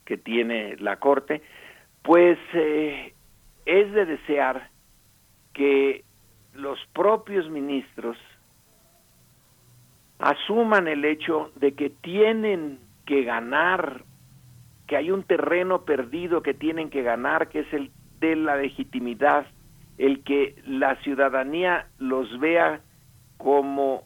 que 0.04 0.16
tiene 0.16 0.76
la 0.76 0.96
Corte, 0.96 1.42
pues 2.02 2.38
es 2.54 3.92
de 3.92 4.06
desear 4.06 4.70
que 5.52 6.04
los 6.54 6.78
propios 6.92 7.48
ministros 7.48 8.16
asuman 10.18 10.86
el 10.86 11.04
hecho 11.04 11.50
de 11.56 11.74
que 11.74 11.90
tienen 11.90 12.78
que 13.06 13.24
ganar, 13.24 14.04
que 14.86 14.96
hay 14.96 15.10
un 15.10 15.24
terreno 15.24 15.84
perdido 15.84 16.42
que 16.42 16.54
tienen 16.54 16.90
que 16.90 17.02
ganar, 17.02 17.48
que 17.48 17.60
es 17.60 17.72
el 17.72 17.90
de 18.20 18.36
la 18.36 18.56
legitimidad, 18.56 19.46
el 19.98 20.22
que 20.22 20.54
la 20.64 20.96
ciudadanía 21.02 21.88
los 21.98 22.38
vea 22.38 22.80
como 23.36 24.04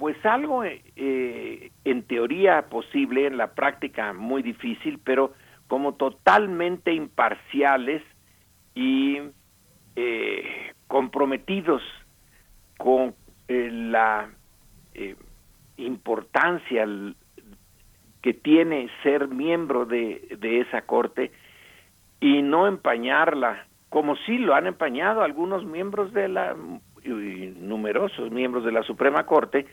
pues 0.00 0.16
algo 0.24 0.64
eh, 0.64 1.72
en 1.84 2.02
teoría 2.04 2.70
posible, 2.70 3.26
en 3.26 3.36
la 3.36 3.48
práctica 3.48 4.14
muy 4.14 4.42
difícil, 4.42 4.98
pero 5.04 5.34
como 5.68 5.92
totalmente 5.96 6.94
imparciales 6.94 8.02
y 8.74 9.18
eh, 9.96 10.72
comprometidos 10.86 11.82
con 12.78 13.14
eh, 13.46 13.68
la 13.70 14.30
eh, 14.94 15.16
importancia 15.76 16.86
que 18.22 18.32
tiene 18.32 18.88
ser 19.02 19.28
miembro 19.28 19.84
de, 19.84 20.38
esa 20.66 20.80
corte 20.80 21.30
y 22.20 22.40
no 22.40 22.66
empañarla, 22.66 23.66
como 23.90 24.16
sí 24.16 24.38
lo 24.38 24.54
han 24.54 24.66
empañado 24.66 25.22
algunos 25.22 25.62
miembros 25.66 26.14
de 26.14 26.28
la, 26.28 26.56
numerosos 27.04 28.30
miembros 28.30 28.64
de 28.64 28.72
la 28.72 28.82
Suprema 28.82 29.26
Corte, 29.26 29.66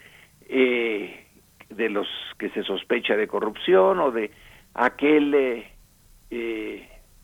de 0.49 1.89
los 1.89 2.07
que 2.37 2.49
se 2.49 2.63
sospecha 2.63 3.15
de 3.15 3.27
corrupción 3.27 3.99
o 3.99 4.11
de 4.11 4.31
aquel 4.73 5.65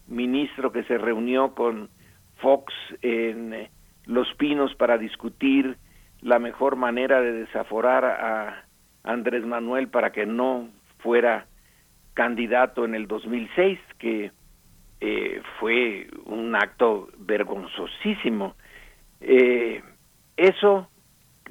ministro 0.07 0.71
que 0.71 0.83
se 0.83 0.97
reunió 0.97 1.53
con 1.53 1.89
Fox 2.37 2.73
en 3.01 3.53
eh, 3.53 3.71
Los 4.05 4.33
Pinos 4.35 4.75
para 4.75 4.97
discutir 4.97 5.77
la 6.21 6.39
mejor 6.39 6.75
manera 6.75 7.21
de 7.21 7.33
desaforar 7.33 8.05
a 8.05 8.65
Andrés 9.03 9.45
Manuel 9.45 9.89
para 9.89 10.11
que 10.11 10.25
no 10.25 10.69
fuera 10.99 11.47
candidato 12.13 12.85
en 12.85 12.95
el 12.95 13.07
2006, 13.07 13.79
que 13.97 14.31
eh, 15.01 15.41
fue 15.59 16.07
un 16.25 16.55
acto 16.55 17.09
vergonzosísimo. 17.17 18.55
Eh, 19.19 19.81
eso 20.37 20.87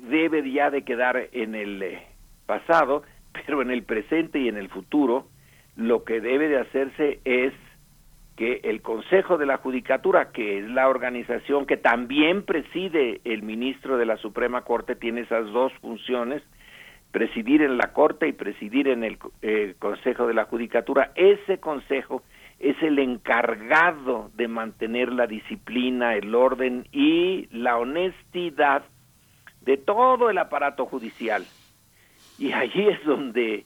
debe 0.03 0.51
ya 0.51 0.71
de 0.71 0.83
quedar 0.83 1.29
en 1.33 1.55
el 1.55 1.99
pasado, 2.47 3.03
pero 3.33 3.63
en 3.63 3.71
el 3.71 3.83
presente 3.85 4.39
y 4.39 4.49
en 4.49 4.57
el 4.57 4.69
futuro 4.69 5.27
lo 5.77 6.05
que 6.05 6.21
debe 6.21 6.49
de 6.49 6.59
hacerse 6.59 7.21
es 7.25 7.55
que 8.37 8.61
el 8.65 8.83
Consejo 8.83 9.39
de 9.39 9.47
la 9.47 9.59
Judicatura, 9.59 10.33
que 10.33 10.59
es 10.59 10.71
la 10.71 10.89
organización 10.89 11.67
que 11.67 11.77
también 11.77 12.45
preside 12.45 13.21
el 13.25 13.43
ministro 13.43 13.99
de 13.99 14.07
la 14.07 14.17
Suprema 14.17 14.63
Corte, 14.63 14.97
tiene 14.97 15.23
esas 15.23 15.47
dos 15.53 15.73
funciones, 15.81 16.43
presidir 17.11 17.63
en 17.63 17.77
la 17.77 17.93
Corte 17.93 18.27
y 18.27 18.33
presidir 18.33 18.89
en 18.89 19.05
el 19.05 19.19
eh, 19.43 19.75
Consejo 19.79 20.27
de 20.27 20.35
la 20.35 20.45
Judicatura. 20.45 21.13
Ese 21.15 21.59
Consejo 21.59 22.23
es 22.59 22.81
el 22.83 22.99
encargado 22.99 24.31
de 24.35 24.49
mantener 24.49 25.13
la 25.13 25.27
disciplina, 25.27 26.15
el 26.15 26.35
orden 26.35 26.87
y 26.91 27.49
la 27.51 27.77
honestidad 27.77 28.85
de 29.65 29.77
todo 29.77 30.31
el 30.31 30.39
aparato 30.39 30.87
judicial. 30.87 31.47
Y 32.39 32.53
allí 32.53 32.89
es 32.89 33.05
donde 33.05 33.65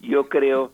yo 0.00 0.28
creo 0.28 0.72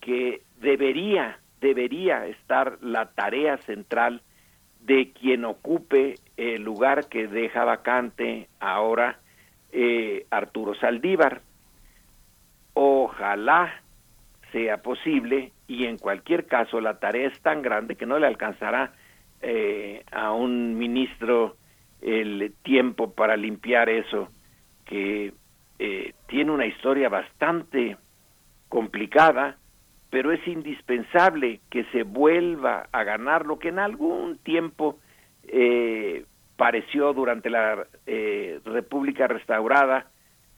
que 0.00 0.42
debería 0.60 1.38
debería 1.60 2.26
estar 2.26 2.78
la 2.80 3.10
tarea 3.10 3.58
central 3.58 4.22
de 4.80 5.12
quien 5.12 5.44
ocupe 5.44 6.14
el 6.36 6.62
lugar 6.62 7.08
que 7.08 7.28
deja 7.28 7.64
vacante 7.64 8.48
ahora 8.60 9.18
eh, 9.72 10.26
Arturo 10.30 10.74
Saldívar. 10.74 11.42
Ojalá 12.72 13.82
sea 14.52 14.78
posible 14.78 15.52
y 15.68 15.84
en 15.84 15.98
cualquier 15.98 16.46
caso 16.46 16.80
la 16.80 16.98
tarea 16.98 17.28
es 17.28 17.38
tan 17.40 17.62
grande 17.62 17.96
que 17.96 18.06
no 18.06 18.18
le 18.18 18.26
alcanzará 18.26 18.92
eh, 19.42 20.02
a 20.10 20.32
un 20.32 20.76
ministro 20.78 21.56
el 22.02 22.52
tiempo 22.62 23.12
para 23.12 23.36
limpiar 23.36 23.88
eso, 23.88 24.28
que 24.84 25.32
eh, 25.78 26.12
tiene 26.26 26.50
una 26.50 26.66
historia 26.66 27.08
bastante 27.08 27.96
complicada 28.68 29.56
pero 30.10 30.32
es 30.32 30.44
indispensable 30.46 31.60
que 31.70 31.84
se 31.92 32.02
vuelva 32.02 32.88
a 32.90 33.04
ganar 33.04 33.46
lo 33.46 33.60
que 33.60 33.68
en 33.68 33.78
algún 33.78 34.38
tiempo 34.38 34.98
eh, 35.44 36.24
pareció 36.56 37.12
durante 37.12 37.48
la 37.48 37.86
eh, 38.06 38.58
República 38.64 39.28
restaurada, 39.28 40.10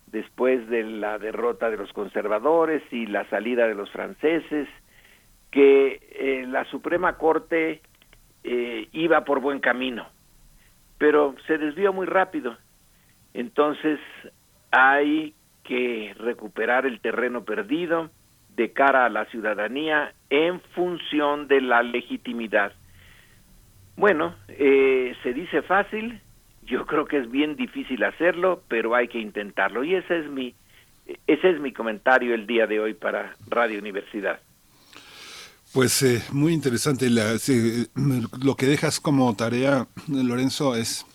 después 0.06 0.66
de 0.68 0.84
la 0.84 1.18
derrota 1.18 1.70
de 1.70 1.76
los 1.76 1.92
conservadores 1.92 2.82
y 2.90 3.06
la 3.06 3.28
salida 3.28 3.68
de 3.68 3.74
los 3.74 3.90
franceses, 3.90 4.68
que 5.50 6.46
la 6.48 6.64
Suprema 6.64 7.18
Corte 7.18 7.82
iba 8.42 9.24
por 9.24 9.40
buen 9.40 9.60
camino, 9.60 10.06
pero 11.02 11.34
se 11.48 11.58
desvió 11.58 11.92
muy 11.92 12.06
rápido. 12.06 12.56
Entonces 13.34 13.98
hay 14.70 15.34
que 15.64 16.14
recuperar 16.16 16.86
el 16.86 17.00
terreno 17.00 17.42
perdido, 17.42 18.08
de 18.54 18.72
cara 18.72 19.04
a 19.06 19.08
la 19.08 19.24
ciudadanía 19.24 20.12
en 20.30 20.60
función 20.76 21.48
de 21.48 21.60
la 21.60 21.82
legitimidad. 21.82 22.72
Bueno, 23.96 24.36
eh, 24.46 25.16
se 25.24 25.32
dice 25.32 25.62
fácil, 25.62 26.20
yo 26.66 26.86
creo 26.86 27.04
que 27.06 27.16
es 27.16 27.28
bien 27.28 27.56
difícil 27.56 28.04
hacerlo, 28.04 28.62
pero 28.68 28.94
hay 28.94 29.08
que 29.08 29.18
intentarlo 29.18 29.82
y 29.82 29.96
ese 29.96 30.20
es 30.20 30.30
mi 30.30 30.54
ese 31.26 31.50
es 31.50 31.58
mi 31.58 31.72
comentario 31.72 32.32
el 32.32 32.46
día 32.46 32.68
de 32.68 32.78
hoy 32.78 32.94
para 32.94 33.34
Radio 33.48 33.80
Universidad. 33.80 34.38
Pues 35.72 36.02
eh, 36.02 36.22
muy 36.32 36.52
interesante. 36.52 37.08
lo 37.10 38.56
que 38.56 38.66
dejas 38.66 39.00
como 39.00 39.34
tarea, 39.34 39.88
Lorenzo, 40.06 40.76
es 40.76 41.06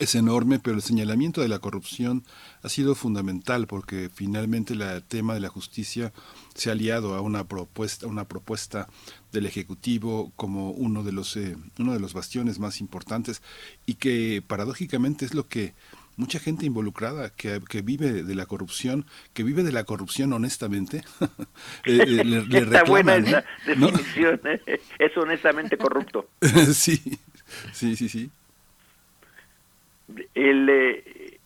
es 0.00 0.14
enorme, 0.14 0.58
pero 0.58 0.76
el 0.76 0.82
señalamiento 0.82 1.40
de 1.40 1.48
la 1.48 1.58
corrupción 1.58 2.24
ha 2.62 2.68
sido 2.68 2.94
fundamental 2.94 3.66
porque 3.66 4.10
finalmente 4.12 4.74
el 4.74 5.02
tema 5.04 5.34
de 5.34 5.40
la 5.40 5.48
justicia 5.48 6.12
se 6.54 6.70
ha 6.70 6.72
aliado 6.72 7.14
a 7.14 7.20
una 7.20 7.44
propuesta, 7.44 8.06
una 8.06 8.26
propuesta 8.26 8.88
del 9.32 9.46
ejecutivo 9.46 10.32
como 10.36 10.70
uno 10.70 11.02
de 11.02 11.12
los 11.12 11.36
eh, 11.36 11.56
uno 11.78 11.92
de 11.92 12.00
los 12.00 12.14
bastiones 12.14 12.58
más 12.58 12.80
importantes 12.80 13.42
y 13.86 13.94
que 13.94 14.42
paradójicamente 14.46 15.24
es 15.24 15.34
lo 15.34 15.48
que 15.48 15.74
mucha 16.16 16.38
gente 16.38 16.66
involucrada 16.66 17.30
que, 17.30 17.60
vive 17.82 18.22
de 18.22 18.34
la 18.34 18.46
corrupción, 18.46 19.06
que 19.32 19.42
vive 19.42 19.62
de 19.62 19.72
la 19.72 19.84
corrupción 19.84 20.32
honestamente, 20.32 20.98
eh, 21.84 22.04
eh, 22.06 22.24
le, 22.24 22.58
Está 22.58 22.84
buena 22.84 23.16
esa 23.16 23.44
definición, 23.66 24.40
es 24.98 25.16
honestamente 25.16 25.76
corrupto. 25.76 26.28
sí, 26.72 27.18
sí, 27.72 27.96
sí, 27.96 28.08
sí. 28.08 28.30
El, 30.34 30.68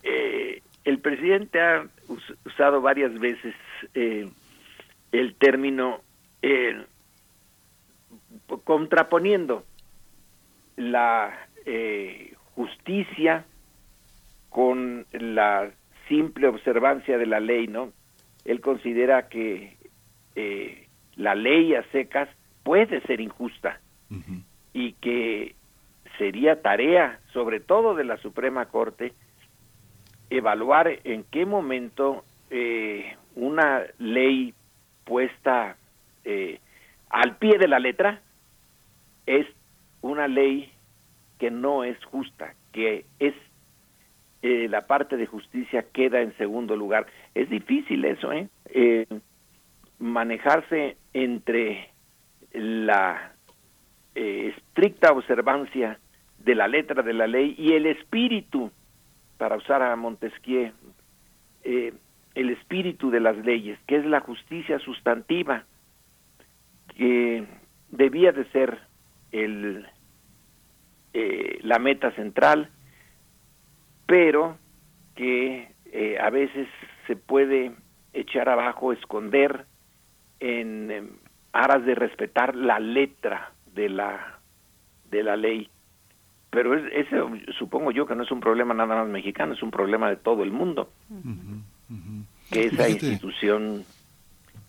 eh, 0.09 0.63
el 0.85 0.99
presidente 1.01 1.61
ha 1.61 1.87
usado 2.45 2.81
varias 2.81 3.19
veces 3.19 3.55
eh, 3.95 4.29
el 5.13 5.35
término 5.35 6.01
eh, 6.43 6.85
contraponiendo 8.65 9.65
la 10.77 11.47
justicia 12.55 13.45
con 14.59 15.07
la 15.13 15.71
simple 16.09 16.49
observancia 16.49 17.17
de 17.17 17.27
la 17.27 17.39
ley, 17.39 17.69
¿no? 17.69 17.93
él 18.45 18.61
considera 18.61 19.29
que 19.29 19.77
eh, 20.35 20.89
la 21.15 21.37
ley 21.37 21.77
a 21.77 21.85
secas 21.93 22.29
puede 22.65 23.01
ser 23.03 23.21
injusta 23.21 23.81
y 24.73 24.95
que 24.95 25.55
sería 26.19 26.61
tarea, 26.61 27.21
sobre 27.33 27.61
todo 27.61 27.95
de 27.95 28.03
la 28.03 28.17
Suprema 28.17 28.67
Corte, 28.67 29.13
evaluar 30.29 30.89
en 31.05 31.23
qué 31.31 31.47
momento 31.47 32.25
eh, 32.51 33.17
una 33.37 33.85
ley 34.01 34.55
puesta 35.05 35.77
eh, 36.25 36.59
al 37.11 37.37
pie 37.37 37.59
de 37.59 37.69
la 37.69 37.79
letra 37.79 38.23
es 39.25 39.47
una 40.01 40.27
ley 40.27 40.73
que 41.39 41.53
no 41.53 41.85
es 41.85 42.05
justa, 42.07 42.55
que 42.73 43.05
es 43.21 43.35
eh, 44.43 44.69
la 44.69 44.87
parte 44.87 45.17
de 45.17 45.27
justicia 45.27 45.87
queda 45.93 46.21
en 46.21 46.37
segundo 46.37 46.77
lugar. 46.77 47.07
Es 47.35 47.49
difícil 47.51 48.05
eso, 48.05 48.33
¿eh? 48.33 48.49
eh 48.67 49.07
manejarse 49.99 50.97
entre 51.13 51.91
la 52.53 53.33
estricta 54.15 55.13
observancia 55.13 55.99
de 56.39 56.55
la 56.55 56.69
letra 56.69 57.03
de 57.03 57.13
la 57.13 57.27
ley 57.27 57.55
y 57.59 57.73
el 57.73 57.87
espíritu, 57.87 58.71
para 59.37 59.57
usar 59.57 59.83
a 59.83 59.97
Montesquieu, 59.97 60.73
eh, 61.65 61.93
el 62.35 62.51
espíritu 62.51 63.11
de 63.11 63.21
las 63.21 63.37
leyes, 63.39 63.79
que 63.87 63.97
es 63.97 64.07
la 64.07 64.21
justicia 64.21 64.79
sustantiva, 64.79 65.65
que 66.97 67.45
debía 67.91 68.33
de 68.33 68.45
ser 68.47 68.79
el, 69.33 69.87
eh, 71.13 71.59
la 71.63 71.79
meta 71.79 72.13
central, 72.13 72.71
pero 74.09 74.57
que 75.15 75.69
eh, 75.93 76.19
a 76.19 76.31
veces 76.31 76.67
se 77.07 77.15
puede 77.15 77.73
echar 78.15 78.49
abajo, 78.49 78.95
esconder 78.95 79.67
en 80.41 81.11
aras 81.53 81.85
de 81.85 81.95
respetar 81.95 82.57
la 82.57 82.81
letra 82.81 83.53
de 83.75 83.91
la 83.91 84.39
de 85.11 85.23
la 85.23 85.37
ley. 85.37 85.69
Pero 86.49 86.75
ese 86.75 87.17
supongo 87.59 87.91
yo 87.91 88.07
que 88.07 88.15
no 88.15 88.23
es 88.23 88.31
un 88.31 88.41
problema 88.41 88.73
nada 88.73 88.97
más 88.97 89.09
mexicano, 89.09 89.53
es 89.53 89.63
un 89.63 89.71
problema 89.71 90.09
de 90.09 90.17
todo 90.17 90.43
el 90.43 90.53
mundo 90.53 90.91
que 92.51 92.65
esa 92.65 92.89
institución 92.89 93.85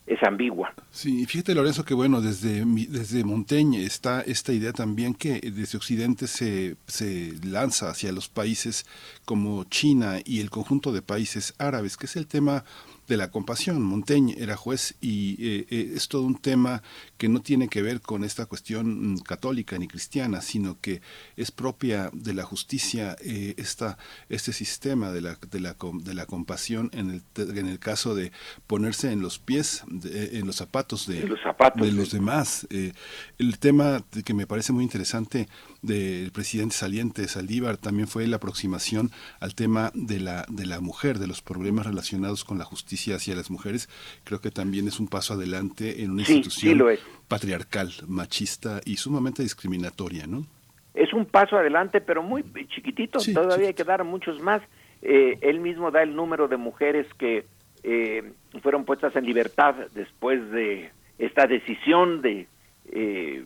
es 0.10 0.22
ambigua. 0.24 0.74
Sí, 0.90 1.26
fíjate 1.28 1.54
Lorenzo 1.54 1.86
que 1.86 1.94
bueno, 1.94 2.20
desde, 2.20 2.66
desde 2.66 3.24
Montaigne 3.24 3.86
está 3.86 4.22
esta 4.22 4.52
idea 4.52 4.74
también 4.74 5.14
que 5.14 5.40
desde 5.40 5.78
Occidente 5.78 6.26
se, 6.26 6.78
se 6.88 7.34
lanza 7.44 7.90
hacia 7.92 8.12
los 8.12 8.28
países 8.28 8.88
como 9.26 9.66
China 9.66 10.18
y 10.26 10.42
el 10.42 10.50
conjunto 10.50 10.92
de 10.92 11.04
países 11.04 11.54
árabes, 11.60 11.96
que 11.96 12.08
es 12.08 12.16
el 12.16 12.26
tema 12.26 12.66
de 13.10 13.18
la 13.18 13.32
compasión. 13.32 13.82
Montaigne 13.82 14.36
era 14.38 14.56
juez 14.56 14.96
y 15.02 15.34
eh, 15.44 15.66
eh, 15.70 15.94
es 15.96 16.08
todo 16.08 16.22
un 16.22 16.36
tema 16.36 16.84
que 17.18 17.28
no 17.28 17.42
tiene 17.42 17.68
que 17.68 17.82
ver 17.82 18.02
con 18.02 18.24
esta 18.24 18.46
cuestión 18.46 19.14
mm, 19.14 19.20
católica 19.22 19.78
ni 19.80 19.88
cristiana, 19.88 20.42
sino 20.42 20.80
que 20.80 21.02
es 21.36 21.52
propia 21.52 22.12
de 22.14 22.36
la 22.36 22.44
justicia 22.44 23.18
eh, 23.22 23.56
esta, 23.58 23.98
este 24.30 24.54
sistema 24.54 25.12
de 25.12 25.22
la, 25.22 25.38
de 25.50 25.60
la, 25.60 25.76
de 26.04 26.14
la 26.14 26.26
compasión 26.28 26.92
en 26.94 27.10
el, 27.10 27.24
en 27.58 27.68
el 27.68 27.80
caso 27.80 28.14
de 28.14 28.32
ponerse 28.68 29.12
en 29.12 29.22
los 29.22 29.40
pies, 29.40 29.84
en 30.04 30.46
los 30.46 30.58
zapatos 30.58 31.08
de, 31.08 31.28
los, 31.28 31.42
zapatos, 31.42 31.82
de 31.82 31.92
los 31.92 32.12
demás. 32.12 32.68
el 32.70 33.60
tema 33.60 34.06
que 34.24 34.36
me 34.36 34.46
parece 34.46 34.72
muy 34.72 34.84
interesante 34.84 35.50
del 35.82 36.32
presidente 36.32 36.76
saliente 36.76 37.28
Saldívar 37.28 37.78
también 37.78 38.08
fue 38.08 38.28
la 38.28 38.36
aproximación 38.36 39.10
al 39.40 39.56
tema 39.56 39.92
de 39.96 40.20
la, 40.20 40.46
de 40.48 40.68
la 40.68 40.80
mujer, 40.80 41.18
de 41.18 41.26
los 41.26 41.42
problemas 41.42 41.88
relacionados 41.88 42.44
con 42.44 42.60
la 42.60 42.66
justicia 42.66 42.99
hacia 43.08 43.36
las 43.36 43.50
mujeres. 43.50 43.90
Creo 44.24 44.42
que 44.42 44.52
también 44.52 44.88
es 44.88 45.00
un 45.00 45.08
paso 45.08 45.34
adelante 45.34 46.04
en 46.04 46.12
una 46.12 46.22
institución 46.22 46.82
patriarcal, 47.28 47.92
machista 48.08 48.82
y 48.86 48.98
sumamente 48.98 49.44
discriminatoria, 49.44 50.28
¿no? 50.28 50.46
Es 50.94 51.14
un 51.14 51.26
paso 51.26 51.58
adelante, 51.58 52.02
pero 52.02 52.24
muy 52.24 52.44
chiquitito, 52.68 53.20
todavía 53.34 53.68
hay 53.68 53.74
que 53.74 53.84
dar 53.84 54.04
muchos 54.04 54.42
más. 54.42 54.62
Eh, 55.02 55.38
él 55.42 55.60
mismo 55.60 55.92
da 55.92 56.04
el 56.04 56.16
número 56.16 56.48
de 56.48 56.58
mujeres 56.58 57.08
que 57.18 57.46
eh, 57.84 58.34
fueron 58.62 58.84
puestas 58.84 59.16
en 59.16 59.26
libertad 59.26 59.76
después 59.94 60.50
de 60.52 60.92
esta 61.18 61.48
decisión 61.48 62.22
de 62.22 62.48
eh, 62.92 63.46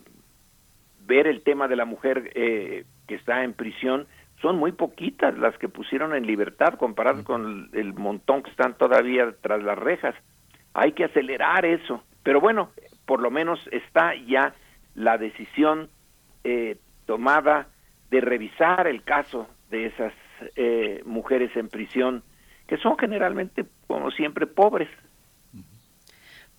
ver 1.06 1.28
el 1.28 1.42
tema 1.42 1.68
de 1.68 1.76
la 1.76 1.86
mujer 1.86 2.32
eh, 2.36 2.86
que 3.08 3.16
está 3.16 3.44
en 3.44 3.54
prisión, 3.54 4.08
son 4.44 4.58
muy 4.58 4.74
poquitas 4.74 5.36
las 5.40 5.58
que 5.58 5.70
pusieron 5.70 6.14
en 6.14 6.28
libertad 6.28 6.74
comparadas 6.74 7.24
con 7.24 7.70
el 7.72 7.94
montón 7.94 8.44
que 8.44 8.52
están 8.52 8.78
todavía 8.78 9.34
tras 9.42 9.64
las 9.64 9.80
rejas. 9.80 10.14
Hay 10.74 10.92
que 10.92 11.06
acelerar 11.06 11.66
eso. 11.66 12.04
Pero 12.24 12.42
bueno, 12.42 12.70
por 13.06 13.22
lo 13.22 13.32
menos 13.32 13.58
está 13.72 14.14
ya 14.16 14.54
la 14.96 15.18
decisión 15.18 15.90
eh, 16.44 16.78
tomada 17.06 17.68
de 18.12 18.20
revisar 18.20 18.86
el 18.86 19.04
caso 19.04 19.48
de 19.70 19.86
esas 19.86 20.14
eh, 20.58 21.02
mujeres 21.06 21.56
en 21.56 21.70
prisión, 21.70 22.22
que 22.68 22.76
son 22.78 22.98
generalmente, 22.98 23.66
como 23.88 24.12
siempre, 24.12 24.46
pobres. 24.46 24.90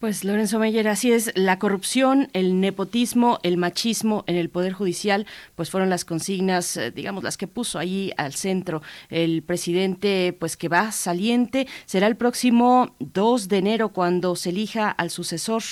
Pues 0.04 0.22
Lorenzo 0.22 0.58
Meyer, 0.58 0.86
así 0.86 1.12
es, 1.12 1.32
la 1.34 1.58
corrupción, 1.58 2.28
el 2.34 2.60
nepotismo, 2.60 3.38
el 3.42 3.56
machismo 3.56 4.22
en 4.26 4.36
el 4.36 4.50
Poder 4.50 4.74
Judicial, 4.74 5.26
pues 5.54 5.70
fueron 5.70 5.88
las 5.88 6.04
consignas, 6.04 6.76
eh, 6.76 6.90
digamos, 6.90 7.24
las 7.24 7.38
que 7.38 7.46
puso 7.46 7.78
ahí 7.78 8.12
al 8.18 8.34
centro 8.34 8.82
el 9.08 9.42
presidente, 9.42 10.36
pues 10.38 10.58
que 10.58 10.68
va 10.68 10.92
saliente, 10.92 11.66
será 11.86 12.06
el 12.06 12.16
próximo 12.16 12.94
2 12.98 13.48
de 13.48 13.56
enero 13.56 13.94
cuando 13.94 14.36
se 14.36 14.50
elija 14.50 14.90
al 14.90 15.08
sucesor, 15.08 15.62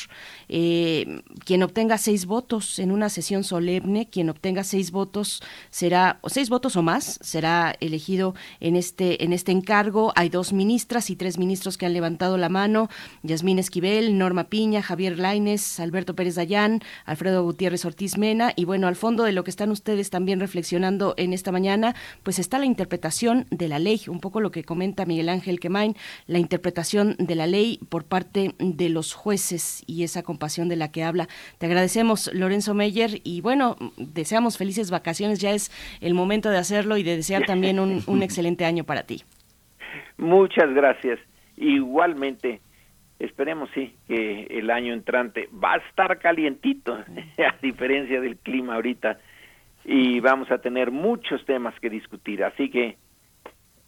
eh, 0.49 1.21
quien 1.45 1.63
obtenga 1.63 1.99
seis 1.99 2.25
votos 2.25 2.79
en 2.79 2.91
una 2.91 3.11
sesión 3.11 3.45
solemne, 3.45 4.09
quien 4.09 4.31
obtenga 4.31 4.65
seis 4.65 4.93
votos 4.93 5.43
será, 5.69 6.21
o 6.23 6.31
seis 6.31 6.49
votos 6.49 6.77
o 6.77 6.83
más, 6.83 7.19
será 7.21 7.75
elegido 7.81 8.35
en 8.61 8.77
este, 8.77 9.25
en 9.25 9.35
este 9.35 9.53
encargo. 9.53 10.11
Hay 10.17 10.31
dos 10.31 10.55
ministras 10.55 11.11
y 11.11 11.17
tres 11.17 11.37
ministros 11.37 11.77
que 11.77 11.85
han 11.85 11.93
levantado 11.93 12.39
la 12.39 12.49
mano, 12.49 12.89
Yasmín 13.23 13.59
Esquivel, 13.59 14.22
Norma 14.23 14.45
Piña, 14.45 14.83
Javier 14.83 15.19
Laines, 15.19 15.81
Alberto 15.81 16.15
Pérez 16.15 16.37
Dayán, 16.37 16.81
Alfredo 17.05 17.43
Gutiérrez 17.43 17.85
Ortiz 17.85 18.17
Mena. 18.19 18.53
Y 18.55 18.65
bueno, 18.65 18.87
al 18.87 18.95
fondo 18.95 19.25
de 19.25 19.33
lo 19.33 19.43
que 19.43 19.51
están 19.51 19.71
ustedes 19.71 20.11
también 20.11 20.39
reflexionando 20.39 21.15
en 21.17 21.33
esta 21.33 21.51
mañana, 21.51 21.95
pues 22.23 22.39
está 22.39 22.59
la 22.61 22.67
interpretación 22.67 23.47
de 23.51 23.67
la 23.67 23.81
ley, 23.81 24.03
un 24.07 24.21
poco 24.21 24.41
lo 24.41 24.53
que 24.53 24.63
comenta 24.63 25.07
Miguel 25.07 25.29
Ángel 25.29 25.59
Quemain, 25.59 25.97
la 26.27 26.39
interpretación 26.39 27.17
de 27.19 27.35
la 27.35 27.49
ley 27.49 27.81
por 27.89 28.05
parte 28.05 28.55
de 28.59 28.89
los 28.89 29.13
jueces 29.13 29.83
y 29.89 30.05
esa 30.05 30.23
compasión 30.23 30.69
de 30.69 30.77
la 30.77 30.93
que 30.93 31.03
habla. 31.03 31.27
Te 31.59 31.67
agradecemos, 31.67 32.31
Lorenzo 32.33 32.75
Meyer, 32.75 33.21
y 33.25 33.41
bueno, 33.41 33.77
deseamos 33.97 34.57
felices 34.57 34.91
vacaciones, 34.91 35.41
ya 35.41 35.53
es 35.53 35.73
el 36.01 36.15
momento 36.15 36.49
de 36.49 36.59
hacerlo 36.59 36.97
y 36.97 37.03
de 37.03 37.17
desear 37.17 37.45
también 37.45 37.81
un, 37.81 38.03
un 38.07 38.23
excelente 38.23 38.65
año 38.65 38.85
para 38.85 39.03
ti. 39.03 39.23
Muchas 40.17 40.73
gracias. 40.73 41.19
Igualmente, 41.57 42.61
Esperemos 43.23 43.71
sí 43.73 43.95
que 44.09 44.49
el 44.51 44.69
año 44.69 44.93
entrante 44.93 45.49
va 45.53 45.75
a 45.75 45.77
estar 45.77 46.19
calientito, 46.19 46.93
a 47.39 47.57
diferencia 47.63 48.21
del 48.21 48.37
clima 48.37 48.75
ahorita, 48.75 49.21
y 49.85 50.19
vamos 50.19 50.51
a 50.51 50.59
tener 50.59 50.91
muchos 50.91 51.45
temas 51.47 51.73
que 51.79 51.89
discutir. 51.89 52.43
Así 52.43 52.69
que 52.69 52.97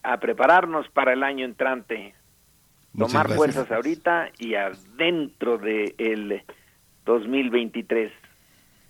a 0.05 0.19
prepararnos 0.21 0.89
para 0.91 1.15
el 1.15 1.25
año 1.25 1.45
entrante, 1.45 2.15
tomar 2.97 3.29
fuerzas 3.35 3.69
ahorita 3.73 4.31
y 4.39 4.55
adentro 4.55 5.59
del 5.59 5.97
el 5.99 6.43
2023. 7.05 8.13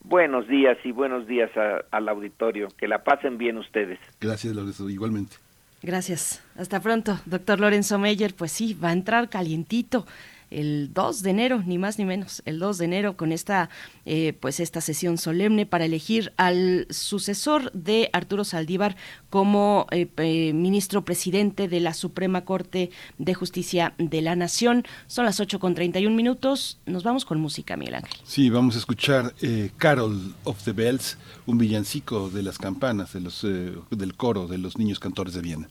Buenos 0.02 0.46
días 0.46 0.76
y 0.84 0.92
buenos 0.92 1.26
días 1.26 1.50
al 1.90 2.06
auditorio. 2.06 2.68
Que 2.76 2.86
la 2.86 3.02
pasen 3.02 3.38
bien 3.38 3.56
ustedes. 3.56 3.98
Gracias, 4.20 4.54
Lorenzo, 4.54 4.90
igualmente. 4.90 5.36
Gracias. 5.80 6.42
Hasta 6.56 6.80
pronto, 6.80 7.18
doctor 7.24 7.60
Lorenzo 7.60 7.98
Meyer. 7.98 8.34
Pues 8.34 8.52
sí, 8.52 8.74
va 8.74 8.90
a 8.90 8.92
entrar 8.92 9.30
calientito 9.30 10.06
el 10.50 10.92
2 10.92 11.22
de 11.22 11.30
enero, 11.30 11.62
ni 11.64 11.78
más 11.78 11.98
ni 11.98 12.04
menos, 12.04 12.42
el 12.44 12.58
2 12.58 12.78
de 12.78 12.84
enero 12.84 13.16
con 13.16 13.32
esta, 13.32 13.70
eh, 14.04 14.34
pues 14.40 14.60
esta 14.60 14.80
sesión 14.80 15.18
solemne 15.18 15.66
para 15.66 15.84
elegir 15.84 16.32
al 16.36 16.86
sucesor 16.90 17.72
de 17.72 18.10
Arturo 18.12 18.44
Saldívar 18.44 18.96
como 19.30 19.86
eh, 19.90 20.52
ministro 20.52 21.04
presidente 21.04 21.68
de 21.68 21.80
la 21.80 21.94
Suprema 21.94 22.44
Corte 22.44 22.90
de 23.18 23.34
Justicia 23.34 23.94
de 23.98 24.22
la 24.22 24.36
Nación. 24.36 24.84
Son 25.06 25.24
las 25.24 25.40
8 25.40 25.58
con 25.58 25.74
31 25.74 26.14
minutos. 26.14 26.78
Nos 26.86 27.02
vamos 27.02 27.24
con 27.24 27.40
música, 27.40 27.76
Miguel 27.76 27.96
Ángel. 27.96 28.16
Sí, 28.24 28.50
vamos 28.50 28.76
a 28.76 28.78
escuchar 28.78 29.34
eh, 29.42 29.70
Carol 29.76 30.34
of 30.44 30.62
the 30.64 30.72
Bells, 30.72 31.18
un 31.46 31.58
villancico 31.58 32.30
de 32.30 32.42
las 32.42 32.58
campanas, 32.58 33.12
de 33.12 33.20
los, 33.20 33.42
del 33.42 34.14
coro 34.16 34.46
de 34.46 34.58
los 34.58 34.78
niños 34.78 34.98
cantores 34.98 35.34
de 35.34 35.40
Viena. 35.40 35.68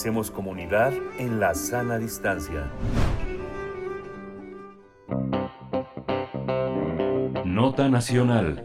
Hacemos 0.00 0.30
comunidad 0.30 0.94
en 1.18 1.40
la 1.40 1.54
sana 1.54 1.98
distancia. 1.98 2.70
Nota 7.44 7.86
Nacional. 7.90 8.64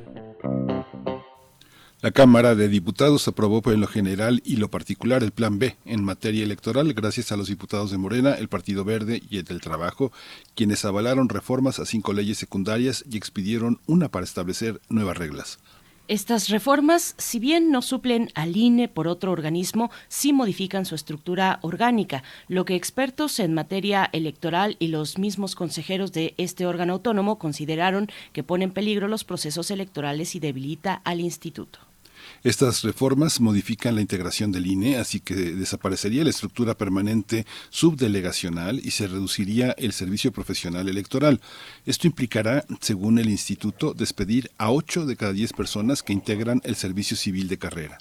La 2.00 2.12
Cámara 2.12 2.56
de 2.56 2.70
Diputados 2.70 3.28
aprobó 3.28 3.62
en 3.70 3.82
lo 3.82 3.88
general 3.88 4.42
y 4.46 4.56
lo 4.56 4.70
particular 4.70 5.24
el 5.24 5.34
Plan 5.34 5.60
B 5.60 5.76
en 5.84 6.06
materia 6.06 6.46
electoral 6.46 6.94
gracias 6.94 7.34
a 7.34 7.36
los 7.36 7.50
diputados 7.50 7.92
de 7.92 7.98
Morena, 7.98 8.36
el 8.36 8.48
Partido 8.48 8.86
Verde 8.86 9.22
y 9.30 9.40
el 9.40 9.44
del 9.44 9.60
Trabajo, 9.60 10.14
quienes 10.56 10.86
avalaron 10.86 11.28
reformas 11.28 11.80
a 11.80 11.86
cinco 11.86 12.14
leyes 12.14 12.38
secundarias 12.38 13.04
y 13.12 13.18
expidieron 13.18 13.82
una 13.88 14.08
para 14.08 14.24
establecer 14.24 14.80
nuevas 14.88 15.18
reglas. 15.18 15.60
Estas 16.08 16.50
reformas, 16.50 17.16
si 17.18 17.40
bien 17.40 17.72
no 17.72 17.82
suplen 17.82 18.30
al 18.36 18.56
INE 18.56 18.88
por 18.88 19.08
otro 19.08 19.32
organismo, 19.32 19.90
sí 20.08 20.34
modifican 20.34 20.86
su 20.86 20.94
estructura 20.94 21.58
orgánica, 21.64 22.22
lo 22.48 22.64
que 22.64 22.76
expertos 22.76 23.40
en 23.40 23.56
materia 23.56 24.08
electoral 24.14 24.76
y 24.78 24.90
los 24.90 25.18
mismos 25.18 25.56
consejeros 25.56 26.12
de 26.12 26.36
este 26.38 26.68
órgano 26.68 26.94
autónomo 26.94 27.40
consideraron 27.40 28.08
que 28.34 28.44
pone 28.44 28.66
en 28.66 28.72
peligro 28.72 29.08
los 29.08 29.24
procesos 29.24 29.72
electorales 29.72 30.36
y 30.36 30.40
debilita 30.40 31.02
al 31.06 31.22
instituto. 31.22 31.80
Estas 32.44 32.84
reformas 32.84 33.40
modifican 33.42 33.96
la 33.96 34.02
integración 34.02 34.52
del 34.52 34.68
INE, 34.68 34.98
así 34.98 35.20
que 35.20 35.36
desaparecería 35.36 36.24
la 36.24 36.30
estructura 36.30 36.78
permanente 36.78 37.46
subdelegacional 37.70 38.80
y 38.84 38.92
se 38.92 39.08
reduciría 39.08 39.72
el 39.78 39.94
servicio 39.94 40.32
profesional 40.32 40.90
electoral. 40.90 41.42
Esto 41.86 42.08
implicará, 42.08 42.66
según 42.82 43.20
el 43.20 43.30
instituto, 43.30 43.94
despedir 43.94 44.52
a 44.58 44.72
8 44.72 45.06
de 45.06 45.16
cada 45.16 45.34
10 45.34 45.54
personas 45.54 46.04
que 46.04 46.14
integran 46.14 46.62
el 46.64 46.76
servicio 46.76 47.18
civil 47.18 47.48
de 47.48 47.58
carrera. 47.58 47.98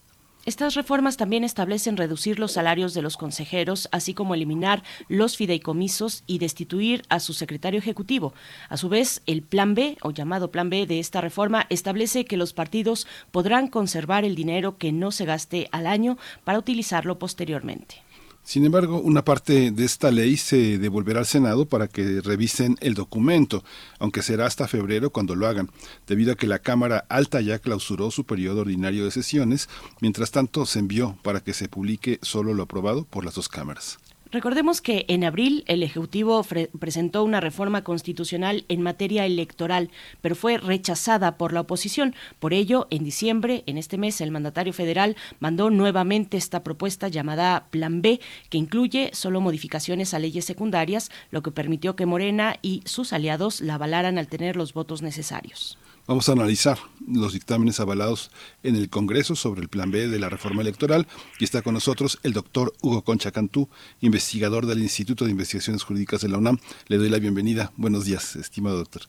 Estas 0.46 0.74
reformas 0.74 1.16
también 1.16 1.42
establecen 1.42 1.96
reducir 1.96 2.38
los 2.38 2.52
salarios 2.52 2.92
de 2.92 3.00
los 3.00 3.16
consejeros, 3.16 3.88
así 3.92 4.12
como 4.12 4.34
eliminar 4.34 4.82
los 5.08 5.38
fideicomisos 5.38 6.22
y 6.26 6.38
destituir 6.38 7.02
a 7.08 7.18
su 7.18 7.32
secretario 7.32 7.78
ejecutivo. 7.78 8.34
A 8.68 8.76
su 8.76 8.90
vez, 8.90 9.22
el 9.24 9.42
Plan 9.42 9.74
B, 9.74 9.96
o 10.02 10.10
llamado 10.10 10.50
Plan 10.50 10.68
B 10.68 10.86
de 10.86 11.00
esta 11.00 11.22
reforma, 11.22 11.66
establece 11.70 12.26
que 12.26 12.36
los 12.36 12.52
partidos 12.52 13.06
podrán 13.30 13.68
conservar 13.68 14.26
el 14.26 14.34
dinero 14.34 14.76
que 14.76 14.92
no 14.92 15.12
se 15.12 15.24
gaste 15.24 15.68
al 15.72 15.86
año 15.86 16.18
para 16.44 16.58
utilizarlo 16.58 17.18
posteriormente. 17.18 18.02
Sin 18.44 18.66
embargo, 18.66 19.00
una 19.00 19.24
parte 19.24 19.70
de 19.70 19.84
esta 19.86 20.10
ley 20.10 20.36
se 20.36 20.76
devolverá 20.76 21.20
al 21.20 21.26
Senado 21.26 21.64
para 21.64 21.88
que 21.88 22.20
revisen 22.20 22.76
el 22.82 22.92
documento, 22.92 23.64
aunque 23.98 24.20
será 24.20 24.44
hasta 24.44 24.68
febrero 24.68 25.08
cuando 25.08 25.34
lo 25.34 25.46
hagan, 25.46 25.70
debido 26.06 26.32
a 26.32 26.36
que 26.36 26.46
la 26.46 26.58
Cámara 26.58 27.06
Alta 27.08 27.40
ya 27.40 27.58
clausuró 27.58 28.10
su 28.10 28.24
periodo 28.24 28.60
ordinario 28.60 29.06
de 29.06 29.12
sesiones, 29.12 29.70
mientras 30.02 30.30
tanto 30.30 30.66
se 30.66 30.78
envió 30.78 31.18
para 31.22 31.40
que 31.40 31.54
se 31.54 31.70
publique 31.70 32.18
solo 32.20 32.52
lo 32.52 32.64
aprobado 32.64 33.04
por 33.04 33.24
las 33.24 33.34
dos 33.34 33.48
cámaras. 33.48 33.98
Recordemos 34.35 34.81
que 34.81 35.05
en 35.06 35.23
abril 35.23 35.62
el 35.69 35.85
Ejecutivo 35.85 36.44
presentó 36.81 37.23
una 37.23 37.39
reforma 37.39 37.85
constitucional 37.85 38.65
en 38.69 38.82
materia 38.82 39.27
electoral, 39.27 39.90
pero 40.23 40.35
fue 40.35 40.59
rechazada 40.59 41.39
por 41.39 41.52
la 41.52 41.61
oposición. 41.61 42.16
Por 42.40 42.52
ello, 42.52 42.89
en 42.90 43.05
diciembre, 43.05 43.62
en 43.66 43.78
este 43.78 43.97
mes, 43.97 44.20
el 44.20 44.32
mandatario 44.32 44.73
federal 44.73 45.15
mandó 45.39 45.70
nuevamente 45.70 46.36
esta 46.36 46.65
propuesta 46.65 47.06
llamada 47.06 47.69
Plan 47.70 48.02
B, 48.02 48.19
que 48.51 48.59
incluye 48.59 49.11
solo 49.12 49.40
modificaciones 49.40 50.15
a 50.15 50.19
leyes 50.19 50.44
secundarias, 50.44 51.12
lo 51.31 51.44
que 51.44 51.52
permitió 51.52 51.94
que 51.94 52.05
Morena 52.05 52.56
y 52.61 52.82
sus 52.86 53.12
aliados 53.12 53.61
la 53.61 53.74
avalaran 53.74 54.19
al 54.19 54.27
tener 54.27 54.56
los 54.56 54.74
votos 54.74 55.01
necesarios. 55.01 55.78
Vamos 56.06 56.28
a 56.28 56.32
analizar 56.32 56.76
los 57.10 57.32
dictámenes 57.32 57.81
avalados 57.81 58.31
en 58.62 58.76
el 58.76 58.90
Congreso 58.90 59.35
sobre 59.36 59.62
el 59.62 59.68
Plan 59.68 59.90
B 59.90 60.06
de 60.09 60.18
la 60.18 60.28
reforma 60.28 60.60
electoral 60.60 61.06
y 61.40 61.44
está 61.44 61.62
con 61.62 61.72
nosotros 61.72 62.20
el 62.24 62.35
doctor 62.35 62.74
Hugo 62.82 63.01
Concha 63.02 63.31
Cantú, 63.31 63.70
investigador 64.02 64.66
del 64.66 64.82
Instituto 64.82 65.24
de 65.24 65.31
Investigaciones 65.31 65.82
Jurídicas 65.82 66.20
de 66.20 66.28
la 66.28 66.36
UNAM. 66.36 66.59
Le 66.89 66.98
doy 66.98 67.09
la 67.09 67.18
bienvenida. 67.18 67.72
Buenos 67.78 68.05
días, 68.05 68.36
estimado 68.36 68.76
doctor. 68.76 69.05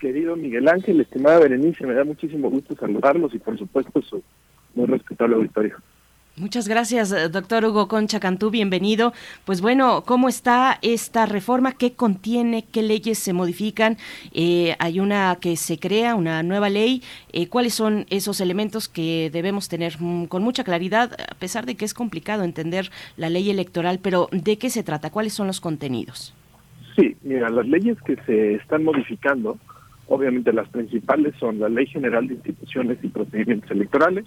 Querido 0.00 0.34
Miguel 0.34 0.68
Ángel, 0.68 0.98
estimada 0.98 1.40
Berenice, 1.40 1.86
me 1.86 1.92
da 1.92 2.04
muchísimo 2.04 2.48
gusto 2.48 2.74
saludarlos 2.74 3.34
y 3.34 3.38
por 3.38 3.58
supuesto 3.58 4.00
su 4.00 4.22
muy 4.74 4.86
respetable 4.86 5.36
auditorio. 5.36 5.76
Muchas 6.40 6.68
gracias, 6.68 7.10
eh, 7.10 7.28
doctor 7.28 7.64
Hugo 7.64 7.88
Concha 7.88 8.20
Cantú, 8.20 8.50
bienvenido. 8.50 9.12
Pues 9.44 9.60
bueno, 9.60 10.04
¿cómo 10.06 10.28
está 10.28 10.78
esta 10.82 11.26
reforma? 11.26 11.72
¿Qué 11.72 11.94
contiene? 11.94 12.64
¿Qué 12.70 12.82
leyes 12.82 13.18
se 13.18 13.32
modifican? 13.32 13.96
Eh, 14.32 14.76
hay 14.78 15.00
una 15.00 15.36
que 15.40 15.56
se 15.56 15.78
crea, 15.78 16.14
una 16.14 16.42
nueva 16.44 16.68
ley. 16.68 17.02
Eh, 17.32 17.48
¿Cuáles 17.48 17.74
son 17.74 18.06
esos 18.10 18.40
elementos 18.40 18.88
que 18.88 19.30
debemos 19.32 19.68
tener 19.68 19.96
mm, 19.98 20.26
con 20.26 20.42
mucha 20.42 20.62
claridad, 20.62 21.12
a 21.28 21.34
pesar 21.34 21.66
de 21.66 21.74
que 21.74 21.84
es 21.84 21.94
complicado 21.94 22.44
entender 22.44 22.90
la 23.16 23.30
ley 23.30 23.50
electoral? 23.50 23.98
Pero 24.00 24.28
¿de 24.30 24.58
qué 24.58 24.70
se 24.70 24.84
trata? 24.84 25.10
¿Cuáles 25.10 25.32
son 25.32 25.48
los 25.48 25.60
contenidos? 25.60 26.34
Sí, 26.94 27.16
mira, 27.22 27.48
las 27.48 27.66
leyes 27.66 27.96
que 28.02 28.16
se 28.26 28.54
están 28.54 28.84
modificando, 28.84 29.58
obviamente 30.06 30.52
las 30.52 30.68
principales 30.68 31.34
son 31.40 31.58
la 31.58 31.68
Ley 31.68 31.86
General 31.86 32.26
de 32.26 32.34
Instituciones 32.34 32.98
y 33.02 33.08
Procedimientos 33.08 33.70
Electorales, 33.70 34.24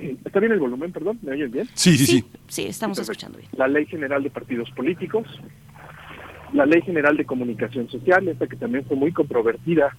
¿Está 0.00 0.40
bien 0.40 0.52
el 0.52 0.58
volumen, 0.58 0.92
perdón? 0.92 1.18
¿Me 1.22 1.32
oyen 1.32 1.50
bien? 1.50 1.68
Sí, 1.74 1.96
sí, 1.96 2.06
sí. 2.06 2.24
Sí, 2.48 2.66
estamos 2.66 2.98
escuchando 2.98 3.38
bien. 3.38 3.50
La 3.56 3.68
Ley 3.68 3.86
General 3.86 4.22
de 4.22 4.30
Partidos 4.30 4.70
Políticos, 4.70 5.26
la 6.52 6.66
Ley 6.66 6.82
General 6.82 7.16
de 7.16 7.24
Comunicación 7.24 7.88
Social, 7.88 8.26
esta 8.28 8.46
que 8.46 8.56
también 8.56 8.84
fue 8.84 8.96
muy 8.96 9.12
controvertida 9.12 9.96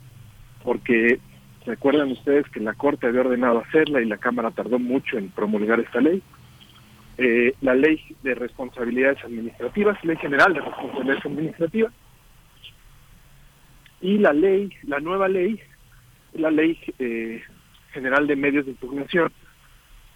porque 0.64 1.20
recuerdan 1.66 2.12
ustedes 2.12 2.48
que 2.50 2.60
la 2.60 2.74
Corte 2.74 3.08
había 3.08 3.22
ordenado 3.22 3.60
hacerla 3.60 4.02
y 4.02 4.06
la 4.06 4.18
Cámara 4.18 4.52
tardó 4.52 4.80
mucho 4.80 5.18
en 5.18 5.30
promulgar 5.30 5.80
esta 5.80 6.02
ley. 6.02 6.22
Eh, 7.18 7.54
la 7.62 7.76
Ley 7.76 8.00
de 8.24 8.36
Responsabilidades 8.36 9.24
Administrativas, 9.24 10.04
Ley 10.04 10.18
General 10.18 10.54
de 10.54 10.62
Responsabilidades 10.62 11.26
Administrativas, 11.26 11.94
y 14.02 14.18
la 14.18 14.34
ley, 14.34 14.72
la 14.84 15.00
nueva 15.00 15.28
ley, 15.28 15.60
la 16.34 16.50
Ley 16.50 16.80
eh, 16.98 17.42
General 17.94 18.26
de 18.26 18.36
Medios 18.36 18.66
de 18.66 18.72
Impugnación, 18.72 19.32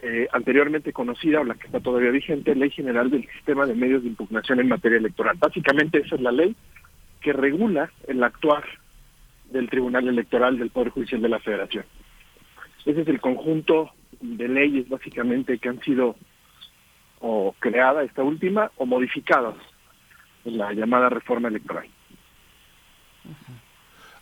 eh, 0.02 0.28
anteriormente 0.32 0.94
conocida, 0.94 1.42
o 1.42 1.44
la 1.44 1.56
que 1.56 1.68
está 1.68 1.80
todavía 1.80 2.12
vigente, 2.12 2.56
Ley 2.56 2.70
General 2.70 3.10
del 3.10 3.28
Sistema 3.32 3.66
de 3.66 3.76
Medios 3.76 4.04
de 4.04 4.10
Impugnación 4.10 4.60
en 4.60 4.68
materia 4.68 4.98
electoral. 4.98 5.38
Básicamente 5.40 6.00
esa 6.00 6.16
es 6.16 6.22
la 6.22 6.32
ley 6.32 6.56
que 7.22 7.34
regula 7.34 7.92
el 8.08 8.24
actuar 8.24 8.64
del 9.52 9.70
Tribunal 9.70 10.08
Electoral 10.08 10.58
del 10.58 10.70
Poder 10.70 10.90
Judicial 10.90 11.22
de 11.22 11.30
la 11.30 11.40
Federación. 11.40 11.86
Ese 12.86 13.02
es 13.02 13.08
el 13.08 13.20
conjunto 13.20 13.92
de 14.22 14.48
leyes 14.48 14.88
básicamente 14.88 15.58
que 15.58 15.70
han 15.70 15.82
sido 15.82 16.16
o 17.20 17.56
creada 17.60 18.04
esta 18.04 18.24
última 18.24 18.72
o 18.78 18.86
modificadas 18.86 19.56
en 20.44 20.58
la 20.58 20.74
llamada 20.74 21.10
reforma 21.10 21.48
electoral. 21.48 21.88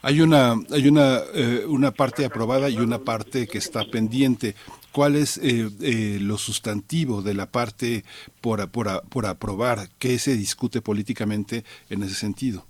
Hay 0.02 0.22
una, 0.22 0.56
hay 0.72 0.88
una, 0.88 1.20
eh, 1.34 1.66
una 1.66 1.92
parte 1.92 2.26
aprobada 2.26 2.70
y 2.70 2.78
una 2.78 3.00
parte 3.00 3.48
que 3.48 3.58
está 3.58 3.84
pendiente. 3.86 4.56
¿Cuál 4.94 5.16
es 5.16 5.38
eh, 5.40 5.70
eh, 5.82 6.20
lo 6.22 6.38
sustantivo 6.38 7.22
de 7.22 7.34
la 7.34 7.48
parte 7.52 8.04
por, 8.42 8.70
por, 8.72 8.88
por 9.10 9.26
aprobar? 9.26 9.90
¿Qué 10.00 10.20
se 10.20 10.38
discute 10.38 10.82
políticamente 10.82 11.64
en 11.90 12.04
ese 12.04 12.14
sentido? 12.14 12.66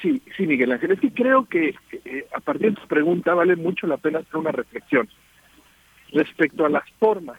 Sí, 0.00 0.22
sí, 0.36 0.46
Miguel 0.46 0.72
Ángel. 0.72 0.92
Es 0.92 1.00
que 1.00 1.12
creo 1.12 1.46
que 1.46 1.74
a 2.34 2.40
partir 2.40 2.70
de 2.70 2.80
tu 2.80 2.86
pregunta 2.86 3.34
vale 3.34 3.56
mucho 3.56 3.86
la 3.88 3.96
pena 3.96 4.20
hacer 4.20 4.36
una 4.36 4.52
reflexión 4.52 5.08
respecto 6.12 6.64
a 6.64 6.68
las 6.68 6.88
formas, 6.98 7.38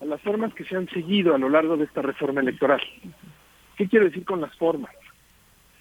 a 0.00 0.04
las 0.04 0.20
formas 0.20 0.54
que 0.54 0.64
se 0.64 0.76
han 0.76 0.88
seguido 0.88 1.34
a 1.34 1.38
lo 1.38 1.48
largo 1.48 1.76
de 1.76 1.84
esta 1.84 2.02
reforma 2.02 2.40
electoral. 2.40 2.80
¿Qué 3.76 3.88
quiero 3.88 4.06
decir 4.06 4.24
con 4.24 4.40
las 4.40 4.54
formas? 4.56 4.94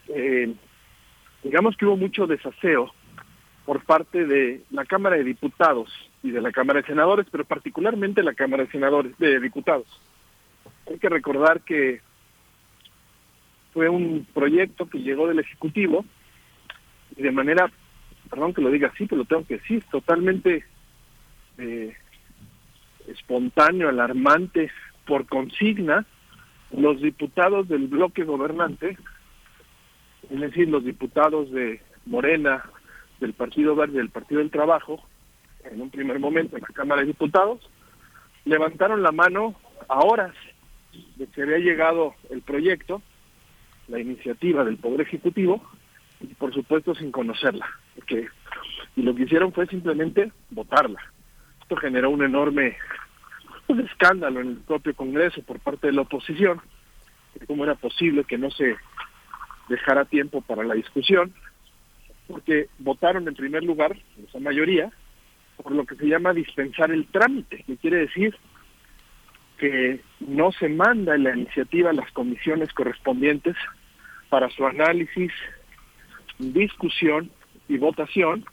Eh, 0.07 0.53
digamos 1.43 1.75
que 1.77 1.85
hubo 1.85 1.97
mucho 1.97 2.27
desaseo 2.27 2.91
por 3.65 3.83
parte 3.83 4.25
de 4.25 4.61
la 4.71 4.85
Cámara 4.85 5.15
de 5.15 5.23
Diputados 5.23 5.89
y 6.25 6.31
de 6.31 6.41
la 6.41 6.51
Cámara 6.51 6.81
de 6.81 6.87
Senadores, 6.87 7.27
pero 7.31 7.45
particularmente 7.45 8.23
la 8.23 8.33
Cámara 8.33 8.63
de 8.63 8.71
Senadores, 8.71 9.17
de 9.17 9.39
Diputados. 9.39 9.87
Hay 10.87 10.97
que 10.97 11.09
recordar 11.09 11.61
que 11.61 12.01
fue 13.73 13.89
un 13.89 14.25
proyecto 14.33 14.89
que 14.89 14.99
llegó 14.99 15.27
del 15.27 15.39
Ejecutivo 15.39 16.05
y 17.15 17.21
de 17.21 17.31
manera, 17.31 17.71
perdón 18.29 18.53
que 18.53 18.61
lo 18.61 18.71
diga 18.71 18.89
así, 18.89 19.05
pero 19.05 19.19
lo 19.19 19.25
tengo 19.25 19.45
que 19.45 19.57
decir, 19.57 19.83
totalmente 19.91 20.65
eh, 21.57 21.95
espontáneo, 23.07 23.89
alarmante, 23.89 24.71
por 25.05 25.27
consigna, 25.27 26.05
los 26.71 27.01
diputados 27.01 27.67
del 27.67 27.87
bloque 27.87 28.23
gobernante 28.23 28.97
es 30.29 30.39
decir, 30.39 30.69
los 30.69 30.83
diputados 30.83 31.51
de 31.51 31.81
Morena, 32.05 32.63
del 33.19 33.33
Partido 33.33 33.75
Verde 33.75 33.97
del 33.97 34.09
Partido 34.09 34.39
del 34.39 34.51
Trabajo, 34.51 35.01
en 35.71 35.81
un 35.81 35.89
primer 35.89 36.19
momento 36.19 36.55
en 36.55 36.61
la 36.61 36.67
Cámara 36.69 37.01
de 37.01 37.07
Diputados, 37.07 37.59
levantaron 38.45 39.01
la 39.01 39.11
mano 39.11 39.55
a 39.87 39.99
horas 39.99 40.33
de 41.15 41.27
que 41.27 41.43
había 41.43 41.57
llegado 41.57 42.15
el 42.29 42.41
proyecto, 42.41 43.01
la 43.87 43.99
iniciativa 43.99 44.63
del 44.63 44.77
Poder 44.77 45.01
Ejecutivo, 45.01 45.61
y 46.21 46.27
por 46.35 46.53
supuesto 46.53 46.95
sin 46.95 47.11
conocerla. 47.11 47.67
Porque, 47.95 48.27
y 48.95 49.01
lo 49.01 49.15
que 49.15 49.23
hicieron 49.23 49.51
fue 49.51 49.67
simplemente 49.67 50.31
votarla. 50.49 50.99
Esto 51.61 51.75
generó 51.77 52.09
un 52.09 52.23
enorme, 52.23 52.77
escándalo 53.67 54.41
en 54.41 54.49
el 54.49 54.57
propio 54.57 54.95
Congreso 54.95 55.41
por 55.43 55.59
parte 55.59 55.87
de 55.87 55.93
la 55.93 56.01
oposición, 56.01 56.61
de 57.33 57.45
cómo 57.45 57.63
era 57.63 57.75
posible 57.75 58.23
que 58.23 58.37
no 58.37 58.49
se 58.51 58.75
dejara 59.67 60.05
tiempo 60.05 60.41
para 60.41 60.63
la 60.63 60.75
discusión, 60.75 61.33
porque 62.27 62.69
votaron 62.79 63.27
en 63.27 63.35
primer 63.35 63.63
lugar, 63.63 63.97
esa 64.27 64.39
mayoría, 64.39 64.91
por 65.61 65.71
lo 65.71 65.85
que 65.85 65.95
se 65.95 66.07
llama 66.07 66.33
dispensar 66.33 66.91
el 66.91 67.07
trámite, 67.07 67.63
que 67.63 67.77
quiere 67.77 67.97
decir 67.97 68.35
que 69.57 70.01
no 70.19 70.51
se 70.51 70.67
manda 70.69 71.17
la 71.17 71.35
iniciativa 71.35 71.89
a 71.89 71.93
las 71.93 72.11
comisiones 72.11 72.73
correspondientes 72.73 73.55
para 74.29 74.49
su 74.49 74.65
análisis, 74.65 75.31
discusión 76.39 77.31
y 77.67 77.77
votación, 77.77 78.45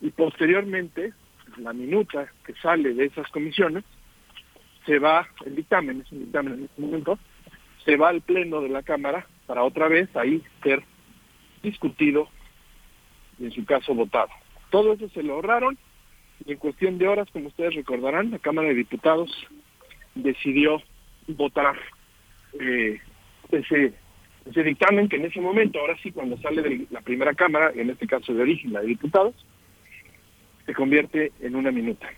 y 0.00 0.10
posteriormente 0.10 1.12
la 1.58 1.72
minuta 1.72 2.28
que 2.44 2.54
sale 2.54 2.94
de 2.94 3.06
esas 3.06 3.28
comisiones 3.30 3.84
se 4.86 4.98
va, 4.98 5.28
el 5.44 5.54
dictamen, 5.54 6.00
es 6.00 6.12
un 6.12 6.20
dictamen 6.20 6.54
en 6.54 6.64
este 6.64 6.80
momento, 6.80 7.18
se 7.84 7.96
va 7.96 8.08
al 8.08 8.22
pleno 8.22 8.60
de 8.60 8.68
la 8.68 8.82
Cámara 8.82 9.26
para 9.46 9.64
otra 9.64 9.88
vez 9.88 10.14
ahí 10.16 10.42
ser 10.62 10.82
discutido 11.62 12.28
y 13.38 13.46
en 13.46 13.52
su 13.52 13.64
caso 13.64 13.94
votado. 13.94 14.30
Todo 14.70 14.94
eso 14.94 15.08
se 15.10 15.22
lo 15.22 15.34
ahorraron 15.34 15.78
y 16.44 16.52
en 16.52 16.58
cuestión 16.58 16.98
de 16.98 17.08
horas, 17.08 17.28
como 17.32 17.48
ustedes 17.48 17.74
recordarán, 17.74 18.30
la 18.30 18.38
Cámara 18.38 18.68
de 18.68 18.74
Diputados 18.74 19.30
decidió 20.14 20.82
votar 21.26 21.76
eh, 22.58 23.00
ese, 23.50 23.92
ese 24.46 24.62
dictamen 24.62 25.08
que 25.08 25.16
en 25.16 25.26
ese 25.26 25.40
momento, 25.40 25.78
ahora 25.78 25.96
sí, 26.02 26.12
cuando 26.12 26.38
sale 26.38 26.62
de 26.62 26.86
la 26.90 27.00
primera 27.00 27.34
Cámara, 27.34 27.72
en 27.74 27.90
este 27.90 28.06
caso 28.06 28.32
de 28.32 28.42
origen, 28.42 28.72
la 28.72 28.80
de 28.80 28.88
diputados, 28.88 29.34
se 30.66 30.74
convierte 30.74 31.32
en 31.40 31.56
una 31.56 31.70
minuta. 31.70 32.08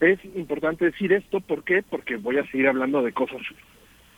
Es 0.00 0.22
importante 0.34 0.84
decir 0.84 1.12
esto, 1.12 1.40
¿por 1.40 1.64
qué? 1.64 1.82
Porque 1.82 2.16
voy 2.16 2.38
a 2.38 2.46
seguir 2.50 2.68
hablando 2.68 3.02
de 3.02 3.12
cosas 3.12 3.40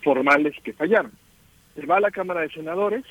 formales 0.03 0.53
que 0.63 0.73
fallaron. 0.73 1.11
Se 1.75 1.85
va 1.85 1.97
a 1.97 2.01
la 2.01 2.11
Cámara 2.11 2.41
de 2.41 2.49
Senadores, 2.49 3.05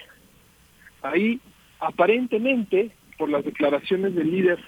ahí 1.02 1.40
aparentemente, 1.80 2.90
por 3.16 3.30
las 3.30 3.44
declaraciones 3.44 4.14
del 4.14 4.30
líder 4.30 4.58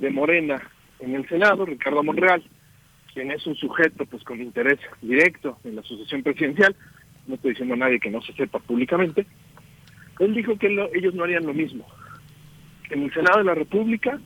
de 0.00 0.10
Morena 0.10 0.60
en 1.00 1.14
el 1.14 1.28
Senado, 1.28 1.64
Ricardo 1.64 2.02
Monreal, 2.02 2.42
quien 3.12 3.30
es 3.30 3.46
un 3.46 3.56
sujeto 3.56 4.06
pues 4.06 4.22
con 4.24 4.40
interés 4.40 4.78
directo 5.02 5.58
en 5.64 5.76
la 5.76 5.82
sucesión 5.82 6.22
presidencial, 6.22 6.74
no 7.26 7.34
estoy 7.34 7.50
diciendo 7.50 7.74
a 7.74 7.78
nadie 7.78 8.00
que 8.00 8.10
no 8.10 8.22
se 8.22 8.32
sepa 8.32 8.58
públicamente, 8.58 9.26
él 10.18 10.34
dijo 10.34 10.58
que 10.58 10.66
ellos 10.94 11.14
no 11.14 11.24
harían 11.24 11.46
lo 11.46 11.54
mismo, 11.54 11.86
en 12.90 13.02
el 13.02 13.12
Senado 13.12 13.38
de 13.38 13.44
la 13.44 13.54
República 13.54 14.18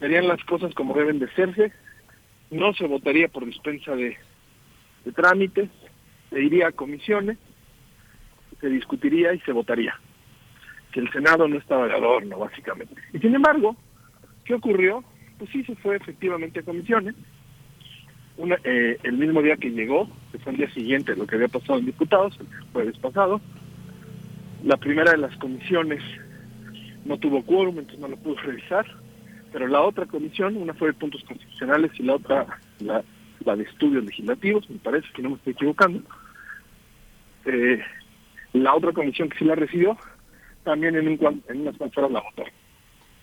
harían 0.00 0.28
las 0.28 0.42
cosas 0.44 0.74
como 0.74 0.94
deben 0.94 1.18
de 1.18 1.30
serse, 1.32 1.72
no 2.50 2.72
se 2.74 2.86
votaría 2.86 3.28
por 3.28 3.44
dispensa 3.44 3.94
de, 3.94 4.16
de 5.04 5.12
trámites, 5.12 5.68
se 6.30 6.42
iría 6.42 6.68
a 6.68 6.72
comisiones, 6.72 7.38
se 8.60 8.68
discutiría 8.68 9.34
y 9.34 9.40
se 9.40 9.52
votaría. 9.52 9.98
Que 10.92 11.00
el 11.00 11.10
Senado 11.12 11.46
no 11.46 11.56
estaba 11.56 11.86
de 11.86 11.94
adorno, 11.94 12.38
básicamente. 12.38 12.94
Y 13.12 13.18
sin 13.18 13.34
embargo, 13.34 13.76
¿qué 14.50 14.56
ocurrió? 14.56 15.04
Pues 15.38 15.48
sí 15.52 15.62
se 15.62 15.76
fue 15.76 15.94
efectivamente 15.94 16.58
a 16.58 16.64
comisiones. 16.64 17.14
Una, 18.36 18.56
eh, 18.64 18.98
el 19.04 19.12
mismo 19.12 19.42
día 19.42 19.56
que 19.56 19.70
llegó, 19.70 20.10
que 20.32 20.38
fue 20.40 20.50
el 20.50 20.58
día 20.58 20.70
siguiente 20.72 21.14
lo 21.14 21.24
que 21.24 21.36
había 21.36 21.46
pasado 21.46 21.78
en 21.78 21.86
diputados, 21.86 22.36
el 22.40 22.46
jueves 22.72 22.98
pasado, 22.98 23.40
la 24.64 24.76
primera 24.76 25.12
de 25.12 25.18
las 25.18 25.36
comisiones 25.36 26.02
no 27.04 27.16
tuvo 27.18 27.44
quórum, 27.44 27.78
entonces 27.78 28.00
no 28.00 28.08
lo 28.08 28.16
pudo 28.16 28.34
revisar, 28.42 28.86
pero 29.52 29.68
la 29.68 29.82
otra 29.82 30.06
comisión, 30.06 30.56
una 30.56 30.74
fue 30.74 30.88
de 30.88 30.94
puntos 30.94 31.22
constitucionales 31.22 31.92
y 32.00 32.02
la 32.02 32.16
otra 32.16 32.46
la, 32.80 33.04
de 33.56 33.62
estudios 33.62 34.04
legislativos, 34.04 34.68
me 34.68 34.78
parece 34.78 35.06
que 35.14 35.22
no 35.22 35.30
me 35.30 35.36
estoy 35.36 35.52
equivocando, 35.52 36.02
eh, 37.44 37.80
la 38.54 38.74
otra 38.74 38.92
comisión 38.92 39.28
que 39.28 39.38
sí 39.38 39.44
la 39.44 39.54
recibió, 39.54 39.96
también 40.64 40.96
en, 40.96 41.06
un, 41.06 41.42
en 41.48 41.60
unas 41.60 41.76
cuantas 41.76 41.98
horas 41.98 42.10
la 42.10 42.20
votó. 42.20 42.44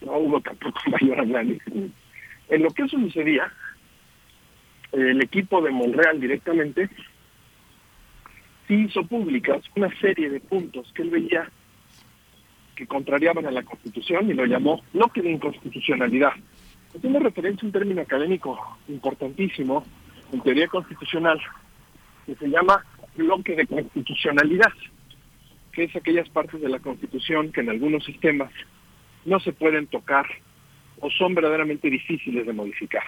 No 0.02 0.18
hubo 0.18 0.42
tampoco 0.42 0.80
mayor 0.92 1.20
análisis. 1.20 1.92
En 2.50 2.64
lo 2.64 2.70
que 2.70 2.84
eso 2.84 2.98
sucedía, 2.98 3.52
el 4.92 5.22
equipo 5.22 5.62
de 5.62 5.72
Monreal 5.72 6.20
directamente 6.20 6.90
sí 8.68 8.86
hizo 8.86 9.06
públicas 9.06 9.62
una 9.76 9.90
serie 10.00 10.30
de 10.30 10.40
puntos 10.40 10.92
que 10.94 11.02
él 11.02 11.10
veía 11.10 11.50
que 12.76 12.88
contrariaban 12.88 13.46
a 13.46 13.52
la 13.52 13.64
Constitución 13.64 14.30
y 14.30 14.34
lo 14.34 14.46
llamó 14.46 14.82
bloque 14.94 15.22
de 15.22 15.32
inconstitucionalidad. 15.32 16.34
Haciendo 16.96 17.20
referencia 17.20 17.64
a 17.64 17.66
un 17.66 17.72
término 17.72 18.02
académico 18.02 18.78
importantísimo 18.88 19.84
en 20.32 20.42
teoría 20.42 20.68
constitucional 20.68 21.40
que 22.26 22.36
se 22.36 22.48
llama 22.48 22.86
bloque 23.16 23.56
de 23.56 23.66
constitucionalidad, 23.66 24.72
que 25.72 25.86
es 25.86 25.96
aquellas 25.96 26.30
partes 26.30 26.62
de 26.62 26.70
la 26.70 26.80
Constitución 26.80 27.52
que 27.52 27.62
en 27.62 27.70
algunos 27.70 28.06
sistemas 28.06 28.52
no 29.28 29.40
se 29.42 29.52
pueden 29.52 29.88
tocar 29.88 30.26
o 31.00 31.12
son 31.12 31.36
verdaderamente 31.36 31.90
difíciles 31.90 32.48
de 32.48 32.54
modificar. 32.54 33.04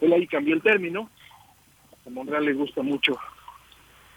Él 0.00 0.12
ahí 0.12 0.26
cambió 0.26 0.54
el 0.54 0.62
término, 0.62 1.10
a 2.06 2.10
Monreal 2.10 2.44
le 2.44 2.54
gusta 2.54 2.82
mucho 2.82 3.16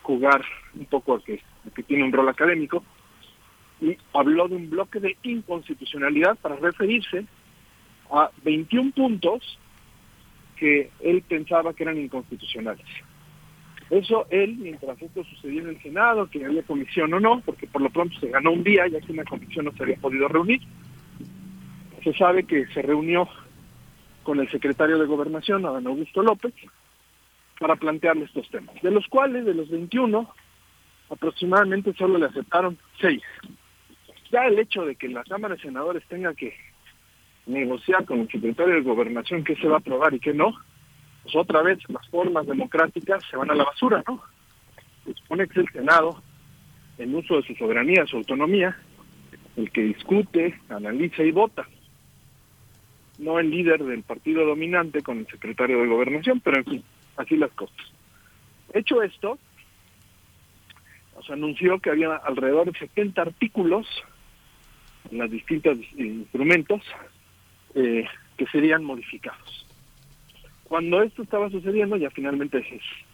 jugar 0.02 0.44
un 0.74 0.86
poco 0.86 1.16
a 1.16 1.24
que, 1.24 1.42
que 1.76 1.84
tiene 1.84 2.06
un 2.06 2.14
rol 2.14 2.30
académico, 2.30 2.84
y 3.82 3.98
habló 4.14 4.48
de 4.48 4.56
un 4.56 4.70
bloque 4.70 5.00
de 5.02 5.18
inconstitucionalidad 5.24 6.38
para 6.38 6.56
referirse 6.56 7.26
a 8.10 8.32
21 8.44 8.92
puntos 8.92 9.60
que 10.56 10.90
él 11.02 11.22
pensaba 11.28 11.74
que 11.74 11.84
eran 11.84 11.98
inconstitucionales. 11.98 12.86
Eso 13.90 14.26
él, 14.30 14.56
mientras 14.58 15.00
esto 15.02 15.24
sucedía 15.26 15.62
en 15.62 15.70
el 15.70 15.82
Senado, 15.82 16.30
que 16.30 16.46
había 16.46 16.64
comisión 16.64 17.14
o 17.14 17.20
no, 17.20 17.42
porque 17.42 17.68
por 17.68 17.82
lo 17.82 17.90
pronto 17.90 18.18
se 18.22 18.30
ganó 18.30 18.52
un 18.52 18.64
día, 18.64 18.88
ya 18.88 19.02
que 19.02 19.12
una 19.12 19.26
comisión 19.26 19.66
no 19.66 19.74
se 19.74 19.84
había 19.84 19.98
podido 19.98 20.30
reunir, 20.30 20.62
se 22.06 22.14
sabe 22.14 22.44
que 22.44 22.68
se 22.68 22.84
reunió 22.84 23.28
con 24.22 24.40
el 24.40 24.50
secretario 24.52 25.00
de 25.00 25.08
Gobernación, 25.08 25.66
Adán 25.66 25.88
Augusto 25.88 26.22
López, 26.22 26.54
para 27.60 27.76
plantearle 27.76 28.26
estos 28.26 28.48
temas, 28.52 28.80
de 28.84 28.92
los 28.92 29.08
cuales, 29.08 29.44
de 29.44 29.56
los 29.56 29.70
21, 29.70 30.30
aproximadamente 31.10 31.94
solo 31.96 32.20
le 32.20 32.28
aceptaron 32.28 32.78
6. 33.02 33.24
Ya 34.32 34.46
el 34.46 34.60
hecho 34.60 34.86
de 34.86 34.96
que 34.96 35.10
la 35.10 35.24
Cámara 35.24 35.56
de 35.56 35.62
Senadores 35.62 36.04
tenga 36.08 36.36
que 36.36 36.54
negociar 37.48 38.06
con 38.06 38.20
el 38.20 38.30
secretario 38.30 38.76
de 38.76 38.82
Gobernación 38.82 39.44
qué 39.44 39.56
se 39.56 39.68
va 39.68 39.76
a 39.76 39.80
aprobar 39.80 40.14
y 40.14 40.20
qué 40.20 40.34
no, 40.34 40.54
pues 41.24 41.36
otra 41.36 41.64
vez 41.64 41.80
las 41.90 42.08
formas 42.10 42.46
democráticas 42.46 43.24
se 43.32 43.38
van 43.38 43.50
a 43.50 43.56
la 43.56 43.64
basura, 43.64 44.04
¿no? 44.08 44.22
Se 45.06 45.14
supone 45.16 45.48
que 45.48 45.60
es 45.60 45.68
el 45.68 45.74
Senado, 45.74 46.22
en 47.00 47.16
uso 47.16 47.38
de 47.38 47.44
su 47.48 47.56
soberanía, 47.56 48.06
su 48.06 48.18
autonomía, 48.18 48.78
el 49.58 49.72
que 49.72 49.82
discute, 49.82 50.60
analiza 50.70 51.24
y 51.24 51.32
vota. 51.32 51.66
No 53.18 53.40
el 53.40 53.50
líder 53.50 53.84
del 53.84 54.04
partido 54.04 54.46
dominante 54.46 55.02
con 55.02 55.20
el 55.20 55.28
secretario 55.28 55.82
de 55.82 55.88
Gobernación, 55.88 56.42
pero 56.42 56.58
en 56.58 56.66
fin, 56.66 56.84
así 57.18 57.38
las 57.38 57.52
cosas. 57.52 57.78
Hecho 58.74 59.02
esto, 59.02 59.38
nos 61.16 61.30
anunció 61.30 61.80
que 61.80 61.92
había 61.92 62.16
alrededor 62.16 62.72
de 62.72 62.78
70 62.78 63.22
artículos 63.22 63.88
en 65.12 65.20
los 65.20 65.32
distintos 65.32 65.78
instrumentos 65.98 66.82
eh, 67.74 68.06
que 68.38 68.46
serían 68.48 68.84
modificados. 68.84 69.66
Cuando 70.66 71.04
esto 71.04 71.22
estaba 71.22 71.50
sucediendo, 71.50 71.96
ya 71.96 72.10
finalmente 72.10 72.66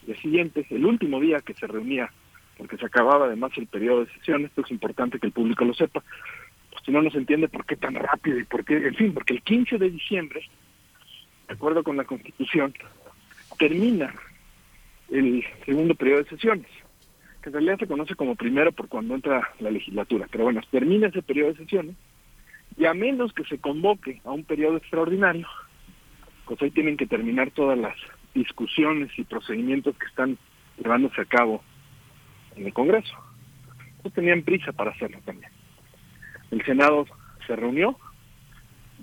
el 0.08 0.18
siguiente, 0.18 0.66
el 0.70 0.86
último 0.86 1.20
día 1.20 1.42
que 1.42 1.54
se 1.54 1.68
reunía, 1.68 2.10
porque 2.58 2.78
se 2.78 2.86
acababa 2.86 3.26
además 3.26 3.52
el 3.58 3.68
periodo 3.68 4.06
de 4.06 4.14
sesión, 4.14 4.46
esto 4.46 4.62
es 4.62 4.72
importante 4.72 5.20
que 5.20 5.28
el 5.28 5.34
público 5.34 5.66
lo 5.66 5.74
sepa, 5.74 6.02
si 6.86 6.92
no, 6.92 7.02
no 7.02 7.12
se 7.12 7.18
entiende 7.18 7.48
por 7.48 7.66
qué 7.66 7.76
tan 7.76 7.96
rápido 7.96 8.40
y 8.40 8.44
por 8.44 8.66
qué, 8.66 8.78
en 8.78 8.96
fin, 8.96 9.14
porque 9.14 9.34
el 9.34 9.42
15 9.42 9.78
de 9.78 9.90
diciembre, 9.90 10.42
de 11.48 11.54
acuerdo 11.54 11.84
con 11.84 11.98
la 11.98 12.06
Constitución, 12.06 12.74
termina 13.58 14.14
el 15.10 15.44
segundo 15.66 15.94
periodo 15.96 16.24
de 16.24 16.30
sesiones, 16.30 16.68
que 17.42 17.50
en 17.50 17.54
realidad 17.54 17.80
se 17.80 17.88
conoce 17.88 18.16
como 18.16 18.36
primero 18.36 18.72
por 18.72 18.88
cuando 18.88 19.16
entra 19.16 19.50
la 19.60 19.70
legislatura, 19.70 20.28
pero 20.32 20.46
bueno, 20.46 20.62
termina 20.72 21.08
ese 21.08 21.22
periodo 21.22 21.52
de 21.52 21.58
sesiones, 21.58 21.96
y 22.78 22.86
a 22.86 22.94
menos 22.94 23.34
que 23.34 23.44
se 23.44 23.60
convoque 23.60 24.22
a 24.24 24.32
un 24.32 24.44
periodo 24.44 24.78
extraordinario, 24.78 25.48
pues 26.46 26.62
ahí 26.62 26.72
tienen 26.72 26.98
que 26.98 27.06
terminar 27.06 27.52
todas 27.52 27.78
las 27.78 27.96
discusiones 28.34 29.12
y 29.18 29.24
procedimientos 29.24 29.96
que 29.98 30.06
están 30.06 30.38
llevándose 30.78 31.22
a 31.22 31.26
cabo 31.26 31.62
en 32.56 32.66
el 32.66 32.74
Congreso. 32.74 33.14
No 34.04 34.10
tenían 34.10 34.42
prisa 34.42 34.72
para 34.72 34.92
hacerlo 34.92 35.20
también. 35.26 35.52
El 36.52 36.64
Senado 36.66 37.06
se 37.48 37.56
reunió, 37.56 37.98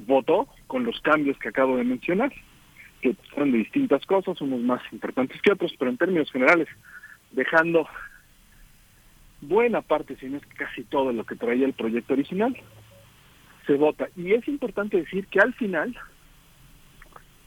votó 0.07 0.49
con 0.67 0.85
los 0.85 1.01
cambios 1.01 1.39
que 1.39 1.49
acabo 1.49 1.77
de 1.77 1.85
mencionar, 1.85 2.33
que 3.01 3.17
son 3.35 3.53
de 3.53 3.59
distintas 3.59 4.05
cosas, 4.07 4.41
unos 4.41 4.61
más 4.61 4.83
importantes 4.93 5.41
que 5.43 5.53
otros, 5.53 5.73
pero 5.79 5.91
en 5.91 5.97
términos 5.97 6.31
generales, 6.31 6.69
dejando 7.33 7.87
buena 9.41 9.83
parte, 9.83 10.17
si 10.17 10.27
no 10.27 10.39
es 10.39 10.47
casi 10.47 10.85
todo 10.85 11.13
lo 11.13 11.25
que 11.25 11.37
traía 11.37 11.67
el 11.67 11.73
proyecto 11.73 12.13
original, 12.13 12.57
se 13.67 13.75
vota. 13.75 14.09
Y 14.17 14.33
es 14.33 14.47
importante 14.49 14.99
decir 14.99 15.27
que 15.27 15.41
al 15.41 15.55
final 15.55 15.97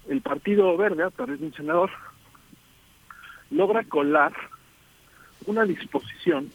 el 0.10 0.22
Partido 0.22 0.76
Verde, 0.78 1.04
a 1.04 1.10
través 1.10 1.40
de 1.40 1.48
un 1.48 1.54
senador, 1.54 1.92
logra 3.50 3.84
colar 3.84 4.34
una 5.46 5.66
disposición 5.66 6.50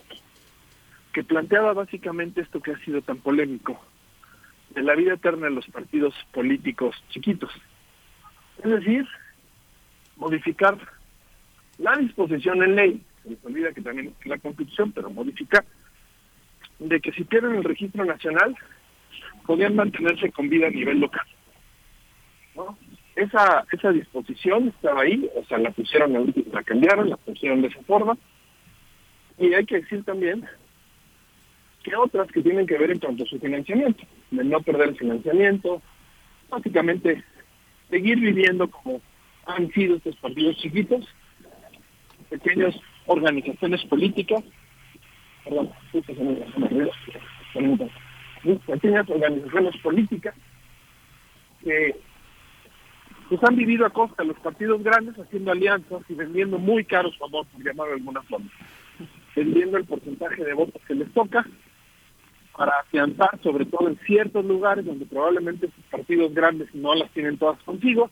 que 1.16 1.24
planteaba 1.24 1.72
básicamente 1.72 2.42
esto 2.42 2.60
que 2.60 2.72
ha 2.72 2.78
sido 2.84 3.00
tan 3.00 3.16
polémico, 3.16 3.80
de 4.74 4.82
la 4.82 4.94
vida 4.94 5.14
eterna 5.14 5.46
de 5.46 5.54
los 5.54 5.66
partidos 5.68 6.14
políticos 6.30 6.94
chiquitos. 7.08 7.50
Es 8.62 8.70
decir, 8.70 9.08
modificar 10.18 10.76
la 11.78 11.96
disposición 11.96 12.62
en 12.62 12.76
ley, 12.76 13.02
se 13.22 13.30
les 13.30 13.42
olvida 13.46 13.72
que 13.72 13.80
también 13.80 14.12
es 14.20 14.26
la 14.26 14.36
Constitución, 14.36 14.92
pero 14.92 15.08
modificar, 15.08 15.64
de 16.80 17.00
que 17.00 17.12
si 17.12 17.24
pierden 17.24 17.54
el 17.54 17.64
registro 17.64 18.04
nacional, 18.04 18.54
podían 19.46 19.74
mantenerse 19.74 20.30
con 20.32 20.50
vida 20.50 20.66
a 20.66 20.70
nivel 20.70 21.00
local. 21.00 21.26
¿no? 22.56 22.76
Esa, 23.14 23.64
esa 23.72 23.90
disposición 23.90 24.68
estaba 24.68 25.00
ahí, 25.00 25.30
o 25.34 25.42
sea, 25.46 25.56
la 25.56 25.70
pusieron, 25.70 26.34
la 26.52 26.62
cambiaron, 26.62 27.08
la 27.08 27.16
pusieron 27.16 27.62
de 27.62 27.68
esa 27.68 27.80
forma, 27.84 28.18
y 29.38 29.54
hay 29.54 29.64
que 29.64 29.80
decir 29.80 30.04
también 30.04 30.46
que 31.86 31.94
otras 31.94 32.26
que 32.32 32.42
tienen 32.42 32.66
que 32.66 32.76
ver 32.76 32.90
en 32.90 32.98
cuanto 32.98 33.22
a 33.22 33.26
su 33.26 33.38
financiamiento, 33.38 34.02
de 34.32 34.42
no 34.42 34.60
perder 34.60 34.88
el 34.88 34.96
financiamiento, 34.96 35.80
básicamente 36.50 37.22
seguir 37.88 38.18
viviendo 38.18 38.68
como 38.68 39.00
han 39.46 39.70
sido 39.70 39.94
estos 39.94 40.16
partidos 40.16 40.56
chiquitos, 40.56 41.06
pequeñas 42.28 42.74
organizaciones 43.06 43.84
políticas, 43.84 44.42
perdón, 45.44 45.70
pequeñas 48.66 49.08
organizaciones 49.08 49.76
políticas 49.76 50.34
que 51.62 51.94
pues 53.28 53.40
han 53.44 53.54
vivido 53.54 53.86
a 53.86 53.90
costa 53.90 54.24
de 54.24 54.30
los 54.30 54.40
partidos 54.40 54.82
grandes 54.82 55.16
haciendo 55.16 55.52
alianzas 55.52 56.02
y 56.08 56.14
vendiendo 56.14 56.58
muy 56.58 56.84
caros 56.84 57.14
su 57.16 57.24
amor, 57.24 57.46
por 57.46 57.62
llamarlo 57.62 57.94
de 57.94 58.00
alguna 58.00 58.22
forma, 58.22 58.50
vendiendo 59.36 59.76
el 59.76 59.84
porcentaje 59.84 60.44
de 60.44 60.52
votos 60.52 60.82
que 60.86 60.94
les 60.96 61.12
toca 61.12 61.46
para 62.56 62.80
afianzar, 62.80 63.38
sobre 63.42 63.66
todo 63.66 63.88
en 63.88 63.98
ciertos 64.06 64.44
lugares 64.44 64.84
donde 64.84 65.04
probablemente 65.04 65.70
sus 65.70 65.84
partidos 65.84 66.32
grandes 66.32 66.74
no 66.74 66.94
las 66.94 67.10
tienen 67.10 67.36
todas 67.36 67.62
consigo, 67.62 68.10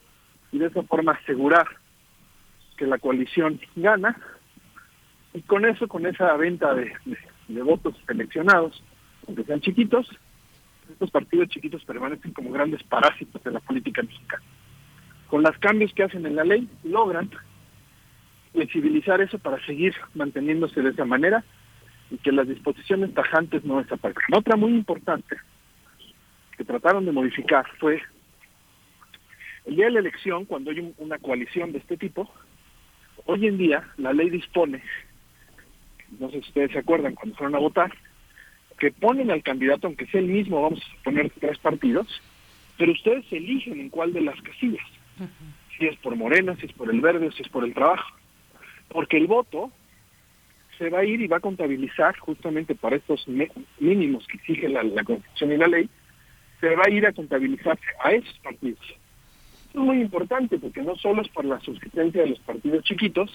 y 0.53 0.59
de 0.59 0.67
esa 0.67 0.83
forma 0.83 1.13
asegurar 1.13 1.67
que 2.77 2.87
la 2.87 2.99
coalición 2.99 3.59
gana. 3.75 4.21
Y 5.33 5.41
con 5.43 5.65
eso, 5.65 5.89
con 5.89 6.07
esa 6.07 6.37
venta 6.37 6.75
de, 6.75 6.93
votos 7.63 7.95
seleccionados, 8.07 8.83
aunque 9.27 9.45
sean 9.45 9.61
chiquitos, 9.61 10.09
estos 10.91 11.11
partidos 11.11 11.49
chiquitos 11.49 11.85
permanecen 11.85 12.33
como 12.33 12.53
grandes 12.53 12.83
parásitos 12.85 13.43
de 13.43 13.51
la 13.51 13.61
política 13.61 14.03
mexicana. 14.03 14.45
Con 15.29 15.43
los 15.43 15.57
cambios 15.59 15.93
que 15.95 16.05
hacen 16.05 16.27
en 16.27 16.37
la 16.37 16.45
ley, 16.45 16.69
logran 16.85 17.31
flexibilizar 18.53 19.21
eso 19.23 19.39
para 19.39 19.65
seguir 19.65 19.95
manteniéndose 20.15 20.83
de 20.83 20.91
esa 20.91 21.05
manera 21.05 21.43
y 22.15 22.19
que 22.19 22.33
las 22.33 22.49
disposiciones 22.49 23.13
tajantes 23.13 23.65
no 23.65 23.83
desaparezcan. 23.83 24.39
Otra 24.39 24.57
muy 24.57 24.73
importante 24.73 25.37
que 26.57 26.65
trataron 26.65 27.05
de 27.05 27.13
modificar 27.13 27.67
fue 27.79 28.01
el 29.67 29.77
día 29.77 29.87
de 29.87 29.93
la 29.93 30.01
elección, 30.01 30.45
cuando 30.45 30.71
hay 30.71 30.95
una 30.99 31.19
coalición 31.19 31.73
de 31.73 31.79
este 31.79 31.97
tipo, 31.97 32.31
hoy 33.27 33.47
en 33.47 33.59
día 33.59 33.89
la 33.97 34.13
ley 34.13 34.31
dispone, 34.31 34.83
no 36.21 36.29
sé 36.31 36.43
si 36.43 36.49
ustedes 36.49 36.73
se 36.73 36.79
acuerdan 36.79 37.15
cuando 37.15 37.37
fueron 37.37 37.57
a 37.57 37.59
votar, 37.59 37.93
que 38.79 38.93
ponen 38.93 39.31
al 39.31 39.43
candidato, 39.43 39.87
aunque 39.87 40.07
sea 40.07 40.21
el 40.21 40.27
mismo, 40.27 40.63
vamos 40.63 40.81
a 40.81 41.03
poner 41.03 41.31
tres 41.41 41.59
partidos, 41.59 42.07
pero 42.77 42.93
ustedes 42.93 43.25
eligen 43.33 43.81
en 43.81 43.89
cuál 43.89 44.13
de 44.13 44.21
las 44.21 44.41
casillas, 44.43 44.87
si 45.77 45.87
es 45.87 45.97
por 45.97 46.15
Morena, 46.15 46.55
si 46.57 46.67
es 46.67 46.73
por 46.73 46.91
el 46.91 47.01
Verde 47.01 47.33
si 47.33 47.43
es 47.43 47.49
por 47.49 47.65
el 47.65 47.75
Trabajo, 47.75 48.15
porque 48.89 49.17
el 49.17 49.27
voto 49.27 49.73
se 50.79 50.91
va 50.91 51.01
a 51.01 51.05
ir 51.05 51.21
y 51.21 51.27
va 51.27 51.39
a 51.39 51.41
contabilizar 51.41 52.17
justamente 52.19 52.75
para 52.75 52.97
estos 52.97 53.27
mínimos 53.79 54.27
que 54.27 54.37
exige 54.37 54.69
la, 54.69 54.83
Constitución 55.05 55.53
y 55.53 55.57
la 55.57 55.67
ley, 55.67 55.89
se 56.61 56.75
va 56.75 56.85
a 56.87 56.91
ir 56.91 57.07
a 57.07 57.13
contabilizarse 57.13 57.87
a 58.03 58.13
esos 58.13 58.39
partidos. 58.41 58.81
Esto 59.67 59.81
es 59.81 59.85
muy 59.85 60.01
importante 60.01 60.59
porque 60.59 60.83
no 60.83 60.97
solo 60.97 61.23
es 61.23 61.29
por 61.29 61.45
la 61.45 61.61
subsistencia 61.61 62.23
de 62.23 62.31
los 62.31 62.39
partidos 62.41 62.85
chiquitos, 62.85 63.31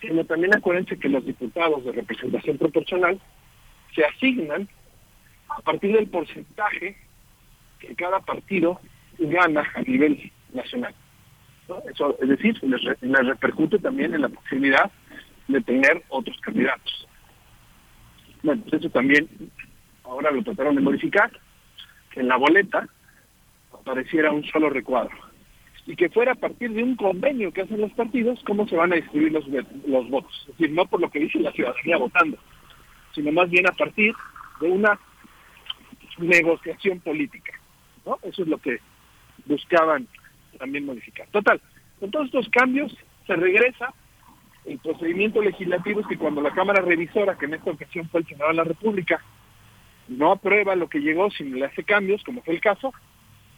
sino 0.00 0.24
también 0.24 0.54
acuérdense 0.54 0.98
que 0.98 1.08
los 1.08 1.24
diputados 1.24 1.84
de 1.84 1.92
representación 1.92 2.56
proporcional 2.58 3.20
se 3.94 4.04
asignan 4.04 4.68
a 5.48 5.60
partir 5.62 5.92
del 5.92 6.06
porcentaje 6.06 6.96
que 7.80 7.94
cada 7.94 8.20
partido 8.20 8.80
gana 9.18 9.64
a 9.74 9.82
nivel 9.82 10.30
nacional. 10.52 10.94
Eso, 11.90 12.16
es 12.20 12.28
decir, 12.28 12.58
les, 12.62 12.82
les 13.02 13.26
repercute 13.26 13.78
también 13.78 14.14
en 14.14 14.22
la 14.22 14.28
posibilidad 14.28 14.90
de 15.48 15.60
tener 15.62 16.02
otros 16.08 16.38
candidatos. 16.40 17.08
Bueno, 18.42 18.62
pues 18.62 18.80
eso 18.80 18.90
también 18.90 19.28
ahora 20.04 20.30
lo 20.30 20.42
trataron 20.42 20.74
de 20.74 20.80
modificar, 20.80 21.30
que 22.10 22.20
en 22.20 22.28
la 22.28 22.36
boleta 22.36 22.88
apareciera 23.72 24.30
un 24.30 24.44
solo 24.44 24.70
recuadro 24.70 25.16
y 25.86 25.96
que 25.96 26.10
fuera 26.10 26.32
a 26.32 26.34
partir 26.34 26.70
de 26.72 26.82
un 26.82 26.96
convenio 26.96 27.50
que 27.50 27.62
hacen 27.62 27.80
los 27.80 27.92
partidos 27.92 28.38
cómo 28.46 28.68
se 28.68 28.76
van 28.76 28.92
a 28.92 28.96
distribuir 28.96 29.32
los, 29.32 29.46
los 29.86 30.08
votos. 30.10 30.32
Es 30.42 30.58
decir, 30.58 30.70
no 30.74 30.84
por 30.84 31.00
lo 31.00 31.10
que 31.10 31.20
dice 31.20 31.38
la 31.40 31.52
ciudadanía 31.52 31.96
votando, 31.96 32.36
sino 33.14 33.32
más 33.32 33.48
bien 33.48 33.66
a 33.66 33.72
partir 33.72 34.14
de 34.60 34.68
una 34.68 34.98
negociación 36.18 37.00
política. 37.00 37.52
¿no? 38.04 38.18
Eso 38.22 38.42
es 38.42 38.48
lo 38.48 38.58
que 38.58 38.78
buscaban 39.46 40.06
también 40.58 40.84
modificar. 40.84 41.26
Total, 41.28 41.60
con 42.00 42.10
todos 42.10 42.26
estos 42.26 42.48
cambios 42.50 42.94
se 43.26 43.36
regresa 43.36 43.94
el 44.68 44.78
procedimiento 44.78 45.40
legislativo 45.40 46.00
es 46.00 46.06
que 46.06 46.18
cuando 46.18 46.42
la 46.42 46.50
Cámara 46.50 46.82
Revisora, 46.82 47.38
que 47.38 47.46
en 47.46 47.54
esta 47.54 47.70
ocasión 47.70 48.08
fue 48.08 48.20
el 48.20 48.26
Senado 48.26 48.50
de 48.50 48.56
la 48.56 48.64
República, 48.64 49.22
no 50.08 50.32
aprueba 50.32 50.76
lo 50.76 50.88
que 50.88 51.00
llegó, 51.00 51.30
sino 51.30 51.56
le 51.56 51.66
hace 51.66 51.84
cambios, 51.84 52.22
como 52.22 52.42
fue 52.42 52.54
el 52.54 52.60
caso, 52.60 52.92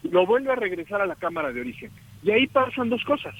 lo 0.02 0.24
vuelve 0.26 0.52
a 0.52 0.56
regresar 0.56 1.00
a 1.00 1.06
la 1.06 1.16
Cámara 1.16 1.52
de 1.52 1.60
Origen. 1.60 1.90
Y 2.22 2.30
ahí 2.30 2.46
pasan 2.46 2.90
dos 2.90 3.04
cosas. 3.04 3.34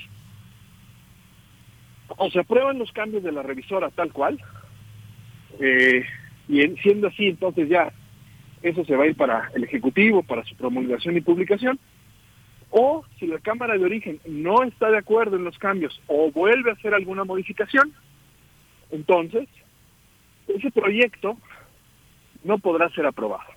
O 2.09 2.29
se 2.31 2.41
aprueban 2.41 2.79
los 2.79 2.91
cambios 2.93 3.23
de 3.23 3.33
la 3.33 3.43
revisora 3.43 3.91
tal 3.91 4.13
cual, 4.13 4.41
eh, 5.61 6.05
y 6.49 6.61
siendo 6.79 7.09
así, 7.09 7.29
entonces 7.29 7.69
ya 7.69 7.93
eso 8.63 8.85
se 8.85 8.97
va 8.97 9.05
a 9.05 9.07
ir 9.07 9.17
para 9.17 9.51
el 9.55 9.65
Ejecutivo, 9.65 10.23
para 10.23 10.45
su 10.45 10.57
promulgación 10.57 11.17
y 11.17 11.21
publicación, 11.21 11.79
o 12.71 13.05
si 13.19 13.27
la 13.27 13.39
Cámara 13.39 13.77
de 13.77 13.85
Origen 13.85 14.21
no 14.27 14.63
está 14.63 14.91
de 14.91 14.99
acuerdo 14.99 15.37
en 15.37 15.45
los 15.45 15.59
cambios 15.59 16.01
o 16.07 16.31
vuelve 16.31 16.71
a 16.71 16.75
hacer 16.75 16.95
alguna 16.95 17.25
modificación, 17.25 17.93
entonces 18.91 19.49
ese 20.49 20.71
proyecto 20.71 21.37
no 22.45 22.59
podrá 22.59 22.89
ser 22.91 23.07
aprobado. 23.07 23.51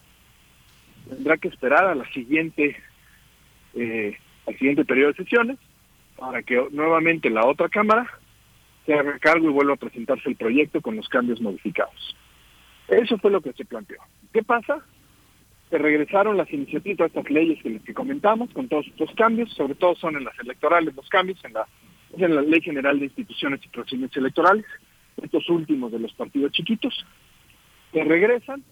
Tendrá 1.10 1.38
que 1.38 1.48
esperar 1.48 1.86
a 1.86 1.96
la 1.96 2.10
siguiente, 2.12 2.76
eh, 3.76 4.18
al 4.48 4.58
siguiente 4.58 4.86
periodo 4.86 5.12
de 5.12 5.24
sesiones 5.24 5.58
para 6.18 6.42
que 6.44 6.68
nuevamente 6.72 7.30
la 7.30 7.46
otra 7.46 7.70
Cámara 7.70 8.08
se 8.86 8.94
haga 8.94 9.18
cargo 9.20 9.50
y 9.50 9.54
vuelva 9.54 9.74
a 9.74 9.78
presentarse 9.78 10.30
el 10.30 10.36
proyecto 10.36 10.82
con 10.82 10.96
los 10.96 11.08
cambios 11.08 11.42
modificados. 11.42 12.16
Eso 12.88 13.18
fue 13.18 13.32
lo 13.32 13.42
que 13.42 13.54
se 13.54 13.66
planteó. 13.66 14.00
¿Qué 14.34 14.44
pasa? 14.44 14.84
Se 15.74 15.80
regresaron 15.80 16.38
las 16.38 16.54
iniciativas, 16.54 17.08
estas 17.08 17.32
leyes 17.32 17.58
que, 17.64 17.80
que 17.80 17.96
comentamos, 17.96 18.54
con 18.54 18.68
todos 18.68 18.86
estos 18.86 19.10
cambios, 19.16 19.52
sobre 19.54 19.74
todo 19.74 19.96
son 19.96 20.16
en 20.16 20.24
las 20.24 20.38
electorales 20.38 20.94
los 20.96 21.10
cambios, 21.10 21.44
en 21.44 21.54
la, 21.54 21.68
en 22.16 22.36
la 22.36 22.44
Ley 22.44 22.62
General 22.62 23.00
de 23.00 23.06
Instituciones 23.06 23.60
y 23.66 23.70
Procedimientos 23.70 24.18
Electorales, 24.18 24.66
estos 25.20 25.50
últimos 25.50 25.92
de 25.92 25.98
los 25.98 26.14
partidos 26.14 26.52
chiquitos, 26.52 26.94
se 27.92 28.04
regresan, 28.04 28.64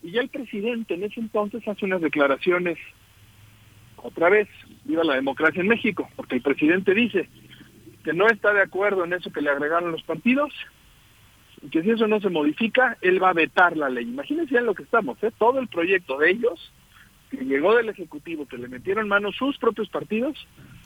y 0.00 0.12
ya 0.12 0.20
el 0.20 0.28
presidente 0.28 0.94
en 0.94 1.02
ese 1.02 1.18
entonces 1.18 1.66
hace 1.66 1.84
unas 1.84 2.02
declaraciones, 2.02 2.78
otra 3.96 4.28
vez, 4.28 4.46
viva 4.84 5.02
la 5.02 5.16
democracia 5.16 5.60
en 5.60 5.66
México, 5.66 6.08
porque 6.14 6.36
el 6.36 6.42
presidente 6.42 6.94
dice 6.94 7.28
que 8.04 8.12
no 8.12 8.28
está 8.28 8.52
de 8.52 8.62
acuerdo 8.62 9.04
en 9.04 9.12
eso 9.12 9.32
que 9.32 9.42
le 9.42 9.50
agregaron 9.50 9.90
los 9.90 10.04
partidos, 10.04 10.54
y 11.62 11.70
que 11.70 11.82
si 11.82 11.90
eso 11.90 12.06
no 12.06 12.20
se 12.20 12.28
modifica, 12.28 12.96
él 13.00 13.22
va 13.22 13.30
a 13.30 13.34
vetar 13.34 13.76
la 13.76 13.88
ley. 13.88 14.04
Imagínense 14.04 14.56
en 14.56 14.66
lo 14.66 14.74
que 14.74 14.82
estamos, 14.84 15.22
¿eh? 15.22 15.32
todo 15.38 15.58
el 15.58 15.68
proyecto 15.68 16.18
de 16.18 16.30
ellos, 16.30 16.72
que 17.30 17.38
llegó 17.38 17.74
del 17.74 17.88
Ejecutivo, 17.88 18.46
que 18.46 18.58
le 18.58 18.68
metieron 18.68 19.04
en 19.04 19.08
manos 19.08 19.36
sus 19.36 19.58
propios 19.58 19.88
partidos, 19.88 20.36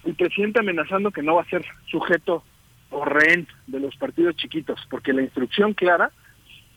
el 0.05 0.15
presidente 0.15 0.61
amenazando 0.61 1.11
que 1.11 1.23
no 1.23 1.37
va 1.37 1.43
a 1.43 1.51
ser 1.51 1.65
sujeto 1.87 2.43
o 2.91 3.05
rehén 3.05 3.47
de 3.67 3.81
los 3.81 3.97
partidos 3.97 4.37
chiquitos, 4.37 4.81
porque 4.91 5.13
la 5.13 5.23
instrucción 5.23 5.75
clara, 5.75 6.11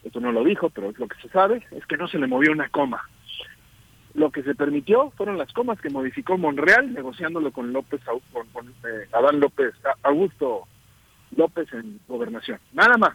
esto 0.03 0.19
no 0.19 0.31
lo 0.31 0.43
dijo, 0.43 0.69
pero 0.69 0.89
es 0.89 0.99
lo 0.99 1.07
que 1.07 1.19
se 1.21 1.29
sabe, 1.29 1.63
es 1.71 1.85
que 1.85 1.97
no 1.97 2.07
se 2.07 2.19
le 2.19 2.27
movió 2.27 2.51
una 2.51 2.69
coma. 2.69 3.09
Lo 4.13 4.31
que 4.31 4.43
se 4.43 4.55
permitió 4.55 5.11
fueron 5.17 5.37
las 5.37 5.51
comas 5.51 5.79
que 5.81 5.89
modificó 5.89 6.37
Monreal 6.37 6.93
negociándolo 6.93 7.51
con 7.51 7.73
López, 7.73 7.99
con, 8.31 8.47
con 8.53 8.67
eh, 8.67 9.07
Adán 9.11 9.41
López, 9.41 9.73
Augusto 10.03 10.67
López 11.35 11.67
en 11.73 11.99
gobernación. 12.07 12.59
Nada 12.71 12.97
más. 12.97 13.13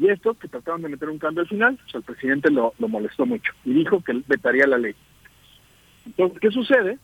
Y 0.00 0.08
esto, 0.08 0.32
que 0.32 0.48
trataron 0.48 0.80
de 0.80 0.88
meter 0.88 1.10
un 1.10 1.18
cambio 1.18 1.42
al 1.42 1.48
final, 1.48 1.76
pues 1.76 1.94
el 1.94 2.02
presidente 2.02 2.50
lo, 2.50 2.72
molestó 2.78 3.26
mucho 3.26 3.52
y 3.66 3.74
dijo 3.74 4.02
que 4.02 4.22
vetaría 4.26 4.66
la 4.66 4.78
ley. 4.78 4.94
Entonces, 6.06 6.40
¿qué 6.40 6.50
sucede? 6.50 6.98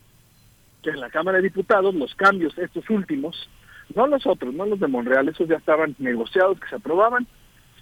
que 0.81 0.89
en 0.91 0.99
la 0.99 1.09
Cámara 1.09 1.37
de 1.37 1.43
Diputados 1.43 1.93
los 1.93 2.13
cambios, 2.15 2.57
estos 2.57 2.89
últimos, 2.89 3.49
no 3.95 4.07
los 4.07 4.25
otros, 4.25 4.53
no 4.53 4.65
los 4.65 4.79
de 4.79 4.87
Monreal, 4.87 5.27
esos 5.27 5.47
ya 5.47 5.57
estaban 5.57 5.95
negociados, 5.99 6.59
que 6.59 6.69
se 6.69 6.75
aprobaban, 6.75 7.27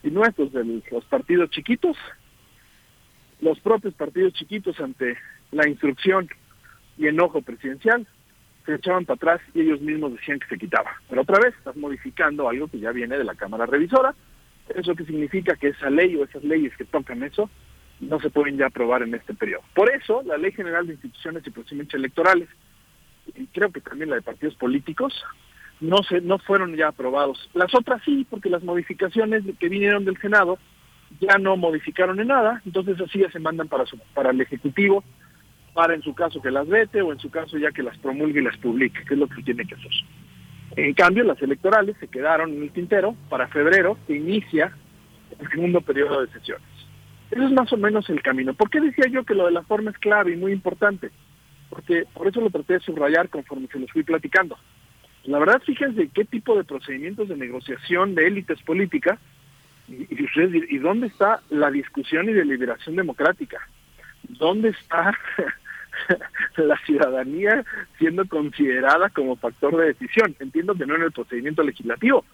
y 0.04 0.10
nuestros 0.12 0.52
de 0.52 0.82
los 0.92 1.06
partidos 1.06 1.50
chiquitos, 1.50 1.96
los 3.40 3.60
propios 3.62 3.94
partidos 3.94 4.34
chiquitos 4.34 4.80
ante 4.80 5.18
la 5.52 5.68
instrucción 5.68 6.28
y 6.98 7.08
enojo 7.08 7.42
presidencial, 7.42 8.06
se 8.66 8.76
echaban 8.76 9.06
para 9.06 9.16
atrás 9.16 9.42
y 9.54 9.62
ellos 9.62 9.80
mismos 9.80 10.14
decían 10.14 10.40
que 10.40 10.48
se 10.48 10.58
quitaba. 10.58 10.92
Pero 11.10 11.22
otra 11.22 11.40
vez 11.40 11.54
estás 11.56 11.76
modificando 11.76 12.50
algo 12.50 12.68
que 12.68 12.80
ya 12.80 12.92
viene 12.92 13.18
de 13.18 13.24
la 13.24 13.36
Cámara 13.36 13.66
Revisora, 13.66 14.14
eso 14.70 14.96
que 14.96 15.06
significa 15.06 15.56
que 15.56 15.70
esa 15.70 15.90
ley 15.90 16.16
o 16.16 16.24
esas 16.24 16.44
leyes 16.44 16.76
que 16.78 16.86
tocan 16.86 17.24
eso 17.24 17.50
no 18.00 18.20
se 18.20 18.30
pueden 18.30 18.58
ya 18.58 18.68
aprobar 18.68 19.04
en 19.04 19.14
este 19.14 19.34
periodo. 19.34 19.64
Por 19.74 19.90
eso, 19.90 20.22
la 20.24 20.38
Ley 20.38 20.52
General 20.52 20.86
de 20.86 20.94
Instituciones 20.94 21.46
y 21.46 21.52
Procedimientos 21.52 21.96
Electorales, 21.96 22.50
y 23.36 23.48
creo 23.48 23.72
que 23.72 23.82
también 23.82 24.10
la 24.10 24.18
de 24.18 24.22
partidos 24.22 24.56
políticos, 24.56 25.14
no 25.80 25.98
se 26.04 26.22
no 26.22 26.38
fueron 26.40 26.76
ya 26.76 26.90
aprobados. 26.90 27.50
Las 27.54 27.74
otras 27.74 28.02
sí, 28.04 28.26
porque 28.30 28.50
las 28.50 28.64
modificaciones 28.64 29.44
que 29.60 29.70
vinieron 29.70 30.06
del 30.06 30.18
Senado 30.18 30.58
ya 31.20 31.38
no 31.38 31.56
modificaron 31.58 32.20
en 32.20 32.28
nada, 32.28 32.62
entonces 32.66 33.00
así 33.00 33.20
ya 33.20 33.32
se 33.32 33.40
mandan 33.40 33.68
para 33.68 33.86
su, 33.86 33.98
para 34.14 34.32
el 34.32 34.42
Ejecutivo, 34.42 35.04
para 35.74 35.94
en 35.94 36.02
su 36.02 36.14
caso 36.14 36.42
que 36.42 36.52
las 36.52 36.68
vete 36.68 37.02
o 37.02 37.12
en 37.12 37.20
su 37.20 37.30
caso 37.30 37.58
ya 37.58 37.72
que 37.72 37.84
las 37.84 37.98
promulgue 37.98 38.40
y 38.42 38.44
las 38.44 38.58
publique, 38.58 39.04
que 39.06 39.14
es 39.14 39.20
lo 39.20 39.28
que 39.28 39.44
tiene 39.44 39.66
que 39.66 39.76
hacer. 39.76 39.92
En 40.76 40.94
cambio, 40.94 41.24
las 41.24 41.42
electorales 41.42 41.96
se 42.00 42.08
quedaron 42.08 42.52
en 42.54 42.64
el 42.64 42.72
tintero 42.72 43.16
para 43.30 43.48
febrero, 43.48 43.98
que 44.08 44.16
inicia 44.16 44.76
el 45.40 45.50
segundo 45.50 45.82
periodo 45.82 46.26
de 46.26 46.32
sesiones. 46.32 46.68
Eso 47.32 47.44
es 47.44 47.52
más 47.52 47.72
o 47.72 47.78
menos 47.78 48.10
el 48.10 48.22
camino. 48.22 48.54
¿Por 48.54 48.70
qué 48.70 48.82
decía 48.82 49.06
yo 49.10 49.24
que 49.24 49.36
lo 49.36 49.46
de 49.46 49.52
la 49.52 49.64
forma 49.64 49.92
es 49.92 49.98
clave 49.98 50.34
y 50.34 50.38
muy 50.38 50.52
importante? 50.52 51.12
Porque 51.70 52.06
por 52.14 52.28
eso 52.28 52.42
lo 52.42 52.50
traté 52.50 52.74
de 52.74 52.80
subrayar 52.82 53.30
conforme 53.30 53.68
se 53.68 53.80
los 53.80 53.92
fui 53.92 54.04
platicando. 54.04 54.58
La 55.24 55.40
verdad, 55.40 55.62
fíjense 55.66 56.10
qué 56.14 56.26
tipo 56.26 56.56
de 56.56 56.64
procedimientos 56.64 57.30
de 57.30 57.36
negociación 57.36 58.14
de 58.14 58.28
élites 58.28 58.62
políticas 58.62 59.20
y, 59.88 60.08
y, 60.10 60.78
dónde 60.78 61.08
está 61.08 61.42
la 61.50 61.72
discusión 61.72 62.30
y 62.30 62.34
deliberación 62.34 62.96
democrática. 62.96 63.58
¿Dónde 64.30 64.70
está 64.70 65.18
la 66.58 66.78
ciudadanía 66.86 67.64
siendo 67.98 68.26
considerada 68.28 69.10
como 69.10 69.36
factor 69.36 69.76
de 69.78 69.88
decisión? 69.88 70.36
Entiendo 70.40 70.76
que 70.76 70.86
no 70.86 70.96
en 70.96 71.04
el 71.04 71.12
procedimiento 71.12 71.64
legislativo, 71.64 72.26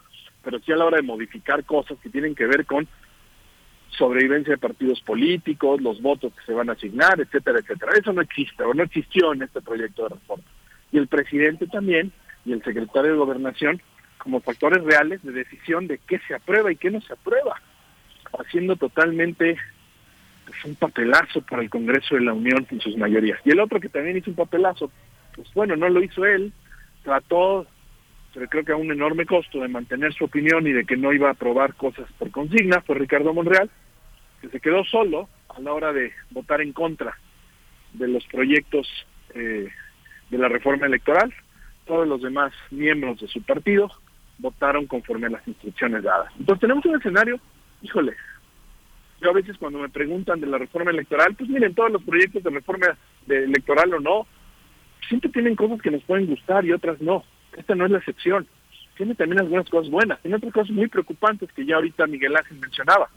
pero 0.44 0.60
sí 0.60 0.72
a 0.72 0.76
la 0.76 0.86
hora 0.86 0.98
de 0.98 1.04
modificar 1.04 1.64
cosas 1.66 1.98
que 2.02 2.10
tienen 2.10 2.36
que 2.36 2.46
ver 2.46 2.66
con 2.66 2.88
sobrevivencia 3.90 4.54
de 4.54 4.58
partidos 4.58 5.02
políticos, 5.02 5.82
los 5.82 6.02
votos 6.02 6.34
que 6.34 6.46
se 6.46 6.54
van 6.54 6.70
a 6.70 6.74
asignar, 6.74 7.20
etcétera, 7.20 7.60
etcétera. 7.60 7.92
Eso 8.00 8.14
no 8.14 8.22
existe 8.22 8.64
o 8.64 8.74
no 8.74 8.84
existió 8.84 9.34
en 9.34 9.44
este 9.44 9.62
proyecto 9.62 10.04
de 10.04 10.16
reforma. 10.16 10.44
Y 10.92 10.98
el 10.98 11.08
presidente 11.08 11.68
también 11.68 12.12
y 12.46 12.54
el 12.54 12.64
secretario 12.64 13.12
de 13.12 13.18
Gobernación 13.18 13.82
como 14.18 14.40
factores 14.40 14.84
reales 14.84 15.22
de 15.24 15.32
decisión 15.32 15.88
de 15.88 16.00
qué 16.08 16.20
se 16.28 16.36
aprueba 16.36 16.72
y 16.72 16.76
qué 16.76 16.92
no 16.92 17.02
se 17.02 17.14
aprueba, 17.14 17.60
haciendo 18.40 18.76
totalmente 18.76 19.58
pues, 20.52 20.66
un 20.66 20.76
papelazo 20.76 21.42
para 21.42 21.62
el 21.62 21.70
Congreso 21.70 22.16
de 22.16 22.22
la 22.22 22.34
Unión 22.34 22.68
en 22.70 22.82
sus 22.82 22.98
mayorías. 22.98 23.40
Y 23.46 23.52
el 23.52 23.60
otro 23.60 23.80
que 23.80 23.90
también 23.90 24.18
hizo 24.18 24.30
un 24.30 24.36
papelazo, 24.36 24.92
pues 25.36 25.52
bueno, 25.54 25.76
no 25.76 25.90
lo 25.90 26.04
hizo 26.04 26.26
él, 26.26 26.52
trató, 27.04 27.66
pero 28.34 28.48
creo 28.48 28.66
que 28.66 28.72
a 28.74 28.78
un 28.78 28.92
enorme 28.92 29.26
costo 29.26 29.60
de 29.60 29.68
mantener 29.68 30.14
su 30.14 30.26
opinión 30.26 30.68
y 30.68 30.72
de 30.72 30.86
que 30.86 30.98
no 30.98 31.14
iba 31.14 31.30
a 31.30 31.32
aprobar 31.32 31.76
cosas 31.76 32.12
por 32.18 32.32
consigna, 32.32 32.82
fue 32.82 32.96
Ricardo 32.96 33.34
Monreal, 33.34 33.70
que 34.42 34.50
se 34.50 34.60
quedó 34.60 34.84
solo 34.84 35.30
a 35.50 35.60
la 35.62 35.74
hora 35.74 35.94
de 35.94 36.12
votar 36.32 36.62
en 36.62 36.74
contra 36.74 37.18
de 37.94 38.08
los 38.08 38.26
proyectos 38.28 38.88
eh, 39.34 39.70
de 40.30 40.38
la 40.38 40.48
reforma 40.48 40.86
electoral, 40.86 41.34
todos 41.86 42.08
los 42.08 42.22
demás 42.22 42.54
miembros 42.70 43.20
de 43.20 43.28
su 43.28 43.42
partido 43.42 43.90
votaron 44.38 44.88
conforme 44.88 45.28
a 45.28 45.32
las 45.32 45.48
instrucciones 45.48 46.04
dadas. 46.04 46.32
Entonces 46.40 46.62
tenemos 46.62 46.86
un 46.86 46.96
escenario, 46.96 47.40
híjole, 47.82 48.14
yo 49.22 49.30
a 49.30 49.34
veces 49.34 49.58
cuando 49.58 49.80
me 49.80 49.90
preguntan 49.90 50.40
de 50.40 50.48
la 50.48 50.58
reforma 50.58 50.92
electoral, 50.92 51.36
pues 51.36 51.50
miren, 51.50 51.76
todos 51.76 51.92
los 51.92 52.04
proyectos 52.04 52.44
de 52.44 52.50
reforma 52.50 52.98
de 53.28 53.44
electoral 53.44 53.94
o 53.94 54.00
no, 54.00 54.28
siempre 55.08 55.30
tienen 55.30 55.56
cosas 55.56 55.82
que 55.82 55.92
nos 55.92 56.04
pueden 56.04 56.26
gustar 56.26 56.66
y 56.66 56.72
otras 56.72 57.00
no. 57.02 57.24
Esta 57.56 57.76
no 57.76 57.86
es 57.86 57.92
la 57.92 58.00
excepción. 58.00 58.48
Tiene 58.98 59.16
también 59.16 59.42
algunas 59.42 59.70
cosas 59.70 59.92
buenas, 59.92 60.20
tiene 60.22 60.38
otras 60.38 60.54
cosas 60.54 60.72
muy 60.72 60.88
preocupantes 60.88 61.52
que 61.54 61.66
ya 61.66 61.76
ahorita 61.76 62.08
Miguel 62.08 62.36
Ángel 62.36 62.60
mencionaba. 62.60 63.10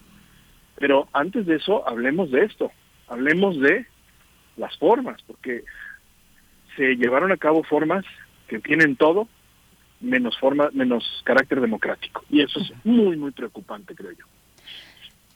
Pero 0.76 1.08
antes 1.12 1.46
de 1.46 1.56
eso, 1.56 1.86
hablemos 1.88 2.30
de 2.30 2.44
esto, 2.44 2.70
hablemos 3.08 3.58
de 3.60 3.86
las 4.56 4.76
formas, 4.78 5.22
porque 5.22 5.64
se 6.76 6.96
llevaron 6.96 7.32
a 7.32 7.36
cabo 7.36 7.62
formas 7.62 8.04
que 8.48 8.58
tienen 8.58 8.96
todo 8.96 9.28
menos 10.00 10.38
forma, 10.38 10.68
menos 10.72 11.22
carácter 11.24 11.60
democrático. 11.60 12.24
Y 12.28 12.42
eso 12.42 12.60
es 12.60 12.72
muy, 12.84 13.16
muy 13.16 13.30
preocupante, 13.30 13.94
creo 13.94 14.12
yo. 14.12 14.24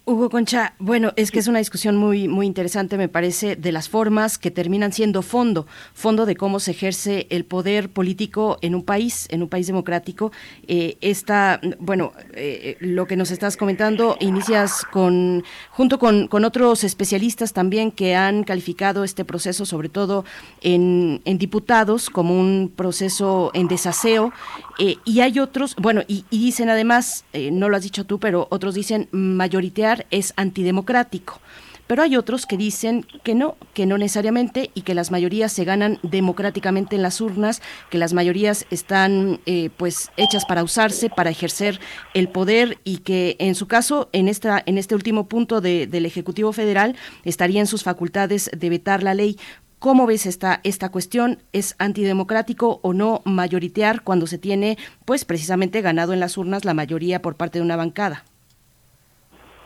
Hugo 0.09 0.31
Concha, 0.31 0.73
bueno, 0.79 1.13
es 1.17 1.31
que 1.31 1.39
es 1.39 1.49
una 1.49 1.59
discusión 1.59 1.99
muy, 1.99 2.29
muy 2.29 2.47
interesante, 2.47 2.97
me 2.97 3.11
parece, 3.11 3.57
de 3.57 3.73
las 3.73 3.91
formas 3.91 4.39
que 4.39 4.51
terminan 4.51 4.91
siendo 4.91 5.21
fondo, 5.21 5.67
fondo 5.93 6.25
de 6.25 6.35
cómo 6.35 6.61
se 6.61 6.71
ejerce 6.71 7.27
el 7.29 7.45
poder 7.45 7.91
político 7.91 8.57
en 8.63 8.75
un 8.75 8.85
país, 8.85 9.27
en 9.29 9.43
un 9.43 9.51
país 9.51 9.67
democrático. 9.67 10.33
Eh, 10.67 10.97
esta, 11.03 11.61
bueno, 11.79 12.15
eh, 12.33 12.79
lo 12.81 13.07
que 13.07 13.17
nos 13.17 13.31
estás 13.31 13.59
comentando, 13.59 14.17
inicias 14.19 14.83
con, 14.91 15.45
junto 15.69 15.99
con, 15.99 16.27
con, 16.29 16.47
otros 16.47 16.85
especialistas 16.85 17.53
también 17.53 17.91
que 17.91 18.17
han 18.17 18.45
calificado 18.45 19.05
este 19.05 19.27
proceso, 19.27 19.67
sobre 19.67 19.91
todo 19.91 20.25
en, 20.63 21.21
en 21.27 21.37
diputados, 21.37 22.09
como 22.09 22.41
un 22.41 22.73
proceso 22.75 23.51
en 23.53 23.69
desaseo, 23.69 24.33
eh, 24.79 24.97
y 25.05 25.21
hay 25.21 25.39
otros, 25.39 25.77
bueno, 25.77 26.01
y, 26.09 26.25
y 26.31 26.47
dicen 26.47 26.71
además, 26.71 27.27
no 27.53 27.69
lo 27.69 27.77
has 27.77 27.83
dicho 27.83 28.07
tú, 28.07 28.19
pero 28.19 28.49
otros 28.51 28.75
dicen 28.75 29.09
mayoritear 29.13 29.98
es 30.11 30.35
antidemocrático. 30.37 31.41
Pero 31.89 32.03
hay 32.03 32.17
otros 32.17 32.45
que 32.45 32.59
dicen 32.59 33.07
que 33.25 33.35
no, 33.35 33.57
que 33.73 33.87
no 33.87 33.97
necesariamente 33.97 34.71
y 34.75 34.83
que 34.83 34.95
las 34.95 35.11
mayorías 35.11 35.53
se 35.53 35.65
ganan 35.65 35.99
democráticamente 36.03 36.97
en 36.97 37.03
las 37.03 37.21
urnas, 37.23 37.63
que 37.91 37.97
las 37.97 38.13
mayorías 38.13 38.67
están 38.71 39.41
eh, 39.47 39.71
pues 39.77 40.11
hechas 40.19 40.45
para 40.45 40.63
usarse, 40.63 41.09
para 41.09 41.31
ejercer 41.31 41.81
el 42.13 42.29
poder 42.29 42.79
y 42.85 42.99
que 42.99 43.37
en 43.41 43.55
su 43.55 43.67
caso, 43.67 44.11
en, 44.13 44.29
esta, 44.29 44.63
en 44.67 44.77
este 44.77 44.95
último 44.95 45.29
punto 45.29 45.63
del 45.63 46.05
Ejecutivo 46.05 46.53
Federal, 46.53 46.95
estaría 47.25 47.61
en 47.61 47.67
sus 47.67 47.83
facultades 47.83 48.51
de 48.55 48.69
vetar 48.69 49.03
la 49.03 49.15
ley. 49.15 49.39
¿Cómo 49.79 50.07
ves 50.07 50.27
esta, 50.27 50.61
esta 50.65 50.91
cuestión? 50.91 51.43
¿Es 51.53 51.75
antidemocrático 51.79 52.81
o 52.83 52.93
no 52.93 53.23
mayoritear 53.25 54.03
cuando 54.03 54.27
se 54.27 54.37
tiene, 54.37 54.77
pues 55.07 55.25
precisamente 55.25 55.81
ganado 55.81 56.13
en 56.13 56.21
las 56.21 56.37
urnas 56.37 56.67
la 56.67 56.75
mayoría 56.75 57.23
por 57.23 57.37
parte 57.37 57.61
de 57.61 57.65
una 57.65 57.77
bancada? 57.77 58.25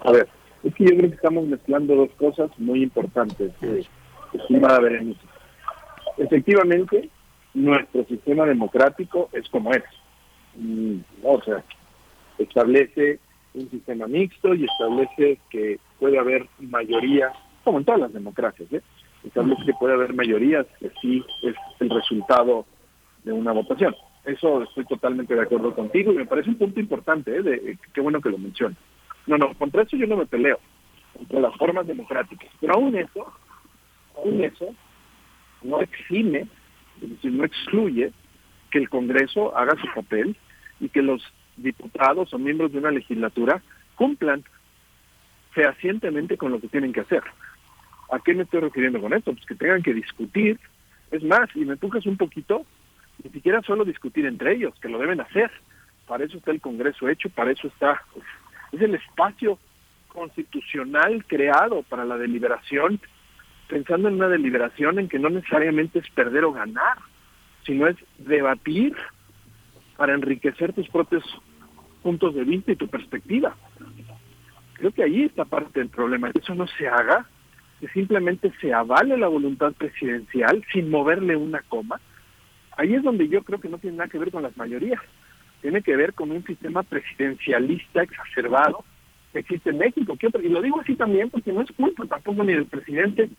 A 0.04 0.12
ver, 0.12 0.28
es 0.64 0.74
que 0.74 0.84
yo 0.84 0.96
creo 0.96 1.10
que 1.10 1.16
estamos 1.16 1.46
mezclando 1.46 1.94
dos 1.94 2.10
cosas 2.18 2.50
muy 2.58 2.82
importantes, 2.82 3.52
eh, 3.62 3.84
estimada 4.32 4.80
Berenice. 4.80 5.20
Efectivamente, 6.18 7.08
nuestro 7.54 8.04
sistema 8.04 8.46
democrático 8.46 9.28
es 9.32 9.48
como 9.48 9.72
es. 9.72 9.84
Mm, 10.56 10.98
o 11.22 11.42
sea, 11.42 11.62
establece 12.38 13.18
un 13.54 13.70
sistema 13.70 14.06
mixto 14.06 14.54
y 14.54 14.64
establece 14.64 15.38
que 15.50 15.78
puede 15.98 16.18
haber 16.18 16.48
mayoría, 16.58 17.32
como 17.64 17.78
en 17.78 17.84
todas 17.84 18.00
las 18.00 18.12
democracias, 18.12 18.72
¿eh? 18.72 18.82
establece 19.24 19.64
que 19.64 19.74
puede 19.74 19.94
haber 19.94 20.14
mayorías, 20.14 20.66
que 20.80 20.90
sí 21.00 21.24
es 21.42 21.54
el 21.80 21.90
resultado 21.90 22.66
de 23.24 23.32
una 23.32 23.52
votación. 23.52 23.94
Eso 24.24 24.62
estoy 24.62 24.84
totalmente 24.86 25.34
de 25.34 25.42
acuerdo 25.42 25.74
contigo 25.74 26.12
y 26.12 26.16
me 26.16 26.26
parece 26.26 26.50
un 26.50 26.56
punto 26.56 26.80
importante, 26.80 27.36
¿eh? 27.36 27.42
de, 27.42 27.78
qué 27.92 28.00
bueno 28.00 28.20
que 28.20 28.30
lo 28.30 28.38
mencionas. 28.38 28.78
No, 29.26 29.38
no, 29.38 29.54
contra 29.54 29.82
eso 29.82 29.96
yo 29.96 30.06
no 30.06 30.16
me 30.16 30.26
peleo, 30.26 30.58
contra 31.16 31.40
las 31.40 31.56
formas 31.56 31.86
democráticas. 31.86 32.48
Pero 32.60 32.74
aún 32.74 32.96
eso, 32.96 33.32
aún 34.16 34.42
eso, 34.42 34.74
no 35.62 35.80
exime, 35.80 36.46
es 37.00 37.10
decir, 37.10 37.32
no 37.32 37.44
excluye 37.44 38.12
que 38.70 38.78
el 38.78 38.88
Congreso 38.88 39.56
haga 39.56 39.76
su 39.80 39.86
papel 39.94 40.36
y 40.80 40.88
que 40.88 41.02
los 41.02 41.22
diputados 41.56 42.32
o 42.32 42.38
miembros 42.38 42.72
de 42.72 42.78
una 42.78 42.90
legislatura 42.90 43.62
cumplan 43.94 44.42
fehacientemente 45.52 46.36
con 46.36 46.50
lo 46.50 46.60
que 46.60 46.68
tienen 46.68 46.92
que 46.92 47.00
hacer. 47.00 47.22
¿A 48.10 48.18
qué 48.18 48.34
me 48.34 48.42
estoy 48.42 48.60
refiriendo 48.60 49.00
con 49.00 49.12
esto? 49.12 49.32
Pues 49.32 49.46
que 49.46 49.54
tengan 49.54 49.82
que 49.82 49.94
discutir. 49.94 50.58
Es 51.10 51.22
más, 51.22 51.48
y 51.54 51.64
me 51.64 51.74
empujas 51.74 52.06
un 52.06 52.16
poquito, 52.16 52.64
ni 53.22 53.30
siquiera 53.30 53.60
solo 53.62 53.84
discutir 53.84 54.26
entre 54.26 54.54
ellos, 54.54 54.74
que 54.80 54.88
lo 54.88 54.98
deben 54.98 55.20
hacer. 55.20 55.50
Para 56.06 56.24
eso 56.24 56.38
está 56.38 56.50
el 56.50 56.60
Congreso 56.60 57.08
hecho, 57.08 57.28
para 57.30 57.52
eso 57.52 57.68
está 57.68 58.02
es 58.72 58.80
el 58.80 58.94
espacio 58.94 59.58
constitucional 60.08 61.24
creado 61.26 61.82
para 61.84 62.04
la 62.04 62.18
deliberación, 62.18 63.00
pensando 63.68 64.08
en 64.08 64.14
una 64.14 64.28
deliberación 64.28 64.98
en 64.98 65.08
que 65.08 65.18
no 65.18 65.30
necesariamente 65.30 66.00
es 66.00 66.10
perder 66.10 66.44
o 66.44 66.52
ganar, 66.52 66.98
sino 67.64 67.86
es 67.86 67.96
debatir 68.18 68.94
para 69.96 70.14
enriquecer 70.14 70.72
tus 70.72 70.88
propios 70.88 71.24
puntos 72.02 72.34
de 72.34 72.44
vista 72.44 72.72
y 72.72 72.76
tu 72.76 72.88
perspectiva. 72.88 73.54
Creo 74.74 74.90
que 74.90 75.04
ahí 75.04 75.22
está 75.22 75.44
parte 75.44 75.80
del 75.80 75.88
problema, 75.88 76.32
que 76.32 76.40
eso 76.40 76.54
no 76.54 76.66
se 76.66 76.88
haga, 76.88 77.26
que 77.80 77.88
simplemente 77.88 78.52
se 78.60 78.74
avale 78.74 79.16
la 79.16 79.28
voluntad 79.28 79.72
presidencial 79.72 80.64
sin 80.72 80.90
moverle 80.90 81.36
una 81.36 81.60
coma, 81.62 82.00
Ahí 82.76 82.94
es 82.94 83.02
donde 83.02 83.28
yo 83.28 83.42
creo 83.42 83.60
que 83.60 83.68
no 83.68 83.78
tiene 83.78 83.98
nada 83.98 84.08
que 84.08 84.18
ver 84.18 84.30
con 84.30 84.42
las 84.42 84.56
mayorías, 84.56 85.00
tiene 85.62 85.80
que 85.80 85.96
ver 85.96 86.12
con 86.12 86.30
un 86.30 86.44
sistema 86.44 86.82
presidencialista 86.82 88.02
exacerbado 88.02 88.84
que 89.32 89.38
existe 89.38 89.70
en 89.70 89.78
México. 89.78 90.18
Y 90.42 90.48
lo 90.48 90.60
digo 90.60 90.80
así 90.80 90.94
también 90.96 91.30
porque 91.30 91.52
no 91.52 91.62
es 91.62 91.72
culpa 91.72 92.04
tampoco 92.06 92.44
ni 92.44 92.52
del 92.52 92.66
presidente 92.66 93.30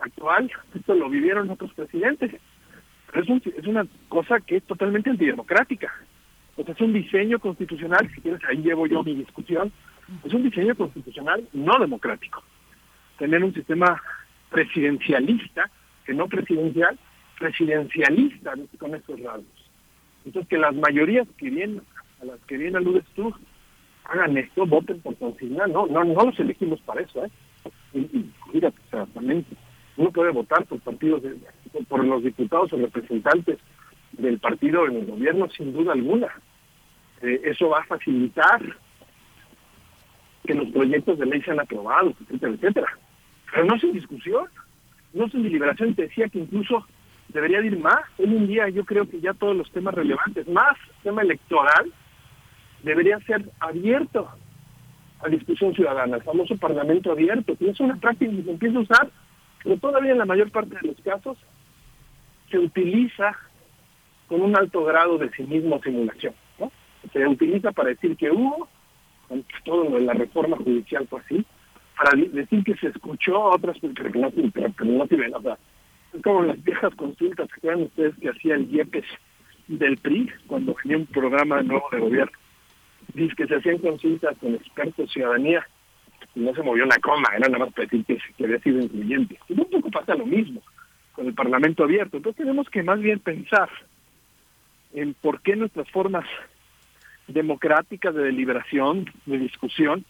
actual, 0.00 0.50
esto 0.74 0.94
lo 0.94 1.10
vivieron 1.10 1.50
otros 1.50 1.72
presidentes, 1.74 2.30
pero 3.10 3.36
es, 3.36 3.46
es 3.46 3.66
una 3.66 3.86
cosa 4.08 4.40
que 4.40 4.56
es 4.56 4.62
totalmente 4.64 5.10
antidemocrática. 5.10 5.92
O 6.56 6.64
sea, 6.64 6.74
es 6.74 6.80
un 6.80 6.92
diseño 6.92 7.38
constitucional, 7.38 8.08
si 8.14 8.20
quieres, 8.20 8.40
ahí 8.48 8.58
llevo 8.58 8.86
yo 8.86 9.02
mi 9.02 9.14
discusión, 9.14 9.72
es 10.24 10.32
un 10.32 10.44
diseño 10.44 10.74
constitucional 10.74 11.46
no 11.52 11.78
democrático. 11.78 12.42
Tener 13.18 13.42
un 13.42 13.52
sistema 13.52 14.00
presidencialista, 14.50 15.70
que 16.04 16.14
no 16.14 16.28
presidencial, 16.28 16.98
presidencialista 17.38 18.54
con 18.78 18.94
estos 18.94 19.20
rasgos. 19.20 19.55
Entonces, 20.26 20.48
que 20.48 20.58
las 20.58 20.74
mayorías 20.74 21.26
que 21.38 21.48
vienen, 21.48 21.82
a 22.20 22.24
las 22.24 22.40
que 22.46 22.58
bien 22.58 22.76
aludes 22.76 23.04
tú, 23.14 23.32
hagan 24.04 24.36
esto, 24.36 24.66
voten 24.66 25.00
por 25.00 25.16
consigna, 25.16 25.66
no, 25.68 25.86
no, 25.86 26.04
no 26.04 26.24
los 26.24 26.38
elegimos 26.38 26.80
para 26.80 27.00
eso, 27.00 27.24
¿eh? 27.24 27.30
Y, 27.94 28.60
sea, 28.60 29.06
también 29.14 29.44
uno 29.96 30.10
puede 30.10 30.32
votar 30.32 30.64
por 30.66 30.80
partidos, 30.80 31.22
por 31.88 32.04
los 32.04 32.22
diputados 32.22 32.72
o 32.72 32.76
representantes 32.76 33.58
del 34.12 34.38
partido 34.38 34.86
en 34.86 34.96
el 34.96 35.06
gobierno, 35.06 35.48
sin 35.50 35.72
duda 35.72 35.92
alguna. 35.92 36.28
Eh, 37.22 37.40
eso 37.44 37.70
va 37.70 37.80
a 37.80 37.84
facilitar 37.84 38.60
que 40.44 40.54
los 40.54 40.68
proyectos 40.70 41.18
de 41.18 41.26
ley 41.26 41.42
sean 41.42 41.60
aprobados, 41.60 42.14
etcétera, 42.22 42.52
etcétera. 42.52 42.98
Pero 43.52 43.64
no 43.64 43.78
sin 43.78 43.92
discusión, 43.92 44.46
no 45.14 45.28
sin 45.28 45.42
deliberación. 45.42 45.94
Te 45.94 46.02
decía 46.02 46.28
que 46.28 46.40
incluso 46.40 46.86
debería 47.36 47.60
ir 47.60 47.78
más. 47.78 48.00
Hoy 48.18 48.34
en 48.34 48.46
día 48.46 48.68
yo 48.70 48.84
creo 48.84 49.06
que 49.08 49.20
ya 49.20 49.34
todos 49.34 49.54
los 49.54 49.70
temas 49.70 49.94
relevantes, 49.94 50.48
más 50.48 50.76
tema 51.02 51.20
electoral, 51.20 51.92
debería 52.82 53.20
ser 53.20 53.44
abierto 53.60 54.28
a 55.20 55.28
discusión 55.28 55.74
ciudadana, 55.74 56.16
el 56.16 56.22
famoso 56.22 56.56
parlamento 56.56 57.12
abierto, 57.12 57.54
que 57.56 57.68
es 57.70 57.80
una 57.80 57.96
práctica 57.96 58.32
que 58.32 58.42
se 58.42 58.50
empieza 58.50 58.78
a 58.78 58.82
usar, 58.82 59.10
pero 59.62 59.76
todavía 59.76 60.12
en 60.12 60.18
la 60.18 60.24
mayor 60.24 60.50
parte 60.50 60.76
de 60.80 60.88
los 60.88 61.00
casos 61.02 61.36
se 62.50 62.58
utiliza 62.58 63.36
con 64.28 64.40
un 64.40 64.56
alto 64.56 64.84
grado 64.84 65.18
de 65.18 65.30
cinismo 65.30 65.80
simulación. 65.82 66.34
¿no? 66.58 66.72
Se 67.12 67.26
utiliza 67.26 67.72
para 67.72 67.90
decir 67.90 68.16
que 68.16 68.30
hubo, 68.30 68.66
todo 69.64 69.84
lo 69.84 69.98
de 69.98 70.06
la 70.06 70.14
reforma 70.14 70.56
judicial 70.56 71.06
fue 71.06 71.20
así, 71.20 71.44
para 71.98 72.12
decir 72.30 72.64
que 72.64 72.76
se 72.76 72.88
escuchó 72.88 73.36
a 73.36 73.56
otras, 73.56 73.76
que 73.78 73.88
no, 73.88 74.30
que 74.30 74.84
no 74.84 75.06
tienen, 75.06 75.34
o 75.34 75.42
sea, 75.42 75.54
es 75.54 75.58
como 76.22 76.42
las 76.42 76.62
viejas 76.62 76.94
consultas, 76.94 77.48
¿se 77.48 77.54
acuerdan 77.56 77.84
ustedes 77.84 78.14
que 78.20 78.30
hacía 78.30 78.54
el 78.54 78.72
IEPES 78.72 79.04
del 79.68 79.96
PRI 79.98 80.30
cuando 80.46 80.74
venía 80.82 80.98
un 80.98 81.06
programa 81.06 81.62
nuevo 81.62 81.86
de 81.90 82.00
gobierno? 82.00 82.38
Dice 83.14 83.34
que 83.36 83.46
se 83.46 83.56
hacían 83.56 83.78
consultas 83.78 84.36
con 84.38 84.54
expertos 84.54 85.10
ciudadanía 85.12 85.66
y 86.34 86.40
no 86.40 86.54
se 86.54 86.62
movió 86.62 86.84
una 86.84 86.98
coma, 86.98 87.28
era 87.36 87.48
nada 87.48 87.64
más 87.64 87.74
para 87.74 87.86
decir 87.86 88.04
que, 88.04 88.18
que 88.36 88.44
había 88.44 88.58
sido 88.60 88.80
incluyente. 88.80 89.38
Y 89.48 89.54
un 89.54 89.70
poco 89.70 89.90
pasa 89.90 90.14
lo 90.14 90.26
mismo 90.26 90.62
con 91.12 91.26
el 91.26 91.34
Parlamento 91.34 91.84
abierto. 91.84 92.18
Entonces 92.18 92.38
tenemos 92.38 92.68
que 92.68 92.82
más 92.82 93.00
bien 93.00 93.18
pensar 93.20 93.70
en 94.92 95.14
por 95.14 95.40
qué 95.40 95.56
nuestras 95.56 95.90
formas 95.90 96.26
democráticas 97.28 98.14
de 98.14 98.24
deliberación, 98.24 99.10
de 99.24 99.38
discusión, 99.38 100.04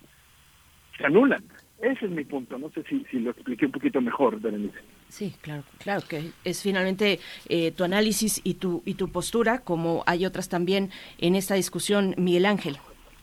se 0.96 1.06
anulan. 1.06 1.44
Ese 1.80 2.06
es 2.06 2.10
mi 2.10 2.24
punto. 2.24 2.58
No 2.58 2.70
sé 2.70 2.82
si, 2.88 3.04
si 3.10 3.18
lo 3.18 3.30
expliqué 3.30 3.66
un 3.66 3.72
poquito 3.72 4.00
mejor, 4.00 4.40
Berenice. 4.40 4.78
Sí, 5.08 5.34
claro, 5.40 5.62
claro 5.78 6.06
que 6.08 6.30
es 6.44 6.62
finalmente 6.62 7.20
eh, 7.48 7.70
tu 7.72 7.84
análisis 7.84 8.40
y 8.44 8.54
tu 8.54 8.82
y 8.84 8.94
tu 8.94 9.10
postura, 9.10 9.60
como 9.60 10.02
hay 10.06 10.26
otras 10.26 10.48
también 10.48 10.90
en 11.18 11.36
esta 11.36 11.54
discusión, 11.54 12.14
Miguel 12.16 12.46
Ángel. 12.46 12.78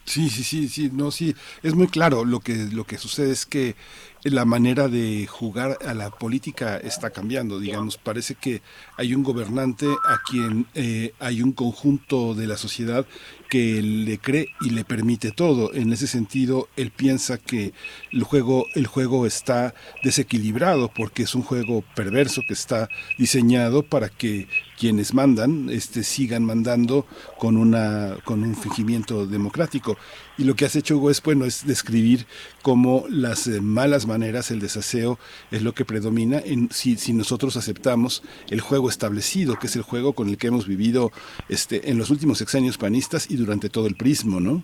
Sí, 0.06 0.30
sí, 0.30 0.44
sí, 0.44 0.68
sí, 0.68 0.90
no, 0.92 1.12
sí, 1.12 1.34
es 1.64 1.76
muy 1.76 1.88
claro. 1.88 2.26
Lo 2.26 2.42
que 2.42 2.68
lo 2.72 2.84
que 2.84 2.98
sucede 2.98 3.32
es 3.32 3.46
que 3.46 3.76
la 4.24 4.44
manera 4.44 4.88
de 4.90 5.28
jugar 5.28 5.78
a 5.86 5.94
la 5.94 6.10
política 6.10 6.78
está 6.78 7.10
cambiando. 7.10 7.60
Digamos, 7.60 7.98
parece 7.98 8.36
que 8.36 8.62
hay 8.98 9.16
un 9.16 9.24
gobernante 9.24 9.88
a 9.88 10.20
quien 10.30 10.68
eh, 10.76 11.14
hay 11.20 11.42
un 11.42 11.54
conjunto 11.54 12.34
de 12.34 12.48
la 12.48 12.58
sociedad 12.58 13.06
que 13.50 13.82
le 13.82 14.18
cree 14.18 14.50
y 14.62 14.72
le 14.72 14.84
permite 14.84 15.32
todo. 15.32 15.74
En 15.74 15.94
ese 15.94 16.08
sentido, 16.08 16.68
él 16.76 16.92
piensa 16.92 17.38
que 17.38 17.74
el 18.12 18.24
juego, 18.24 18.66
el 18.76 18.88
juego 18.88 19.26
está 19.26 19.74
desequilibrado 20.04 20.92
porque 20.94 21.24
es 21.24 21.36
un 21.36 21.44
juego 21.44 21.84
perverso 21.96 22.42
que 22.48 22.54
está 22.54 22.90
diseñado 23.18 23.84
para 23.84 24.10
que 24.10 24.48
quienes 24.78 25.14
mandan 25.14 25.70
este, 25.70 26.04
sigan 26.04 26.44
mandando 26.44 27.06
con, 27.38 27.58
una, 27.58 28.18
con 28.26 28.44
un 28.44 28.56
fingimiento 28.56 29.26
democrático. 29.26 29.98
Y 30.38 30.46
lo 30.46 30.56
que 30.56 30.66
has 30.66 30.76
hecho, 30.76 30.98
Hugo, 30.98 31.12
es, 31.12 31.22
bueno, 31.22 31.46
es 31.46 31.66
describir 31.66 32.26
cómo 32.62 33.06
las 33.08 33.48
eh, 33.48 33.62
malas 33.62 34.08
maneras, 34.08 34.50
el 34.52 34.60
desaseo, 34.60 35.20
es 35.52 35.62
lo 35.62 35.74
que 35.74 35.86
predomina 35.86 36.42
en, 36.44 36.70
si, 36.72 36.98
si 36.98 37.14
nosotros 37.14 37.56
aceptamos 37.56 38.24
el 38.50 38.62
juego 38.62 38.90
establecido, 38.90 39.60
que 39.60 39.68
es 39.68 39.76
el 39.76 39.84
juego 39.84 40.14
con 40.14 40.28
el 40.30 40.38
que 40.38 40.48
hemos 40.48 40.68
vivido 40.68 41.12
este, 41.50 41.92
en 41.92 41.98
los 41.98 42.10
últimos 42.10 42.40
sexenios 42.40 42.78
panistas 42.78 43.30
y 43.30 43.38
durante 43.46 43.70
todo 43.70 43.88
el 43.88 43.96
prismo, 43.96 44.40
¿no? 44.40 44.64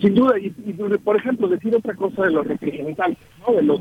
Sin 0.00 0.14
duda, 0.14 0.38
y, 0.38 0.50
por 0.50 1.16
ejemplo, 1.16 1.46
decir 1.48 1.74
otra 1.74 1.94
cosa 1.94 2.24
de 2.24 2.30
los 2.30 2.46
representantes, 2.46 3.26
¿no? 3.46 3.54
de 3.54 3.62
los 3.62 3.80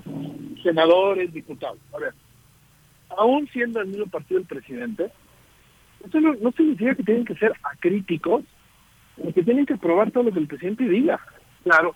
senadores, 0.62 1.32
diputados. 1.34 1.80
A 1.94 2.00
ver, 2.00 2.14
aún 3.18 3.48
siendo 3.54 3.80
el 3.80 3.88
mismo 3.88 4.08
partido 4.08 4.40
del 4.40 4.48
presidente, 4.48 5.10
esto 6.04 6.20
no, 6.20 6.34
no 6.36 6.52
significa 6.52 6.96
que 6.96 7.04
tienen 7.04 7.26
que 7.26 7.36
ser 7.36 7.54
acríticos 7.64 8.44
que 9.34 9.44
tienen 9.44 9.66
que 9.66 9.74
aprobar 9.74 10.12
todo 10.12 10.24
lo 10.24 10.32
que 10.32 10.40
el 10.40 10.48
presidente 10.48 10.88
diga. 10.88 11.20
Claro, 11.64 11.96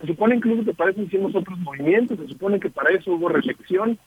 se 0.00 0.06
supone 0.06 0.36
incluso 0.36 0.64
que 0.64 0.74
para 0.74 0.90
eso 0.90 1.02
hicimos 1.02 1.34
otros 1.34 1.58
movimientos, 1.58 2.18
se 2.18 2.28
supone 2.28 2.58
que 2.58 2.70
para 2.70 2.90
eso 2.90 3.12
hubo 3.12 3.28
reelección, 3.28 3.98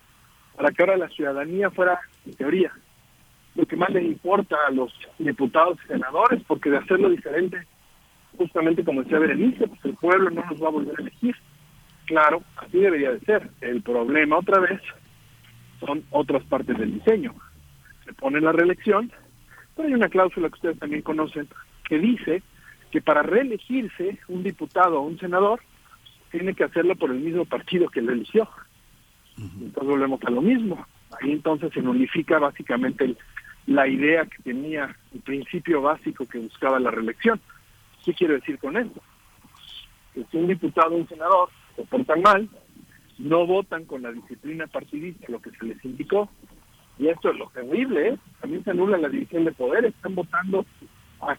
para 0.56 0.72
que 0.72 0.82
ahora 0.82 0.98
la 0.98 1.10
ciudadanía 1.10 1.70
fuera, 1.70 2.00
en 2.26 2.34
teoría, 2.34 2.72
lo 3.58 3.66
que 3.66 3.76
más 3.76 3.90
le 3.90 4.04
importa 4.04 4.56
a 4.68 4.72
los 4.72 4.94
diputados 5.18 5.80
y 5.84 5.88
senadores, 5.88 6.44
porque 6.48 6.70
de 6.70 6.78
hacerlo 6.78 7.10
diferente, 7.10 7.66
justamente 8.38 8.86
como 8.86 9.02
decía 9.02 9.18
Berenice, 9.18 9.68
pues 9.68 9.84
el 9.84 9.96
pueblo 9.96 10.30
no 10.30 10.46
nos 10.46 10.62
va 10.62 10.68
a 10.68 10.72
volver 10.72 10.96
a 10.96 11.02
elegir. 11.02 11.36
Claro, 12.06 12.44
así 12.58 12.78
debería 12.78 13.12
de 13.12 13.20
ser. 13.22 13.50
El 13.62 13.82
problema 13.82 14.38
otra 14.38 14.60
vez 14.60 14.80
son 15.80 16.04
otras 16.12 16.44
partes 16.44 16.78
del 16.78 16.94
diseño. 16.94 17.34
Se 18.06 18.14
pone 18.14 18.40
la 18.40 18.52
reelección, 18.52 19.12
pero 19.76 19.88
hay 19.88 19.96
una 19.96 20.08
cláusula 20.08 20.50
que 20.50 20.56
ustedes 20.56 20.80
también 20.80 21.02
conocen, 21.02 21.48
que 21.90 21.98
dice 21.98 22.44
que 22.92 23.02
para 23.02 23.24
reelegirse 23.24 24.20
un 24.28 24.44
diputado 24.44 25.00
o 25.00 25.08
un 25.08 25.18
senador 25.18 25.62
tiene 26.30 26.54
que 26.54 26.64
hacerlo 26.64 26.96
por 26.96 27.10
el 27.10 27.20
mismo 27.20 27.44
partido 27.46 27.90
que 27.90 28.04
lo 28.04 28.12
eligió. 28.12 28.48
Entonces 29.36 29.90
volvemos 29.90 30.22
a 30.24 30.30
lo 30.30 30.44
mismo. 30.44 30.86
Ahí 31.20 31.32
entonces 31.32 31.74
se 31.74 31.82
nulifica 31.82 32.38
básicamente 32.38 33.16
la 33.68 33.88
idea 33.88 34.26
que 34.26 34.42
tenía, 34.44 34.96
el 35.14 35.22
principio 35.22 35.82
básico 35.82 36.26
que 36.26 36.40
buscaba 36.40 36.80
la 36.80 36.90
reelección. 36.90 37.40
¿Qué 38.04 38.14
quiero 38.14 38.34
decir 38.34 38.58
con 38.58 38.78
esto? 38.78 39.02
Que 40.14 40.24
si 40.32 40.38
un 40.38 40.48
diputado 40.48 40.96
o 40.96 40.98
un 40.98 41.08
senador 41.08 41.50
se 41.76 41.84
portan 41.84 42.22
mal, 42.22 42.50
no 43.20 43.46
votan 43.46 43.86
con 43.86 44.02
la 44.02 44.12
disciplina 44.12 44.68
partidista, 44.68 45.26
lo 45.30 45.42
que 45.42 45.52
se 45.52 45.66
les 45.66 45.84
indicó, 45.84 46.30
y 46.98 47.10
esto 47.10 47.30
es 47.30 47.38
lo 47.38 47.50
terrible, 47.50 48.10
¿eh? 48.10 48.18
también 48.40 48.64
se 48.64 48.72
anula 48.72 48.98
la 48.98 49.10
división 49.10 49.44
de 49.44 49.52
poderes, 49.52 49.94
están 49.94 50.16
votando 50.16 50.66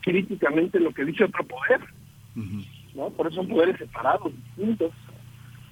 críticamente 0.03 0.79
lo 0.79 0.93
que 0.93 1.05
dice 1.05 1.25
otro 1.25 1.45
poder. 1.45 1.81
¿no? 2.95 3.11
Por 3.11 3.27
eso 3.27 3.37
son 3.37 3.49
poderes 3.49 3.79
separados, 3.79 4.33
distintos. 4.35 4.93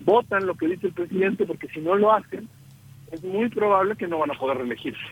Votan 0.00 0.46
lo 0.46 0.54
que 0.54 0.68
dice 0.68 0.88
el 0.88 0.92
presidente 0.92 1.44
porque 1.44 1.68
si 1.68 1.80
no 1.80 1.94
lo 1.96 2.12
hacen, 2.12 2.48
es 3.12 3.22
muy 3.22 3.48
probable 3.48 3.96
que 3.96 4.08
no 4.08 4.18
van 4.18 4.30
a 4.30 4.38
poder 4.38 4.58
reelegirse. 4.58 5.04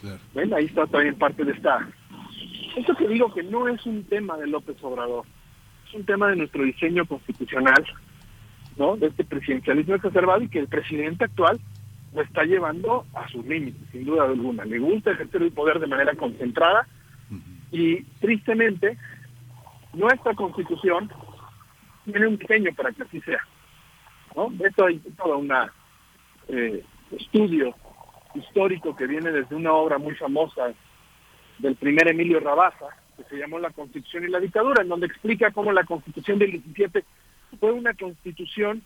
Claro. 0.00 0.56
Ahí 0.56 0.66
está 0.66 0.86
también 0.86 1.16
parte 1.16 1.44
de 1.44 1.52
esta... 1.52 1.88
Esto 2.76 2.94
que 2.96 3.06
digo 3.06 3.32
que 3.34 3.42
no 3.42 3.68
es 3.68 3.84
un 3.84 4.04
tema 4.04 4.36
de 4.38 4.46
López 4.46 4.76
Obrador, 4.82 5.26
es 5.86 5.94
un 5.94 6.04
tema 6.06 6.28
de 6.28 6.36
nuestro 6.36 6.64
diseño 6.64 7.04
constitucional, 7.04 7.84
¿no? 8.76 8.96
De 8.96 9.08
este 9.08 9.24
presidencialismo 9.24 9.94
exacerbado 9.94 10.42
y 10.42 10.48
que 10.48 10.58
el 10.58 10.68
presidente 10.68 11.24
actual 11.24 11.60
lo 12.14 12.22
está 12.22 12.44
llevando 12.44 13.04
a 13.14 13.28
sus 13.28 13.44
límites, 13.44 13.82
sin 13.90 14.04
duda 14.06 14.24
alguna. 14.24 14.64
Le 14.64 14.78
gusta 14.78 15.12
ejercer 15.12 15.42
el 15.42 15.52
poder 15.52 15.80
de 15.80 15.86
manera 15.86 16.14
concentrada, 16.14 16.86
y 17.72 18.02
tristemente, 18.20 18.98
nuestra 19.94 20.34
constitución 20.34 21.10
tiene 22.04 22.26
un 22.26 22.36
diseño 22.36 22.70
para 22.74 22.92
que 22.92 23.02
así 23.02 23.20
sea. 23.22 23.40
¿no? 24.36 24.52
Esto 24.64 24.86
hay 24.86 24.98
todo 25.16 25.38
un 25.38 25.50
eh, 26.48 26.84
estudio 27.18 27.74
histórico 28.34 28.96
que 28.96 29.06
viene 29.06 29.30
desde 29.30 29.54
una 29.54 29.72
obra 29.72 29.98
muy 29.98 30.14
famosa 30.14 30.72
del 31.58 31.76
primer 31.76 32.08
Emilio 32.08 32.40
Rabaza, 32.40 32.86
que 33.16 33.24
se 33.24 33.36
llamó 33.36 33.58
La 33.58 33.70
Constitución 33.70 34.24
y 34.24 34.28
la 34.28 34.40
Dictadura, 34.40 34.82
en 34.82 34.88
donde 34.88 35.06
explica 35.06 35.50
cómo 35.50 35.72
la 35.72 35.84
Constitución 35.84 36.38
del 36.38 36.52
17 36.52 37.04
fue 37.60 37.72
una 37.72 37.94
constitución 37.94 38.82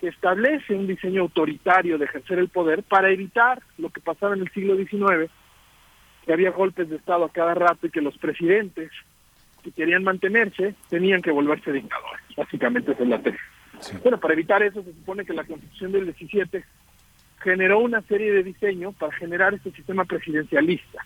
que 0.00 0.08
establece 0.08 0.74
un 0.74 0.86
diseño 0.86 1.22
autoritario 1.22 1.98
de 1.98 2.06
ejercer 2.06 2.38
el 2.38 2.48
poder 2.48 2.82
para 2.82 3.10
evitar 3.10 3.62
lo 3.78 3.90
que 3.90 4.00
pasaba 4.00 4.34
en 4.34 4.42
el 4.42 4.50
siglo 4.50 4.76
XIX, 4.76 5.30
que 6.24 6.32
había 6.32 6.50
golpes 6.50 6.88
de 6.88 6.96
Estado 6.96 7.24
a 7.24 7.32
cada 7.32 7.54
rato 7.54 7.86
y 7.86 7.90
que 7.90 8.00
los 8.00 8.16
presidentes 8.18 8.90
que 9.62 9.70
querían 9.70 10.02
mantenerse 10.02 10.74
tenían 10.88 11.22
que 11.22 11.30
volverse 11.30 11.72
dictadores. 11.72 12.20
Básicamente 12.36 12.92
esa 12.92 13.02
es 13.02 13.08
la 13.08 13.22
tesis. 13.22 13.40
Bueno, 14.02 14.18
para 14.18 14.34
evitar 14.34 14.62
eso 14.62 14.82
se 14.82 14.92
supone 14.92 15.24
que 15.24 15.32
la 15.32 15.44
Constitución 15.44 15.92
del 15.92 16.04
17 16.06 16.64
generó 17.42 17.80
una 17.80 18.00
serie 18.02 18.32
de 18.32 18.42
diseños 18.42 18.94
para 18.94 19.12
generar 19.12 19.54
este 19.54 19.70
sistema 19.72 20.04
presidencialista 20.04 21.04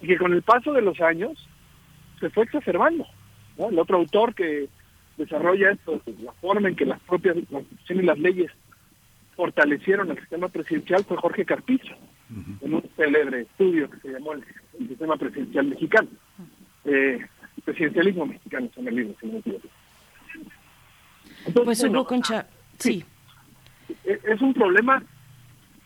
y 0.00 0.06
que 0.06 0.18
con 0.18 0.32
el 0.32 0.42
paso 0.42 0.72
de 0.72 0.82
los 0.82 1.00
años 1.00 1.48
se 2.20 2.30
fue 2.30 2.44
exacerbando. 2.44 3.06
El 3.56 3.78
otro 3.78 3.96
autor 3.96 4.34
que 4.34 4.68
desarrolla 5.16 5.72
esto, 5.72 6.00
la 6.22 6.32
forma 6.32 6.68
en 6.68 6.76
que 6.76 6.86
las 6.86 7.00
propias 7.00 7.36
constituciones 7.50 8.04
y 8.04 8.06
las 8.06 8.18
leyes 8.18 8.52
fortalecieron 9.34 10.10
el 10.10 10.18
sistema 10.18 10.48
presidencial 10.48 11.04
fue 11.04 11.16
Jorge 11.16 11.44
Carpizo, 11.44 11.94
en 12.60 12.74
un 12.74 12.82
célebre 12.96 13.42
estudio 13.42 13.90
que 13.90 13.98
se 14.00 14.08
llamó 14.12 14.32
el, 14.34 14.44
sistema 14.88 15.16
presidencial 15.16 15.66
mexicano. 15.66 16.08
Eh, 16.84 17.18
presidencialismo 17.64 18.26
mexicano 18.26 18.68
son 18.74 18.88
el 18.88 18.94
libro, 18.94 19.14
si 19.20 19.26
no 19.26 19.40
pues 21.64 21.82
Hugo 21.82 22.04
Concha, 22.04 22.46
sí. 22.78 23.04
E, 24.04 24.20
es 24.24 24.40
un 24.40 24.54
problema 24.54 25.02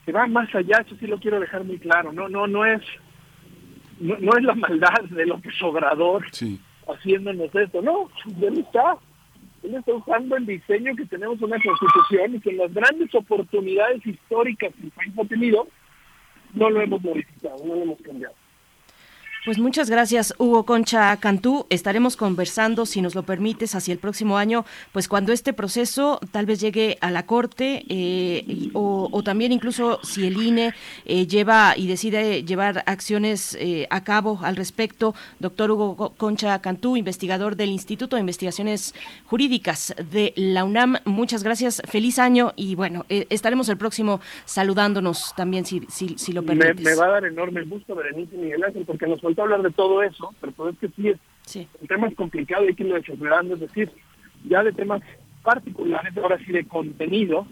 que 0.05 0.13
va 0.13 0.27
más 0.27 0.53
allá, 0.55 0.83
eso 0.85 0.97
sí 0.99 1.07
lo 1.07 1.19
quiero 1.19 1.41
dejar 1.41 1.65
muy 1.65 1.79
claro, 1.79 2.13
no, 2.13 2.29
no, 2.29 2.47
no 2.47 2.65
es, 2.65 2.83
no, 4.01 4.37
es 4.37 4.45
la 4.45 4.55
maldad 4.55 5.03
de 5.11 5.27
lo 5.27 5.41
que 5.41 5.51
Obrador 5.63 6.27
sí. 6.33 6.61
haciéndonos 6.89 7.55
esto, 7.55 7.83
no, 7.83 8.09
él 8.41 8.59
está, 8.59 8.97
él 9.63 9.75
está 9.75 9.95
usando 9.95 10.37
el 10.37 10.47
diseño 10.47 10.97
que 10.97 11.07
tenemos 11.07 11.41
en 11.41 11.51
la 11.51 11.61
constitución 11.61 12.35
y 12.35 12.41
que 12.41 12.53
las 12.53 12.73
grandes 12.75 13.15
oportunidades 13.15 14.05
históricas 14.05 14.73
que 14.75 14.87
el 14.87 14.91
país 14.91 15.13
ha 15.19 15.25
tenido, 15.25 15.69
no 16.55 16.69
lo 16.69 16.81
hemos 16.81 17.01
modificado, 17.03 17.65
no 17.65 17.75
lo 17.75 17.83
hemos 17.83 18.03
cambiado. 18.03 18.35
Pues 19.45 19.59
muchas 19.59 19.91
gracias, 19.91 20.33
Hugo 20.39 20.65
Concha 20.65 21.17
Cantú. 21.17 21.67
Estaremos 21.69 22.17
conversando, 22.17 22.87
si 22.87 23.03
nos 23.03 23.17
lo 23.17 23.25
permites, 23.25 23.75
hacia 23.75 23.91
el 23.91 23.99
próximo 23.99 24.39
año, 24.39 24.65
pues 24.93 25.09
cuando 25.09 25.33
este 25.33 25.53
proceso 25.53 26.21
tal 26.31 26.47
vez 26.47 26.61
llegue 26.61 26.97
a 27.01 27.11
la 27.11 27.27
Corte 27.27 27.85
eh, 27.89 28.71
o, 28.73 29.21
también 29.25 29.51
incluso 29.51 29.99
si 30.05 30.29
el 30.29 30.41
INE 30.41 30.75
eh, 31.07 31.27
lleva 31.27 31.75
y 31.77 31.89
decide 31.89 32.45
llevar 32.45 32.85
acciones 32.87 33.57
eh, 33.59 33.89
a 33.91 34.05
cabo 34.05 34.39
al 34.45 34.55
respecto. 34.55 35.13
Doctor 35.41 35.73
Hugo 35.73 36.15
Concha 36.17 36.61
Cantú, 36.61 36.97
investigador 36.97 37.57
del 37.57 37.71
Instituto 37.71 38.15
de 38.15 38.21
Investigaciones 38.21 38.95
Jurídicas 39.27 39.93
de 40.13 40.35
la 40.37 40.63
UNAM. 40.63 40.99
Muchas 41.05 41.43
gracias, 41.43 41.83
feliz 41.89 42.21
año 42.21 42.53
y 42.55 42.77
bueno, 42.77 43.07
estaremos 43.09 43.69
el 43.69 43.77
próximo 43.77 44.21
saludándonos 44.45 45.35
también, 45.37 45.67
si, 45.67 45.81
si, 45.89 46.17
si 46.17 46.33
lo 46.33 46.45
permites. 46.45 46.85
Me, 46.85 46.95
va 46.95 47.07
a 47.07 47.11
dar 47.11 47.25
enorme 47.25 47.65
gusto, 47.65 47.97
Berenice 47.97 48.37
Miguel 48.37 48.63
Ángel, 48.63 48.85
porque 48.87 49.09
nos 49.09 49.21
hablar 49.41 49.63
de 49.63 49.71
todo 49.71 50.03
eso, 50.03 50.35
pero 50.41 50.53
pues 50.53 50.75
es 50.75 50.81
que 50.81 50.89
sí 50.89 51.09
es 51.09 51.19
sí. 51.43 51.69
un 51.81 51.87
tema 51.87 52.09
es 52.09 52.15
complicado 52.15 52.65
y 52.65 52.69
hay 52.69 52.75
que 52.75 52.85
irlo 52.85 52.97
desarrollando, 52.97 53.55
es 53.55 53.61
decir, 53.61 53.91
ya 54.45 54.63
de 54.63 54.73
temas 54.73 55.03
particulares, 55.43 56.17
ahora 56.17 56.39
sí 56.39 56.53
de 56.53 56.65
contenido, 56.65 57.47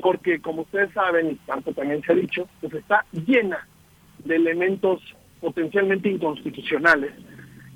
porque 0.00 0.40
como 0.40 0.62
ustedes 0.62 0.92
saben, 0.92 1.32
y 1.32 1.34
tanto 1.46 1.72
también 1.72 2.02
se 2.02 2.12
ha 2.12 2.16
dicho, 2.16 2.48
pues 2.60 2.74
está 2.74 3.04
llena 3.12 3.66
de 4.24 4.36
elementos 4.36 5.00
potencialmente 5.40 6.08
inconstitucionales 6.08 7.12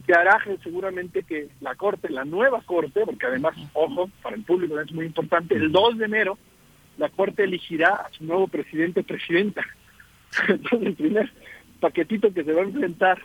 que 0.06 0.12
hará 0.12 0.38
seguramente 0.62 1.22
que 1.22 1.48
la 1.60 1.74
Corte, 1.76 2.10
la 2.10 2.24
nueva 2.24 2.60
Corte, 2.62 3.02
porque 3.04 3.26
además, 3.26 3.54
ojo, 3.72 4.10
para 4.22 4.36
el 4.36 4.42
público 4.42 4.80
es 4.80 4.92
muy 4.92 5.06
importante, 5.06 5.54
el 5.54 5.70
2 5.70 5.98
de 5.98 6.04
enero 6.04 6.38
la 6.98 7.08
Corte 7.08 7.44
elegirá 7.44 7.94
a 7.94 8.10
su 8.10 8.24
nuevo 8.24 8.48
presidente 8.48 9.02
presidenta. 9.02 9.64
Entonces, 10.48 10.88
el 10.88 10.94
primer 10.94 11.32
paquetito 11.80 12.32
que 12.32 12.44
se 12.44 12.52
va 12.52 12.62
a 12.62 12.64
enfrentar 12.64 13.22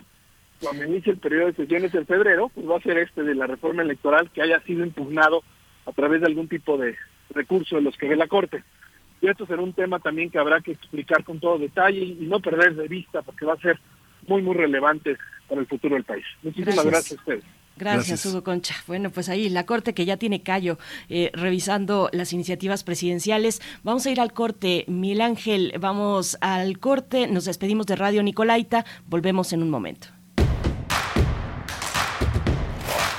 cuando 0.61 0.85
inicie 0.85 1.11
el 1.11 1.19
periodo 1.19 1.47
de 1.47 1.53
sesiones 1.53 1.93
en 1.93 2.05
febrero, 2.05 2.49
pues 2.53 2.67
va 2.67 2.77
a 2.77 2.81
ser 2.81 2.97
este 2.97 3.23
de 3.23 3.35
la 3.35 3.47
reforma 3.47 3.83
electoral 3.83 4.31
que 4.31 4.41
haya 4.41 4.59
sido 4.61 4.83
impugnado 4.83 5.43
a 5.85 5.91
través 5.91 6.21
de 6.21 6.27
algún 6.27 6.47
tipo 6.47 6.77
de 6.77 6.95
recurso 7.29 7.75
de 7.75 7.81
los 7.81 7.97
que 7.97 8.07
ve 8.07 8.15
la 8.15 8.27
Corte. 8.27 8.63
Y 9.21 9.27
esto 9.27 9.45
será 9.45 9.61
un 9.61 9.73
tema 9.73 9.99
también 9.99 10.29
que 10.29 10.39
habrá 10.39 10.61
que 10.61 10.71
explicar 10.71 11.23
con 11.23 11.39
todo 11.39 11.57
detalle 11.57 11.99
y 11.99 12.25
no 12.27 12.39
perder 12.39 12.75
de 12.75 12.87
vista 12.87 13.21
porque 13.21 13.45
va 13.45 13.53
a 13.53 13.61
ser 13.61 13.79
muy, 14.27 14.41
muy 14.41 14.55
relevante 14.55 15.17
para 15.47 15.61
el 15.61 15.67
futuro 15.67 15.95
del 15.95 16.03
país. 16.03 16.25
Muchísimas 16.43 16.85
gracias, 16.85 17.11
a 17.11 17.15
ustedes. 17.15 17.43
Gracias, 17.77 18.25
Hugo 18.25 18.43
Concha. 18.43 18.75
Bueno, 18.87 19.11
pues 19.11 19.29
ahí 19.29 19.49
la 19.49 19.65
Corte 19.65 19.93
que 19.93 20.05
ya 20.05 20.17
tiene 20.17 20.41
callo 20.41 20.79
eh, 21.09 21.31
revisando 21.33 22.09
las 22.11 22.33
iniciativas 22.33 22.83
presidenciales. 22.83 23.61
Vamos 23.83 24.05
a 24.05 24.11
ir 24.11 24.19
al 24.19 24.33
corte. 24.33 24.83
Mil 24.87 25.21
Ángel, 25.21 25.73
vamos 25.79 26.37
al 26.41 26.79
corte. 26.79 27.27
Nos 27.27 27.45
despedimos 27.45 27.85
de 27.85 27.95
Radio 27.95 28.23
Nicolaita. 28.23 28.83
Volvemos 29.05 29.53
en 29.53 29.61
un 29.61 29.69
momento. 29.69 30.16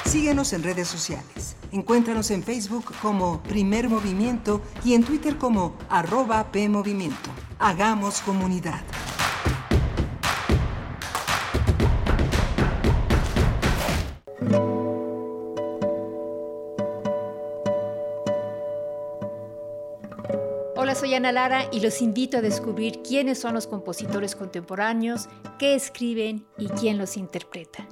Síguenos 0.08 0.54
en 0.54 0.62
redes 0.62 0.88
sociales. 0.88 1.54
Encuéntranos 1.70 2.30
en 2.30 2.42
Facebook 2.42 2.94
como 3.02 3.42
Primer 3.42 3.90
Movimiento 3.90 4.62
y 4.82 4.94
en 4.94 5.04
Twitter 5.04 5.36
como 5.36 5.76
arroba 5.90 6.50
PMovimiento. 6.50 7.28
Hagamos 7.58 8.22
comunidad. 8.22 8.80
Hola, 20.74 20.94
soy 20.94 21.12
Ana 21.12 21.32
Lara 21.32 21.68
y 21.70 21.80
los 21.80 22.00
invito 22.00 22.38
a 22.38 22.40
descubrir 22.40 23.02
quiénes 23.02 23.38
son 23.38 23.52
los 23.52 23.66
compositores 23.66 24.34
contemporáneos, 24.34 25.28
qué 25.58 25.74
escriben 25.74 26.46
y 26.56 26.68
quién 26.68 26.96
los 26.96 27.18
interpreta. 27.18 27.86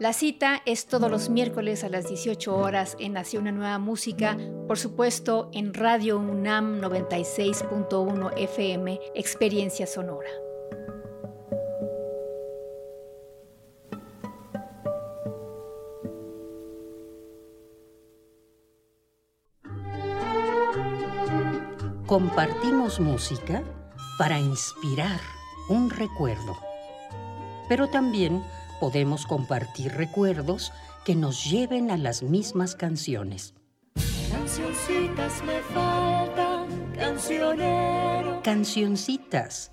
La 0.00 0.14
cita 0.14 0.62
es 0.64 0.86
todos 0.86 1.10
los 1.10 1.28
miércoles 1.28 1.84
a 1.84 1.90
las 1.90 2.08
18 2.08 2.56
horas 2.56 2.96
en 3.00 3.12
Nación 3.12 3.42
una 3.42 3.52
Nueva 3.52 3.78
Música, 3.78 4.38
por 4.66 4.78
supuesto 4.78 5.50
en 5.52 5.74
Radio 5.74 6.18
UNAM 6.18 6.80
96.1 6.80 8.32
FM, 8.34 8.98
Experiencia 9.14 9.86
Sonora. 9.86 10.30
Compartimos 22.06 23.00
música 23.00 23.62
para 24.16 24.40
inspirar 24.40 25.20
un 25.68 25.90
recuerdo, 25.90 26.56
pero 27.68 27.90
también 27.90 28.42
podemos 28.80 29.26
compartir 29.26 29.92
recuerdos 29.92 30.72
que 31.04 31.14
nos 31.14 31.44
lleven 31.48 31.90
a 31.90 31.96
las 31.96 32.22
mismas 32.22 32.74
canciones. 32.74 33.54
Cancioncitas 34.30 35.44
me 35.44 35.60
faltan, 35.74 36.66
cancionero. 36.94 38.40
Cancioncitas. 38.42 39.70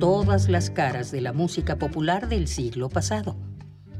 Todas 0.00 0.48
las 0.48 0.70
caras 0.70 1.10
de 1.10 1.20
la 1.20 1.32
música 1.32 1.76
popular 1.76 2.28
del 2.28 2.48
siglo 2.48 2.88
pasado. 2.88 3.36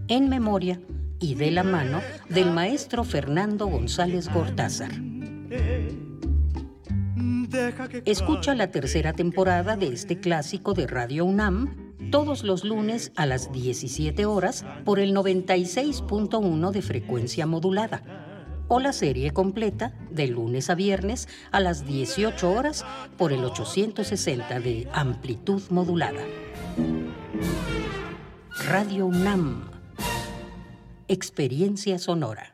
En 0.09 0.29
memoria 0.29 0.81
y 1.21 1.35
de 1.35 1.51
la 1.51 1.63
mano 1.63 2.01
del 2.29 2.51
maestro 2.51 3.05
Fernando 3.05 3.67
González 3.67 4.29
Gortázar. 4.33 4.93
Escucha 8.05 8.55
la 8.55 8.71
tercera 8.71 9.13
temporada 9.13 9.77
de 9.77 9.89
este 9.89 10.19
clásico 10.19 10.75
de 10.75 10.87
Radio 10.87 11.25
UNAM 11.25 11.84
todos 12.11 12.45
los 12.45 12.65
lunes 12.65 13.13
a 13.17 13.27
las 13.27 13.53
17 13.53 14.27
horas 14.27 14.65
por 14.85 14.99
el 14.99 15.15
96.1 15.15 16.71
de 16.71 16.83
frecuencia 16.83 17.47
modulada 17.47 18.03
o 18.69 18.81
la 18.81 18.93
serie 18.93 19.33
completa 19.33 19.95
de 20.11 20.29
lunes 20.29 20.71
a 20.71 20.75
viernes 20.75 21.29
a 21.53 21.61
las 21.61 21.87
18 21.87 22.51
horas 22.51 22.85
por 23.17 23.33
el 23.33 23.45
860 23.45 24.61
de 24.61 24.89
amplitud 24.93 25.63
modulada. 25.71 26.23
Radio 28.67 29.07
UNAM. 29.07 29.71
Experiencia 31.09 31.99
sonora. 31.99 32.54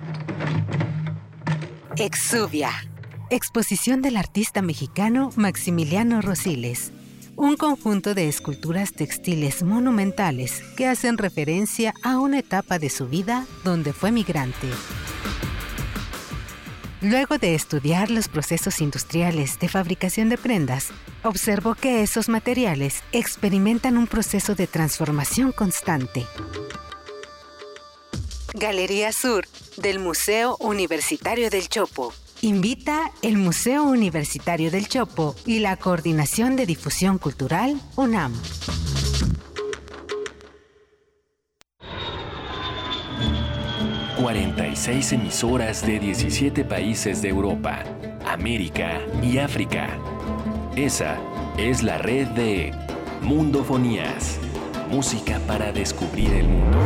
Exuvia. 1.97 2.71
Exposición 3.29 4.01
del 4.01 4.15
artista 4.15 4.61
mexicano 4.61 5.29
Maximiliano 5.35 6.21
Rosiles. 6.21 6.93
Un 7.35 7.57
conjunto 7.57 8.13
de 8.13 8.29
esculturas 8.29 8.93
textiles 8.93 9.61
monumentales 9.63 10.63
que 10.77 10.87
hacen 10.87 11.17
referencia 11.17 11.93
a 12.01 12.17
una 12.17 12.39
etapa 12.39 12.79
de 12.79 12.89
su 12.89 13.07
vida 13.07 13.45
donde 13.65 13.91
fue 13.91 14.11
migrante. 14.11 14.67
Luego 17.01 17.37
de 17.37 17.55
estudiar 17.55 18.09
los 18.09 18.29
procesos 18.29 18.79
industriales 18.79 19.59
de 19.59 19.67
fabricación 19.67 20.29
de 20.29 20.37
prendas, 20.37 20.91
observó 21.23 21.75
que 21.75 22.03
esos 22.03 22.29
materiales 22.29 23.03
experimentan 23.11 23.97
un 23.97 24.07
proceso 24.07 24.55
de 24.55 24.67
transformación 24.67 25.51
constante. 25.51 26.25
Galería 28.53 29.11
Sur 29.13 29.47
del 29.77 29.99
Museo 29.99 30.57
Universitario 30.59 31.49
del 31.49 31.69
Chopo. 31.69 32.13
Invita 32.41 33.11
el 33.21 33.37
Museo 33.37 33.83
Universitario 33.83 34.71
del 34.71 34.87
Chopo 34.87 35.35
y 35.45 35.59
la 35.59 35.77
Coordinación 35.77 36.55
de 36.55 36.65
Difusión 36.65 37.17
Cultural 37.17 37.79
UNAM. 37.95 38.33
...46 44.17 45.13
emisoras 45.13 45.83
de 45.85 45.99
17 45.99 46.63
países 46.63 47.23
de 47.23 47.29
Europa, 47.29 47.83
América 48.25 49.01
y 49.23 49.39
África. 49.39 49.89
Esa 50.75 51.17
es 51.57 51.81
la 51.81 51.97
red 51.97 52.27
de 52.27 52.71
Mundofonías. 53.21 54.40
Música 54.91 55.39
para 55.47 55.71
descubrir 55.71 56.33
el 56.33 56.49
mundo. 56.49 56.77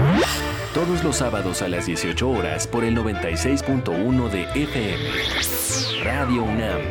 Todos 0.76 1.04
los 1.04 1.16
sábados 1.16 1.64
a 1.64 1.68
las 1.68 1.88
18 1.88 2.30
horas 2.30 2.68
por 2.68 2.84
el 2.84 2.96
96.1 2.96 4.30
de 4.30 4.44
FM. 4.44 6.04
Radio 6.04 6.44
UNAM. 6.44 6.82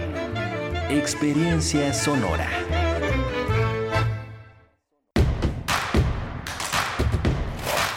Experiencia 0.91 1.95
sonora. 1.95 2.49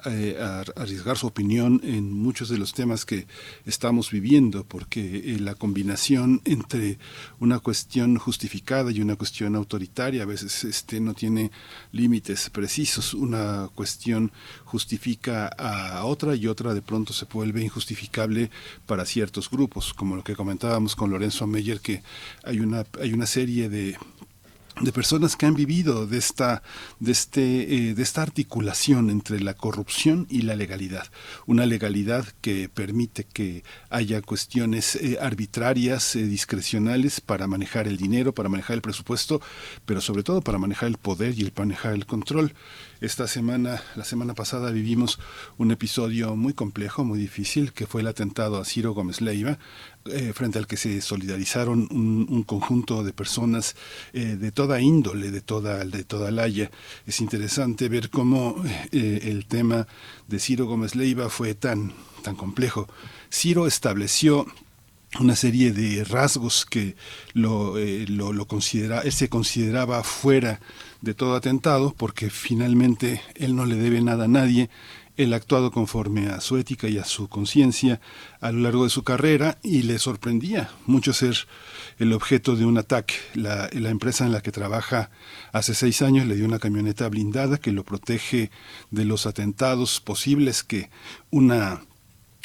arriesgar 0.75 1.17
su 1.17 1.27
opinión 1.27 1.81
en 1.83 2.11
muchos 2.11 2.49
de 2.49 2.57
los 2.57 2.73
temas 2.73 3.05
que 3.05 3.27
estamos 3.65 4.11
viviendo, 4.11 4.63
porque 4.63 5.01
eh, 5.01 5.39
la 5.39 5.55
combinación 5.55 6.41
entre 6.45 6.97
una 7.39 7.59
cuestión 7.59 8.17
justificada 8.17 8.91
y 8.91 9.01
una 9.01 9.15
cuestión 9.15 9.55
autoritaria 9.55 10.23
a 10.23 10.25
veces 10.25 10.63
este, 10.63 10.99
no 10.99 11.13
tiene 11.13 11.51
límites 11.91 12.49
precisos. 12.49 13.13
Una 13.13 13.69
cuestión 13.75 14.31
justifica 14.65 15.47
a 15.47 16.05
otra 16.05 16.35
y 16.35 16.47
otra 16.47 16.73
de 16.73 16.81
pronto 16.81 17.13
se 17.13 17.25
vuelve 17.25 17.61
injustificable 17.61 18.49
para 18.85 19.05
ciertos 19.05 19.49
grupos, 19.49 19.93
como 19.93 20.15
lo 20.15 20.23
que 20.23 20.35
comentábamos 20.35 20.95
con 20.95 21.09
Lorenzo 21.09 21.47
Meyer, 21.47 21.79
que 21.79 22.01
hay 22.43 22.59
una, 22.59 22.85
hay 23.01 23.13
una 23.13 23.25
serie 23.25 23.69
de 23.69 23.97
de 24.81 24.91
personas 24.91 25.35
que 25.35 25.45
han 25.45 25.53
vivido 25.53 26.07
de 26.07 26.17
esta 26.17 26.63
de 26.99 27.11
este 27.11 27.41
eh, 27.89 27.93
de 27.93 28.03
esta 28.03 28.21
articulación 28.21 29.09
entre 29.09 29.39
la 29.39 29.53
corrupción 29.53 30.25
y 30.29 30.41
la 30.41 30.55
legalidad. 30.55 31.07
Una 31.45 31.65
legalidad 31.65 32.25
que 32.41 32.69
permite 32.69 33.25
que 33.25 33.63
haya 33.89 34.21
cuestiones 34.21 34.95
eh, 34.95 35.17
arbitrarias 35.21 36.15
eh, 36.15 36.23
discrecionales 36.23 37.21
para 37.21 37.47
manejar 37.47 37.87
el 37.87 37.97
dinero 37.97 38.33
para 38.33 38.49
manejar 38.49 38.75
el 38.75 38.81
presupuesto 38.81 39.41
pero 39.85 40.01
sobre 40.01 40.23
todo 40.23 40.41
para 40.41 40.57
manejar 40.57 40.89
el 40.89 40.97
poder 40.97 41.37
y 41.37 41.41
el 41.41 41.53
manejar 41.55 41.93
el 41.93 42.05
control 42.05 42.53
esta 43.03 43.27
semana, 43.27 43.81
la 43.97 44.05
semana 44.05 44.33
pasada 44.33 44.71
vivimos 44.71 45.19
un 45.57 45.71
episodio 45.71 46.37
muy 46.37 46.53
complejo, 46.53 47.03
muy 47.03 47.19
difícil, 47.19 47.73
que 47.73 47.85
fue 47.85 47.99
el 47.99 48.07
atentado 48.07 48.57
a 48.57 48.63
Ciro 48.63 48.93
Gómez 48.93 49.19
Leiva, 49.19 49.59
eh, 50.05 50.31
frente 50.33 50.57
al 50.57 50.67
que 50.67 50.77
se 50.77 51.01
solidarizaron 51.01 51.89
un, 51.91 52.43
conjunto 52.43 53.03
de 53.03 53.11
personas 53.11 53.75
eh, 54.13 54.37
de 54.37 54.51
toda 54.53 54.79
índole, 54.79 55.31
de 55.31 55.41
toda, 55.41 55.83
de 55.83 56.05
toda 56.05 56.31
laya. 56.31 56.71
Es 57.05 57.19
interesante 57.19 57.89
ver 57.89 58.09
cómo 58.09 58.55
eh, 58.93 59.19
el 59.23 59.47
tema 59.47 59.85
de 60.29 60.39
Ciro 60.39 60.65
Gómez 60.65 60.95
Leiva 60.95 61.27
fue 61.27 61.55
tan, 61.55 61.91
tan 62.23 62.37
complejo. 62.37 62.87
Ciro 63.29 63.67
estableció 63.67 64.45
una 65.19 65.35
serie 65.35 65.71
de 65.71 66.03
rasgos 66.03 66.65
que 66.65 66.95
lo, 67.33 67.75
lo, 67.77 68.47
considera, 68.47 69.01
él 69.01 69.11
se 69.11 69.29
consideraba 69.29 70.03
fuera 70.03 70.59
de 71.01 71.13
todo 71.13 71.35
atentado 71.35 71.93
porque 71.95 72.29
finalmente 72.29 73.21
él 73.35 73.55
no 73.55 73.65
le 73.65 73.75
debe 73.75 74.01
nada 74.01 74.25
a 74.25 74.27
nadie, 74.27 74.69
él 75.15 75.33
ha 75.33 75.35
actuado 75.35 75.71
conforme 75.71 76.27
a 76.27 76.41
su 76.41 76.57
ética 76.57 76.87
y 76.87 76.97
a 76.97 77.05
su 77.05 77.27
conciencia 77.27 78.01
a 78.41 78.51
lo 78.51 78.61
largo 78.61 78.85
de 78.85 78.89
su 78.89 79.03
carrera 79.03 79.59
y 79.61 79.83
le 79.83 79.99
sorprendía 79.99 80.71
mucho 80.87 81.13
ser 81.13 81.47
el 81.99 82.13
objeto 82.13 82.55
de 82.55 82.65
un 82.65 82.79
ataque. 82.79 83.13
La, 83.35 83.69
la, 83.73 83.91
empresa 83.91 84.25
en 84.25 84.31
la 84.31 84.41
que 84.41 84.51
trabaja 84.51 85.11
hace 85.51 85.75
seis 85.75 86.01
años 86.01 86.25
le 86.25 86.35
dio 86.35 86.45
una 86.45 86.57
camioneta 86.57 87.07
blindada 87.09 87.59
que 87.59 87.71
lo 87.71 87.83
protege 87.83 88.49
de 88.89 89.05
los 89.05 89.27
atentados 89.27 89.99
posibles 89.99 90.63
que 90.63 90.89
una 91.29 91.83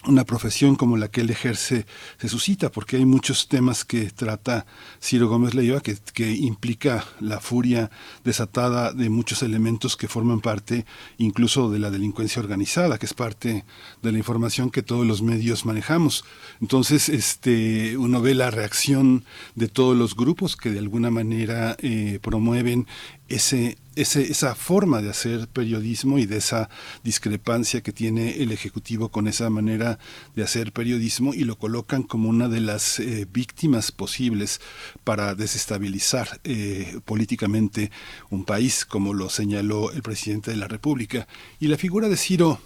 una 0.05 0.25
profesión 0.25 0.77
como 0.77 0.97
la 0.97 1.09
que 1.09 1.23
él 1.23 1.31
ejerce 1.31 1.85
se 2.19 2.29
suscita, 2.29 2.71
porque 2.71 2.97
hay 2.97 3.05
muchos 3.05 3.49
temas 3.49 3.85
que 3.85 4.11
trata 4.11 4.65
Ciro 5.03 5.29
Gómez 5.29 5.55
Leiva 5.55 5.81
que, 5.81 5.97
que, 6.15 6.31
implica 6.31 7.05
la 7.19 7.41
furia 7.41 7.91
desatada 8.23 8.93
de 8.93 9.11
muchos 9.11 9.43
elementos 9.43 9.97
que 9.97 10.07
forman 10.07 10.41
parte 10.41 10.87
incluso 11.19 11.69
de 11.69 11.81
la 11.81 11.91
delincuencia 11.91 12.41
organizada, 12.41 12.99
que 12.99 13.07
es 13.07 13.15
parte 13.15 13.65
de 14.01 14.13
la 14.13 14.19
información 14.19 14.71
que 14.71 14.85
todos 14.85 15.05
los 15.05 15.21
medios 15.21 15.67
manejamos. 15.67 16.25
Entonces, 16.61 17.09
este, 17.09 17.97
uno 17.97 18.23
ve 18.23 18.35
la 18.35 18.53
reacción 18.53 19.25
de 19.57 19.67
todos 19.67 19.97
los 19.97 20.15
grupos 20.15 20.57
que 20.57 20.71
de 20.71 20.79
alguna 20.79 21.11
manera 21.11 21.77
eh, 21.81 22.21
promueven 22.23 22.87
ese, 23.29 23.79
ese, 23.95 24.23
esa 24.23 24.55
forma 24.55 25.03
de 25.03 25.11
hacer 25.11 25.49
periodismo 25.49 26.19
y 26.19 26.27
de 26.27 26.39
esa 26.39 26.71
discrepancia 27.05 27.83
que 27.83 27.93
tiene 27.93 28.43
el 28.43 28.53
Ejecutivo 28.53 29.11
con 29.11 29.29
esa 29.29 29.51
manera 29.51 29.99
de 30.35 30.43
hacer 30.43 30.73
periodismo 30.73 31.35
y 31.35 31.45
lo 31.45 31.59
colocan 31.59 32.03
como 32.03 32.29
una 32.29 32.49
de 32.49 32.61
las 32.61 33.01
eh, 33.01 33.27
víctimas 33.31 33.93
posibles 33.93 34.61
para 35.05 35.35
desestabilizar 35.35 36.41
eh, 36.45 37.01
políticamente 37.05 37.91
un 38.31 38.45
país, 38.45 38.85
como 38.85 39.13
lo 39.13 39.29
señaló 39.29 39.93
el 39.93 40.03
presidente 40.03 40.51
de 40.51 40.57
la 40.57 40.69
República. 40.69 41.29
Y 41.61 41.69
la 41.69 41.77
figura 41.77 42.09
de 42.09 42.17
Ciro 42.17 42.61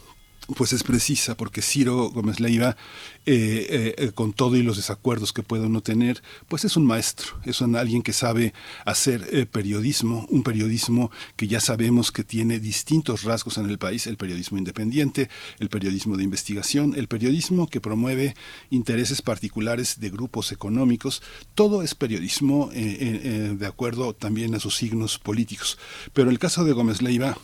pues 0.56 0.72
es 0.72 0.82
precisa, 0.82 1.36
porque 1.36 1.62
Ciro 1.62 2.10
Gómez 2.10 2.40
Leiva, 2.40 2.76
eh, 3.24 3.66
eh, 3.70 3.94
eh, 3.98 4.12
con 4.12 4.32
todo 4.32 4.56
y 4.56 4.62
los 4.62 4.76
desacuerdos 4.76 5.32
que 5.32 5.42
pueda 5.42 5.66
uno 5.66 5.82
tener, 5.82 6.22
pues 6.48 6.64
es 6.64 6.76
un 6.76 6.84
maestro, 6.84 7.38
es 7.44 7.60
un, 7.60 7.76
alguien 7.76 8.02
que 8.02 8.12
sabe 8.12 8.52
hacer 8.84 9.48
periodismo, 9.48 10.26
un 10.30 10.42
periodismo 10.42 11.10
que 11.36 11.46
ya 11.46 11.60
sabemos 11.60 12.10
que 12.10 12.24
tiene 12.24 12.58
distintos 12.58 13.22
rasgos 13.22 13.58
en 13.58 13.70
el 13.70 13.78
país, 13.78 14.06
el 14.06 14.16
periodismo 14.16 14.58
independiente, 14.58 15.30
el 15.60 15.68
periodismo 15.68 16.16
de 16.16 16.24
investigación, 16.24 16.94
el 16.96 17.08
periodismo 17.08 17.68
que 17.68 17.80
promueve 17.80 18.34
intereses 18.70 19.22
particulares 19.22 20.00
de 20.00 20.10
grupos 20.10 20.52
económicos, 20.52 21.22
todo 21.54 21.82
es 21.82 21.94
periodismo 21.94 22.70
de 22.72 23.66
acuerdo 23.66 24.14
también 24.14 24.54
a 24.54 24.60
sus 24.60 24.76
signos 24.76 25.18
políticos. 25.18 25.78
Pero 26.12 26.30
el 26.30 26.38
caso 26.38 26.64
de 26.64 26.72
Gómez 26.72 27.02
Leiva, 27.02 27.36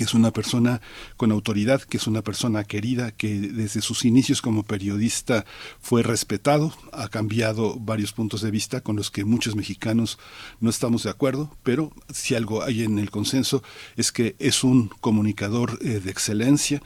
que 0.00 0.04
es 0.04 0.14
una 0.14 0.30
persona 0.30 0.80
con 1.18 1.30
autoridad, 1.30 1.82
que 1.82 1.98
es 1.98 2.06
una 2.06 2.22
persona 2.22 2.64
querida, 2.64 3.10
que 3.10 3.38
desde 3.38 3.82
sus 3.82 4.06
inicios 4.06 4.40
como 4.40 4.62
periodista 4.62 5.44
fue 5.78 6.02
respetado, 6.02 6.72
ha 6.92 7.10
cambiado 7.10 7.76
varios 7.78 8.14
puntos 8.14 8.40
de 8.40 8.50
vista 8.50 8.80
con 8.80 8.96
los 8.96 9.10
que 9.10 9.26
muchos 9.26 9.56
mexicanos 9.56 10.18
no 10.58 10.70
estamos 10.70 11.02
de 11.02 11.10
acuerdo, 11.10 11.54
pero 11.62 11.92
si 12.08 12.34
algo 12.34 12.62
hay 12.62 12.82
en 12.82 12.98
el 12.98 13.10
consenso 13.10 13.62
es 13.94 14.10
que 14.10 14.36
es 14.38 14.64
un 14.64 14.88
comunicador 15.02 15.78
eh, 15.82 16.00
de 16.00 16.10
excelencia 16.10 16.80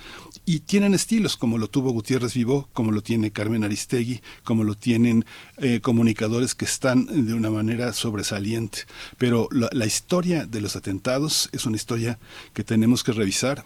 y 0.47 0.61
tienen 0.61 0.95
estilos 0.95 1.37
como 1.37 1.59
lo 1.59 1.69
tuvo 1.69 1.91
Gutiérrez 1.91 2.35
Vivó, 2.35 2.69
como 2.73 2.93
lo 2.93 3.03
tiene 3.03 3.31
Carmen 3.31 3.65
Aristegui, 3.65 4.21
como 4.43 4.65
lo 4.65 4.75
tienen 4.75 5.25
eh, 5.57 5.81
comunicadores 5.81 6.55
que 6.55 6.65
están 6.65 7.27
de 7.27 7.35
una 7.35 7.51
manera 7.51 7.93
sobresaliente. 7.93 8.81
Pero 9.19 9.49
la, 9.51 9.69
la 9.73 9.87
historia 9.87 10.47
de 10.47 10.61
los 10.61 10.77
atentados 10.77 11.49
es 11.53 11.67
una 11.67 11.77
historia 11.77 12.19
que 12.53 12.65
tenemos 12.65 13.03
que 13.03 13.13
revisar 13.13 13.65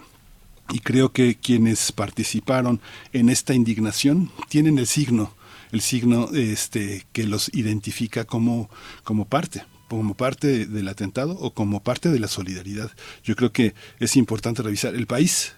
y 0.70 0.80
creo 0.80 1.12
que 1.12 1.36
quienes 1.36 1.92
participaron 1.92 2.80
en 3.12 3.28
esta 3.28 3.54
indignación 3.54 4.30
tienen 4.48 4.78
el 4.78 4.86
signo, 4.86 5.34
el 5.72 5.80
signo 5.80 6.28
este, 6.34 7.06
que 7.12 7.24
los 7.24 7.52
identifica 7.54 8.24
como, 8.24 8.70
como 9.02 9.24
parte 9.24 9.64
como 9.88 10.14
parte 10.14 10.66
del 10.66 10.86
atentado 10.88 11.32
o 11.32 11.54
como 11.54 11.82
parte 11.82 12.10
de 12.10 12.18
la 12.18 12.28
solidaridad. 12.28 12.90
Yo 13.24 13.34
creo 13.36 13.52
que 13.52 13.74
es 13.98 14.16
importante 14.16 14.62
revisar. 14.62 14.94
El 14.94 15.06
país, 15.06 15.54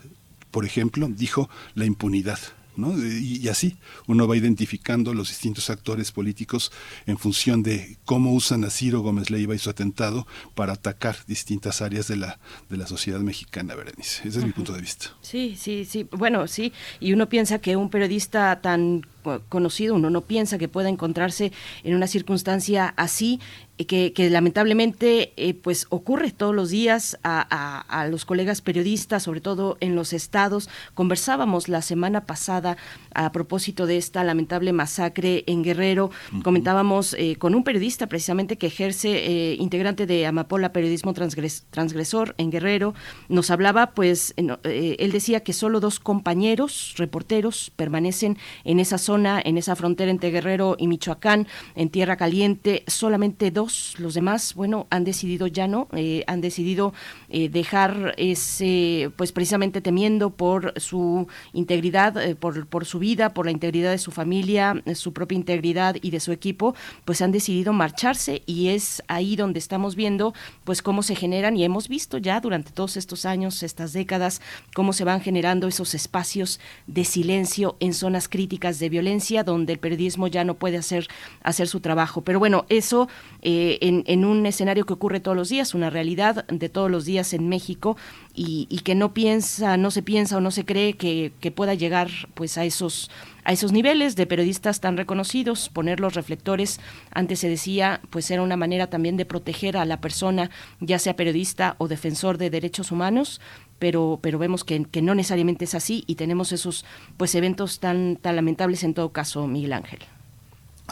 por 0.51 0.65
ejemplo, 0.65 1.09
dijo 1.09 1.49
la 1.75 1.85
impunidad. 1.85 2.39
Y, 2.77 3.49
así 3.49 3.77
uno 4.07 4.27
va 4.27 4.37
identificando 4.37 5.13
los 5.13 5.29
distintos 5.29 5.71
actores 5.71 6.13
políticos 6.13 6.73
en 7.07 7.19
función 7.19 7.63
de 7.63 7.99
cómo 8.05 8.33
usan 8.33 8.65
a 8.65 8.71
Ciro 8.71 9.01
Gómez 9.01 9.31
Leiva 9.31 9.55
y 9.55 9.59
su 9.59 9.71
atentado 9.71 10.27
para 10.55 10.75
atacar 10.75 11.17
distintas 11.27 11.83
áreas 11.83 12.09
de 12.09 12.17
la, 12.17 12.39
de 12.69 12.77
la 12.77 12.87
sociedad 12.87 13.21
mexicana, 13.21 13.75
Berenice. 13.75 14.27
Ese 14.27 14.39
es 14.39 14.45
mi 14.45 14.53
punto 14.53 14.73
de 14.73 14.81
vista. 14.81 15.09
Sí, 15.21 15.57
sí, 15.59 15.85
sí. 15.85 16.07
Bueno, 16.11 16.47
sí. 16.47 16.73
Y 17.01 17.13
uno 17.13 17.29
piensa 17.29 17.59
que 17.59 17.77
un 17.77 17.91
periodista 17.91 18.61
tan 18.63 19.07
conocido, 19.49 19.95
uno 19.95 20.11
no 20.11 20.23
piensa 20.23 20.59
que 20.59 20.69
pueda 20.69 20.89
encontrarse 20.89 21.53
en 21.85 21.95
una 21.95 22.07
circunstancia 22.07 22.93
así 22.97 23.41
que, 23.87 24.29
lamentablemente 24.31 25.33
eh, 25.37 25.55
pues 25.55 25.87
ocurre 25.91 26.31
todos 26.33 26.55
los 26.55 26.71
días 26.71 27.19
a, 27.23 28.07
los 28.11 28.25
colegas 28.25 28.61
periodistas, 28.61 29.23
sobre 29.23 29.41
todo 29.41 29.77
en 29.81 29.95
los 29.95 30.13
estados. 30.13 30.69
Conversábamos 30.95 31.69
la 31.69 31.83
semana 31.83 32.27
pasada 32.27 32.77
a 33.15 33.33
propósito 33.33 33.87
de 33.87 33.97
esta 33.97 34.25
lamentable 34.25 34.73
masacre 34.73 35.45
en 35.47 35.63
Guerrero. 35.63 36.11
Comentábamos 36.43 37.15
eh, 37.15 37.37
con 37.37 37.55
un 37.55 37.65
periodista 37.65 38.07
precisamente 38.07 38.57
que 38.57 38.67
ejerce, 38.67 39.11
eh, 39.11 39.57
integrante 39.59 40.07
de 40.07 40.27
Amapola 40.27 40.73
Periodismo 40.73 41.15
Transgresor 41.15 42.35
en 42.39 42.51
Guerrero. 42.51 42.95
Nos 43.29 43.51
hablaba, 43.51 43.93
pues, 43.93 44.35
él 44.37 45.13
decía 45.13 45.41
que 45.41 45.53
solo 45.53 45.81
dos 45.81 46.01
compañeros 46.01 46.95
reporteros 46.97 47.73
permanecen 47.77 48.39
en 48.65 48.81
esa 48.81 48.99
zona, 48.99 49.41
en 49.45 49.59
esa 49.59 49.77
frontera 49.77 50.11
entre 50.11 50.31
Guerrero 50.31 50.77
y 50.79 50.87
Michoacán, 50.87 51.47
en 51.75 51.91
Tierra 51.91 52.17
Caliente. 52.17 52.85
Solamente 52.87 53.51
dos 53.51 53.95
los 53.99 54.15
demás, 54.15 54.55
bueno, 54.55 54.87
han 54.91 55.05
decidido 55.05 55.47
ya 55.47 55.67
no, 55.67 55.89
eh, 55.93 56.25
han 56.27 56.41
decidido 56.41 56.93
eh, 57.29 57.49
dejar 57.49 58.15
ese, 58.17 59.11
pues 59.17 59.33
precisamente 59.33 59.81
temiendo 59.81 60.31
por 60.31 60.73
su 60.81 61.27
integridad, 61.53 62.17
eh, 62.17 62.35
por, 62.35 62.67
por 62.67 62.85
su 62.85 62.99
vida, 62.99 63.10
por 63.17 63.47
la 63.47 63.53
integridad 63.53 63.91
de 63.91 63.99
su 63.99 64.11
familia, 64.11 64.83
su 64.95 65.13
propia 65.13 65.37
integridad 65.37 65.97
y 66.01 66.11
de 66.11 66.21
su 66.21 66.33
equipo, 66.33 66.75
pues 67.05 67.23
han 67.23 67.33
decidido 67.33 67.73
marcharse 67.73 68.43
y 68.47 68.69
es 68.69 69.03
ahí 69.09 69.37
donde 69.37 69.59
estamos 69.59 69.97
viendo, 69.97 70.35
pues 70.65 70.83
cómo 70.83 71.03
se 71.03 71.15
generan 71.15 71.57
y 71.57 71.65
hemos 71.65 71.89
visto 71.89 72.19
ya 72.19 72.41
durante 72.41 72.71
todos 72.73 72.97
estos 72.97 73.25
años, 73.25 73.63
estas 73.63 73.93
décadas, 73.93 74.41
cómo 74.75 74.93
se 74.93 75.05
van 75.05 75.21
generando 75.21 75.69
esos 75.69 75.95
espacios 75.95 76.61
de 76.87 77.05
silencio 77.05 77.77
en 77.81 77.95
zonas 77.95 78.29
críticas 78.29 78.79
de 78.79 78.89
violencia 78.89 79.45
donde 79.45 79.73
el 79.73 79.79
periodismo 79.79 80.29
ya 80.29 80.45
no 80.45 80.55
puede 80.55 80.77
hacer, 80.77 81.09
hacer 81.43 81.69
su 81.69 81.81
trabajo. 81.81 82.23
Pero 82.23 82.39
bueno, 82.39 82.65
eso 82.69 83.09
eh, 83.43 83.79
en, 83.81 84.25
un 84.25 84.47
escenario 84.47 84.85
que 84.85 84.93
ocurre 84.93 85.21
todos 85.21 85.37
los 85.37 85.49
días, 85.49 85.75
una 85.75 85.91
realidad 85.91 86.47
de 86.47 86.69
todos 86.69 86.91
los 86.91 87.05
días 87.05 87.33
en 87.33 87.49
México 87.49 87.97
y, 88.35 88.67
que 88.85 88.95
no 88.95 89.13
piensa, 89.13 89.77
no 89.77 89.91
se 89.91 90.03
piensa 90.03 90.37
o 90.37 90.41
no 90.41 90.51
se 90.51 90.65
cree 90.65 90.95
que, 90.95 91.33
pueda 91.55 91.75
llegar 91.75 92.09
pues 92.35 92.59
a 92.59 92.65
esos 92.65 93.11
a 93.43 93.53
esos 93.53 93.73
niveles 93.73 94.17
de 94.17 94.27
periodistas 94.27 94.81
tan 94.81 94.99
reconocidos, 94.99 95.71
poner 95.71 95.99
los 95.99 96.13
reflectores, 96.15 96.79
antes 97.11 97.39
se 97.39 97.49
decía, 97.49 98.03
pues 98.11 98.31
era 98.31 98.43
una 98.43 98.57
manera 98.57 98.89
también 98.89 99.17
de 99.17 99.25
proteger 99.25 99.79
a 99.79 99.87
la 99.87 100.01
persona, 100.01 100.51
ya 100.79 100.99
sea 100.99 101.17
periodista 101.17 101.75
o 101.79 101.89
defensor 101.89 102.37
de 102.37 102.51
derechos 102.51 102.93
humanos, 102.93 103.41
pero, 103.79 104.19
pero 104.23 104.39
vemos 104.39 104.63
que, 104.63 104.85
que 104.85 105.01
no 105.01 105.15
necesariamente 105.15 105.65
es 105.65 105.75
así 105.75 106.05
y 106.07 106.17
tenemos 106.17 106.53
esos 106.53 106.85
pues 107.17 107.35
eventos 107.35 107.81
tan, 107.81 108.17
tan 108.17 108.37
lamentables 108.37 108.85
en 108.85 108.93
todo 108.93 109.11
caso, 109.11 109.47
Miguel 109.47 109.73
Ángel. 109.73 110.01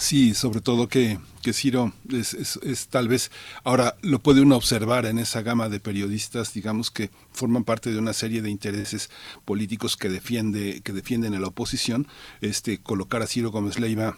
Sí, 0.01 0.35
sobre 0.35 0.61
todo 0.61 0.89
que, 0.89 1.19
que 1.43 1.53
Ciro 1.53 1.93
es, 2.11 2.35
es, 2.35 2.89
tal 2.89 3.09
vez, 3.09 3.31
ahora 3.65 3.97
lo 4.03 4.21
puede 4.21 4.41
uno 4.41 4.57
observar 4.57 5.07
en 5.07 5.19
esa 5.19 5.43
gama 5.43 5.69
de 5.69 5.81
periodistas, 5.81 6.53
digamos, 6.53 6.91
que 6.91 7.11
forman 7.33 7.65
parte 7.65 7.91
de 7.91 7.99
una 7.99 8.13
serie 8.13 8.43
de 8.43 8.51
intereses 8.51 9.11
políticos 9.45 9.97
que, 9.97 10.09
defiende, 10.09 10.81
que 10.83 10.93
defienden 10.93 11.35
a 11.35 11.41
la 11.41 11.49
oposición, 11.49 12.07
este, 12.41 12.79
colocar 12.79 13.23
a 13.23 13.27
Ciro 13.27 13.51
Gómez 13.51 13.79
Leiva 13.79 14.17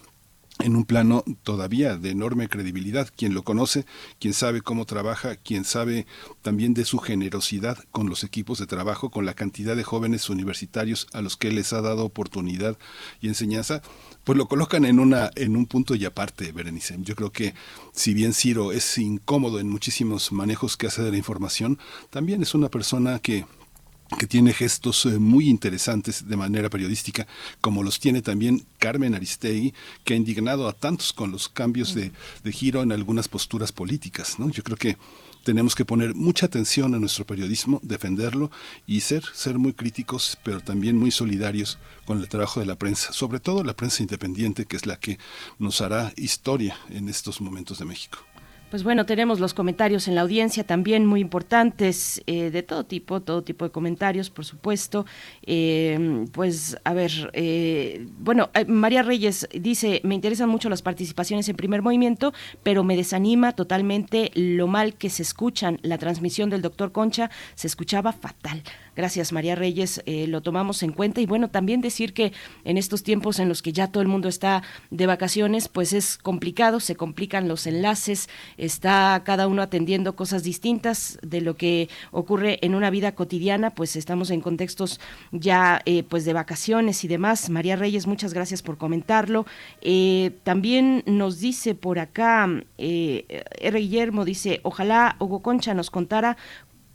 en 0.63 0.77
un 0.77 0.85
plano 0.85 1.25
todavía 1.43 1.97
de 1.97 2.11
enorme 2.11 2.49
credibilidad. 2.49 3.09
Quien 3.17 3.35
lo 3.35 3.43
conoce, 3.43 3.87
quien 4.19 4.35
sabe 4.35 4.61
cómo 4.61 4.85
trabaja, 4.85 5.37
quien 5.37 5.65
sabe 5.65 6.07
también 6.43 6.75
de 6.75 6.85
su 6.85 6.99
generosidad 6.99 7.79
con 7.91 8.09
los 8.09 8.25
equipos 8.25 8.59
de 8.59 8.67
trabajo, 8.67 9.11
con 9.11 9.27
la 9.27 9.35
cantidad 9.35 9.77
de 9.77 9.85
jóvenes 9.85 10.29
universitarios 10.29 11.07
a 11.13 11.23
los 11.23 11.37
que 11.37 11.51
les 11.51 11.73
ha 11.73 11.81
dado 11.81 12.05
oportunidad 12.05 12.79
y 13.21 13.29
enseñanza, 13.29 13.83
pues 14.31 14.39
lo 14.39 14.47
colocan 14.47 14.85
en 14.85 15.01
una 15.01 15.29
en 15.35 15.57
un 15.57 15.67
punto 15.67 15.97
y 15.97 16.05
aparte, 16.05 16.53
Berenice. 16.53 16.97
Yo 17.01 17.17
creo 17.17 17.33
que 17.33 17.53
si 17.93 18.15
bien 18.15 18.33
Ciro 18.33 18.71
es 18.71 18.97
incómodo 18.97 19.59
en 19.59 19.69
muchísimos 19.69 20.31
manejos 20.31 20.77
que 20.77 20.87
hace 20.87 21.03
de 21.03 21.11
la 21.11 21.17
información, 21.17 21.81
también 22.11 22.41
es 22.41 22.55
una 22.55 22.69
persona 22.69 23.19
que 23.19 23.45
que 24.21 24.29
tiene 24.29 24.53
gestos 24.53 25.05
eh, 25.07 25.19
muy 25.19 25.49
interesantes 25.49 26.29
de 26.29 26.37
manera 26.37 26.71
periodística, 26.71 27.27
como 27.61 27.83
los 27.83 27.99
tiene 27.99 28.23
también 28.23 28.65
Carmen 28.79 29.17
Aristegui, 29.17 29.75
que 30.05 30.15
ha 30.15 30.17
indignado 30.17 30.69
a 30.69 30.75
tantos 30.75 31.13
con 31.13 31.33
los 31.33 31.49
cambios 31.49 31.93
de, 31.97 32.13
de 32.45 32.53
giro 32.53 32.83
en 32.83 32.93
algunas 32.93 33.27
posturas 33.27 33.73
políticas. 33.73 34.39
¿no? 34.39 34.49
Yo 34.51 34.63
creo 34.63 34.77
que 34.77 34.97
tenemos 35.45 35.75
que 35.75 35.85
poner 35.85 36.15
mucha 36.15 36.47
atención 36.47 36.95
a 36.95 36.99
nuestro 36.99 37.27
periodismo, 37.27 37.81
defenderlo 37.83 38.51
y 38.87 39.01
ser, 39.01 39.25
ser 39.33 39.59
muy 39.59 39.73
críticos, 39.73 40.39
pero 40.43 40.61
también 40.61 40.97
muy 40.97 41.11
solidarios 41.11 41.79
con 42.05 42.19
el 42.19 42.29
trabajo 42.29 42.61
de 42.61 42.67
la 42.67 42.77
prensa, 42.77 43.13
sobre 43.13 43.41
todo 43.41 43.65
la 43.65 43.77
prensa 43.77 44.03
independiente, 44.03 44.67
que 44.67 44.77
es 44.77 44.87
la 44.87 44.97
que 44.99 45.19
nos 45.59 45.81
hará 45.81 46.13
historia 46.17 46.77
en 46.91 47.09
estos 47.09 47.41
momentos 47.41 47.79
de 47.79 47.85
México. 47.85 48.19
Pues 48.71 48.85
bueno, 48.85 49.05
tenemos 49.05 49.41
los 49.41 49.53
comentarios 49.53 50.07
en 50.07 50.15
la 50.15 50.21
audiencia 50.21 50.63
también 50.63 51.05
muy 51.05 51.21
importantes, 51.21 52.23
eh, 52.29 52.53
de 52.53 52.63
todo 52.63 52.85
tipo, 52.85 53.21
todo 53.21 53.43
tipo 53.43 53.65
de 53.65 53.73
comentarios, 53.73 54.31
por 54.31 54.45
supuesto. 54.45 55.07
Eh, 55.45 56.25
pues 56.31 56.79
a 56.85 56.95
ver, 56.95 57.11
eh, 57.33 58.07
bueno, 58.21 58.51
María 58.69 59.03
Reyes 59.03 59.49
dice, 59.53 60.01
me 60.05 60.15
interesan 60.15 60.49
mucho 60.49 60.69
las 60.69 60.83
participaciones 60.83 61.49
en 61.49 61.57
primer 61.57 61.83
movimiento, 61.83 62.33
pero 62.63 62.85
me 62.85 62.95
desanima 62.95 63.57
totalmente 63.57 64.31
lo 64.35 64.69
mal 64.69 64.95
que 64.95 65.11
se 65.11 65.23
escuchan. 65.23 65.81
La 65.83 65.99
transmisión 65.99 66.49
del 66.49 66.63
doctor 66.63 66.93
Concha 66.93 67.29
se 67.57 67.67
escuchaba 67.67 68.13
fatal. 68.13 68.63
Gracias, 68.97 69.33
María 69.33 69.55
Reyes, 69.55 70.03
lo 70.07 70.41
tomamos 70.41 70.83
en 70.83 70.93
cuenta. 70.93 71.21
Y 71.21 71.27
bueno, 71.27 71.49
también 71.49 71.81
decir 71.81 72.13
que 72.13 72.33
en 72.65 72.77
estos 72.77 73.03
tiempos 73.03 73.39
en 73.39 73.49
los 73.49 73.63
que 73.63 73.73
ya 73.73 73.89
todo 73.89 74.03
el 74.03 74.09
mundo 74.09 74.29
está 74.29 74.63
de 74.91 75.07
vacaciones, 75.07 75.69
pues 75.69 75.93
es 75.93 76.19
complicado, 76.19 76.81
se 76.81 76.97
complican 76.97 77.49
los 77.49 77.67
enlaces 77.67 78.29
está 78.57 79.23
cada 79.25 79.49
uno 79.49 79.63
atendiendo 79.63 80.17
cosas 80.17 80.43
distintas 80.43 81.19
de 81.23 81.41
lo 81.41 81.57
que 81.57 81.89
ocurre 82.11 82.59
en 82.63 82.75
una 82.75 82.91
vida 82.91 83.15
cotidiana, 83.15 83.71
pues 83.71 83.97
estamos 83.97 84.31
en 84.31 84.41
contextos 84.41 85.01
ya 85.33 85.83
eh, 85.87 86.03
pues 86.03 86.25
de 86.25 86.33
vacaciones 86.33 87.05
y 87.05 87.09
demás. 87.09 87.51
María 87.51 87.77
Reyes, 87.77 88.07
muchas 88.07 88.35
gracias 88.35 88.63
por 88.63 88.79
comentarlo. 88.79 89.47
Eh, 89.81 90.33
también 90.45 91.03
nos 91.07 91.41
dice 91.41 91.75
por 91.75 91.99
acá, 91.99 92.49
eh, 92.79 93.45
R. 93.61 93.79
Guillermo 93.79 94.25
dice, 94.25 94.61
ojalá 94.63 95.17
Hugo 95.19 95.41
Concha 95.43 95.75
nos 95.75 95.91
contara 95.91 96.37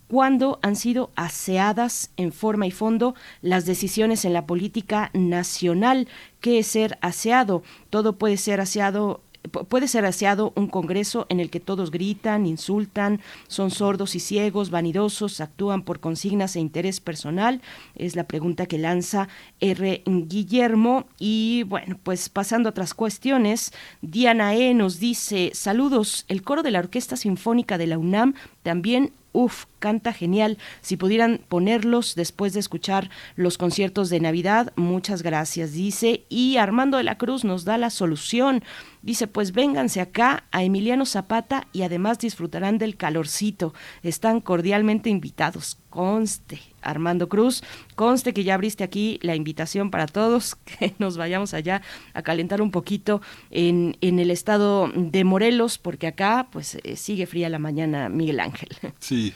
cuándo 0.08 0.58
han 0.62 0.76
sido 0.76 1.10
aseadas 1.16 2.10
en 2.16 2.32
forma 2.32 2.66
y 2.66 2.70
fondo 2.70 3.14
las 3.42 3.66
decisiones 3.66 4.24
en 4.24 4.32
la 4.32 4.46
política 4.46 5.10
nacional. 5.14 6.08
¿Qué 6.40 6.58
es 6.58 6.66
ser 6.66 6.98
aseado? 7.00 7.62
Todo 7.90 8.16
puede 8.16 8.36
ser 8.36 8.60
aseado 8.60 9.22
puede 9.48 9.88
ser 9.88 10.04
aseado 10.04 10.52
un 10.56 10.68
Congreso 10.68 11.26
en 11.28 11.40
el 11.40 11.50
que 11.50 11.60
todos 11.60 11.90
gritan, 11.90 12.46
insultan, 12.46 13.20
son 13.48 13.70
sordos 13.70 14.14
y 14.14 14.20
ciegos, 14.20 14.70
vanidosos, 14.70 15.40
actúan 15.40 15.82
por 15.82 16.00
consignas 16.00 16.56
e 16.56 16.60
interés 16.60 17.00
personal? 17.00 17.60
Es 17.94 18.16
la 18.16 18.24
pregunta 18.24 18.66
que 18.66 18.78
lanza 18.78 19.28
R. 19.60 20.02
Guillermo. 20.06 21.06
Y 21.18 21.64
bueno, 21.64 21.98
pues 22.02 22.28
pasando 22.28 22.68
a 22.68 22.70
otras 22.70 22.94
cuestiones, 22.94 23.72
Diana 24.02 24.54
E. 24.54 24.74
nos 24.74 25.00
dice, 25.00 25.50
saludos, 25.54 26.24
el 26.28 26.42
coro 26.42 26.62
de 26.62 26.70
la 26.70 26.80
Orquesta 26.80 27.16
Sinfónica 27.16 27.78
de 27.78 27.86
la 27.86 27.98
UNAM 27.98 28.34
también 28.66 29.12
Uf, 29.36 29.66
canta 29.80 30.14
genial. 30.14 30.56
Si 30.80 30.96
pudieran 30.96 31.42
ponerlos 31.46 32.14
después 32.14 32.54
de 32.54 32.60
escuchar 32.60 33.10
los 33.34 33.58
conciertos 33.58 34.08
de 34.08 34.18
Navidad, 34.18 34.72
muchas 34.76 35.22
gracias, 35.22 35.74
dice. 35.74 36.24
Y 36.30 36.56
Armando 36.56 36.96
de 36.96 37.02
la 37.02 37.18
Cruz 37.18 37.44
nos 37.44 37.66
da 37.66 37.76
la 37.76 37.90
solución. 37.90 38.64
Dice, 39.02 39.26
pues 39.26 39.52
vénganse 39.52 40.00
acá 40.00 40.44
a 40.52 40.64
Emiliano 40.64 41.04
Zapata 41.04 41.68
y 41.74 41.82
además 41.82 42.18
disfrutarán 42.18 42.78
del 42.78 42.96
calorcito. 42.96 43.74
Están 44.02 44.40
cordialmente 44.40 45.10
invitados. 45.10 45.76
Conste, 45.96 46.60
Armando 46.82 47.26
Cruz, 47.30 47.62
conste 47.94 48.34
que 48.34 48.44
ya 48.44 48.52
abriste 48.52 48.84
aquí 48.84 49.18
la 49.22 49.34
invitación 49.34 49.90
para 49.90 50.06
todos, 50.06 50.56
que 50.78 50.94
nos 50.98 51.16
vayamos 51.16 51.54
allá 51.54 51.80
a 52.12 52.20
calentar 52.20 52.60
un 52.60 52.70
poquito 52.70 53.22
en, 53.50 53.96
en 54.02 54.18
el 54.18 54.30
estado 54.30 54.90
de 54.94 55.24
Morelos, 55.24 55.78
porque 55.78 56.06
acá 56.06 56.48
pues 56.52 56.76
eh, 56.84 56.96
sigue 56.96 57.26
fría 57.26 57.48
la 57.48 57.58
mañana, 57.58 58.10
Miguel 58.10 58.40
Ángel. 58.40 58.68
Sí, 58.98 59.32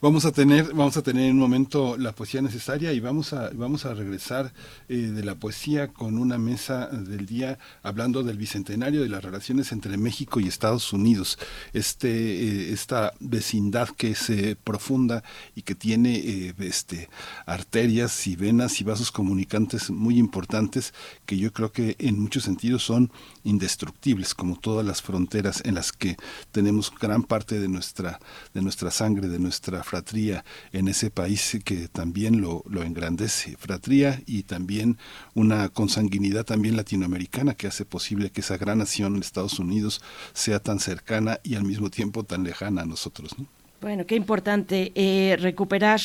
vamos 0.00 0.24
a 0.24 0.32
tener, 0.32 0.72
vamos 0.72 0.96
a 0.96 1.02
tener 1.02 1.26
en 1.26 1.32
un 1.32 1.38
momento 1.38 1.96
la 1.96 2.12
poesía 2.12 2.42
necesaria 2.42 2.92
y 2.92 3.00
vamos 3.00 3.32
a, 3.32 3.50
vamos 3.50 3.84
a 3.84 3.94
regresar 3.94 4.52
eh, 4.88 4.96
de 4.96 5.22
la 5.24 5.34
poesía 5.36 5.88
con 5.88 6.18
una 6.18 6.38
mesa 6.38 6.86
del 6.86 7.26
día 7.26 7.58
hablando 7.82 8.22
del 8.22 8.36
bicentenario 8.36 9.02
de 9.02 9.08
las 9.08 9.22
relaciones 9.22 9.72
entre 9.72 9.96
México 9.96 10.40
y 10.40 10.48
Estados 10.48 10.92
Unidos. 10.92 11.38
Este, 11.72 12.08
eh, 12.08 12.72
esta 12.72 13.12
vecindad 13.20 13.90
que 13.90 14.12
es 14.12 14.32
profunda 14.64 15.22
y 15.54 15.62
que 15.62 15.74
tiene 15.74 15.99
este, 16.06 17.08
arterias 17.46 18.26
y 18.26 18.36
venas 18.36 18.80
y 18.80 18.84
vasos 18.84 19.10
comunicantes 19.10 19.90
muy 19.90 20.18
importantes 20.18 20.92
que 21.26 21.36
yo 21.36 21.52
creo 21.52 21.72
que 21.72 21.96
en 21.98 22.20
muchos 22.20 22.44
sentidos 22.44 22.82
son 22.82 23.10
indestructibles, 23.44 24.34
como 24.34 24.58
todas 24.58 24.84
las 24.86 25.02
fronteras 25.02 25.62
en 25.64 25.74
las 25.74 25.92
que 25.92 26.16
tenemos 26.52 26.92
gran 26.98 27.22
parte 27.22 27.58
de 27.58 27.68
nuestra, 27.68 28.18
de 28.54 28.62
nuestra 28.62 28.90
sangre, 28.90 29.28
de 29.28 29.38
nuestra 29.38 29.82
fratría 29.82 30.44
en 30.72 30.88
ese 30.88 31.10
país 31.10 31.58
que 31.64 31.88
también 31.88 32.40
lo, 32.40 32.64
lo 32.68 32.82
engrandece. 32.82 33.56
Fratría 33.58 34.22
y 34.26 34.44
también 34.44 34.98
una 35.34 35.68
consanguinidad 35.68 36.44
también 36.44 36.76
latinoamericana 36.76 37.54
que 37.54 37.66
hace 37.66 37.84
posible 37.84 38.30
que 38.30 38.40
esa 38.40 38.56
gran 38.56 38.78
nación, 38.78 39.16
Estados 39.16 39.58
Unidos, 39.58 40.00
sea 40.32 40.60
tan 40.60 40.80
cercana 40.80 41.40
y 41.42 41.54
al 41.54 41.64
mismo 41.64 41.90
tiempo 41.90 42.24
tan 42.24 42.44
lejana 42.44 42.82
a 42.82 42.86
nosotros. 42.86 43.38
¿no? 43.38 43.59
Bueno, 43.80 44.04
qué 44.04 44.14
importante 44.14 44.92
eh, 44.94 45.38
recuperar 45.40 46.00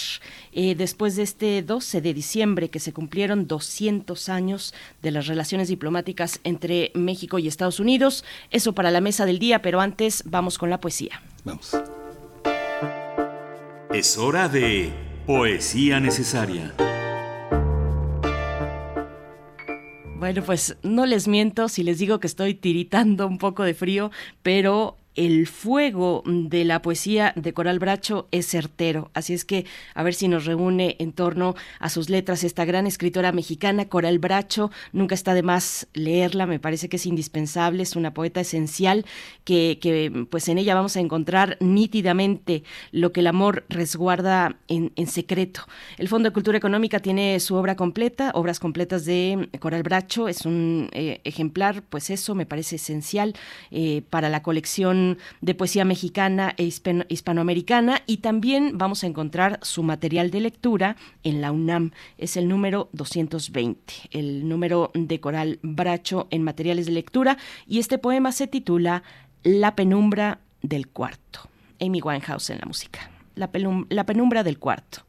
eh, 0.53 0.75
después 0.75 1.17
de 1.17 1.23
este 1.23 1.61
12 1.61 1.99
de 1.99 2.13
diciembre 2.13 2.69
que 2.69 2.79
se 2.79 2.93
cumplieron 2.93 3.47
200 3.47 4.29
años 4.29 4.73
de 5.01 5.11
las 5.11 5.27
relaciones 5.27 5.67
diplomáticas 5.67 6.39
entre 6.45 6.93
México 6.95 7.37
y 7.37 7.49
Estados 7.49 7.81
Unidos. 7.81 8.23
Eso 8.49 8.71
para 8.71 8.91
la 8.91 9.01
mesa 9.01 9.25
del 9.25 9.39
día, 9.39 9.61
pero 9.61 9.81
antes 9.81 10.23
vamos 10.25 10.57
con 10.57 10.69
la 10.69 10.79
poesía. 10.79 11.21
Vamos. 11.43 11.75
Es 13.93 14.17
hora 14.17 14.47
de 14.47 14.93
poesía 15.25 15.99
necesaria. 15.99 16.73
Bueno, 20.17 20.43
pues 20.43 20.77
no 20.81 21.05
les 21.05 21.27
miento 21.27 21.67
si 21.67 21.83
les 21.83 21.99
digo 21.99 22.21
que 22.21 22.27
estoy 22.27 22.55
tiritando 22.55 23.27
un 23.27 23.37
poco 23.37 23.63
de 23.63 23.73
frío, 23.73 24.11
pero 24.43 24.97
el 25.15 25.47
fuego 25.47 26.23
de 26.25 26.65
la 26.65 26.81
poesía 26.81 27.33
de 27.35 27.53
Coral 27.53 27.79
Bracho 27.79 28.27
es 28.31 28.47
certero. 28.47 29.09
Así 29.13 29.33
es 29.33 29.45
que 29.45 29.65
a 29.93 30.03
ver 30.03 30.13
si 30.13 30.27
nos 30.27 30.45
reúne 30.45 30.95
en 30.99 31.13
torno 31.13 31.55
a 31.79 31.89
sus 31.89 32.09
letras 32.09 32.43
esta 32.43 32.65
gran 32.65 32.87
escritora 32.87 33.31
mexicana, 33.31 33.85
Coral 33.85 34.19
Bracho. 34.19 34.71
Nunca 34.91 35.15
está 35.15 35.33
de 35.33 35.43
más 35.43 35.87
leerla, 35.93 36.45
me 36.45 36.59
parece 36.59 36.89
que 36.89 36.97
es 36.97 37.05
indispensable, 37.05 37.83
es 37.83 37.95
una 37.95 38.13
poeta 38.13 38.41
esencial 38.41 39.05
que, 39.43 39.79
que 39.81 40.27
pues 40.29 40.47
en 40.49 40.57
ella 40.57 40.75
vamos 40.75 40.97
a 40.97 40.99
encontrar 40.99 41.57
nítidamente 41.59 42.63
lo 42.91 43.11
que 43.11 43.21
el 43.21 43.27
amor 43.27 43.65
resguarda 43.69 44.57
en, 44.67 44.91
secreto. 45.07 45.61
El 45.97 46.07
Fondo 46.07 46.29
de 46.29 46.33
Cultura 46.33 46.57
Económica 46.57 46.99
tiene 46.99 47.39
su 47.39 47.55
obra 47.55 47.75
completa, 47.75 48.31
obras 48.33 48.59
completas 48.59 49.05
de 49.05 49.49
Coral 49.59 49.83
Bracho, 49.83 50.27
es 50.27 50.45
un 50.45 50.89
eh, 50.91 51.21
ejemplar, 51.23 51.83
pues 51.83 52.09
eso 52.09 52.35
me 52.35 52.45
parece 52.45 52.77
esencial 52.77 53.33
eh, 53.71 54.01
para 54.09 54.29
la 54.29 54.41
colección 54.41 55.04
de 55.41 55.55
poesía 55.55 55.85
mexicana 55.85 56.53
e 56.57 56.63
hispanoamericana 57.09 58.01
y 58.05 58.17
también 58.17 58.77
vamos 58.77 59.03
a 59.03 59.07
encontrar 59.07 59.59
su 59.61 59.83
material 59.83 60.31
de 60.31 60.41
lectura 60.41 60.95
en 61.23 61.41
la 61.41 61.51
UNAM. 61.51 61.91
Es 62.17 62.37
el 62.37 62.47
número 62.47 62.89
220, 62.93 63.93
el 64.11 64.47
número 64.47 64.91
de 64.93 65.19
Coral 65.19 65.59
Bracho 65.61 66.27
en 66.31 66.43
materiales 66.43 66.85
de 66.85 66.93
lectura 66.93 67.37
y 67.67 67.79
este 67.79 67.97
poema 67.97 68.31
se 68.31 68.47
titula 68.47 69.03
La 69.43 69.75
penumbra 69.75 70.39
del 70.61 70.87
cuarto. 70.87 71.49
Amy 71.79 72.01
Winehouse 72.01 72.49
en 72.49 72.59
la 72.59 72.65
música. 72.65 73.11
La, 73.35 73.49
la 73.89 74.05
penumbra 74.05 74.43
del 74.43 74.59
cuarto. 74.59 75.05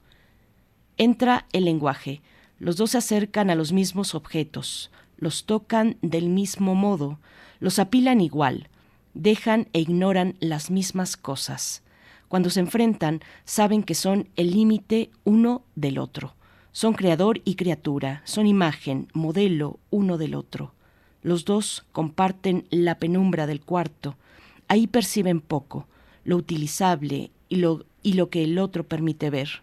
Entra 0.96 1.46
el 1.52 1.64
lenguaje. 1.64 2.22
Los 2.58 2.76
dos 2.76 2.92
se 2.92 2.98
acercan 2.98 3.50
a 3.50 3.54
los 3.54 3.72
mismos 3.72 4.14
objetos, 4.14 4.90
los 5.18 5.44
tocan 5.44 5.98
del 6.00 6.30
mismo 6.30 6.74
modo, 6.74 7.18
los 7.60 7.78
apilan 7.78 8.22
igual, 8.22 8.68
dejan 9.16 9.68
e 9.72 9.80
ignoran 9.80 10.36
las 10.40 10.70
mismas 10.70 11.16
cosas. 11.16 11.82
Cuando 12.28 12.50
se 12.50 12.60
enfrentan, 12.60 13.20
saben 13.44 13.82
que 13.82 13.94
son 13.94 14.28
el 14.36 14.50
límite 14.50 15.10
uno 15.24 15.62
del 15.74 15.98
otro. 15.98 16.34
Son 16.72 16.92
creador 16.92 17.40
y 17.44 17.54
criatura, 17.54 18.20
son 18.24 18.46
imagen, 18.46 19.08
modelo 19.14 19.78
uno 19.90 20.18
del 20.18 20.34
otro. 20.34 20.74
Los 21.22 21.44
dos 21.44 21.86
comparten 21.92 22.66
la 22.70 22.98
penumbra 22.98 23.46
del 23.46 23.62
cuarto. 23.62 24.16
Ahí 24.68 24.86
perciben 24.86 25.40
poco, 25.40 25.86
lo 26.24 26.36
utilizable 26.36 27.30
y 27.48 27.56
lo, 27.56 27.86
y 28.02 28.12
lo 28.12 28.28
que 28.28 28.44
el 28.44 28.58
otro 28.58 28.84
permite 28.84 29.30
ver. 29.30 29.62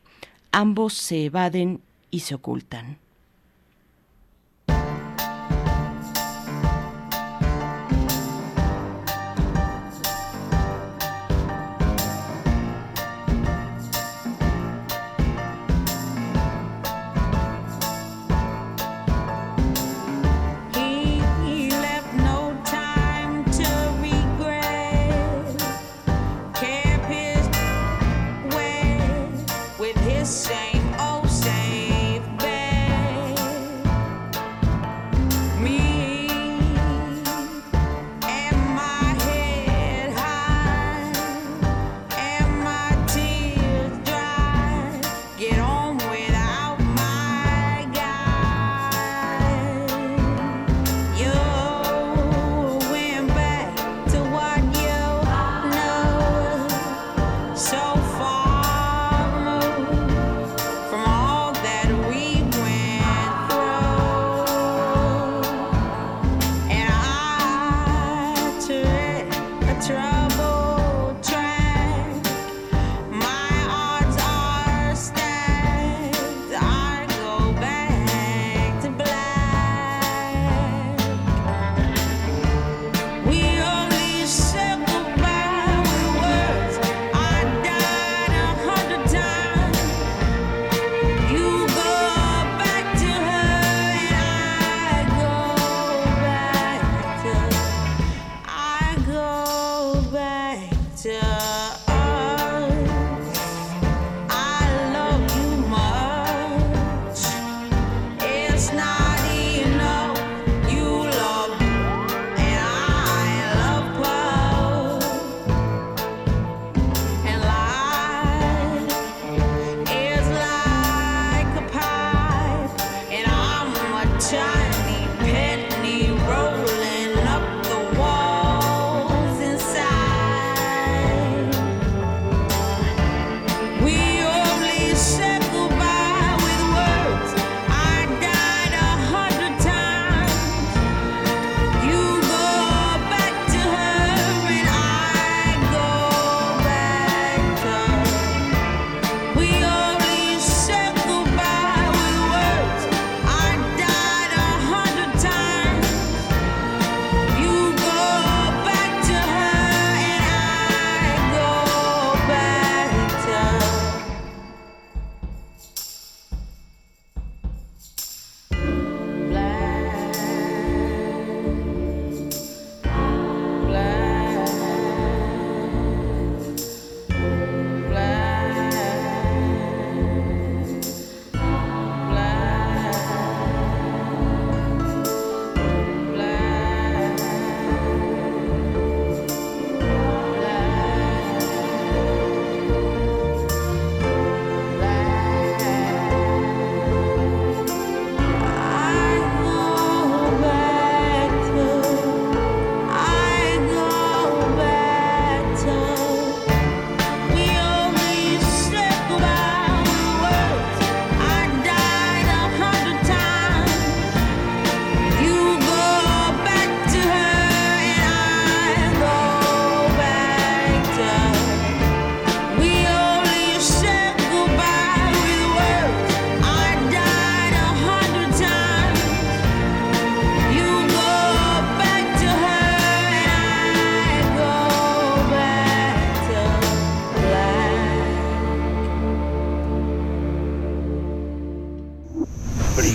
Ambos 0.52 0.94
se 0.94 1.26
evaden 1.26 1.82
y 2.10 2.22
se 2.22 2.36
ocultan. 2.36 3.03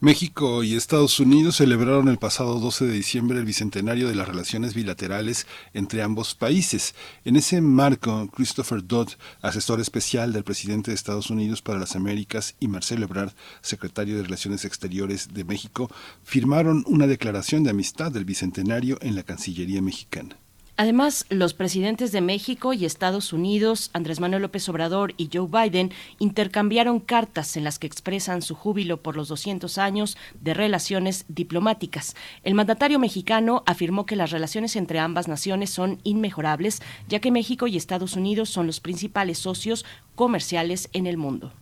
México 0.00 0.62
y 0.62 0.74
Estados 0.74 1.20
Unidos 1.20 1.56
celebraron 1.56 2.08
el 2.08 2.18
pasado 2.18 2.60
12 2.60 2.84
de 2.84 2.92
diciembre 2.92 3.38
el 3.38 3.46
bicentenario 3.46 4.08
de 4.08 4.14
las 4.14 4.28
relaciones 4.28 4.74
bilaterales 4.74 5.46
entre 5.72 6.02
ambos 6.02 6.34
países. 6.34 6.94
En 7.24 7.34
ese 7.34 7.62
marco, 7.62 8.28
Christopher 8.30 8.86
Dodd, 8.86 9.12
asesor 9.40 9.80
especial 9.80 10.34
del 10.34 10.44
presidente 10.44 10.90
de 10.90 10.96
Estados 10.96 11.30
Unidos 11.30 11.62
para 11.62 11.78
las 11.78 11.96
Américas, 11.96 12.56
y 12.60 12.68
Marcelo 12.68 13.06
Ebrard, 13.06 13.32
secretario 13.62 14.18
de 14.18 14.24
Relaciones 14.24 14.66
Exteriores 14.66 15.32
de 15.32 15.44
México, 15.44 15.90
firmaron 16.22 16.84
una 16.86 17.06
declaración 17.06 17.64
de 17.64 17.70
amistad 17.70 18.12
del 18.12 18.26
bicentenario 18.26 18.98
en 19.00 19.14
la 19.14 19.22
Cancillería 19.22 19.80
mexicana. 19.80 20.36
Además, 20.78 21.24
los 21.30 21.54
presidentes 21.54 22.12
de 22.12 22.20
México 22.20 22.74
y 22.74 22.84
Estados 22.84 23.32
Unidos, 23.32 23.88
Andrés 23.94 24.20
Manuel 24.20 24.42
López 24.42 24.68
Obrador 24.68 25.14
y 25.16 25.30
Joe 25.32 25.48
Biden, 25.48 25.90
intercambiaron 26.18 27.00
cartas 27.00 27.56
en 27.56 27.64
las 27.64 27.78
que 27.78 27.86
expresan 27.86 28.42
su 28.42 28.54
júbilo 28.54 29.02
por 29.02 29.16
los 29.16 29.28
200 29.28 29.78
años 29.78 30.18
de 30.38 30.52
relaciones 30.52 31.24
diplomáticas. 31.28 32.14
El 32.42 32.54
mandatario 32.54 32.98
mexicano 32.98 33.62
afirmó 33.64 34.04
que 34.04 34.16
las 34.16 34.32
relaciones 34.32 34.76
entre 34.76 34.98
ambas 34.98 35.28
naciones 35.28 35.70
son 35.70 35.98
inmejorables, 36.04 36.82
ya 37.08 37.20
que 37.20 37.30
México 37.30 37.66
y 37.66 37.78
Estados 37.78 38.14
Unidos 38.14 38.50
son 38.50 38.66
los 38.66 38.80
principales 38.80 39.38
socios 39.38 39.86
comerciales 40.14 40.90
en 40.92 41.06
el 41.06 41.16
mundo. 41.16 41.52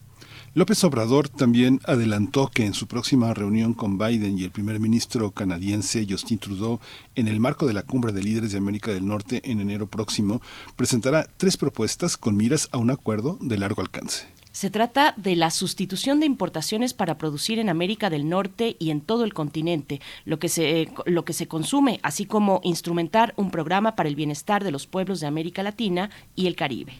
López 0.56 0.84
Obrador 0.84 1.28
también 1.28 1.80
adelantó 1.84 2.46
que 2.46 2.64
en 2.64 2.74
su 2.74 2.86
próxima 2.86 3.34
reunión 3.34 3.74
con 3.74 3.98
Biden 3.98 4.38
y 4.38 4.44
el 4.44 4.52
primer 4.52 4.78
ministro 4.78 5.32
canadiense 5.32 6.06
Justin 6.08 6.38
Trudeau, 6.38 6.78
en 7.16 7.26
el 7.26 7.40
marco 7.40 7.66
de 7.66 7.72
la 7.72 7.82
cumbre 7.82 8.12
de 8.12 8.22
líderes 8.22 8.52
de 8.52 8.58
América 8.58 8.92
del 8.92 9.04
Norte 9.04 9.42
en 9.50 9.60
enero 9.60 9.88
próximo, 9.88 10.40
presentará 10.76 11.26
tres 11.38 11.56
propuestas 11.56 12.16
con 12.16 12.36
miras 12.36 12.68
a 12.70 12.78
un 12.78 12.92
acuerdo 12.92 13.36
de 13.40 13.58
largo 13.58 13.82
alcance. 13.82 14.28
Se 14.52 14.70
trata 14.70 15.14
de 15.16 15.34
la 15.34 15.50
sustitución 15.50 16.20
de 16.20 16.26
importaciones 16.26 16.94
para 16.94 17.18
producir 17.18 17.58
en 17.58 17.68
América 17.68 18.08
del 18.08 18.28
Norte 18.28 18.76
y 18.78 18.90
en 18.90 19.00
todo 19.00 19.24
el 19.24 19.34
continente, 19.34 20.00
lo 20.24 20.38
que 20.38 20.48
se, 20.48 20.88
lo 21.04 21.24
que 21.24 21.32
se 21.32 21.48
consume, 21.48 21.98
así 22.04 22.26
como 22.26 22.60
instrumentar 22.62 23.34
un 23.36 23.50
programa 23.50 23.96
para 23.96 24.08
el 24.08 24.14
bienestar 24.14 24.62
de 24.62 24.70
los 24.70 24.86
pueblos 24.86 25.18
de 25.18 25.26
América 25.26 25.64
Latina 25.64 26.10
y 26.36 26.46
el 26.46 26.54
Caribe. 26.54 26.92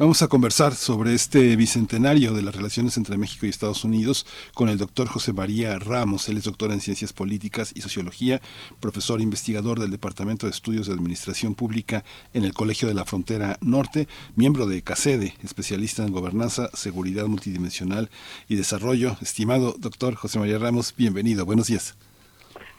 Vamos 0.00 0.22
a 0.22 0.28
conversar 0.28 0.72
sobre 0.72 1.12
este 1.12 1.54
bicentenario 1.56 2.32
de 2.32 2.40
las 2.40 2.56
relaciones 2.56 2.96
entre 2.96 3.18
México 3.18 3.44
y 3.44 3.50
Estados 3.50 3.84
Unidos 3.84 4.24
con 4.54 4.70
el 4.70 4.78
doctor 4.78 5.06
José 5.06 5.34
María 5.34 5.78
Ramos. 5.78 6.26
Él 6.30 6.38
es 6.38 6.44
doctor 6.44 6.72
en 6.72 6.80
Ciencias 6.80 7.12
Políticas 7.12 7.72
y 7.74 7.82
Sociología, 7.82 8.40
profesor 8.80 9.20
e 9.20 9.24
investigador 9.24 9.78
del 9.78 9.90
Departamento 9.90 10.46
de 10.46 10.52
Estudios 10.52 10.86
de 10.86 10.94
Administración 10.94 11.54
Pública 11.54 12.02
en 12.32 12.44
el 12.44 12.54
Colegio 12.54 12.88
de 12.88 12.94
la 12.94 13.04
Frontera 13.04 13.58
Norte, 13.60 14.08
miembro 14.36 14.64
de 14.64 14.80
CACEDE, 14.80 15.34
especialista 15.44 16.02
en 16.02 16.12
gobernanza, 16.12 16.70
seguridad 16.72 17.26
multidimensional 17.26 18.08
y 18.48 18.56
desarrollo. 18.56 19.18
Estimado 19.20 19.74
doctor 19.78 20.14
José 20.14 20.38
María 20.38 20.58
Ramos, 20.58 20.94
bienvenido. 20.96 21.44
Buenos 21.44 21.66
días. 21.66 21.94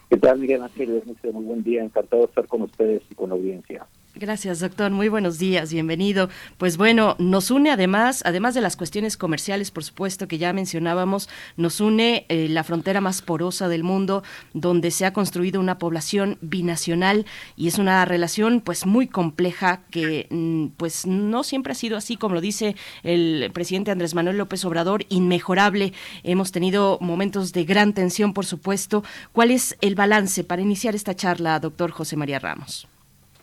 ¿Qué 0.10 0.18
tal, 0.18 0.40
Miguel 0.40 0.64
Ángel? 0.64 1.04
Muy 1.32 1.44
buen 1.44 1.62
día. 1.62 1.84
Encantado 1.84 2.24
de 2.24 2.30
estar 2.30 2.48
con 2.48 2.64
ustedes 2.64 3.04
y 3.12 3.14
con 3.14 3.30
la 3.30 3.36
audiencia. 3.36 3.86
Gracias, 4.14 4.60
doctor. 4.60 4.92
Muy 4.92 5.08
buenos 5.08 5.40
días, 5.40 5.72
bienvenido. 5.72 6.28
Pues 6.58 6.76
bueno, 6.76 7.16
nos 7.18 7.50
une 7.50 7.72
además, 7.72 8.22
además 8.26 8.54
de 8.54 8.60
las 8.60 8.76
cuestiones 8.76 9.16
comerciales, 9.16 9.72
por 9.72 9.86
supuesto, 9.86 10.28
que 10.28 10.38
ya 10.38 10.52
mencionábamos, 10.52 11.30
nos 11.56 11.80
une 11.80 12.26
eh, 12.28 12.50
la 12.50 12.66
frontera 12.66 13.00
más 13.00 13.22
porosa 13.22 13.70
del 13.70 13.84
mundo, 13.84 14.22
donde 14.54 14.92
se 14.92 15.06
ha 15.06 15.14
construido 15.14 15.62
una 15.62 15.78
población 15.78 16.38
binacional 16.42 17.26
y 17.56 17.70
es 17.70 17.78
una 17.78 18.04
relación 18.04 18.60
pues 18.60 18.86
muy 18.86 19.08
compleja 19.08 19.84
que 19.90 20.28
mm, 20.30 20.76
pues 20.76 21.08
no 21.08 21.44
siempre 21.44 21.72
ha 21.72 21.76
sido 21.76 21.96
así, 21.96 22.18
como 22.18 22.36
lo 22.36 22.42
dice 22.42 22.76
el 23.04 23.50
presidente 23.54 23.92
Andrés 23.92 24.14
Manuel 24.14 24.38
López 24.38 24.66
Obrador, 24.66 25.06
inmejorable. 25.08 25.94
Hemos 26.24 26.52
tenido 26.52 26.98
momentos 27.00 27.54
de 27.54 27.64
gran 27.64 27.94
tensión, 27.94 28.34
por 28.34 28.46
supuesto. 28.46 29.06
¿Cuál 29.32 29.52
es 29.52 29.78
el 29.80 29.96
balance 29.96 30.44
para 30.44 30.62
iniciar 30.62 30.96
esta 30.96 31.16
charla, 31.16 31.62
doctor 31.62 31.92
José 31.92 32.18
María 32.18 32.40
Ramos? 32.40 32.91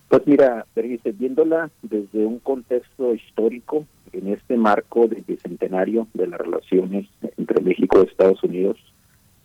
Pues 0.08 0.26
mira, 0.26 0.66
viéndola 1.18 1.70
desde 1.82 2.24
un 2.24 2.38
contexto 2.38 3.14
histórico, 3.14 3.86
en 4.12 4.28
este 4.28 4.56
marco 4.56 5.06
del 5.06 5.22
bicentenario 5.26 6.08
de 6.14 6.26
las 6.26 6.40
relaciones 6.40 7.06
entre 7.36 7.62
México 7.62 8.00
y 8.00 8.06
Estados 8.06 8.42
Unidos, 8.42 8.78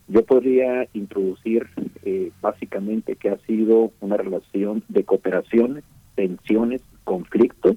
yo 0.08 0.24
podría 0.24 0.86
introducir 0.94 1.68
eh, 2.02 2.30
básicamente 2.40 3.16
que 3.16 3.28
ha 3.28 3.38
sido 3.46 3.92
una 4.00 4.16
relación 4.16 4.82
de 4.88 5.04
cooperación, 5.04 5.82
tensiones, 6.14 6.82
conflicto 7.04 7.76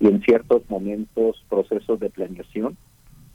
y 0.00 0.06
en 0.06 0.22
ciertos 0.22 0.62
momentos 0.70 1.44
procesos 1.50 2.00
de 2.00 2.10
planeación 2.10 2.76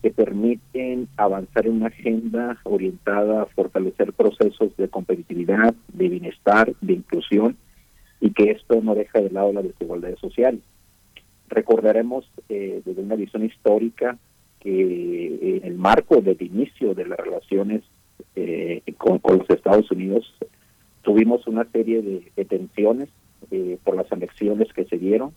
que 0.02 0.12
permiten 0.12 1.08
avanzar 1.18 1.68
en 1.68 1.74
una 1.74 1.88
agenda 1.88 2.58
orientada 2.64 3.44
a 3.44 3.46
fortalecer 3.48 4.14
procesos 4.14 4.76
de 4.78 4.88
competitividad, 4.88 5.76
de 5.94 6.10
bienestar, 6.10 6.74
de 6.82 6.94
inclusión 6.94 7.58
y 8.22 8.32
que 8.32 8.52
esto 8.52 8.82
no 8.82 8.96
deja 8.96 9.20
de 9.20 9.30
lado 9.30 9.54
la 9.54 9.62
desigualdad 9.62 10.16
social. 10.18 10.62
Recordaremos 11.48 12.30
eh, 12.50 12.82
desde 12.86 13.02
una 13.02 13.16
visión 13.16 13.44
histórica 13.46 14.18
que 14.60 15.58
en 15.58 15.64
el 15.64 15.76
marco 15.76 16.22
del 16.22 16.42
inicio 16.42 16.94
de 16.94 17.08
las 17.08 17.18
relaciones 17.18 17.82
eh, 18.36 18.82
con, 18.98 19.22
los 19.24 19.50
Estados 19.50 19.90
Unidos 19.90 20.34
tuvimos 21.02 21.48
una 21.48 21.64
serie 21.72 22.02
de, 22.02 22.46
tensiones 22.46 23.08
eh, 23.52 23.78
por 23.84 23.96
las 23.96 24.12
anexiones 24.12 24.72
que 24.74 24.86
se 24.86 24.98
dieron. 24.98 25.34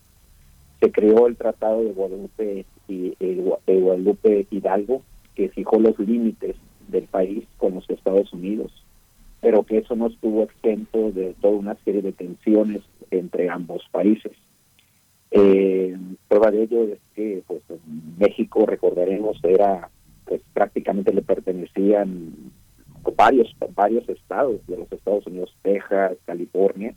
Se 0.81 0.91
creó 0.91 1.29
el 1.29 1.37
Tratado 1.37 1.85
de 1.85 1.93
Guadalupe, 1.93 2.67
y, 2.89 3.15
de 3.21 3.81
Guadalupe 3.81 4.47
Hidalgo, 4.51 5.03
que 5.37 5.49
fijó 5.51 5.79
los 5.79 5.97
límites 6.01 6.57
del 6.89 7.05
país 7.05 7.45
con 7.59 7.77
los 7.77 7.89
Estados 7.89 8.33
Unidos 8.33 8.73
pero 9.43 9.65
que 9.65 9.79
eso 9.79 9.97
no 9.97 10.07
estuvo 10.07 10.45
exento 10.45 11.11
de 11.11 11.35
toda 11.41 11.59
una 11.59 11.75
serie 11.85 12.01
de 12.01 12.13
tensiones 12.13 12.81
entre 13.11 13.51
ambos 13.51 13.83
países. 13.91 14.33
Eh, 15.33 15.97
prueba 16.29 16.53
de 16.53 16.63
ello 16.63 16.85
es 16.85 17.01
que 17.15 17.43
pues 17.47 17.61
México 18.19 18.65
recordaremos 18.67 19.39
era 19.43 19.91
pues 20.27 20.41
prácticamente 20.53 21.13
le 21.13 21.23
pertenecían 21.23 22.53
varios 23.17 23.55
varios 23.75 24.09
estados 24.09 24.65
de 24.69 24.77
los 24.77 24.93
Estados 24.93 25.27
Unidos 25.27 25.55
Texas 25.63 26.19
California 26.25 26.95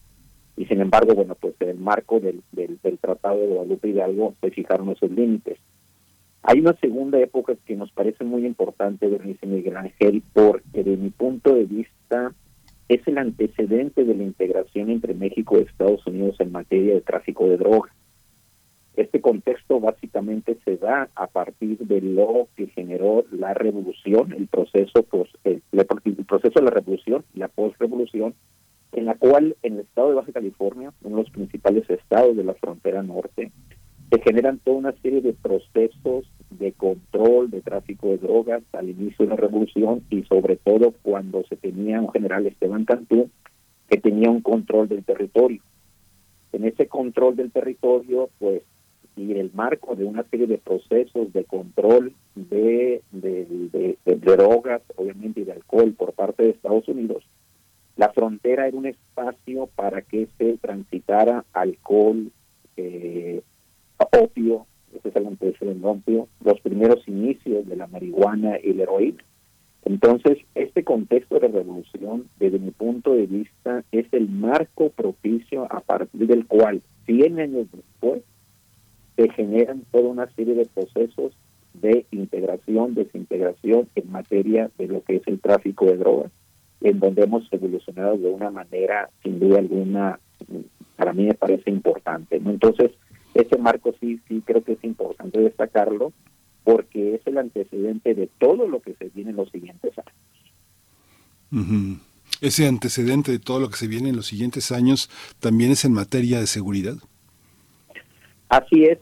y 0.55 0.65
sin 0.65 0.81
embargo 0.81 1.15
bueno 1.15 1.35
pues 1.35 1.55
en 1.61 1.69
el 1.69 1.79
marco 1.79 2.19
del, 2.19 2.43
del, 2.51 2.77
Tratado 2.99 3.39
de 3.39 3.47
Guadalupe 3.47 3.89
Hidalgo 3.89 4.35
se 4.41 4.51
fijaron 4.51 4.89
esos 4.89 5.09
límites 5.11 5.57
hay 6.47 6.59
una 6.59 6.73
segunda 6.73 7.19
época 7.19 7.55
que 7.65 7.75
nos 7.75 7.91
parece 7.91 8.23
muy 8.23 8.45
importante, 8.45 9.07
Bernice 9.07 9.47
Miguel 9.47 9.77
Ángel, 9.77 10.21
porque 10.31 10.83
de 10.83 10.95
mi 10.95 11.09
punto 11.09 11.55
de 11.55 11.63
vista 11.63 12.33
es 12.87 13.01
el 13.07 13.17
antecedente 13.17 14.03
de 14.03 14.13
la 14.13 14.23
integración 14.23 14.91
entre 14.91 15.15
México 15.15 15.57
y 15.57 15.63
Estados 15.63 16.05
Unidos 16.05 16.35
en 16.39 16.51
materia 16.51 16.93
de 16.93 17.01
tráfico 17.01 17.49
de 17.49 17.57
drogas. 17.57 17.91
Este 18.95 19.21
contexto 19.21 19.79
básicamente 19.79 20.57
se 20.63 20.77
da 20.77 21.09
a 21.15 21.27
partir 21.27 21.79
de 21.79 21.99
lo 22.01 22.47
que 22.55 22.67
generó 22.67 23.25
la 23.31 23.55
revolución, 23.55 24.31
el 24.31 24.47
proceso, 24.47 25.01
pues, 25.03 25.29
el, 25.43 25.63
proceso 26.27 26.59
de 26.59 26.65
la 26.65 26.71
revolución 26.71 27.25
y 27.33 27.39
la 27.39 27.47
postrevolución, 27.47 28.35
en 28.91 29.05
la 29.05 29.15
cual 29.15 29.55
en 29.63 29.73
el 29.73 29.79
estado 29.79 30.09
de 30.09 30.15
Baja 30.15 30.31
California, 30.31 30.93
uno 31.01 31.17
de 31.17 31.23
los 31.23 31.31
principales 31.31 31.89
estados 31.89 32.37
de 32.37 32.43
la 32.43 32.53
frontera 32.53 33.01
norte, 33.01 33.51
se 34.11 34.21
generan 34.21 34.59
toda 34.59 34.77
una 34.77 34.93
serie 35.01 35.21
de 35.21 35.33
procesos 35.33 36.25
de 36.49 36.71
control 36.73 37.49
de 37.49 37.61
tráfico 37.61 38.07
de 38.09 38.17
drogas 38.17 38.63
al 38.73 38.89
inicio 38.89 39.25
de 39.25 39.29
la 39.29 39.35
revolución 39.35 40.03
y 40.09 40.23
sobre 40.23 40.55
todo 40.55 40.93
cuando 41.01 41.43
se 41.43 41.55
tenía 41.55 42.01
un 42.01 42.11
general 42.11 42.45
Esteban 42.45 42.85
Cantú 42.85 43.29
que 43.89 43.97
tenía 43.97 44.29
un 44.29 44.41
control 44.41 44.87
del 44.87 45.03
territorio. 45.03 45.61
En 46.53 46.65
ese 46.65 46.87
control 46.87 47.35
del 47.35 47.51
territorio, 47.51 48.29
pues, 48.39 48.63
y 49.15 49.33
el 49.33 49.51
marco 49.53 49.95
de 49.95 50.05
una 50.05 50.23
serie 50.23 50.47
de 50.47 50.57
procesos 50.57 51.31
de 51.31 51.45
control 51.45 52.13
de, 52.35 53.01
de, 53.11 53.97
drogas, 54.05 54.81
obviamente, 54.95 55.41
y 55.41 55.43
de 55.43 55.53
alcohol 55.53 55.93
por 55.93 56.13
parte 56.13 56.43
de 56.43 56.49
Estados 56.49 56.87
Unidos, 56.87 57.23
la 57.95 58.11
frontera 58.11 58.67
era 58.67 58.77
un 58.77 58.87
espacio 58.87 59.67
para 59.75 60.01
que 60.01 60.27
se 60.37 60.57
transitara 60.57 61.45
alcohol, 61.53 62.31
eh, 62.75 63.41
opio, 63.97 64.65
ese 64.95 65.09
es 65.09 65.15
el 65.15 65.27
antecedente 65.27 66.25
los 66.43 66.61
primeros 66.61 67.07
inicios 67.07 67.67
de 67.67 67.75
la 67.75 67.87
marihuana 67.87 68.57
y 68.63 68.73
la 68.73 68.83
heroína. 68.83 69.23
Entonces, 69.83 70.39
este 70.55 70.83
contexto 70.83 71.39
de 71.39 71.47
revolución, 71.47 72.27
desde 72.39 72.57
mi 72.57 72.71
punto 72.71 73.13
de 73.13 73.27
vista, 73.27 73.83
es 73.91 74.07
el 74.11 74.29
marco 74.29 74.89
propicio 74.89 75.67
a 75.71 75.79
partir 75.79 76.25
del 76.27 76.47
cual, 76.47 76.81
100 77.05 77.39
años 77.39 77.67
después, 77.71 78.23
se 79.15 79.29
generan 79.29 79.83
toda 79.91 80.09
una 80.09 80.27
serie 80.35 80.55
de 80.55 80.65
procesos 80.65 81.33
de 81.73 82.05
integración, 82.11 82.95
desintegración 82.95 83.87
en 83.95 84.11
materia 84.11 84.71
de 84.77 84.87
lo 84.87 85.03
que 85.03 85.17
es 85.17 85.27
el 85.27 85.39
tráfico 85.39 85.85
de 85.85 85.97
drogas, 85.97 86.31
en 86.81 86.99
donde 86.99 87.23
hemos 87.23 87.47
evolucionado 87.53 88.17
de 88.17 88.29
una 88.29 88.49
manera, 88.49 89.09
sin 89.23 89.39
duda 89.39 89.59
alguna, 89.59 90.19
para 90.95 91.13
mí 91.13 91.25
me 91.25 91.33
parece 91.33 91.69
importante. 91.69 92.39
¿no? 92.39 92.49
Entonces, 92.49 92.91
ese 93.35 93.57
marco 93.57 93.93
sí, 93.99 94.19
sí 94.27 94.41
creo 94.43 94.63
que 94.63 94.73
es 94.73 94.83
importante 94.83 95.39
destacarlo 95.39 96.13
porque 96.63 97.15
es 97.15 97.27
el 97.27 97.37
antecedente 97.37 98.15
de 98.15 98.27
todo 98.39 98.67
lo 98.67 98.81
que 98.81 98.95
se 98.95 99.09
viene 99.09 99.31
en 99.31 99.35
los 99.35 99.51
siguientes 99.51 99.93
años. 99.97 100.15
Ese 102.41 102.67
antecedente 102.67 103.31
de 103.31 103.39
todo 103.39 103.59
lo 103.59 103.69
que 103.69 103.75
se 103.75 103.87
viene 103.87 104.09
en 104.09 104.15
los 104.15 104.27
siguientes 104.27 104.71
años 104.71 105.09
también 105.39 105.71
es 105.71 105.85
en 105.85 105.93
materia 105.93 106.39
de 106.39 106.47
seguridad. 106.47 106.95
Así 108.49 108.85
es, 108.85 108.99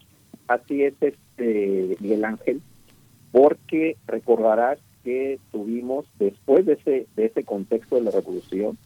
así 0.47 0.83
es, 0.83 0.93
este 0.99 1.97
Miguel 1.99 2.25
Ángel, 2.25 2.61
porque 3.31 3.97
recordarás 4.07 4.79
que 5.03 5.39
tuvimos 5.51 6.05
después 6.17 6.65
de 6.65 6.73
ese 6.73 7.07
de 7.15 7.25
ese 7.25 7.43
contexto 7.43 7.95
de 7.95 8.01
la 8.01 8.11
revolución, 8.11 8.77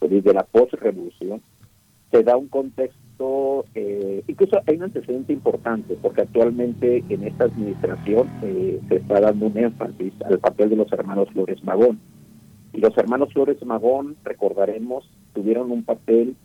de 0.00 0.32
la 0.32 0.44
post-revolución, 0.44 1.42
se 2.10 2.22
da 2.22 2.36
un 2.36 2.48
contexto 2.48 3.01
eh, 3.74 4.22
incluso 4.26 4.60
hay 4.66 4.76
un 4.76 4.84
antecedente 4.84 5.32
importante, 5.32 5.96
porque 6.00 6.22
actualmente 6.22 7.04
en 7.08 7.24
esta 7.24 7.44
administración 7.44 8.28
eh, 8.42 8.80
se 8.88 8.96
está 8.96 9.20
dando 9.20 9.46
un 9.46 9.58
énfasis 9.58 10.12
al 10.24 10.38
papel 10.38 10.70
de 10.70 10.76
los 10.76 10.92
hermanos 10.92 11.28
Flores 11.32 11.62
Magón. 11.64 12.00
Y 12.72 12.80
los 12.80 12.96
hermanos 12.96 13.32
Flores 13.32 13.64
Magón, 13.64 14.16
recordaremos, 14.24 15.08
tuvieron 15.34 15.70
un 15.70 15.84
papel 15.84 16.36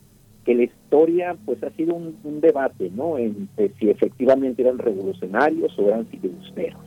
que 0.44 0.56
la 0.56 0.64
historia 0.64 1.36
pues 1.46 1.62
ha 1.64 1.70
sido 1.72 1.94
un, 1.96 2.42
debate, 2.42 2.90
¿no? 2.96 3.18
Entre 3.18 3.74
si 3.80 3.90
efectivamente 3.90 4.62
eran 4.62 4.78
revolucionarios 4.78 5.78
o 5.78 5.88
eran 5.88 6.06
filibusteros. 6.08 6.82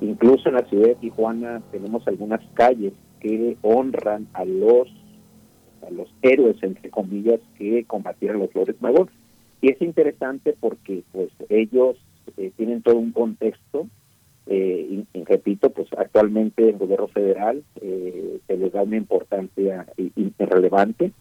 Incluso 0.00 0.48
en 0.48 0.54
la 0.54 0.64
ciudad 0.64 0.88
de 0.88 0.94
Tijuana 0.94 1.60
tenemos 1.70 2.06
algunas 2.08 2.40
calles 2.54 2.94
que 3.20 3.56
honran 3.62 4.26
a 4.32 4.44
los 4.44 4.88
a 5.86 5.90
los 5.90 6.08
héroes, 6.22 6.62
entre 6.62 6.90
comillas, 6.90 7.40
que 7.56 7.84
combatieron 7.84 8.40
los 8.40 8.50
Flores 8.50 8.76
Magón. 8.80 9.08
Y 9.60 9.70
es 9.70 9.80
interesante 9.82 10.54
porque 10.58 11.02
pues 11.12 11.30
ellos 11.48 11.96
eh, 12.36 12.52
tienen 12.56 12.82
todo 12.82 12.96
un 12.96 13.12
contexto, 13.12 13.88
eh, 14.46 15.04
y, 15.12 15.24
repito, 15.24 15.70
pues 15.70 15.88
actualmente 15.98 16.70
el 16.70 16.78
gobierno 16.78 17.08
federal 17.08 17.62
eh, 17.82 18.38
se 18.46 18.56
les 18.56 18.72
da 18.72 18.82
una 18.82 18.96
importancia 18.96 19.86
irrelevante, 20.16 21.12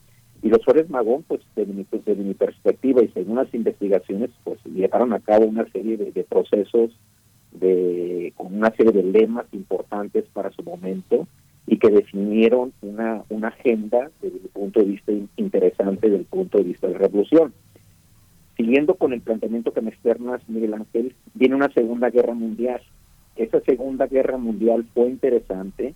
y 0.42 0.50
los 0.50 0.64
Flores 0.64 0.90
Magón, 0.90 1.24
pues 1.28 1.42
desde 1.56 1.74
mi, 1.74 1.84
pues, 1.84 2.06
mi 2.06 2.34
perspectiva 2.34 3.04
y 3.04 3.08
según 3.10 3.38
las 3.38 3.54
investigaciones, 3.54 4.30
pues 4.44 4.60
llevaron 4.66 5.12
a 5.14 5.20
cabo 5.20 5.46
una 5.46 5.70
serie 5.72 5.98
de, 5.98 6.12
de 6.12 6.24
procesos 6.24 6.92
de, 7.52 8.34
con 8.36 8.56
una 8.56 8.72
serie 8.72 8.92
de 8.92 9.04
lemas 9.04 9.46
importantes 9.52 10.26
para 10.34 10.52
su 10.52 10.64
momento, 10.64 11.28
y 11.68 11.78
que 11.78 11.90
definieron 11.90 12.72
una, 12.82 13.24
agenda 13.44 14.10
desde 14.22 14.38
el 14.38 14.50
punto 14.50 14.80
de 14.80 14.86
vista 14.86 15.12
interesante, 15.36 16.08
desde 16.08 16.22
el 16.22 16.26
punto 16.26 16.58
de 16.58 16.64
vista 16.64 16.88
de 16.88 16.94
la 16.94 17.00
revolución. 17.00 17.54
Siguiendo 18.56 18.96
con 18.96 19.14
el 19.14 19.22
planteamiento 19.22 19.74
que 19.74 19.82
me 19.82 19.90
externas, 19.90 20.42
Miguel 20.48 20.74
Ángel, 20.74 21.14
viene 21.36 21.56
una 21.56 21.72
Segunda 21.74 22.10
Guerra 22.10 22.34
Mundial. 22.34 22.82
Esa 23.36 23.60
Segunda 23.62 24.08
Guerra 24.08 24.38
Mundial 24.38 24.86
fue 24.94 25.10
interesante 25.10 25.94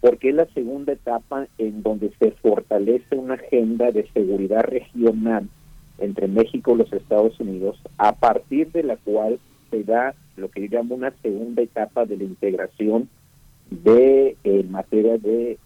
porque 0.00 0.28
es 0.28 0.34
la 0.34 0.46
segunda 0.52 0.92
etapa 0.92 1.48
en 1.58 1.82
donde 1.82 2.12
se 2.18 2.30
fortalece 2.32 3.16
una 3.16 3.34
agenda 3.34 3.90
de 3.90 4.06
seguridad 4.12 4.62
regional 4.62 5.48
entre 5.98 6.28
México 6.28 6.74
y 6.74 6.78
los 6.78 6.92
Estados 6.92 7.40
Unidos, 7.40 7.80
a 7.96 8.14
partir 8.14 8.70
de 8.70 8.82
la 8.82 8.96
cual 8.98 9.40
se 9.70 9.82
da 9.82 10.14
lo 10.36 10.50
que 10.50 10.68
yo 10.68 10.76
llamo 10.76 10.94
una 10.94 11.12
segunda 11.22 11.62
etapa 11.62 12.04
de 12.04 12.18
la 12.18 12.24
integración 12.24 13.08
de 13.70 14.36
en 14.44 14.70
materia 14.70 15.18
de, 15.18 15.58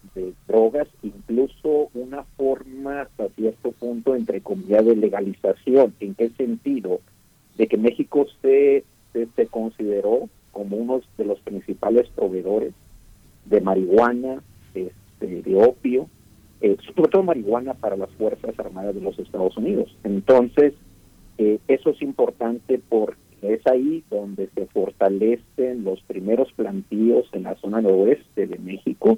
drogas, 0.47 0.87
incluso 1.03 1.89
una 1.93 2.23
forma 2.35 3.01
hasta 3.01 3.29
cierto 3.29 3.71
punto, 3.71 4.15
entre 4.15 4.41
comillas, 4.41 4.85
de 4.85 4.95
legalización. 4.95 5.93
¿En 5.99 6.15
qué 6.15 6.29
sentido? 6.31 6.99
De 7.57 7.67
que 7.67 7.77
México 7.77 8.25
se, 8.41 8.83
se, 9.13 9.47
consideró 9.47 10.29
como 10.51 10.75
uno 10.75 11.01
de 11.17 11.25
los 11.25 11.39
principales 11.39 12.09
proveedores 12.09 12.73
de 13.45 13.61
marihuana, 13.61 14.43
este, 14.73 15.41
de 15.41 15.55
opio, 15.55 16.09
eh, 16.59 16.75
sobre 16.95 17.09
todo 17.09 17.23
marihuana 17.23 17.73
para 17.73 17.95
las 17.95 18.09
Fuerzas 18.11 18.57
Armadas 18.59 18.93
de 18.93 19.01
los 19.01 19.17
Estados 19.17 19.55
Unidos. 19.57 19.95
Entonces, 20.03 20.73
eh, 21.37 21.59
eso 21.67 21.91
es 21.91 22.01
importante 22.01 22.81
porque 22.89 23.20
es 23.41 23.65
ahí 23.67 24.03
donde 24.09 24.49
se 24.55 24.65
fortalecen 24.67 25.83
los 25.83 26.01
primeros 26.03 26.51
plantíos 26.53 27.27
en 27.33 27.43
la 27.43 27.55
zona 27.55 27.81
noroeste 27.81 28.47
de 28.47 28.57
México 28.59 29.17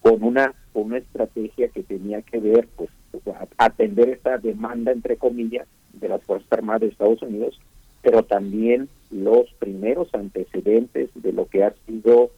con 0.00 0.22
una, 0.22 0.54
con 0.72 0.84
una 0.84 0.98
estrategia 0.98 1.68
que 1.68 1.82
tenía 1.82 2.22
que 2.22 2.38
ver, 2.38 2.68
pues, 2.76 2.90
atender 3.58 4.10
esta 4.10 4.38
demanda, 4.38 4.92
entre 4.92 5.16
comillas, 5.16 5.66
de 5.94 6.08
las 6.08 6.22
Fuerzas 6.22 6.52
Armadas 6.52 6.82
de 6.82 6.88
Estados 6.88 7.22
Unidos, 7.22 7.58
pero 8.02 8.22
también 8.22 8.88
los 9.10 9.52
primeros 9.58 10.14
antecedentes 10.14 11.10
de 11.14 11.32
lo 11.32 11.48
que 11.48 11.64
ha 11.64 11.74
sido 11.86 12.30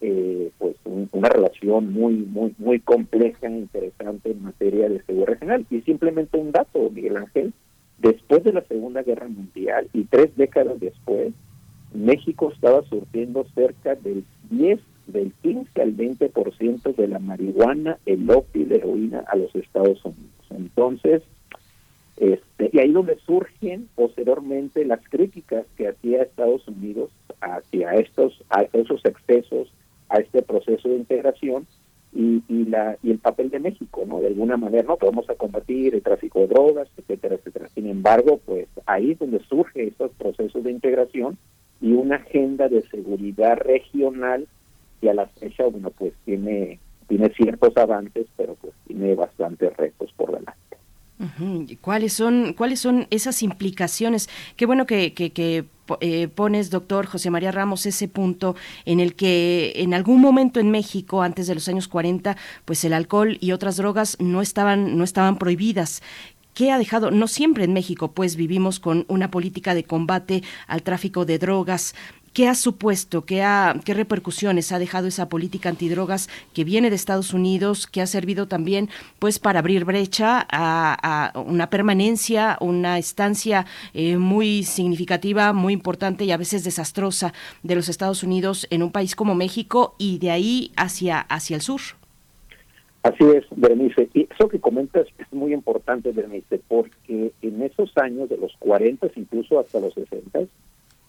eh, 0.00 0.50
pues 0.58 0.76
una 0.84 1.30
relación 1.30 1.92
muy 1.92 2.14
muy 2.14 2.54
muy 2.58 2.80
compleja 2.80 3.46
e 3.46 3.50
interesante 3.50 4.30
en 4.30 4.42
materia 4.42 4.90
de 4.90 5.02
seguridad 5.02 5.28
regional 5.28 5.66
y 5.70 5.80
simplemente 5.80 6.36
un 6.36 6.52
dato 6.52 6.90
Miguel 6.90 7.16
Ángel 7.16 7.54
Después 7.98 8.44
de 8.44 8.52
la 8.52 8.62
Segunda 8.62 9.02
Guerra 9.02 9.28
Mundial 9.28 9.88
y 9.92 10.04
tres 10.04 10.36
décadas 10.36 10.78
después, 10.80 11.32
México 11.94 12.52
estaba 12.52 12.82
surtiendo 12.82 13.46
cerca 13.54 13.94
del 13.94 14.24
10, 14.50 14.80
del 15.06 15.32
15 15.42 15.80
al 15.80 15.96
20% 15.96 16.94
de 16.94 17.08
la 17.08 17.18
marihuana, 17.18 17.98
el 18.06 18.30
opio 18.30 18.62
y 18.62 18.66
la 18.66 18.76
heroína 18.76 19.24
a 19.26 19.36
los 19.36 19.54
Estados 19.54 20.04
Unidos. 20.04 20.46
Entonces, 20.50 21.22
este, 22.16 22.70
y 22.72 22.78
ahí 22.78 22.92
donde 22.92 23.18
surgen 23.26 23.88
posteriormente 23.94 24.84
las 24.84 25.00
críticas 25.08 25.66
que 25.76 25.88
hacía 25.88 26.22
Estados 26.22 26.66
Unidos 26.66 27.10
hacia 27.40 27.94
estos, 27.94 28.42
a 28.50 28.62
esos 28.72 29.04
excesos, 29.04 29.72
a 30.08 30.18
este 30.18 30.42
proceso 30.42 30.88
de 30.88 30.96
integración, 30.96 31.66
y, 32.16 32.42
y, 32.48 32.64
la, 32.64 32.96
y 33.02 33.10
el 33.10 33.18
papel 33.18 33.50
de 33.50 33.60
México, 33.60 34.04
¿no? 34.06 34.20
De 34.20 34.28
alguna 34.28 34.56
manera, 34.56 34.84
¿no? 34.84 34.96
Podemos 34.96 35.28
a 35.28 35.34
combatir 35.34 35.94
el 35.94 36.02
tráfico 36.02 36.40
de 36.40 36.46
drogas, 36.46 36.88
etcétera, 36.96 37.34
etcétera. 37.34 37.68
Sin 37.74 37.86
embargo, 37.86 38.40
pues 38.44 38.66
ahí 38.86 39.12
es 39.12 39.18
donde 39.18 39.38
surge 39.40 39.88
estos 39.88 40.10
procesos 40.12 40.64
de 40.64 40.70
integración 40.70 41.36
y 41.82 41.92
una 41.92 42.16
agenda 42.16 42.68
de 42.68 42.80
seguridad 42.88 43.58
regional 43.58 44.48
que 45.02 45.10
a 45.10 45.14
la 45.14 45.26
fecha, 45.26 45.64
bueno, 45.66 45.90
pues 45.90 46.14
tiene, 46.24 46.78
tiene 47.06 47.28
ciertos 47.34 47.76
avances, 47.76 48.26
pero 48.34 48.54
pues 48.54 48.72
tiene 48.86 49.14
bastantes 49.14 49.76
retos 49.76 50.10
por 50.16 50.32
delante. 50.32 50.56
¿Cuáles 51.80 52.12
son, 52.12 52.54
¿Cuáles 52.54 52.80
son 52.80 53.06
esas 53.10 53.42
implicaciones? 53.42 54.28
Qué 54.56 54.64
bueno 54.64 54.86
que, 54.86 55.12
que, 55.12 55.64
eh, 56.00 56.28
pones, 56.28 56.70
doctor 56.70 57.06
José 57.06 57.30
María 57.30 57.52
Ramos, 57.52 57.86
ese 57.86 58.08
punto 58.08 58.56
en 58.84 59.00
el 59.00 59.14
que 59.14 59.72
en 59.76 59.94
algún 59.94 60.20
momento 60.20 60.60
en 60.60 60.70
México, 60.70 61.22
antes 61.22 61.46
de 61.46 61.54
los 61.54 61.68
años 61.68 61.88
40, 61.88 62.36
pues 62.64 62.84
el 62.84 62.92
alcohol 62.92 63.38
y 63.40 63.52
otras 63.52 63.76
drogas 63.76 64.16
no 64.20 64.42
estaban, 64.42 64.96
no 64.96 65.04
estaban 65.04 65.38
prohibidas. 65.38 66.02
¿Qué 66.56 66.72
ha 66.72 66.78
dejado? 66.78 67.10
No 67.10 67.28
siempre 67.28 67.64
en 67.64 67.74
México, 67.74 68.12
pues 68.12 68.34
vivimos 68.34 68.80
con 68.80 69.04
una 69.08 69.30
política 69.30 69.74
de 69.74 69.84
combate 69.84 70.42
al 70.66 70.82
tráfico 70.82 71.26
de 71.26 71.38
drogas. 71.38 71.94
¿Qué 72.36 72.48
ha 72.48 72.54
supuesto? 72.54 73.24
¿Qué, 73.24 73.42
ha, 73.42 73.80
¿Qué 73.82 73.94
repercusiones 73.94 74.70
ha 74.70 74.78
dejado 74.78 75.06
esa 75.06 75.30
política 75.30 75.70
antidrogas 75.70 76.28
que 76.52 76.64
viene 76.64 76.90
de 76.90 76.96
Estados 76.96 77.32
Unidos, 77.32 77.86
que 77.86 78.02
ha 78.02 78.06
servido 78.06 78.46
también 78.46 78.90
pues 79.18 79.38
para 79.38 79.60
abrir 79.60 79.86
brecha 79.86 80.46
a, 80.52 81.32
una 81.46 81.70
permanencia, 81.70 82.58
una 82.60 82.98
estancia 82.98 83.64
eh, 83.94 84.18
muy 84.18 84.64
significativa, 84.64 85.54
muy 85.54 85.72
importante 85.72 86.26
y 86.26 86.30
a 86.30 86.36
veces 86.36 86.62
desastrosa 86.62 87.32
de 87.62 87.74
los 87.74 87.88
Estados 87.88 88.22
Unidos 88.22 88.66
en 88.68 88.82
un 88.82 88.92
país 88.92 89.16
como 89.16 89.34
México 89.34 89.94
y 89.96 90.18
de 90.18 90.30
ahí 90.30 90.72
hacia, 90.76 91.20
hacia 91.20 91.56
el 91.56 91.62
sur? 91.62 91.80
Así 93.02 93.24
es, 93.24 93.46
Berenice. 93.52 94.10
Y 94.12 94.28
eso 94.30 94.50
que 94.50 94.60
comentas 94.60 95.06
es 95.16 95.32
muy 95.32 95.54
importante, 95.54 96.12
Berenice, 96.12 96.60
porque 96.68 97.32
en 97.40 97.62
esos 97.62 97.96
años 97.96 98.28
de 98.28 98.36
los 98.36 98.52
40, 98.58 99.06
incluso 99.16 99.58
hasta 99.58 99.80
los 99.80 99.94
60, 99.94 100.40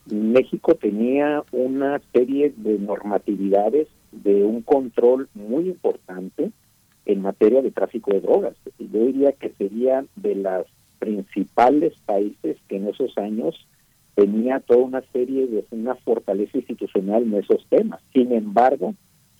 México 0.09 0.75
tenía 0.75 1.43
una 1.51 2.01
serie 2.13 2.53
de 2.55 2.79
normatividades 2.79 3.87
de 4.11 4.43
un 4.43 4.61
control 4.61 5.29
muy 5.33 5.67
importante 5.69 6.51
en 7.05 7.21
materia 7.21 7.61
de 7.61 7.71
tráfico 7.71 8.11
de 8.11 8.21
drogas. 8.21 8.55
Yo 8.79 9.05
diría 9.05 9.31
que 9.33 9.49
sería 9.57 10.05
de 10.15 10.35
los 10.35 10.65
principales 10.99 11.93
países 12.05 12.57
que 12.67 12.77
en 12.77 12.87
esos 12.87 13.17
años 13.17 13.67
tenía 14.15 14.59
toda 14.59 14.79
una 14.79 15.01
serie 15.13 15.47
de 15.47 15.65
una 15.71 15.95
fortaleza 15.95 16.57
institucional 16.57 17.23
en 17.23 17.35
esos 17.35 17.65
temas. 17.69 18.01
Sin 18.13 18.31
embargo, 18.31 18.95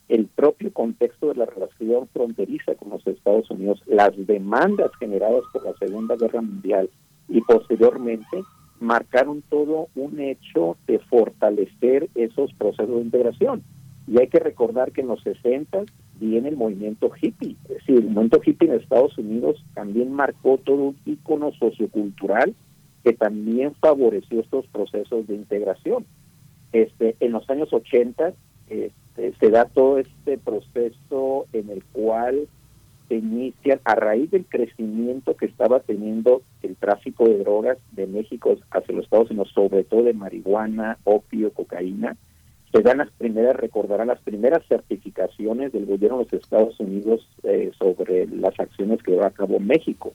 el 0.07 0.27
propio 0.27 0.71
contexto 0.71 1.27
de 1.27 1.35
la 1.35 1.45
relación 1.45 2.07
fronteriza 2.13 2.75
con 2.75 2.89
los 2.91 3.05
Estados 3.07 3.49
Unidos, 3.49 3.81
las 3.85 4.13
demandas 4.27 4.91
generadas 4.99 5.41
por 5.51 5.65
la 5.65 5.73
Segunda 5.77 6.15
Guerra 6.15 6.41
Mundial 6.41 6.89
y 7.27 7.41
posteriormente 7.41 8.43
marcaron 8.79 9.43
todo 9.49 9.89
un 9.95 10.19
hecho 10.19 10.77
de 10.87 10.99
fortalecer 10.99 12.09
esos 12.15 12.53
procesos 12.53 12.95
de 12.95 13.01
integración. 13.01 13.63
Y 14.07 14.19
hay 14.19 14.27
que 14.27 14.39
recordar 14.39 14.91
que 14.91 15.01
en 15.01 15.07
los 15.07 15.21
60 15.23 15.83
viene 16.19 16.49
el 16.49 16.57
movimiento 16.57 17.11
hippie. 17.21 17.55
Es 17.65 17.77
decir, 17.77 17.97
el 17.97 18.03
movimiento 18.05 18.41
hippie 18.43 18.69
en 18.69 18.79
Estados 18.79 19.17
Unidos 19.17 19.63
también 19.73 20.11
marcó 20.11 20.57
todo 20.57 20.77
un 20.77 20.97
ícono 21.05 21.51
sociocultural 21.53 22.55
que 23.03 23.13
también 23.13 23.73
favoreció 23.75 24.39
estos 24.39 24.67
procesos 24.67 25.27
de 25.27 25.35
integración. 25.35 26.05
Este, 26.71 27.15
en 27.19 27.31
los 27.31 27.49
años 27.49 27.71
80 27.71 28.33
este, 28.69 29.33
se 29.39 29.49
da 29.49 29.65
todo 29.65 29.97
este 29.97 30.37
proceso 30.37 31.47
en 31.53 31.69
el 31.69 31.83
cual 31.85 32.47
se 33.07 33.15
inician 33.15 33.79
a 33.83 33.95
raíz 33.95 34.31
del 34.31 34.45
crecimiento 34.45 35.35
que 35.35 35.45
estaba 35.45 35.79
teniendo 35.79 36.41
el 36.61 36.75
tráfico 36.75 37.27
de 37.27 37.39
drogas 37.39 37.77
de 37.91 38.07
México 38.07 38.57
hacia 38.71 38.95
los 38.95 39.05
Estados 39.05 39.29
Unidos, 39.29 39.51
sobre 39.53 39.83
todo 39.83 40.03
de 40.03 40.13
marihuana, 40.13 40.97
opio, 41.03 41.51
cocaína, 41.51 42.17
se 42.71 42.81
dan 42.81 42.97
las 42.97 43.11
primeras, 43.11 43.55
recordarán 43.55 44.07
las 44.07 44.19
primeras 44.21 44.65
certificaciones 44.67 45.71
del 45.71 45.85
gobierno 45.85 46.17
de 46.19 46.23
los 46.25 46.33
Estados 46.33 46.79
Unidos 46.79 47.27
eh, 47.43 47.71
sobre 47.77 48.27
las 48.27 48.59
acciones 48.59 49.01
que 49.01 49.11
lleva 49.11 49.27
a 49.27 49.31
cabo 49.31 49.59
México. 49.59 50.13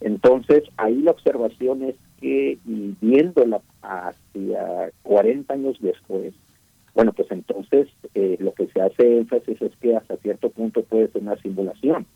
Entonces, 0.00 0.62
ahí 0.76 1.02
la 1.02 1.10
observación 1.10 1.82
es 1.82 1.96
que, 2.20 2.58
y 2.64 2.94
viéndola 3.00 3.60
hacia 3.82 4.92
40 5.02 5.52
años 5.52 5.76
después, 5.80 6.34
bueno, 6.94 7.12
pues 7.12 7.30
entonces 7.30 7.88
eh, 8.14 8.36
lo 8.40 8.52
que 8.54 8.66
se 8.68 8.80
hace 8.80 9.18
énfasis 9.18 9.60
es 9.62 9.76
que 9.76 9.96
hasta 9.96 10.16
cierto 10.16 10.50
punto 10.50 10.82
puede 10.82 11.08
ser 11.08 11.22
una 11.22 11.36
simulación. 11.36 12.06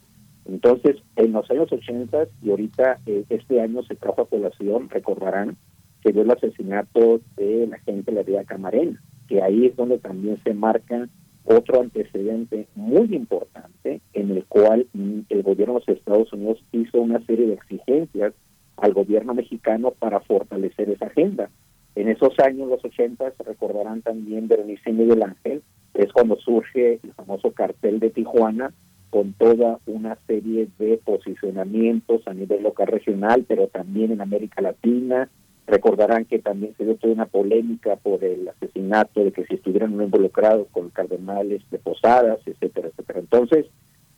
Entonces, 0.45 0.97
en 1.17 1.33
los 1.33 1.51
años 1.51 1.73
80 1.73 2.27
y 2.43 2.51
ahorita 2.51 2.99
eh, 3.07 3.25
este 3.29 3.61
año 3.61 3.83
se 3.85 3.95
trajo 3.95 4.23
a 4.23 4.27
población, 4.27 4.89
recordarán, 4.91 5.57
que 6.03 6.12
dio 6.12 6.23
el 6.23 6.31
asesinato 6.31 7.21
de 7.37 7.69
la 7.69 7.79
gente 7.79 8.11
de 8.11 8.17
la 8.17 8.23
vía 8.25 8.45
Camarena, 8.45 9.01
que 9.29 9.43
ahí 9.43 9.67
es 9.67 9.77
donde 9.77 9.99
también 9.99 10.39
se 10.43 10.53
marca 10.53 11.09
otro 11.45 11.81
antecedente 11.81 12.67
muy 12.75 13.15
importante 13.15 14.01
en 14.12 14.31
el 14.31 14.45
cual 14.47 14.87
mm, 14.93 15.21
el 15.29 15.43
gobierno 15.43 15.75
de 15.75 15.81
los 15.81 15.99
Estados 15.99 16.33
Unidos 16.33 16.62
hizo 16.73 17.01
una 17.01 17.25
serie 17.27 17.47
de 17.47 17.55
exigencias 17.55 18.35
al 18.77 18.95
gobierno 18.95 19.35
mexicano 19.35 19.93
para 19.93 20.21
fortalecer 20.21 20.91
esa 20.91 21.07
agenda. 21.07 21.51
En 21.95 22.09
esos 22.09 22.39
años, 22.41 22.69
los 22.69 22.85
80, 22.85 23.33
se 23.33 23.43
recordarán 23.43 24.03
también 24.03 24.49
Berenice 24.49 24.91
y 24.91 24.93
Miguel 24.95 25.23
Ángel, 25.23 25.62
es 25.95 26.12
cuando 26.12 26.37
surge 26.37 27.01
el 27.03 27.12
famoso 27.12 27.53
cartel 27.53 28.01
de 28.01 28.11
Tijuana, 28.11 28.73
con 29.12 29.34
toda 29.34 29.78
una 29.86 30.16
serie 30.26 30.68
de 30.81 30.99
posicionamientos 31.05 32.26
a 32.26 32.34
nivel 32.34 32.65
local 32.65 32.89
regional, 32.89 33.44
pero 33.47 33.68
también 33.68 34.10
en 34.10 34.23
América 34.23 34.60
Latina, 34.60 35.28
Recordarán 35.66 36.24
que 36.24 36.41
también 36.41 36.74
se 36.76 36.84
dio 36.84 36.97
toda 36.97 37.12
una 37.12 37.26
polémica 37.26 37.97
por 37.97 38.24
el 38.24 38.49
asesinato 38.49 39.23
de 39.23 39.32
que 39.32 39.47
si 39.47 39.55
estuvieran 39.55 39.92
involucrados 39.92 40.66
con 40.73 40.91
cardenales 40.91 41.62
de 41.70 41.78
Posadas, 41.78 42.41
etcétera, 42.47 42.89
etcétera. 42.89 43.20
Entonces, 43.20 43.66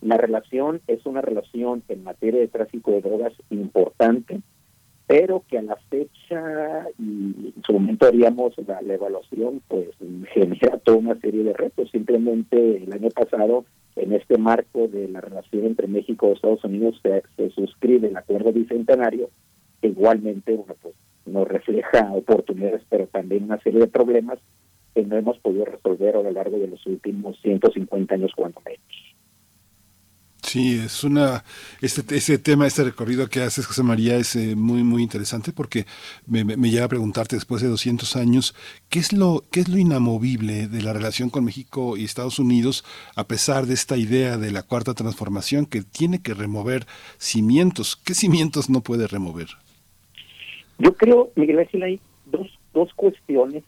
la 0.01 0.17
relación 0.17 0.81
es 0.87 1.05
una 1.05 1.21
relación 1.21 1.83
en 1.87 2.03
materia 2.03 2.39
de 2.39 2.47
tráfico 2.47 2.91
de 2.91 3.01
drogas 3.01 3.33
importante, 3.51 4.41
pero 5.07 5.43
que 5.47 5.57
a 5.59 5.61
la 5.61 5.75
fecha 5.89 6.87
y 6.97 7.53
en 7.55 7.63
su 7.65 7.73
momento 7.73 8.07
haríamos 8.07 8.53
la, 8.65 8.79
evaluación, 8.81 9.61
pues 9.67 9.89
genera 10.33 10.77
toda 10.79 10.97
una 10.97 11.19
serie 11.19 11.43
de 11.43 11.53
retos. 11.53 11.91
Simplemente 11.91 12.83
el 12.83 12.91
año 12.91 13.09
pasado, 13.09 13.65
en 13.95 14.13
este 14.13 14.37
marco 14.37 14.87
de 14.87 15.07
la 15.07 15.21
relación 15.21 15.65
entre 15.65 15.87
México 15.87 16.29
y 16.29 16.33
Estados 16.33 16.63
Unidos, 16.63 16.99
se, 17.03 17.23
se 17.35 17.49
suscribe 17.51 18.07
el 18.07 18.17
acuerdo 18.17 18.51
bicentenario, 18.51 19.29
que 19.81 19.89
igualmente, 19.89 20.55
bueno, 20.55 20.75
pues 20.81 20.95
nos 21.25 21.47
refleja 21.47 22.11
oportunidades, 22.13 22.81
pero 22.89 23.07
también 23.07 23.43
una 23.43 23.59
serie 23.61 23.81
de 23.81 23.87
problemas 23.87 24.39
que 24.95 25.03
no 25.03 25.17
hemos 25.17 25.37
podido 25.39 25.65
resolver 25.65 26.15
a 26.15 26.23
lo 26.23 26.31
largo 26.31 26.57
de 26.57 26.67
los 26.67 26.85
últimos 26.85 27.39
150 27.41 28.15
años 28.15 28.31
cuando 28.35 28.61
menos. 28.65 29.14
Sí, 30.55 30.79
es 30.85 31.03
una 31.03 31.43
este 31.81 32.15
ese 32.15 32.37
tema, 32.37 32.65
este 32.65 32.85
recorrido 32.85 33.27
que 33.27 33.41
haces, 33.41 33.65
José 33.65 33.83
María, 33.83 34.15
es 34.15 34.37
eh, 34.37 34.55
muy 34.55 34.85
muy 34.85 35.03
interesante 35.03 35.51
porque 35.51 35.85
me, 36.27 36.45
me, 36.45 36.69
lleva 36.69 36.85
a 36.85 36.87
preguntarte 36.87 37.35
después 37.35 37.61
de 37.61 37.67
200 37.67 38.15
años 38.15 38.55
qué 38.87 38.99
es 38.99 39.11
lo 39.11 39.43
qué 39.51 39.59
es 39.59 39.67
lo 39.67 39.77
inamovible 39.77 40.69
de 40.69 40.81
la 40.81 40.93
relación 40.93 41.29
con 41.29 41.43
México 41.43 41.97
y 41.97 42.05
Estados 42.05 42.39
Unidos 42.39 42.85
a 43.17 43.27
pesar 43.27 43.65
de 43.65 43.73
esta 43.73 43.97
idea 43.97 44.37
de 44.37 44.53
la 44.53 44.63
cuarta 44.63 44.93
transformación 44.93 45.65
que 45.65 45.81
tiene 45.81 46.21
que 46.21 46.33
remover 46.33 46.85
cimientos. 47.17 47.97
¿Qué 47.97 48.13
cimientos 48.13 48.69
no 48.69 48.79
puede 48.79 49.07
remover? 49.07 49.47
Yo 50.79 50.95
creo, 50.95 51.33
Miguel 51.35 51.59
Ángel, 51.59 51.83
hay 51.83 51.99
dos, 52.27 52.47
dos 52.73 52.93
cuestiones 52.95 53.65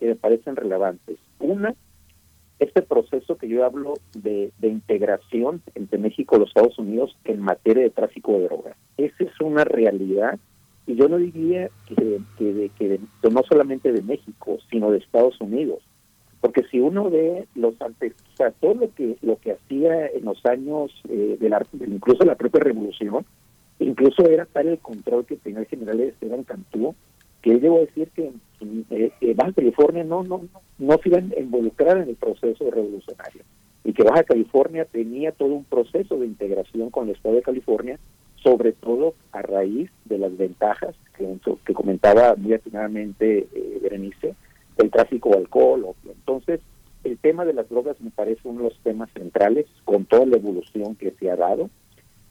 que 0.00 0.06
me 0.06 0.16
parecen 0.16 0.56
relevantes. 0.56 1.16
Una, 1.38 1.76
este 2.58 2.82
proceso 2.82 3.36
que 3.36 3.48
yo 3.48 3.64
hablo 3.64 3.94
de, 4.14 4.52
de 4.58 4.68
integración 4.68 5.62
entre 5.74 5.98
México 5.98 6.36
y 6.36 6.40
los 6.40 6.48
Estados 6.48 6.78
Unidos 6.78 7.16
en 7.24 7.40
materia 7.40 7.82
de 7.82 7.90
tráfico 7.90 8.32
de 8.32 8.44
drogas. 8.44 8.76
Esa 8.96 9.24
es 9.24 9.40
una 9.40 9.64
realidad 9.64 10.38
y 10.86 10.94
yo 10.94 11.08
no 11.08 11.18
diría 11.18 11.70
que, 11.86 12.20
que, 12.38 12.70
que 12.78 13.00
no 13.30 13.42
solamente 13.48 13.92
de 13.92 14.02
México, 14.02 14.58
sino 14.70 14.90
de 14.90 14.98
Estados 14.98 15.40
Unidos. 15.40 15.80
Porque 16.40 16.62
si 16.70 16.78
uno 16.78 17.10
ve 17.10 17.46
los 17.54 17.80
antes, 17.80 18.12
o 18.34 18.36
sea, 18.36 18.50
todo 18.50 18.74
lo 18.74 18.94
que 18.94 19.16
lo 19.22 19.38
que 19.38 19.52
hacía 19.52 20.08
en 20.08 20.26
los 20.26 20.44
años 20.44 20.92
eh, 21.08 21.38
de 21.40 21.48
la, 21.48 21.64
incluso 21.86 22.24
la 22.24 22.34
propia 22.34 22.60
revolución, 22.60 23.24
Incluso 23.78 24.28
era 24.28 24.46
tal 24.46 24.68
el 24.68 24.78
control 24.78 25.26
que 25.26 25.36
tenía 25.36 25.60
el 25.60 25.66
general 25.66 26.00
Esteban 26.00 26.44
Cantú 26.44 26.94
que 27.42 27.52
él 27.52 27.60
llegó 27.60 27.80
decir 27.80 28.08
que 28.14 28.26
eh, 28.26 28.32
eh, 28.90 29.34
Baja 29.34 29.52
California 29.52 30.04
no, 30.04 30.22
no, 30.22 30.42
no, 30.78 30.98
se 30.98 31.08
iba 31.08 31.18
a 31.18 31.20
en 31.20 32.08
el 32.08 32.16
proceso 32.16 32.70
revolucionario 32.70 33.42
y 33.84 33.92
que 33.92 34.02
Baja 34.02 34.24
California 34.24 34.86
tenía 34.86 35.32
todo 35.32 35.50
un 35.50 35.64
proceso 35.64 36.18
de 36.18 36.26
integración 36.26 36.90
con 36.90 37.08
el 37.08 37.14
Estado 37.14 37.34
de 37.36 37.42
California, 37.42 37.98
sobre 38.42 38.72
todo 38.72 39.14
a 39.32 39.42
raíz 39.42 39.90
de 40.06 40.18
las 40.18 40.36
ventajas 40.36 40.94
que, 41.16 41.26
comentaba 41.74 42.34
muy 42.36 42.54
atinadamente 42.54 43.46
eh, 43.52 43.78
Berenice, 43.82 44.34
el 44.78 44.90
tráfico 44.90 45.30
de 45.30 45.36
alcohol. 45.36 45.94
Entonces, 46.06 46.60
el 47.04 47.18
tema 47.18 47.44
de 47.44 47.52
las 47.52 47.68
drogas 47.68 48.00
me 48.00 48.10
parece 48.10 48.40
uno 48.44 48.62
de 48.62 48.68
los 48.70 48.78
temas 48.80 49.10
centrales 49.12 49.66
con 49.84 50.06
toda 50.06 50.26
la 50.26 50.36
evolución 50.36 50.94
que 50.94 51.12
se 51.12 51.30
ha 51.30 51.36
dado 51.36 51.68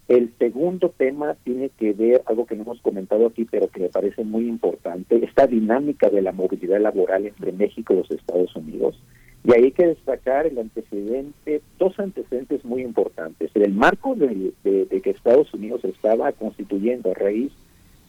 el 0.07 0.33
segundo 0.37 0.89
tema 0.89 1.35
tiene 1.43 1.69
que 1.69 1.93
ver, 1.93 2.23
algo 2.25 2.45
que 2.45 2.55
no 2.55 2.63
hemos 2.63 2.81
comentado 2.81 3.27
aquí, 3.27 3.45
pero 3.45 3.69
que 3.69 3.79
me 3.79 3.89
parece 3.89 4.23
muy 4.23 4.47
importante, 4.47 5.23
esta 5.23 5.47
dinámica 5.47 6.09
de 6.09 6.21
la 6.21 6.33
movilidad 6.33 6.81
laboral 6.81 7.25
entre 7.25 7.51
México 7.53 7.93
y 7.93 7.97
los 7.97 8.11
Estados 8.11 8.55
Unidos. 8.55 9.01
Y 9.45 9.53
ahí 9.53 9.63
hay 9.65 9.71
que 9.71 9.87
destacar 9.87 10.45
el 10.45 10.57
antecedente, 10.57 11.61
dos 11.77 11.99
antecedentes 11.99 12.63
muy 12.63 12.81
importantes. 12.81 13.51
En 13.55 13.63
el 13.63 13.73
marco 13.73 14.15
de, 14.15 14.53
de 14.63 15.01
que 15.01 15.09
Estados 15.09 15.53
Unidos 15.53 15.83
estaba 15.83 16.31
constituyendo 16.33 17.11
a 17.11 17.13
raíz 17.13 17.51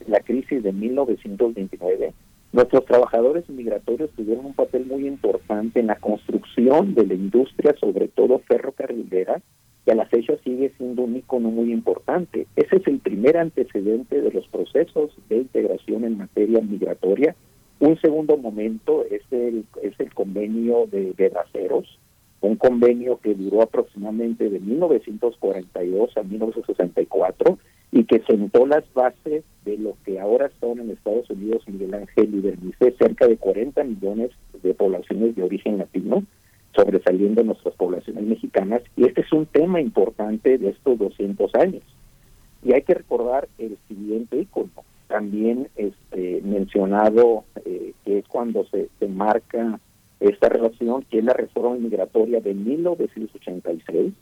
de 0.00 0.10
la 0.10 0.20
crisis 0.20 0.62
de 0.62 0.72
1929, 0.72 2.12
nuestros 2.52 2.84
trabajadores 2.84 3.48
migratorios 3.48 4.10
tuvieron 4.10 4.46
un 4.46 4.54
papel 4.54 4.86
muy 4.86 5.08
importante 5.08 5.80
en 5.80 5.88
la 5.88 5.96
construcción 5.96 6.94
de 6.94 7.04
la 7.04 7.14
industria, 7.14 7.74
sobre 7.80 8.06
todo 8.06 8.38
ferrocarrilera, 8.46 9.42
que 9.84 9.92
a 9.92 9.94
la 9.94 10.06
fecha 10.06 10.34
sigue 10.44 10.72
siendo 10.76 11.02
un 11.02 11.16
icono 11.16 11.50
muy 11.50 11.72
importante. 11.72 12.46
Ese 12.56 12.76
es 12.76 12.86
el 12.86 12.98
primer 13.00 13.36
antecedente 13.36 14.20
de 14.20 14.30
los 14.30 14.46
procesos 14.48 15.10
de 15.28 15.38
integración 15.38 16.04
en 16.04 16.18
materia 16.18 16.60
migratoria. 16.60 17.34
Un 17.80 18.00
segundo 18.00 18.36
momento 18.36 19.04
es 19.10 19.22
el, 19.30 19.64
es 19.82 19.98
el 19.98 20.14
convenio 20.14 20.86
de 20.86 21.12
Guerraceros, 21.16 21.98
un 22.40 22.56
convenio 22.56 23.18
que 23.18 23.34
duró 23.34 23.62
aproximadamente 23.62 24.48
de 24.48 24.60
1942 24.60 26.16
a 26.16 26.22
1964 26.22 27.58
y 27.92 28.04
que 28.04 28.22
sentó 28.26 28.66
las 28.66 28.84
bases 28.92 29.44
de 29.64 29.78
lo 29.78 29.96
que 30.04 30.18
ahora 30.18 30.50
son 30.60 30.80
en 30.80 30.90
Estados 30.90 31.28
Unidos 31.30 31.62
Miguel 31.66 31.94
Ángel 31.94 32.34
y 32.34 32.40
Bernice, 32.40 32.94
cerca 32.98 33.28
de 33.28 33.36
40 33.36 33.84
millones 33.84 34.30
de 34.62 34.74
poblaciones 34.74 35.36
de 35.36 35.42
origen 35.42 35.78
latino, 35.78 36.24
sobresaliendo 36.74 37.42
nuestras 37.42 37.74
poblaciones 37.74 38.24
mexicanas 38.24 38.82
y 38.96 39.04
este 39.04 39.22
es 39.22 39.32
un 39.32 39.46
tema 39.46 39.80
importante 39.80 40.58
de 40.58 40.70
estos 40.70 40.98
200 40.98 41.54
años. 41.54 41.82
Y 42.62 42.72
hay 42.72 42.82
que 42.82 42.94
recordar 42.94 43.48
el 43.58 43.76
siguiente 43.88 44.38
icono, 44.38 44.70
también 45.08 45.68
este, 45.76 46.40
mencionado, 46.42 47.44
eh, 47.64 47.92
que 48.04 48.18
es 48.18 48.28
cuando 48.28 48.64
se, 48.66 48.88
se 48.98 49.06
marca 49.06 49.78
esta 50.20 50.48
relación, 50.48 51.04
que 51.10 51.18
es 51.18 51.24
la 51.24 51.34
reforma 51.34 51.76
migratoria 51.76 52.40
de 52.40 52.54
1986, 52.54 54.12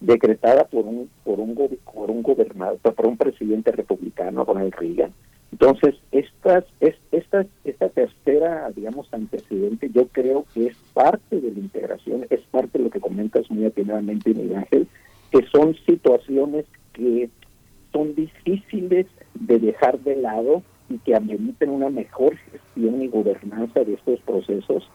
decretada 0.00 0.64
por 0.64 0.86
un 0.86 1.10
por 1.24 1.40
un 1.40 1.54
por 1.54 2.10
un 2.10 2.22
gobernador, 2.22 2.78
por 2.78 3.06
un 3.06 3.18
presidente 3.18 3.70
republicano, 3.70 4.44
Ronald 4.44 4.74
Reagan, 4.74 5.12
entonces, 5.52 5.96
estas, 6.12 6.64
es, 6.80 6.94
esta, 7.10 7.44
esta 7.64 7.88
tercera, 7.88 8.70
digamos, 8.70 9.12
antecedente, 9.12 9.90
yo 9.92 10.06
creo 10.08 10.46
que 10.54 10.68
es 10.68 10.76
parte 10.94 11.40
de 11.40 11.50
la 11.50 11.58
integración, 11.58 12.26
es 12.30 12.40
parte 12.50 12.78
de 12.78 12.84
lo 12.84 12.90
que 12.90 13.00
comentas 13.00 13.50
muy 13.50 13.64
atinadamente, 13.64 14.32
Miguel 14.32 14.56
Ángel, 14.56 14.88
que 15.30 15.44
son 15.52 15.74
situaciones 15.86 16.66
que 16.92 17.28
son 17.92 18.14
difíciles 18.14 19.06
de 19.34 19.58
dejar 19.58 19.98
de 20.00 20.16
lado 20.16 20.62
y 20.88 20.98
que 20.98 21.16
ameriten 21.16 21.70
una 21.70 21.90
mejor 21.90 22.36
gestión 22.36 23.02
y 23.02 23.08
gobernanza 23.08 23.80
de 23.80 23.94
estos 23.94 24.20
procesos 24.20 24.88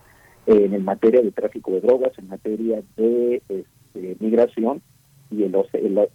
eh, 0.48 0.70
en 0.72 0.84
materia 0.84 1.22
de 1.22 1.32
tráfico 1.32 1.72
de 1.72 1.82
drogas, 1.82 2.18
en 2.18 2.30
materia 2.30 2.82
de 2.96 3.42
este, 3.50 4.16
migración, 4.20 4.82
y 5.32 5.44
el, 5.44 5.56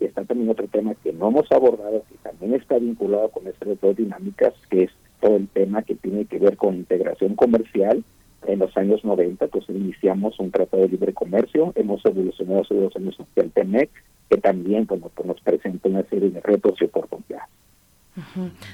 está 0.01 0.25
también 0.25 0.51
otro 0.51 0.69
tema 0.69 0.95
que 0.95 1.13
no 1.13 1.29
hemos 1.29 1.51
abordado, 1.51 2.03
que 2.09 2.17
también 2.23 2.55
está 2.55 2.79
vinculado 2.79 3.29
con 3.31 3.47
estas 3.47 3.81
dos 3.81 3.97
dinámicas, 3.97 4.55
que 4.71 4.85
es 4.85 4.91
todo 5.21 5.37
el 5.37 5.49
tema 5.49 5.83
que 5.83 5.95
tiene 5.97 6.25
que 6.25 6.39
ver 6.39 6.57
con 6.57 6.77
integración 6.77 7.35
comercial. 7.35 8.05
En 8.47 8.59
los 8.59 8.75
años 8.77 9.05
90, 9.05 9.49
pues 9.49 9.69
iniciamos 9.69 10.39
un 10.41 10.51
tratado 10.51 10.83
de 10.83 10.89
libre 10.89 11.13
comercio, 11.13 11.73
hemos 11.77 12.05
evolucionado 12.07 12.65
sobre 12.65 12.83
los 12.83 12.97
años 12.97 13.17
hacia 13.21 13.43
el 13.43 13.53
TEMEC, 13.53 13.91
que 14.31 14.39
también 14.39 14.87
pues, 14.87 15.01
nos 15.25 15.41
presenta 15.43 15.89
una 15.89 16.03
serie 16.05 16.31
de 16.31 16.41
retos 16.41 16.81
y 16.81 16.85
oportunidades. 16.85 17.51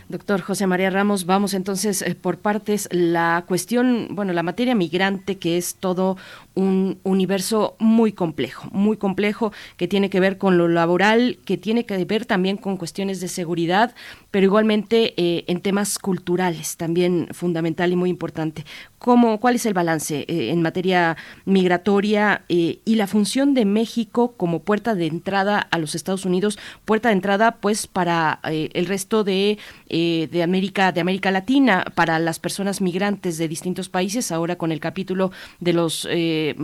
Doctor 0.08 0.40
José 0.40 0.66
María 0.66 0.90
Ramos, 0.90 1.26
vamos 1.26 1.54
entonces 1.54 2.02
eh, 2.02 2.14
por 2.14 2.38
partes. 2.38 2.88
La 2.90 3.44
cuestión, 3.46 4.08
bueno, 4.10 4.32
la 4.32 4.42
materia 4.42 4.74
migrante, 4.74 5.38
que 5.38 5.56
es 5.56 5.76
todo 5.76 6.16
un 6.54 6.98
universo 7.02 7.76
muy 7.78 8.12
complejo, 8.12 8.68
muy 8.72 8.96
complejo, 8.96 9.52
que 9.76 9.88
tiene 9.88 10.08
que 10.08 10.20
ver 10.20 10.38
con 10.38 10.56
lo 10.56 10.68
laboral, 10.68 11.38
que 11.44 11.58
tiene 11.58 11.84
que 11.84 12.02
ver 12.04 12.24
también 12.24 12.56
con 12.56 12.76
cuestiones 12.78 13.20
de 13.20 13.28
seguridad, 13.28 13.94
pero 14.36 14.44
igualmente 14.44 15.14
eh, 15.16 15.44
en 15.46 15.62
temas 15.62 15.98
culturales, 15.98 16.76
también 16.76 17.28
fundamental 17.30 17.90
y 17.90 17.96
muy 17.96 18.10
importante. 18.10 18.66
¿Cómo, 18.98 19.40
¿Cuál 19.40 19.54
es 19.54 19.64
el 19.64 19.72
balance 19.72 20.26
eh, 20.28 20.50
en 20.50 20.60
materia 20.60 21.16
migratoria 21.46 22.44
y 22.48 22.80
la 22.96 23.06
función 23.06 23.54
de 23.54 23.64
México 23.64 24.34
como 24.36 24.60
puerta 24.60 24.94
de 24.94 25.06
entrada 25.06 25.58
a 25.58 25.78
los 25.78 25.94
Estados 25.94 26.26
Unidos, 26.26 26.58
puerta 26.84 27.08
de 27.08 27.14
entrada 27.14 27.56
pues 27.62 27.86
para 27.86 28.40
el 28.42 28.86
resto 28.86 29.22
de, 29.22 29.58
de 29.88 30.42
América, 30.42 30.92
de 30.92 31.00
América 31.00 31.30
Latina, 31.30 31.84
para 31.94 32.18
las 32.18 32.38
personas 32.38 32.80
migrantes 32.80 33.38
de 33.38 33.48
distintos 33.48 33.88
países, 33.88 34.32
ahora 34.32 34.56
con 34.56 34.72
el 34.72 34.80
capítulo 34.80 35.30
de 35.60 35.72
los, 35.72 36.08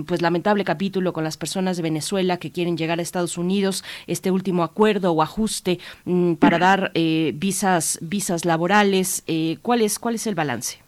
pues 0.06 0.22
lamentable 0.22 0.64
capítulo 0.64 1.12
con 1.12 1.24
las 1.24 1.36
personas 1.36 1.76
de 1.76 1.82
Venezuela 1.82 2.38
que 2.38 2.50
quieren 2.50 2.76
llegar 2.76 2.98
a 2.98 3.02
Estados 3.02 3.38
Unidos, 3.38 3.84
este 4.06 4.30
último 4.30 4.64
acuerdo 4.64 5.12
o 5.12 5.22
ajuste 5.22 5.78
mm, 6.04 6.34
para 6.34 6.58
dar 6.58 6.90
eh, 6.94 7.32
visas 7.62 7.98
visas 8.02 8.44
laborales. 8.44 9.22
Eh, 9.28 9.58
¿cuál, 9.62 9.82
es, 9.82 10.00
¿Cuál 10.00 10.16
es 10.16 10.26
el 10.26 10.34
balance? 10.34 10.78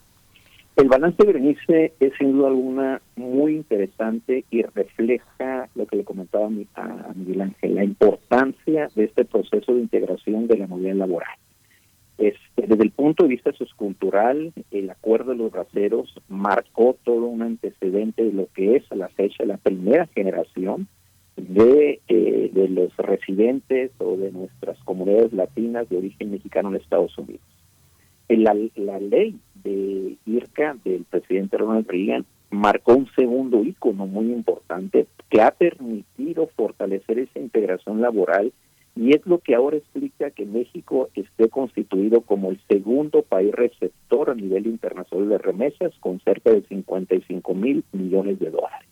El 0.76 0.88
balance, 0.88 1.24
Berenice, 1.24 1.92
es 2.00 2.12
sin 2.18 2.32
duda 2.32 2.48
alguna 2.48 3.00
muy 3.14 3.54
interesante 3.54 4.44
y 4.50 4.62
refleja 4.62 5.68
lo 5.76 5.86
que 5.86 5.96
le 5.96 6.04
comentaba 6.04 6.46
a 6.46 7.12
Miguel 7.14 7.42
Ángel, 7.42 7.76
la 7.76 7.84
importancia 7.84 8.88
de 8.96 9.04
este 9.04 9.24
proceso 9.24 9.72
de 9.72 9.82
integración 9.82 10.48
de 10.48 10.58
la 10.58 10.66
movilidad 10.66 10.96
laboral. 10.96 11.36
Este, 12.18 12.66
desde 12.66 12.82
el 12.82 12.90
punto 12.90 13.22
de 13.22 13.28
vista 13.28 13.52
sociocultural, 13.52 14.52
el 14.72 14.90
acuerdo 14.90 15.30
de 15.30 15.38
los 15.38 15.52
raceros 15.52 16.12
marcó 16.28 16.96
todo 17.04 17.26
un 17.26 17.42
antecedente 17.42 18.24
de 18.24 18.32
lo 18.32 18.48
que 18.52 18.74
es 18.76 18.90
a 18.90 18.96
la 18.96 19.08
fecha 19.10 19.44
la 19.44 19.58
primera 19.58 20.06
generación 20.08 20.88
de, 21.36 22.00
eh, 22.08 22.50
de 22.52 22.68
los 22.68 22.96
residentes 22.96 23.90
o 23.98 24.16
de 24.16 24.30
nuestras 24.32 24.78
comunidades 24.84 25.32
latinas 25.32 25.88
de 25.88 25.98
origen 25.98 26.30
mexicano 26.30 26.70
en 26.70 26.76
Estados 26.76 27.16
Unidos. 27.18 27.44
La, 28.28 28.56
la 28.76 28.98
ley 28.98 29.38
de 29.62 30.16
IRCA 30.26 30.76
del 30.84 31.04
presidente 31.04 31.58
Ronald 31.58 31.88
Reagan 31.88 32.24
marcó 32.50 32.94
un 32.94 33.08
segundo 33.14 33.62
ícono 33.64 34.06
muy 34.06 34.32
importante 34.32 35.06
que 35.28 35.42
ha 35.42 35.50
permitido 35.50 36.48
fortalecer 36.56 37.18
esa 37.18 37.38
integración 37.38 38.00
laboral 38.00 38.52
y 38.96 39.14
es 39.14 39.26
lo 39.26 39.38
que 39.38 39.54
ahora 39.54 39.76
explica 39.76 40.30
que 40.30 40.46
México 40.46 41.08
esté 41.14 41.48
constituido 41.48 42.20
como 42.20 42.50
el 42.50 42.60
segundo 42.68 43.22
país 43.22 43.52
receptor 43.52 44.30
a 44.30 44.34
nivel 44.34 44.66
internacional 44.66 45.28
de 45.28 45.38
remesas 45.38 45.92
con 45.98 46.20
cerca 46.20 46.52
de 46.52 46.62
55 46.62 47.54
mil 47.54 47.84
millones 47.92 48.38
de 48.38 48.50
dólares. 48.50 48.88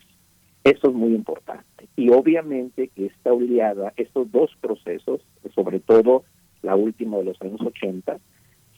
Eso 0.65 0.89
es 0.89 0.95
muy 0.95 1.15
importante. 1.15 1.89
Y 1.97 2.11
obviamente 2.11 2.89
que 2.89 3.07
esta 3.07 3.33
oleada, 3.33 3.93
estos 3.97 4.31
dos 4.31 4.51
procesos, 4.61 5.21
sobre 5.55 5.81
todo 5.81 6.25
la 6.63 6.77
última 6.77 7.19
de 7.19 7.25
los 7.25 7.43
años 7.43 7.61
80, 7.61 8.19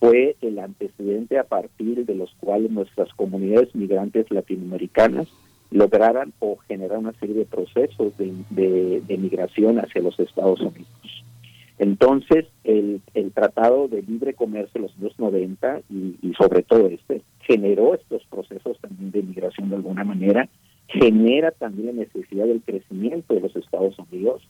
fue 0.01 0.37
el 0.41 0.59
antecedente 0.59 1.39
a 1.39 1.45
partir 1.45 2.05
de 2.05 2.15
los 2.15 2.35
cuales 2.41 2.71
nuestras 2.71 3.13
comunidades 3.15 3.75
migrantes 3.75 4.31
latinoamericanas 4.31 5.29
lograran 5.71 6.33
o 6.39 6.57
generaran 6.69 7.07
una 7.07 7.19
serie 7.19 7.35
de 7.35 7.45
procesos 7.47 8.17
de, 8.17 9.03
migración 9.19 9.79
hacia 9.79 10.03
los 10.03 10.19
Estados 10.19 10.61
Unidos. 10.61 11.25
Entonces, 11.79 12.47
el, 12.63 13.01
Tratado 13.35 13.89
de 13.89 14.03
Libre 14.03 14.35
Comercio 14.35 14.81
de 14.81 14.89
los 14.89 14.97
años 14.97 15.19
90 15.19 15.81
y, 15.91 16.17
y, 16.23 16.35
sobre 16.35 16.63
todo 16.63 16.87
este 16.87 17.23
generó 17.41 17.95
estos 17.95 18.25
procesos 18.27 18.79
también 18.81 19.11
de 19.11 19.23
migración 19.23 19.71
de 19.71 19.77
alguna 19.77 20.05
manera, 20.05 20.49
genera 20.89 21.51
también 21.51 21.97
necesidad 21.97 22.47
del 22.47 22.63
crecimiento 22.63 23.35
de 23.35 23.41
los 23.41 23.57
Estados 23.57 23.97
Unidos. 23.99 24.43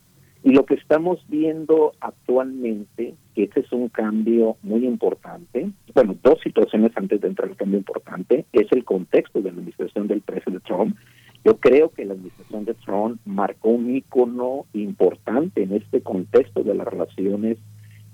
Y 0.42 0.50
lo 0.50 0.66
que 0.66 0.74
estamos 0.74 1.24
viendo 1.28 1.92
actualmente, 2.00 3.14
que 3.34 3.44
este 3.44 3.60
es 3.60 3.72
un 3.72 3.88
cambio 3.88 4.56
muy 4.62 4.86
importante, 4.86 5.70
bueno, 5.94 6.16
dos 6.22 6.38
situaciones 6.42 6.92
antes 6.96 7.20
de 7.20 7.28
entrar 7.28 7.48
al 7.48 7.56
cambio 7.56 7.78
importante, 7.78 8.44
es 8.52 8.66
el 8.72 8.84
contexto 8.84 9.38
de 9.38 9.44
la 9.44 9.50
administración 9.52 10.06
del 10.06 10.20
presidente 10.20 10.66
Trump, 10.66 10.96
yo 11.44 11.58
creo 11.58 11.90
que 11.90 12.06
la 12.06 12.14
administración 12.14 12.64
de 12.64 12.74
Trump 12.74 13.20
marcó 13.26 13.68
un 13.68 13.94
icono 13.94 14.64
importante 14.72 15.62
en 15.62 15.74
este 15.74 16.00
contexto 16.00 16.62
de 16.62 16.74
las 16.74 16.86
relaciones 16.86 17.58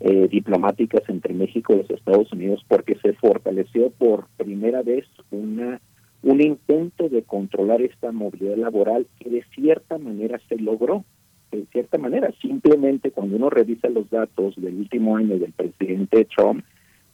eh, 0.01 0.29
diplomáticas 0.29 1.03
entre 1.09 1.35
México 1.35 1.73
y 1.73 1.79
los 1.79 1.91
Estados 1.91 2.33
Unidos 2.33 2.65
porque 2.67 2.97
se 3.03 3.13
fortaleció 3.13 3.91
por 3.91 4.27
primera 4.37 4.83
vez 4.83 5.07
una 5.31 5.81
un 6.23 6.41
intento 6.41 7.09
de 7.09 7.23
controlar 7.23 7.81
esta 7.83 8.13
movilidad 8.13 8.57
laboral 8.57 9.07
que 9.19 9.31
de 9.31 9.45
cierta 9.55 9.99
manera 9.99 10.41
se 10.49 10.57
logró. 10.57 11.05
De 11.51 11.67
cierta 11.73 11.99
manera, 11.99 12.33
simplemente 12.41 13.11
cuando 13.11 13.37
uno 13.37 13.51
revisa 13.51 13.89
los 13.89 14.09
datos 14.09 14.55
del 14.57 14.77
último 14.77 15.17
año 15.17 15.39
del 15.39 15.53
presidente 15.53 16.25
Trump, 16.27 16.65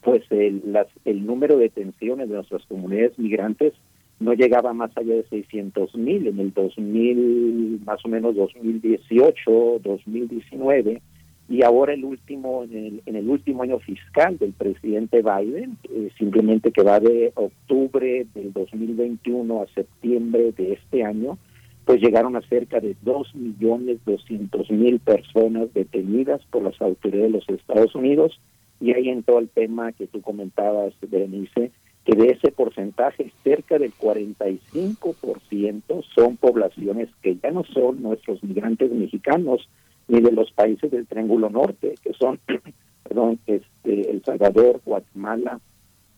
pues 0.03 0.23
el, 0.31 0.63
las, 0.67 0.89
el 1.05 1.25
número 1.25 1.57
de 1.57 1.65
detenciones 1.65 2.29
de 2.29 2.35
nuestras 2.35 2.65
comunidades 2.67 3.19
migrantes 3.19 3.73
no 4.19 4.35
llegaba 4.35 4.73
más 4.73 4.91
allá 4.97 5.15
de 5.15 5.25
600 5.29 5.95
mil 5.97 6.27
en 6.27 6.39
el 6.39 6.53
2000, 6.53 7.81
más 7.85 8.05
o 8.05 8.09
menos 8.09 8.35
2018, 8.37 9.81
2019, 9.83 11.03
y 11.49 11.63
ahora 11.63 11.95
el 11.95 12.05
último, 12.05 12.65
en 12.65 12.77
el, 12.77 13.03
en 13.07 13.17
el 13.17 13.29
último 13.29 13.63
año 13.63 13.79
fiscal 13.79 14.37
del 14.39 14.53
presidente 14.53 15.23
Biden, 15.23 15.79
eh, 15.85 16.11
simplemente 16.19 16.73
que 16.73 16.83
va 16.83 16.99
de 16.99 17.31
octubre 17.37 18.27
del 18.35 18.53
2021 18.53 19.63
a 19.63 19.69
septiembre 19.73 20.51
de 20.53 20.73
este 20.73 21.05
año, 21.05 21.39
pues 21.85 22.01
llegaron 22.01 22.35
a 22.35 22.41
cerca 22.43 22.81
de 22.81 22.97
2.200.000 23.05 24.99
personas 24.99 25.73
detenidas 25.73 26.41
por 26.51 26.65
las 26.65 26.81
autoridades 26.81 27.33
de 27.33 27.39
los 27.39 27.49
Estados 27.49 27.95
Unidos, 27.95 28.41
y 28.81 28.93
ahí 28.93 29.09
entró 29.09 29.39
el 29.39 29.49
tema 29.49 29.93
que 29.93 30.09
tú 30.09 30.21
comentabas, 30.21 30.95
Berenice, 31.01 31.71
que 32.05 32.17
de 32.17 32.31
ese 32.31 32.51
porcentaje 32.51 33.31
cerca 33.45 33.79
del 33.79 33.95
45% 33.95 36.05
son 36.15 36.37
poblaciones 36.37 37.09
que 37.23 37.37
ya 37.37 37.53
no 37.53 37.63
son 37.65 38.03
nuestros 38.03 38.43
migrantes 38.43 38.91
mexicanos 38.91 39.69
ni 40.09 40.21
de 40.21 40.33
los 40.33 40.51
países 40.53 40.91
del 40.91 41.07
Triángulo 41.07 41.51
Norte, 41.51 41.95
que 42.03 42.13
son 42.13 42.39
perdón, 43.03 43.39
este, 43.47 44.11
El 44.11 44.23
Salvador, 44.25 44.81
Guatemala 44.85 45.61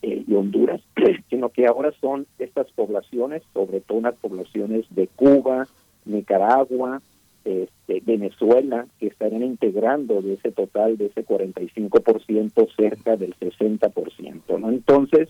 eh, 0.03 0.25
y 0.27 0.35
Honduras, 0.35 0.81
sino 1.31 1.51
que 1.51 1.67
ahora 1.67 1.93
son 2.01 2.27
estas 2.39 2.71
poblaciones, 2.73 3.43
sobre 3.53 3.81
todo 3.81 3.99
unas 3.99 4.15
poblaciones 4.17 4.87
de 4.91 5.07
Cuba, 5.09 5.67
Nicaragua, 6.05 7.03
este, 7.45 8.01
Venezuela, 8.05 8.87
que 8.99 9.07
estarían 9.07 9.43
integrando 9.43 10.21
de 10.23 10.35
ese 10.35 10.53
total, 10.53 10.97
de 10.97 11.07
ese 11.07 11.25
45%, 11.25 12.69
cerca 12.77 13.17
del 13.17 13.35
60%. 13.37 14.59
¿no? 14.59 14.69
Entonces, 14.71 15.29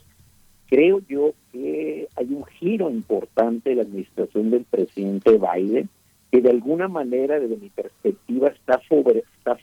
Creo 0.69 1.01
yo 1.09 1.33
que 1.51 2.09
hay 2.15 2.27
un 2.27 2.45
giro 2.45 2.91
importante 2.91 3.70
de 3.70 3.77
la 3.77 3.83
administración 3.83 4.51
del 4.51 4.65
presidente 4.65 5.39
Biden 5.39 5.89
que 6.31 6.40
de 6.40 6.50
alguna 6.50 6.89
manera, 6.89 7.40
desde 7.40 7.57
mi 7.57 7.70
perspectiva, 7.70 8.48
está, 8.48 8.78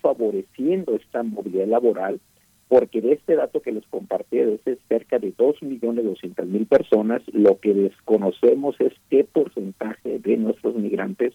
favoreciendo 0.01 0.95
esta 0.95 1.21
movilidad 1.23 1.67
laboral, 1.67 2.19
porque 2.67 3.01
de 3.01 3.13
este 3.13 3.35
dato 3.35 3.61
que 3.61 3.71
les 3.71 3.85
compartí, 3.87 4.37
de 4.37 4.55
ese 4.55 4.77
cerca 4.87 5.19
de 5.19 5.35
2.200.000 5.35 6.67
personas, 6.67 7.21
lo 7.31 7.59
que 7.59 7.73
desconocemos 7.73 8.75
es 8.79 8.93
qué 9.09 9.23
porcentaje 9.23 10.19
de 10.19 10.37
nuestros 10.37 10.75
migrantes 10.75 11.33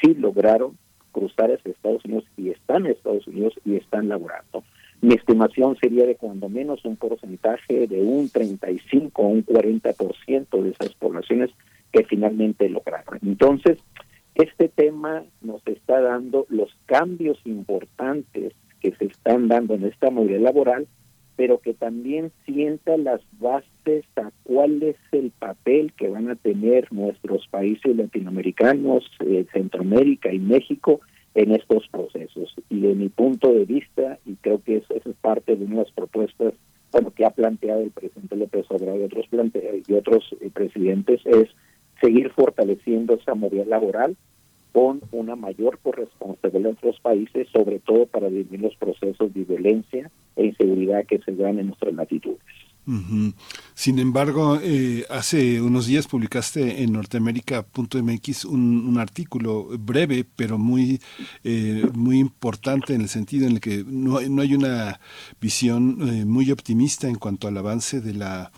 sí 0.00 0.14
lograron 0.14 0.78
cruzar 1.10 1.50
hacia 1.50 1.72
Estados 1.72 2.04
Unidos 2.04 2.24
y 2.36 2.50
están 2.50 2.86
en 2.86 2.92
Estados 2.92 3.26
Unidos 3.26 3.54
y 3.64 3.76
están 3.76 4.08
laborando. 4.08 4.62
Mi 5.00 5.14
estimación 5.14 5.76
sería 5.80 6.06
de 6.06 6.16
cuando 6.16 6.48
menos 6.48 6.84
un 6.84 6.96
porcentaje 6.96 7.86
de 7.86 8.02
un 8.02 8.28
35 8.28 9.22
o 9.22 9.28
un 9.28 9.44
40% 9.44 10.62
de 10.62 10.70
esas 10.70 10.94
poblaciones 10.94 11.50
que 11.92 12.04
finalmente 12.04 12.68
lograron. 12.68 13.18
Entonces, 13.24 13.78
este 14.38 14.68
tema 14.68 15.24
nos 15.40 15.66
está 15.66 16.00
dando 16.00 16.46
los 16.48 16.70
cambios 16.86 17.38
importantes 17.44 18.54
que 18.80 18.92
se 18.92 19.06
están 19.06 19.48
dando 19.48 19.74
en 19.74 19.84
esta 19.84 20.10
movilidad 20.10 20.40
laboral, 20.40 20.86
pero 21.34 21.58
que 21.58 21.74
también 21.74 22.30
sienta 22.46 22.96
las 22.96 23.20
bases 23.40 24.04
a 24.16 24.30
cuál 24.44 24.82
es 24.82 24.96
el 25.12 25.32
papel 25.32 25.92
que 25.92 26.08
van 26.08 26.30
a 26.30 26.36
tener 26.36 26.92
nuestros 26.92 27.46
países 27.48 27.96
latinoamericanos, 27.96 29.04
eh, 29.26 29.44
Centroamérica 29.52 30.32
y 30.32 30.38
México 30.38 31.00
en 31.34 31.52
estos 31.52 31.88
procesos. 31.88 32.54
Y 32.68 32.80
de 32.80 32.94
mi 32.94 33.08
punto 33.08 33.52
de 33.52 33.64
vista, 33.64 34.18
y 34.24 34.34
creo 34.36 34.62
que 34.62 34.78
eso, 34.78 34.94
es 34.94 35.16
parte 35.20 35.56
de 35.56 35.64
unas 35.64 35.90
propuestas 35.92 36.54
bueno, 36.92 37.10
que 37.10 37.24
ha 37.24 37.30
planteado 37.30 37.82
el 37.82 37.90
presidente 37.90 38.36
López 38.36 38.66
Obrador 38.70 39.00
y 39.00 39.04
otros, 39.04 39.26
y 39.86 39.92
otros 39.92 40.36
eh, 40.40 40.50
presidentes, 40.52 41.20
es 41.26 41.48
seguir 42.00 42.30
fortaleciendo 42.30 43.14
esa 43.14 43.34
movilidad 43.34 43.66
laboral 43.66 44.16
con 44.72 45.00
una 45.12 45.34
mayor 45.34 45.78
corresponsabilidad 45.78 46.70
de 46.70 46.76
otros 46.76 47.00
países, 47.00 47.48
sobre 47.52 47.78
todo 47.80 48.06
para 48.06 48.28
disminuir 48.28 48.70
los 48.70 48.76
procesos 48.76 49.32
de 49.34 49.44
violencia 49.44 50.10
e 50.36 50.46
inseguridad 50.46 51.06
que 51.06 51.18
se 51.18 51.32
dan 51.32 51.58
en 51.58 51.68
nuestras 51.68 51.94
latitudes. 51.94 52.38
Sin 53.74 53.98
embargo, 53.98 54.58
eh, 54.62 55.04
hace 55.10 55.60
unos 55.60 55.86
días 55.86 56.06
publicaste 56.06 56.82
en 56.82 56.94
norteamérica.mx 56.94 58.46
un, 58.46 58.88
un 58.88 58.98
artículo 58.98 59.68
breve, 59.78 60.24
pero 60.24 60.56
muy, 60.56 60.98
eh, 61.44 61.84
muy 61.92 62.18
importante 62.18 62.94
en 62.94 63.02
el 63.02 63.08
sentido 63.08 63.46
en 63.46 63.52
el 63.52 63.60
que 63.60 63.84
no, 63.86 64.20
no 64.22 64.40
hay 64.40 64.54
una 64.54 65.00
visión 65.38 65.98
eh, 66.08 66.24
muy 66.24 66.50
optimista 66.50 67.08
en 67.08 67.16
cuanto 67.16 67.46
al 67.46 67.58
avance 67.58 68.00
de 68.00 68.14
la 68.14 68.52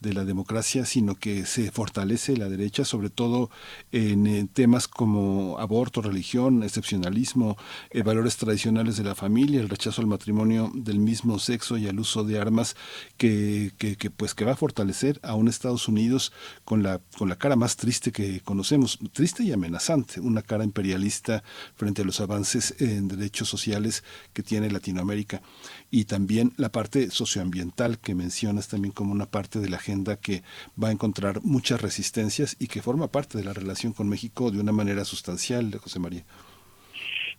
de 0.00 0.12
la 0.12 0.24
democracia, 0.24 0.84
sino 0.84 1.14
que 1.14 1.46
se 1.46 1.70
fortalece 1.70 2.36
la 2.36 2.48
derecha, 2.48 2.84
sobre 2.84 3.10
todo 3.10 3.50
en, 3.92 4.48
temas 4.48 4.88
como 4.88 5.58
aborto, 5.58 6.02
religión, 6.02 6.62
excepcionalismo, 6.62 7.56
eh, 7.90 8.02
valores 8.02 8.36
tradicionales 8.36 8.96
de 8.96 9.04
la 9.04 9.14
familia, 9.14 9.60
el 9.60 9.68
rechazo 9.68 10.00
al 10.00 10.06
matrimonio 10.06 10.70
del 10.74 10.98
mismo 10.98 11.38
sexo 11.38 11.76
y 11.76 11.88
al 11.88 11.98
uso 11.98 12.24
de 12.24 12.38
armas, 12.38 12.76
que, 13.16 13.72
que, 13.78 14.10
pues 14.10 14.34
que 14.34 14.44
va 14.44 14.52
a 14.52 14.56
fortalecer 14.56 15.20
a 15.22 15.34
un 15.34 15.48
Estados 15.48 15.88
Unidos 15.88 16.32
con 16.64 16.82
la 16.82 17.00
con 17.16 17.28
la 17.28 17.36
cara 17.36 17.56
más 17.56 17.76
triste 17.76 18.12
que 18.12 18.40
conocemos, 18.40 18.98
triste 19.12 19.42
y 19.42 19.52
amenazante, 19.52 20.20
una 20.20 20.42
cara 20.42 20.64
imperialista 20.64 21.42
frente 21.74 22.02
a 22.02 22.04
los 22.04 22.20
avances 22.20 22.74
en 22.78 23.08
derechos 23.08 23.48
sociales 23.48 24.04
que 24.32 24.42
tiene 24.42 24.70
Latinoamérica. 24.70 25.42
Y 25.90 26.04
también 26.04 26.52
la 26.56 26.70
parte 26.70 27.10
socioambiental 27.10 27.98
que 27.98 28.14
mencionas 28.14 28.68
también 28.68 28.92
como 28.92 29.12
una 29.12 29.26
parte 29.26 29.60
de 29.60 29.68
la 29.68 29.78
agenda 29.86 30.16
que 30.16 30.42
va 30.82 30.88
a 30.88 30.92
encontrar 30.92 31.40
muchas 31.42 31.80
resistencias 31.80 32.56
y 32.58 32.66
que 32.66 32.82
forma 32.82 33.08
parte 33.08 33.38
de 33.38 33.44
la 33.44 33.52
relación 33.52 33.92
con 33.92 34.08
México 34.08 34.50
de 34.50 34.60
una 34.60 34.72
manera 34.72 35.04
sustancial, 35.04 35.72
José 35.78 36.00
María. 36.00 36.24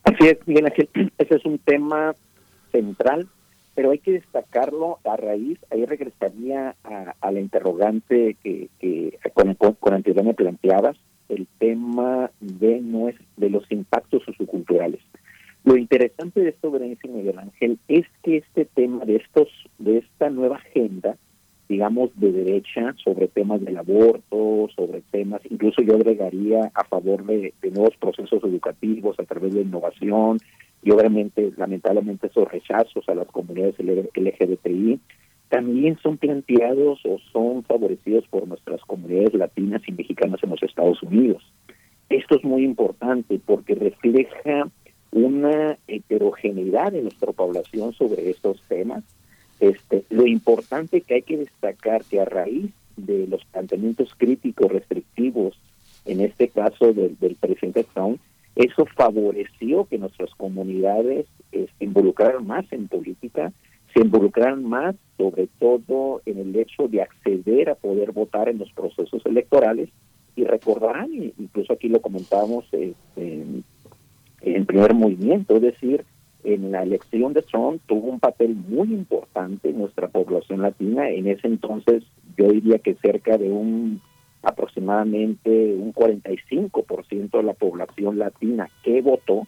Así 0.04 0.28
es, 0.28 0.38
Miguel 0.46 0.68
Ángel, 0.68 0.90
ese 1.18 1.36
es 1.36 1.46
un 1.46 1.60
tema 1.60 2.16
central, 2.72 3.28
pero 3.76 3.92
hay 3.92 4.00
que 4.00 4.14
destacarlo 4.14 5.00
a 5.04 5.18
raíz, 5.18 5.60
ahí 5.72 5.86
regresaría 5.86 6.76
a, 6.84 7.32
la 7.32 7.40
interrogante 7.40 8.38
que, 8.42 8.70
que 8.80 9.20
con, 9.34 9.54
con 9.56 9.76
planteabas, 10.36 10.98
el 11.30 11.48
tema 11.60 12.32
de, 12.40 13.14
de 13.36 13.50
los 13.50 13.70
impactos 13.70 14.24
socioculturales. 14.24 15.02
Lo 15.66 15.76
interesante 15.76 16.40
de 16.40 16.50
esto, 16.50 16.72
Berenice 16.72 17.10
Miguel 17.10 17.38
Ángel, 17.38 17.78
es 17.90 18.06
que 18.24 18.38
este 18.38 18.64
tema 18.64 19.04
de 19.04 19.18
estos, 19.18 19.50
de 19.78 19.98
esta 19.98 20.30
nueva 20.30 20.56
agenda, 20.56 21.18
digamos, 21.70 22.12
de 22.16 22.32
derecha 22.32 22.96
sobre 23.04 23.28
temas 23.28 23.62
del 23.62 23.78
aborto, 23.78 24.70
sobre 24.76 25.02
temas, 25.12 25.42
incluso 25.50 25.82
yo 25.82 25.96
agregaría 25.96 26.72
a 26.74 26.84
favor 26.86 27.26
de, 27.26 27.54
nuevos 27.72 27.96
procesos 27.98 28.44
educativos 28.44 29.20
a 29.20 29.24
través 29.24 29.54
de 29.54 29.62
innovación 29.62 30.40
y 30.82 30.92
obviamente, 30.92 31.52
lamentablemente, 31.58 32.28
esos 32.28 32.50
rechazos 32.50 33.08
a 33.10 33.16
las 33.16 33.28
comunidades 33.28 33.76
LGBTI, 33.80 35.00
también 35.50 35.98
son 36.02 36.18
planteados 36.18 37.00
o 37.06 37.18
son 37.32 37.64
favorecidos 37.64 38.28
por 38.28 38.48
nuestras 38.48 38.82
comunidades 38.82 39.34
latinas 39.34 39.82
y 39.88 39.92
mexicanas 39.92 40.42
en 40.44 40.50
los 40.50 40.64
Estados 40.64 41.02
Unidos. 41.04 41.44
Esto 42.10 42.38
es 42.38 42.44
muy 42.44 42.64
importante 42.64 43.40
porque 43.46 43.76
refleja 43.76 44.70
una 45.12 45.78
heterogeneidad 45.88 46.94
en 46.96 47.04
nuestra 47.04 47.32
población 47.32 47.94
sobre 47.94 48.30
estos 48.30 48.62
temas. 48.68 49.04
Este, 49.60 50.04
lo 50.10 50.28
importante 50.28 51.02
que 51.02 51.16
hay 51.16 51.22
que 51.24 51.38
destacar 51.38 52.04
que 52.06 52.22
a 52.22 52.26
raíz 52.26 52.72
de 52.96 53.28
los 53.28 53.44
planteamientos 53.46 54.14
críticos 54.18 54.72
restrictivos, 54.72 55.60
en 56.06 56.22
este 56.22 56.50
caso 56.50 56.94
del, 56.94 57.18
del 57.20 57.36
presidente 57.36 57.86
Trump, 57.94 58.20
eso 58.58 58.86
favoreció 58.96 59.86
que 59.86 60.00
nuestras 60.00 60.34
comunidades 60.34 61.28
se 61.52 61.64
este, 61.64 61.86
involucraran 61.86 62.46
más 62.48 62.66
en 62.72 62.88
política, 62.88 63.54
se 63.94 64.02
involucraran 64.02 64.64
más 64.64 64.96
sobre 65.16 65.48
todo 65.60 66.22
en 66.26 66.40
el 66.40 66.56
hecho 66.56 66.88
de 66.88 67.04
acceder 67.04 67.70
a 67.70 67.76
poder 67.76 68.12
votar 68.12 68.50
en 68.50 68.58
los 68.58 68.72
procesos 68.72 69.24
electorales. 69.26 69.90
Y 70.36 70.44
recordarán, 70.44 71.10
incluso 71.14 71.74
aquí 71.74 71.88
lo 71.88 72.02
comentamos 72.02 72.66
este, 72.72 73.46
en 74.42 74.66
primer 74.66 74.94
movimiento, 74.94 75.56
es 75.58 75.62
decir, 75.62 76.04
en 76.44 76.72
la 76.72 76.84
elección 76.84 77.34
de 77.34 77.42
Trump 77.42 77.82
tuvo 77.88 78.10
un 78.10 78.20
papel 78.20 78.56
muy 78.56 78.94
importante 78.94 79.74
nuestra 79.74 80.08
población 80.08 80.62
latina. 80.62 81.10
En 81.10 81.28
ese 81.28 81.48
entonces 81.48 82.04
yo 82.38 82.50
diría 82.50 82.80
que 82.80 82.96
cerca 82.96 83.38
de 83.38 83.52
un 83.52 84.02
aproximadamente 84.44 85.76
un 85.76 85.94
45% 85.94 87.32
de 87.32 87.44
la 87.44 87.54
población 87.54 88.18
latina 88.18 88.70
que 88.84 89.02
votó, 89.02 89.48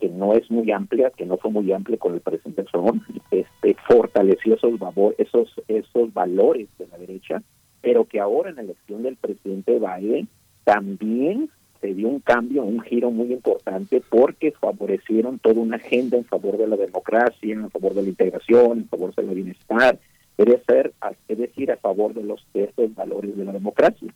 que 0.00 0.08
no 0.08 0.32
es 0.32 0.50
muy 0.50 0.70
amplia, 0.72 1.10
que 1.10 1.26
no 1.26 1.36
fue 1.36 1.50
muy 1.50 1.70
amplia 1.72 1.98
con 1.98 2.14
el 2.14 2.20
presidente 2.20 2.64
Trump, 2.64 3.04
este, 3.30 3.76
fortaleció 3.86 4.54
esos, 4.56 4.72
esos, 5.18 5.62
esos 5.68 6.12
valores 6.12 6.68
de 6.78 6.88
la 6.88 6.98
derecha, 6.98 7.42
pero 7.82 8.06
que 8.06 8.18
ahora 8.18 8.50
en 8.50 8.56
la 8.56 8.62
elección 8.62 9.02
del 9.04 9.16
presidente 9.16 9.78
Biden 9.78 10.28
también 10.64 11.50
se 11.80 11.94
dio 11.94 12.08
un 12.08 12.20
cambio, 12.20 12.64
un 12.64 12.80
giro 12.80 13.10
muy 13.10 13.32
importante 13.32 14.02
porque 14.08 14.52
favorecieron 14.52 15.38
toda 15.38 15.60
una 15.60 15.76
agenda 15.76 16.16
en 16.16 16.24
favor 16.24 16.56
de 16.56 16.66
la 16.66 16.76
democracia, 16.76 17.54
en 17.54 17.70
favor 17.70 17.94
de 17.94 18.02
la 18.02 18.08
integración, 18.08 18.78
en 18.78 18.88
favor 18.88 19.14
del 19.14 19.34
bienestar, 19.34 19.98
es, 20.38 21.38
decir, 21.38 21.70
a 21.70 21.76
favor 21.76 22.14
de 22.14 22.22
los 22.22 22.46
valores 22.94 23.36
de 23.36 23.44
la 23.44 23.52
democracia. 23.52 24.12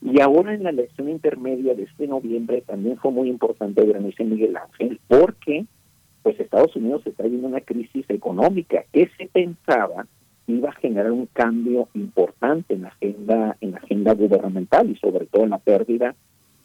Y 0.00 0.20
ahora 0.20 0.54
en 0.54 0.64
la 0.64 0.70
elección 0.70 1.08
intermedia 1.08 1.74
de 1.74 1.84
este 1.84 2.06
noviembre 2.06 2.62
también 2.62 2.98
fue 2.98 3.12
muy 3.12 3.28
importante, 3.28 3.86
Granice 3.86 4.24
Miguel 4.24 4.56
Ángel, 4.56 5.00
porque 5.06 5.64
pues 6.22 6.38
Estados 6.38 6.74
Unidos 6.76 7.02
está 7.06 7.24
viviendo 7.24 7.48
una 7.48 7.60
crisis 7.60 8.04
económica 8.08 8.84
que 8.92 9.08
se 9.16 9.26
pensaba 9.26 10.06
iba 10.46 10.70
a 10.70 10.74
generar 10.74 11.12
un 11.12 11.26
cambio 11.26 11.88
importante 11.94 12.74
en 12.74 12.86
agenda 12.86 13.56
en 13.60 13.72
la 13.72 13.78
agenda 13.78 14.14
gubernamental 14.14 14.90
y 14.90 14.96
sobre 14.96 15.26
todo 15.26 15.44
en 15.44 15.50
la 15.50 15.58
pérdida 15.58 16.14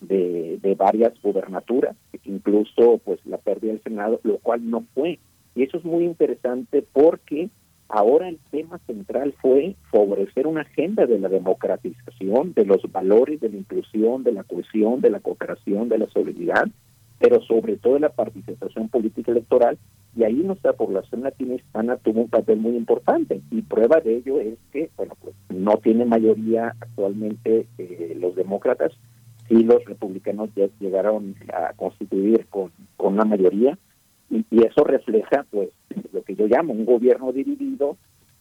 de, 0.01 0.59
de 0.61 0.76
varias 0.76 1.14
gubernaturas, 1.22 1.95
incluso 2.26 3.00
pues 3.03 3.19
la 3.26 3.38
pérdida 3.38 3.72
del 3.72 3.84
Senado, 3.84 4.19
lo 4.24 4.38
cual 4.40 4.69
no 4.69 4.85
fue. 4.93 5.19
Y 5.56 5.64
eso 5.64 5.77
es 5.77 5.85
muy 5.85 6.06
interesante 6.06 6.84
porque 6.93 7.50
ahora 7.90 8.30
el 8.30 8.40
tema 8.51 8.80
central 8.85 9.34
fue 9.42 9.76
favorecer 9.92 10.48
una 10.48 10.61
agenda 10.61 11.06
de 11.06 11.19
la 11.19 11.30
democratización, 11.30 12.53
de 12.53 12.66
los 12.66 12.82
valores, 12.92 13.40
de 13.40 13.50
la 13.50 13.58
inclusión, 13.58 14.24
de 14.24 14.34
la 14.34 14.43
cohesión, 14.43 15.01
de 15.01 15.09
la 15.09 15.19
cooperación, 15.19 15.90
de 15.90 15.98
la 16.00 16.08
solidaridad, 16.09 16.67
pero 17.19 17.42
sobre 17.42 17.77
todo 17.77 17.95
de 17.95 18.01
la 18.01 18.09
participación 18.09 18.90
política 18.90 19.32
electoral. 19.32 19.77
Y 20.16 20.24
ahí 20.24 20.35
nuestra 20.35 20.74
población 20.74 21.22
latina 21.22 21.56
hispana 21.56 21.98
tuvo 21.98 22.22
un 22.22 22.30
papel 22.30 22.58
muy 22.58 22.76
importante. 22.76 23.42
Y 23.51 23.61
prueba 23.61 24.00
de 24.00 24.17
ello 24.17 24.40
es 24.40 24.58
que, 24.72 24.90
bueno, 24.98 25.16
pues 25.22 25.35
no 25.50 25.77
tiene 25.77 26.06
mayoría 26.06 26.76
actualmente 26.80 27.67
eh, 27.77 28.17
los 28.19 28.35
demócratas, 28.35 28.92
sí 29.48 29.64
los 29.64 29.84
republicanos 29.85 30.50
ya 30.56 30.67
llegaron 30.80 31.35
a 31.53 31.74
constituir 31.74 32.45
con, 32.48 32.72
con 32.95 33.14
una 33.14 33.26
mayoría 33.26 33.77
y, 34.30 34.45
eso 34.66 34.84
refleja 34.84 35.45
pues 35.51 35.69
lo 36.11 36.22
que 36.24 36.35
yo 36.35 36.48
llamo 36.48 36.74
un 36.74 36.85
gobierno 36.85 37.32
dividido 37.32 37.98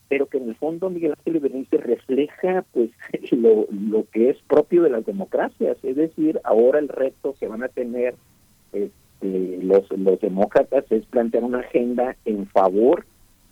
pero 0.08 0.26
que 0.26 0.38
en 0.38 0.48
el 0.48 0.56
fondo 0.56 0.90
Miguel 0.90 1.14
Ángel 1.18 1.40
Berenice 1.40 1.78
refleja 1.78 2.64
pues 2.72 2.90
lo, 3.32 3.66
lo 3.70 4.04
que 4.10 4.30
es 4.30 4.38
propio 4.48 4.82
de 4.82 4.90
las 4.90 5.04
democracias, 5.04 5.76
es 5.82 5.96
decir, 5.96 6.40
ahora 6.44 6.78
el 6.78 6.88
reto 6.88 7.34
que 7.38 7.48
van 7.48 7.64
a 7.64 7.68
tener 7.68 8.14
este, 8.72 9.58
los, 9.62 9.90
los 9.90 10.20
demócratas 10.20 10.84
es 10.90 11.04
plantear 11.06 11.44
una 11.44 11.60
agenda 11.60 12.16
en 12.24 12.46
favor 12.46 13.04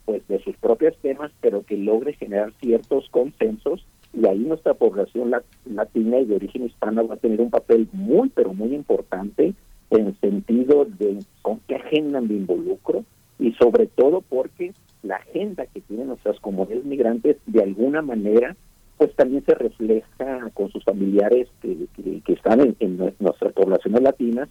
pues 0.04 0.26
de 0.28 0.38
sus 0.40 0.56
propios 0.58 0.96
temas, 0.98 1.32
pero 1.40 1.64
que 1.64 1.76
logre 1.76 2.12
generar 2.12 2.52
ciertos 2.60 3.08
consensos 3.10 3.84
y 4.16 4.26
ahí 4.26 4.38
nuestra 4.38 4.74
población 4.74 5.32
latina 5.64 6.18
y 6.20 6.24
de 6.24 6.36
origen 6.36 6.64
hispano 6.66 7.06
va 7.06 7.14
a 7.14 7.18
tener 7.18 7.40
un 7.40 7.50
papel 7.50 7.88
muy, 7.92 8.28
pero 8.30 8.54
muy 8.54 8.74
importante 8.74 9.54
en 9.90 10.06
el 10.06 10.20
sentido 10.20 10.84
de 10.84 11.18
con 11.42 11.60
qué 11.66 11.76
agenda 11.76 12.20
me 12.20 12.34
involucro 12.34 13.04
y 13.38 13.52
sobre 13.54 13.86
todo 13.86 14.22
porque 14.22 14.72
la 15.02 15.16
agenda 15.16 15.66
que 15.66 15.80
tienen 15.80 16.08
nuestras 16.08 16.38
comunidades 16.40 16.84
migrantes 16.84 17.36
de 17.46 17.62
alguna 17.62 18.02
manera 18.02 18.56
pues 18.96 19.14
también 19.16 19.44
se 19.44 19.54
refleja 19.54 20.50
con 20.54 20.70
sus 20.70 20.84
familiares 20.84 21.48
que, 21.60 21.76
que, 22.24 22.32
están 22.32 22.60
en, 22.60 22.76
en, 22.78 22.96
nuestras 23.18 23.52
poblaciones 23.52 24.02
latinas 24.02 24.48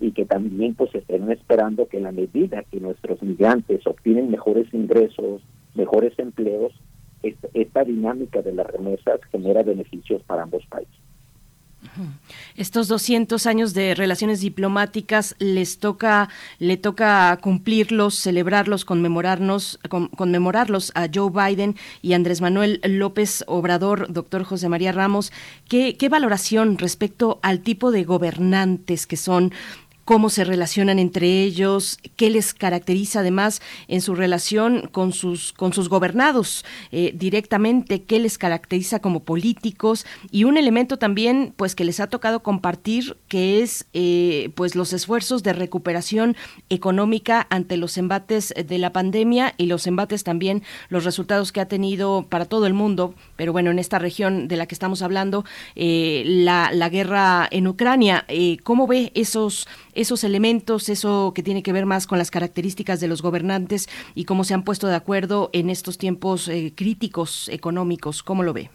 y 0.00 0.10
que 0.10 0.26
también 0.26 0.74
pues 0.74 0.92
estén 0.94 1.30
esperando 1.30 1.86
que 1.86 1.98
en 1.98 2.02
la 2.02 2.12
medida 2.12 2.64
que 2.64 2.80
nuestros 2.80 3.22
migrantes 3.22 3.86
obtienen 3.86 4.32
mejores 4.32 4.66
ingresos, 4.74 5.42
mejores 5.74 6.18
empleos, 6.18 6.72
esta, 7.54 7.84
dinámica 7.84 8.42
de 8.42 8.52
las 8.52 8.66
remesas 8.66 9.20
genera 9.30 9.62
beneficios 9.62 10.22
para 10.24 10.42
ambos 10.42 10.64
países. 10.66 10.94
Estos 12.56 12.88
200 12.88 13.46
años 13.46 13.74
de 13.74 13.94
relaciones 13.94 14.40
diplomáticas 14.40 15.36
les 15.38 15.78
toca 15.78 16.28
le 16.58 16.76
toca 16.76 17.36
cumplirlos, 17.40 18.14
celebrarlos, 18.14 18.84
conmemorarnos 18.84 19.78
conmemorarlos 20.16 20.92
a 20.94 21.08
Joe 21.12 21.30
Biden 21.30 21.76
y 22.00 22.14
Andrés 22.14 22.40
Manuel 22.40 22.80
López 22.82 23.44
Obrador, 23.46 24.12
doctor 24.12 24.44
José 24.44 24.68
María 24.68 24.92
Ramos. 24.92 25.30
¿Qué, 25.68 25.96
qué 25.96 26.08
valoración 26.08 26.78
respecto 26.78 27.38
al 27.42 27.60
tipo 27.60 27.92
de 27.92 28.04
gobernantes 28.04 29.06
que 29.06 29.16
son 29.16 29.52
cómo 30.04 30.28
se 30.30 30.44
relacionan 30.44 30.98
entre 30.98 31.42
ellos, 31.42 31.98
qué 32.16 32.30
les 32.30 32.54
caracteriza 32.54 33.20
además 33.20 33.62
en 33.88 34.00
su 34.00 34.14
relación 34.14 34.88
con 34.92 35.12
sus, 35.12 35.52
con 35.52 35.72
sus 35.72 35.88
gobernados 35.88 36.64
eh, 36.92 37.12
directamente, 37.14 38.02
qué 38.02 38.18
les 38.18 38.38
caracteriza 38.38 39.00
como 39.00 39.24
políticos. 39.24 40.06
Y 40.30 40.44
un 40.44 40.56
elemento 40.56 40.98
también 40.98 41.54
pues 41.56 41.74
que 41.74 41.84
les 41.84 42.00
ha 42.00 42.08
tocado 42.08 42.42
compartir 42.42 43.16
que 43.28 43.62
es 43.62 43.86
eh, 43.94 44.50
pues 44.54 44.74
los 44.74 44.92
esfuerzos 44.92 45.42
de 45.42 45.52
recuperación 45.52 46.36
económica 46.68 47.46
ante 47.50 47.76
los 47.76 47.96
embates 47.96 48.52
de 48.56 48.78
la 48.78 48.92
pandemia 48.92 49.54
y 49.56 49.66
los 49.66 49.86
embates 49.86 50.24
también 50.24 50.62
los 50.88 51.04
resultados 51.04 51.52
que 51.52 51.60
ha 51.60 51.68
tenido 51.68 52.26
para 52.28 52.44
todo 52.44 52.66
el 52.66 52.74
mundo, 52.74 53.14
pero 53.36 53.52
bueno, 53.52 53.70
en 53.70 53.78
esta 53.78 53.98
región 53.98 54.48
de 54.48 54.56
la 54.56 54.66
que 54.66 54.74
estamos 54.74 55.02
hablando, 55.02 55.44
eh, 55.76 56.22
la, 56.26 56.70
la, 56.72 56.88
guerra 56.88 57.48
en 57.50 57.66
Ucrania, 57.66 58.26
¿cómo 58.62 58.86
ve 58.86 59.10
esos 59.14 59.66
esos 59.94 60.24
elementos, 60.24 60.88
eso 60.88 61.32
que 61.34 61.42
tiene 61.42 61.62
que 61.62 61.72
ver 61.72 61.86
más 61.86 62.06
con 62.06 62.18
las 62.18 62.30
características 62.30 63.00
de 63.00 63.08
los 63.08 63.22
gobernantes 63.22 63.88
y 64.14 64.24
cómo 64.24 64.44
se 64.44 64.54
han 64.54 64.64
puesto 64.64 64.86
de 64.86 64.96
acuerdo 64.96 65.50
en 65.52 65.70
estos 65.70 65.98
tiempos 65.98 66.48
eh, 66.48 66.72
críticos 66.74 67.48
económicos. 67.48 68.22
¿Cómo 68.22 68.42
lo 68.42 68.52
ve? 68.52 68.70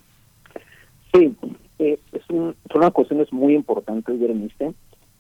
Sí, 1.14 1.35
eh, 1.80 1.99
es 2.11 2.22
un, 2.30 2.56
son 2.72 2.81
unas 2.81 2.91
cuestiones 2.91 3.31
muy 3.33 3.56
importantes, 3.56 4.19
Berenice. 4.19 4.73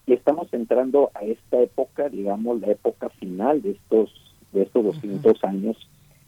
Y 0.05 0.13
estamos 0.13 0.51
entrando 0.53 1.11
a 1.13 1.23
esta 1.23 1.61
época, 1.61 2.09
digamos, 2.09 2.59
la 2.61 2.71
época 2.71 3.09
final 3.09 3.61
de 3.61 3.71
estos 3.71 4.11
de 4.51 4.63
estos 4.63 4.83
200 4.83 5.43
años. 5.43 5.77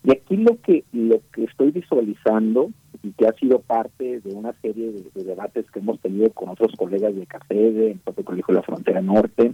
Y 0.04 0.12
aquí 0.12 0.38
lo 0.38 0.60
que 0.62 0.84
lo 0.94 1.22
que 1.32 1.44
estoy 1.44 1.72
visualizando 1.72 2.72
y 3.04 3.12
que 3.12 3.28
ha 3.28 3.34
sido 3.34 3.60
parte 3.60 4.20
de 4.20 4.34
una 4.34 4.54
serie 4.62 4.92
de, 4.92 5.24
debates 5.24 5.70
que 5.72 5.80
hemos 5.80 6.00
tenido 6.00 6.32
con 6.32 6.50
otros 6.50 6.72
colegas 6.78 7.16
de 7.16 7.26
CACEDE, 7.26 7.92
en 7.92 8.00
propio 8.00 8.26
Colegio 8.26 8.54
de 8.54 8.60
la 8.60 8.66
Frontera 8.66 9.02
Norte, 9.02 9.54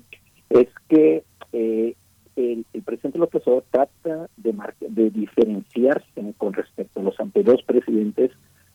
es 0.50 0.68
que 0.88 1.24
eh, 1.54 1.96
el, 2.36 2.66
presidente 2.86 3.20
López 3.20 3.42
Obrador 3.46 3.66
trata 3.72 4.30
de, 4.38 4.54
de 4.90 5.10
diferenciarse 5.10 6.34
con 6.38 6.54
respecto 6.54 7.00
a 7.00 7.04
los 7.04 7.20
anteriores 7.20 7.66
presidentes, 7.66 8.32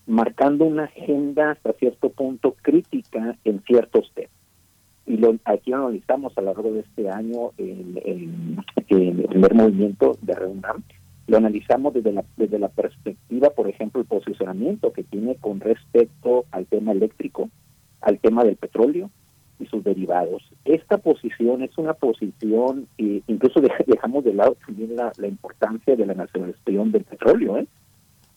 marcando 0.06 0.64
una 0.64 0.84
agenda 0.84 1.52
hasta 1.52 1.72
cierto 1.74 2.10
punto 2.10 2.56
crítica 2.60 3.36
en 3.44 3.62
ciertos 3.62 4.10
temas. 4.14 4.30
Y 5.06 5.16
lo, 5.16 5.36
aquí 5.44 5.72
analizamos 5.72 6.36
a 6.36 6.40
lo 6.40 6.48
largo 6.48 6.72
de 6.72 6.80
este 6.80 7.10
año 7.10 7.52
en, 7.58 7.98
el 8.88 9.24
primer 9.28 9.54
movimiento 9.54 10.16
de 10.20 10.34
Reunam, 10.34 10.82
lo 11.26 11.36
analizamos 11.36 11.94
desde 11.94 12.12
la, 12.12 12.24
desde 12.36 12.58
la 12.58 12.68
perspectiva, 12.68 13.50
por 13.50 13.68
ejemplo, 13.68 14.00
el 14.00 14.06
posicionamiento 14.06 14.92
que 14.92 15.04
tiene 15.04 15.36
con 15.36 15.60
respecto 15.60 16.44
al 16.50 16.66
tema 16.66 16.92
eléctrico, 16.92 17.48
al 18.00 18.18
tema 18.18 18.44
del 18.44 18.56
petróleo 18.56 19.10
y 19.58 19.66
sus 19.66 19.84
derivados. 19.84 20.42
Esta 20.64 20.98
posición 20.98 21.62
es 21.62 21.76
una 21.78 21.94
posición, 21.94 22.88
incluso 22.98 23.60
dejamos 23.86 24.24
de 24.24 24.34
lado 24.34 24.56
también 24.66 24.96
la, 24.96 25.12
importancia 25.26 25.94
de 25.94 26.06
la 26.06 26.14
nacionalización 26.14 26.90
del 26.90 27.04
petróleo, 27.04 27.58
¿eh? 27.58 27.66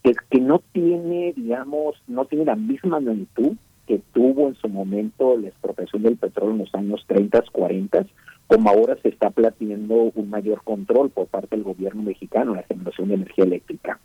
que, 0.04 0.14
que 0.30 0.40
no 0.40 0.62
tiene, 0.72 1.34
digamos, 1.36 1.96
no 2.08 2.26
tiene 2.26 2.46
la 2.46 2.56
misma 2.56 3.00
magnitud 3.00 3.58
que 3.88 4.02
tuvo 4.14 4.48
en 4.48 4.56
su 4.56 4.68
momento 4.68 5.38
la 5.38 5.48
expropiación 5.48 6.04
del 6.04 6.18
petróleo 6.18 6.54
en 6.54 6.60
los 6.60 6.76
años 6.76 7.04
30, 7.08 7.44
40, 7.52 8.06
como 8.48 8.70
ahora 8.70 8.98
se 9.02 9.10
está 9.10 9.30
planteando 9.32 10.12
un 10.14 10.30
mayor 10.30 10.64
control 10.64 11.10
por 11.10 11.28
parte 11.28 11.56
del 11.56 11.64
gobierno 11.64 12.04
mexicano 12.04 12.52
en 12.52 12.58
la 12.58 12.64
generación 12.64 13.08
de 13.08 13.16
energía 13.16 13.46
eléctrica. 13.46 14.00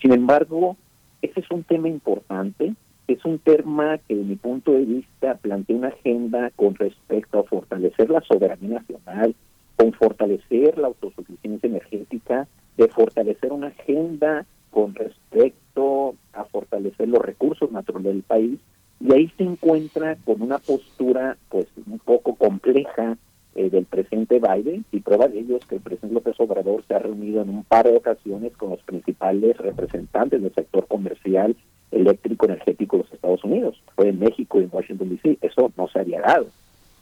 Sin 0.00 0.12
embargo, 0.12 0.76
ese 1.22 1.40
es 1.40 1.50
un 1.50 1.62
tema 1.64 1.88
importante, 1.88 2.74
es 3.08 3.24
un 3.24 3.38
tema 3.38 3.98
que, 3.98 4.14
de 4.14 4.24
mi 4.24 4.36
punto 4.36 4.72
de 4.72 4.84
vista, 4.84 5.36
plantea 5.36 5.76
una 5.76 5.88
agenda 5.88 6.50
con 6.56 6.74
respecto 6.74 7.38
a 7.38 7.44
fortalecer 7.44 8.10
la 8.10 8.20
soberanía 8.20 8.80
nacional, 8.80 9.34
con 9.76 9.92
fortalecer 9.92 10.76
la 10.78 10.88
autosuficiencia 10.88 11.68
energética, 11.68 12.48
de 12.76 12.88
fortalecer 12.88 13.52
una 13.52 13.68
agenda 13.68 14.44
con 14.70 14.94
respecto 14.94 16.14
a 16.34 16.44
fortalecer 16.44 17.08
los 17.08 17.22
recursos 17.24 17.70
naturales 17.72 18.12
del 18.12 18.22
país, 18.22 18.58
y 19.00 19.12
ahí 19.12 19.32
se 19.36 19.44
encuentra 19.44 20.16
con 20.24 20.42
una 20.42 20.58
postura 20.58 21.36
pues 21.48 21.66
un 21.86 21.98
poco 21.98 22.34
compleja 22.34 23.16
eh, 23.56 23.70
del 23.70 23.86
presidente 23.86 24.38
Biden 24.38 24.84
y 24.92 25.00
prueba 25.00 25.28
de 25.28 25.40
ello 25.40 25.56
es 25.56 25.64
que 25.64 25.76
el 25.76 25.80
presidente 25.80 26.14
López 26.14 26.38
Obrador 26.38 26.84
se 26.86 26.94
ha 26.94 26.98
reunido 26.98 27.42
en 27.42 27.48
un 27.48 27.64
par 27.64 27.86
de 27.86 27.96
ocasiones 27.96 28.54
con 28.56 28.70
los 28.70 28.82
principales 28.82 29.56
representantes 29.56 30.42
del 30.42 30.52
sector 30.52 30.86
comercial 30.86 31.56
eléctrico 31.90 32.46
energético 32.46 32.98
de 32.98 33.02
los 33.04 33.12
Estados 33.12 33.44
Unidos. 33.44 33.82
Fue 33.94 34.10
en 34.10 34.18
México 34.18 34.60
y 34.60 34.64
en 34.64 34.70
Washington 34.72 35.08
D.C. 35.08 35.38
Eso 35.40 35.72
no 35.76 35.88
se 35.88 36.00
había 36.00 36.20
dado. 36.20 36.48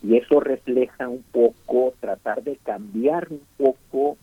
Y 0.03 0.17
eso 0.17 0.39
refleja 0.39 1.09
un 1.09 1.25
poco 1.33 1.95
tratar 2.01 2.43
de 2.43 2.57
cambiar 2.63 3.27
un 3.31 3.41
poco 3.57 4.17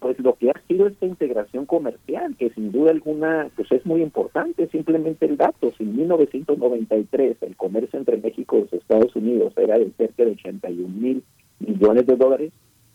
pues 0.00 0.18
lo 0.18 0.34
que 0.34 0.50
ha 0.50 0.60
sido 0.66 0.86
esta 0.86 1.06
integración 1.06 1.66
comercial, 1.66 2.34
que 2.36 2.50
sin 2.50 2.72
duda 2.72 2.90
alguna 2.90 3.48
pues 3.54 3.70
es 3.70 3.84
muy 3.84 4.02
importante, 4.02 4.66
simplemente 4.68 5.26
el 5.26 5.36
dato, 5.36 5.72
si 5.76 5.84
en 5.84 5.96
1993 5.96 7.36
el 7.42 7.56
comercio 7.56 7.98
entre 7.98 8.16
México 8.16 8.56
y 8.56 8.60
los 8.62 8.72
Estados 8.72 9.14
Unidos 9.14 9.52
era 9.56 9.78
de 9.78 9.90
cerca 9.98 10.24
de 10.24 10.32
81 10.32 10.88
mil 10.88 11.22
millones 11.60 12.06
de 12.06 12.16
dólares. 12.16 12.52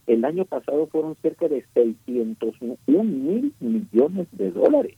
El 0.08 0.24
año 0.26 0.46
pasado 0.46 0.88
fueron 0.88 1.16
cerca 1.22 1.48
de 1.48 1.66
601 1.74 2.78
mil 3.04 3.54
millones 3.60 4.28
de 4.32 4.52
dólares. 4.52 4.96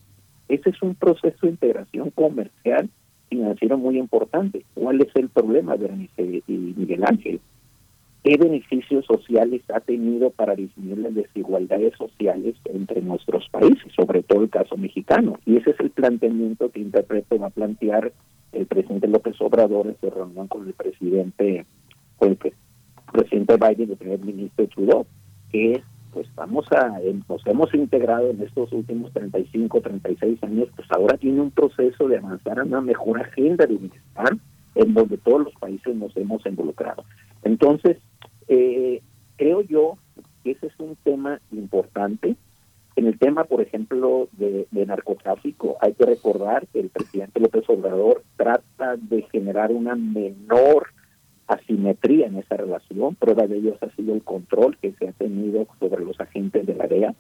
Ese 0.49 0.69
es 0.69 0.81
un 0.81 0.95
proceso 0.95 1.37
de 1.41 1.49
integración 1.49 2.09
comercial 2.11 2.89
financiero 3.29 3.77
muy 3.77 3.97
importante. 3.97 4.65
¿Cuál 4.73 5.01
es 5.01 5.15
el 5.15 5.29
problema, 5.29 5.75
Berenice 5.75 6.41
y 6.47 6.51
Miguel 6.51 7.03
Ángel? 7.05 7.39
¿Qué 8.23 8.35
beneficios 8.35 9.05
sociales 9.05 9.61
ha 9.73 9.79
tenido 9.79 10.31
para 10.31 10.55
disminuir 10.55 10.97
las 10.97 11.15
desigualdades 11.15 11.93
sociales 11.97 12.55
entre 12.65 13.01
nuestros 13.01 13.47
países, 13.49 13.93
sobre 13.95 14.23
todo 14.23 14.43
el 14.43 14.49
caso 14.49 14.75
mexicano? 14.75 15.39
Y 15.45 15.57
ese 15.57 15.71
es 15.71 15.79
el 15.79 15.91
planteamiento 15.91 16.69
que 16.69 16.81
interpreto 16.81 17.39
va 17.39 17.47
a 17.47 17.51
plantear 17.51 18.11
el 18.51 18.65
presidente 18.65 19.07
López 19.07 19.39
Obrador 19.39 19.87
en 19.87 19.97
su 20.01 20.09
reunión 20.09 20.47
con 20.47 20.67
el 20.67 20.73
presidente, 20.73 21.65
con 22.17 22.37
presidente 23.11 23.55
Biden 23.57 23.89
y 23.89 23.91
el 23.91 23.97
primer 23.97 24.19
ministro 24.19 24.67
Trudeau, 24.67 25.05
que 25.51 25.81
pues 26.13 26.27
vamos 26.35 26.65
a, 26.71 26.99
nos 27.29 27.45
hemos 27.45 27.73
integrado 27.75 28.31
en 28.31 28.41
estos 28.41 28.71
últimos 28.71 29.13
35, 29.13 29.81
36 29.81 30.43
años, 30.43 30.69
pues 30.75 30.87
ahora 30.91 31.17
tiene 31.17 31.41
un 31.41 31.51
proceso 31.51 32.07
de 32.07 32.17
avanzar 32.17 32.59
a 32.59 32.63
una 32.63 32.81
mejor 32.81 33.21
agenda 33.21 33.65
de 33.67 33.75
bienestar 33.75 34.37
en 34.73 34.93
donde 34.93 35.17
todos 35.17 35.43
los 35.43 35.53
países 35.55 35.95
nos 35.95 36.15
hemos 36.17 36.45
involucrado. 36.45 37.03
Entonces, 37.43 37.97
eh, 38.47 39.01
creo 39.35 39.61
yo 39.61 39.97
que 40.43 40.51
ese 40.51 40.67
es 40.67 40.79
un 40.79 40.95
tema 41.03 41.39
importante. 41.51 42.35
En 42.95 43.05
el 43.05 43.19
tema, 43.19 43.43
por 43.43 43.61
ejemplo, 43.61 44.27
de, 44.31 44.67
de, 44.71 44.85
narcotráfico, 44.87 45.77
hay 45.81 45.93
que 45.93 46.05
recordar 46.05 46.65
que 46.67 46.79
el 46.79 46.89
presidente 46.89 47.39
López 47.39 47.63
Obrador 47.69 48.23
trata 48.37 48.95
de 48.97 49.21
generar 49.31 49.71
una 49.71 49.95
menor 49.95 50.87
asimetría 51.47 52.27
en 52.27 52.37
esa 52.37 52.57
relación. 52.57 53.15
Prueba 53.15 53.47
de 53.47 53.57
ello 53.57 53.77
ha 53.81 53.89
sido 53.95 54.13
el 54.13 54.21
control 54.21 54.77
que 54.77 54.91
se 54.93 55.07
ha 55.07 55.11
tenido 55.13 55.67
sobre 55.79 56.03
los 56.03 56.19
agentes 56.19 56.65
de 56.65 56.75
la 56.75 56.87
DEA. 56.87 57.15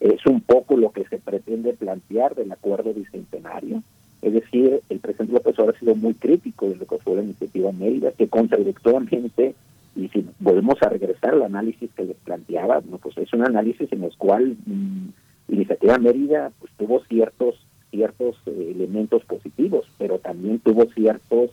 Es 0.00 0.24
un 0.26 0.40
poco 0.40 0.76
lo 0.76 0.92
que 0.92 1.04
se 1.04 1.18
pretende 1.18 1.72
plantear 1.72 2.34
del 2.34 2.52
acuerdo 2.52 2.92
bicentenario. 2.94 3.82
Es 4.22 4.32
decir, 4.32 4.80
el 4.88 4.98
presidente 5.00 5.34
López 5.34 5.58
Obrador 5.58 5.74
ha 5.76 5.80
sido 5.80 5.94
muy 5.94 6.14
crítico 6.14 6.68
de 6.68 6.76
lo 6.76 6.86
que 6.86 6.98
fue 6.98 7.16
la 7.16 7.22
iniciativa 7.22 7.72
Mérida, 7.72 8.12
que 8.12 8.28
contradictoriamente, 8.28 9.54
y 9.96 10.08
si 10.08 10.26
volvemos 10.38 10.82
a 10.82 10.88
regresar 10.88 11.34
al 11.34 11.42
análisis 11.42 11.90
que 11.94 12.04
les 12.04 12.16
planteaba, 12.16 12.80
no, 12.88 12.98
pues 12.98 13.18
es 13.18 13.32
un 13.32 13.42
análisis 13.42 13.92
en 13.92 14.04
el 14.04 14.16
cual 14.16 14.56
mm, 14.66 15.08
la 15.48 15.54
iniciativa 15.56 15.98
Mérida 15.98 16.52
pues, 16.58 16.72
tuvo 16.76 17.02
ciertos 17.04 17.56
ciertos 17.90 18.36
eh, 18.46 18.72
elementos 18.74 19.24
positivos, 19.24 19.86
pero 19.98 20.18
también 20.18 20.58
tuvo 20.58 20.86
ciertos 20.86 21.50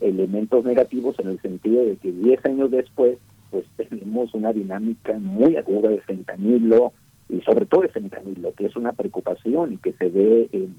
elementos 0.00 0.64
negativos 0.64 1.18
en 1.18 1.28
el 1.28 1.40
sentido 1.40 1.84
de 1.84 1.96
que 1.96 2.12
10 2.12 2.44
años 2.46 2.70
después 2.70 3.18
pues 3.50 3.64
tenemos 3.76 4.32
una 4.34 4.52
dinámica 4.52 5.12
muy 5.18 5.56
aguda 5.56 5.88
de 5.90 6.00
fentanilo 6.00 6.92
y 7.28 7.40
sobre 7.42 7.66
todo 7.66 7.82
de 7.82 7.88
fentanilo, 7.88 8.52
que 8.54 8.66
es 8.66 8.76
una 8.76 8.92
preocupación 8.92 9.74
y 9.74 9.76
que 9.78 9.92
se 9.92 10.08
ve 10.08 10.48
en, 10.52 10.74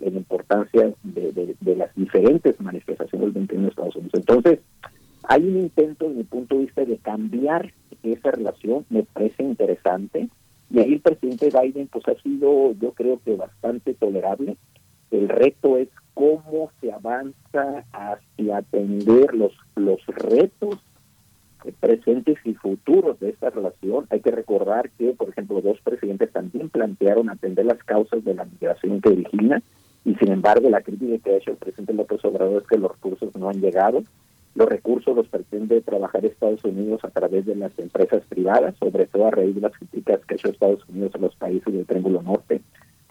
la 0.00 0.08
importancia 0.08 0.92
de, 1.02 1.56
las 1.76 1.94
diferentes 1.94 2.60
manifestaciones 2.60 3.26
del 3.26 3.32
21 3.32 3.62
de 3.62 3.68
Estados 3.70 3.96
Unidos. 3.96 4.14
Entonces, 4.14 4.58
hay 5.24 5.42
un 5.44 5.60
intento, 5.60 6.06
desde 6.06 6.18
mi 6.18 6.24
punto 6.24 6.56
de 6.56 6.62
vista, 6.62 6.84
de 6.84 6.96
cambiar 6.98 7.72
esa 8.02 8.32
relación, 8.32 8.84
me 8.90 9.04
parece 9.04 9.44
interesante, 9.44 10.28
y 10.70 10.78
ahí 10.80 10.94
el 10.94 11.00
presidente 11.00 11.50
Biden 11.50 11.86
pues 11.88 12.06
ha 12.08 12.14
sido, 12.22 12.72
yo 12.80 12.92
creo 12.92 13.20
que 13.24 13.36
bastante 13.36 13.94
tolerable. 13.94 14.56
El 15.10 15.28
reto 15.28 15.76
es 15.76 15.88
cómo 16.14 16.70
se 16.80 16.92
avanza 16.92 17.84
hacia 17.92 18.58
atender 18.58 19.34
los, 19.34 19.52
los 19.76 20.04
retos 20.06 20.78
presentes 21.80 22.38
y 22.44 22.54
futuros 22.54 23.20
de 23.20 23.30
esta 23.30 23.50
relación. 23.50 24.06
Hay 24.10 24.20
que 24.20 24.30
recordar 24.30 24.90
que, 24.90 25.12
por 25.12 25.28
ejemplo, 25.28 25.60
dos 25.60 25.80
presidentes 25.82 26.32
también 26.32 26.68
plantearon 26.70 27.30
atender 27.30 27.66
las 27.66 27.82
causas 27.84 28.24
de 28.24 28.34
la 28.34 28.44
migración 28.44 29.00
que 29.00 29.10
origina 29.10 29.62
y 30.04 30.14
sin 30.16 30.32
embargo 30.32 30.68
la 30.68 30.82
crítica 30.82 31.18
que 31.18 31.30
ha 31.30 31.36
hecho 31.36 31.52
el 31.52 31.56
presidente 31.56 31.94
López 31.94 32.24
Obrador 32.24 32.62
es 32.62 32.68
que 32.68 32.78
los 32.78 32.90
recursos 32.92 33.34
no 33.36 33.48
han 33.48 33.60
llegado. 33.60 34.02
los 34.54 34.68
recursos 34.68 35.16
los 35.16 35.28
pretende 35.28 35.80
trabajar 35.80 36.26
Estados 36.26 36.62
Unidos 36.64 37.02
a 37.04 37.10
través 37.10 37.46
de 37.46 37.56
las 37.56 37.78
empresas 37.78 38.22
privadas, 38.28 38.74
sobre 38.78 39.06
todo 39.06 39.26
a 39.26 39.30
raíz 39.30 39.54
de 39.54 39.62
las 39.62 39.72
críticas 39.72 40.20
que 40.26 40.34
ha 40.34 40.36
hecho 40.36 40.50
Estados 40.50 40.86
Unidos 40.88 41.14
a 41.14 41.18
los 41.18 41.34
países 41.36 41.72
del 41.72 41.86
Triángulo 41.86 42.20
Norte. 42.20 42.60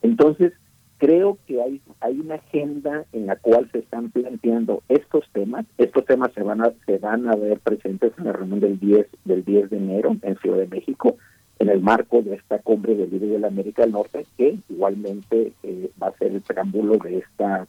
Entonces, 0.04 0.54
creo 1.02 1.40
que 1.48 1.60
hay 1.60 1.82
hay 2.00 2.20
una 2.20 2.36
agenda 2.36 3.06
en 3.12 3.26
la 3.26 3.36
cual 3.36 3.68
se 3.72 3.80
están 3.80 4.12
planteando 4.12 4.84
estos 4.88 5.28
temas. 5.34 5.66
Estos 5.80 6.06
temas 6.06 6.32
se 6.34 6.44
van 6.44 6.62
a 6.62 6.72
se 6.86 7.00
van 7.00 7.28
a 7.28 7.36
ver 7.36 7.60
presentes 7.60 8.14
en 8.20 8.26
la 8.26 8.34
reunión 8.34 8.60
del 8.60 8.80
10 8.80 9.08
del 9.26 9.44
10 9.44 9.72
de 9.72 9.78
enero 9.78 10.16
en 10.22 10.38
Ciudad 10.38 10.60
de 10.60 10.68
México 10.68 11.18
en 11.58 11.70
el 11.70 11.82
marco 11.82 12.22
de 12.22 12.36
esta 12.36 12.60
cumbre 12.60 12.96
del 12.96 13.10
líder 13.10 13.30
de 13.30 13.40
la 13.40 13.48
América 13.48 13.82
del 13.82 13.94
Norte, 13.94 14.26
que 14.38 14.58
igualmente 14.70 15.54
eh, 15.64 15.92
va 16.02 16.08
a 16.08 16.18
ser 16.18 16.34
el 16.34 16.42
preámbulo 16.42 16.98
de 16.98 17.18
esta 17.18 17.68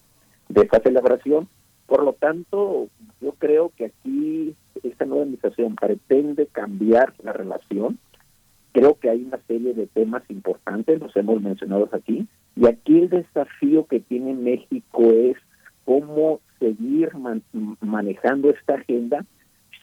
de 0.51 0.61
esta 0.61 0.81
celebración 0.81 1.49
por 1.93 2.05
lo 2.05 2.15
tanto, 2.15 2.89
yo 3.21 3.33
creo 3.39 3.71
que 3.77 3.87
aquí 3.87 4.57
esta 4.83 5.05
nueva 5.05 5.25
administración 5.25 5.77
pretende 5.77 6.47
cambiar 6.47 7.13
la 7.23 7.35
relación. 7.35 7.99
Creo 8.73 8.99
que 8.99 9.11
hay 9.11 9.23
una 9.25 9.39
serie 9.47 9.75
de 9.75 9.87
temas 9.87 10.23
importantes, 10.31 11.01
los 11.01 11.15
hemos 11.17 11.43
mencionado 11.43 11.89
aquí, 11.93 12.27
y 12.57 12.67
aquí 12.67 12.99
el 12.99 13.11
desafío 13.11 13.87
que 13.87 14.01
tiene 14.01 14.35
México 14.35 15.11
es 15.13 15.37
cómo 15.85 16.41
seguir 16.59 17.11
manejando 17.81 18.51
esta 18.51 18.75
agenda, 18.75 19.25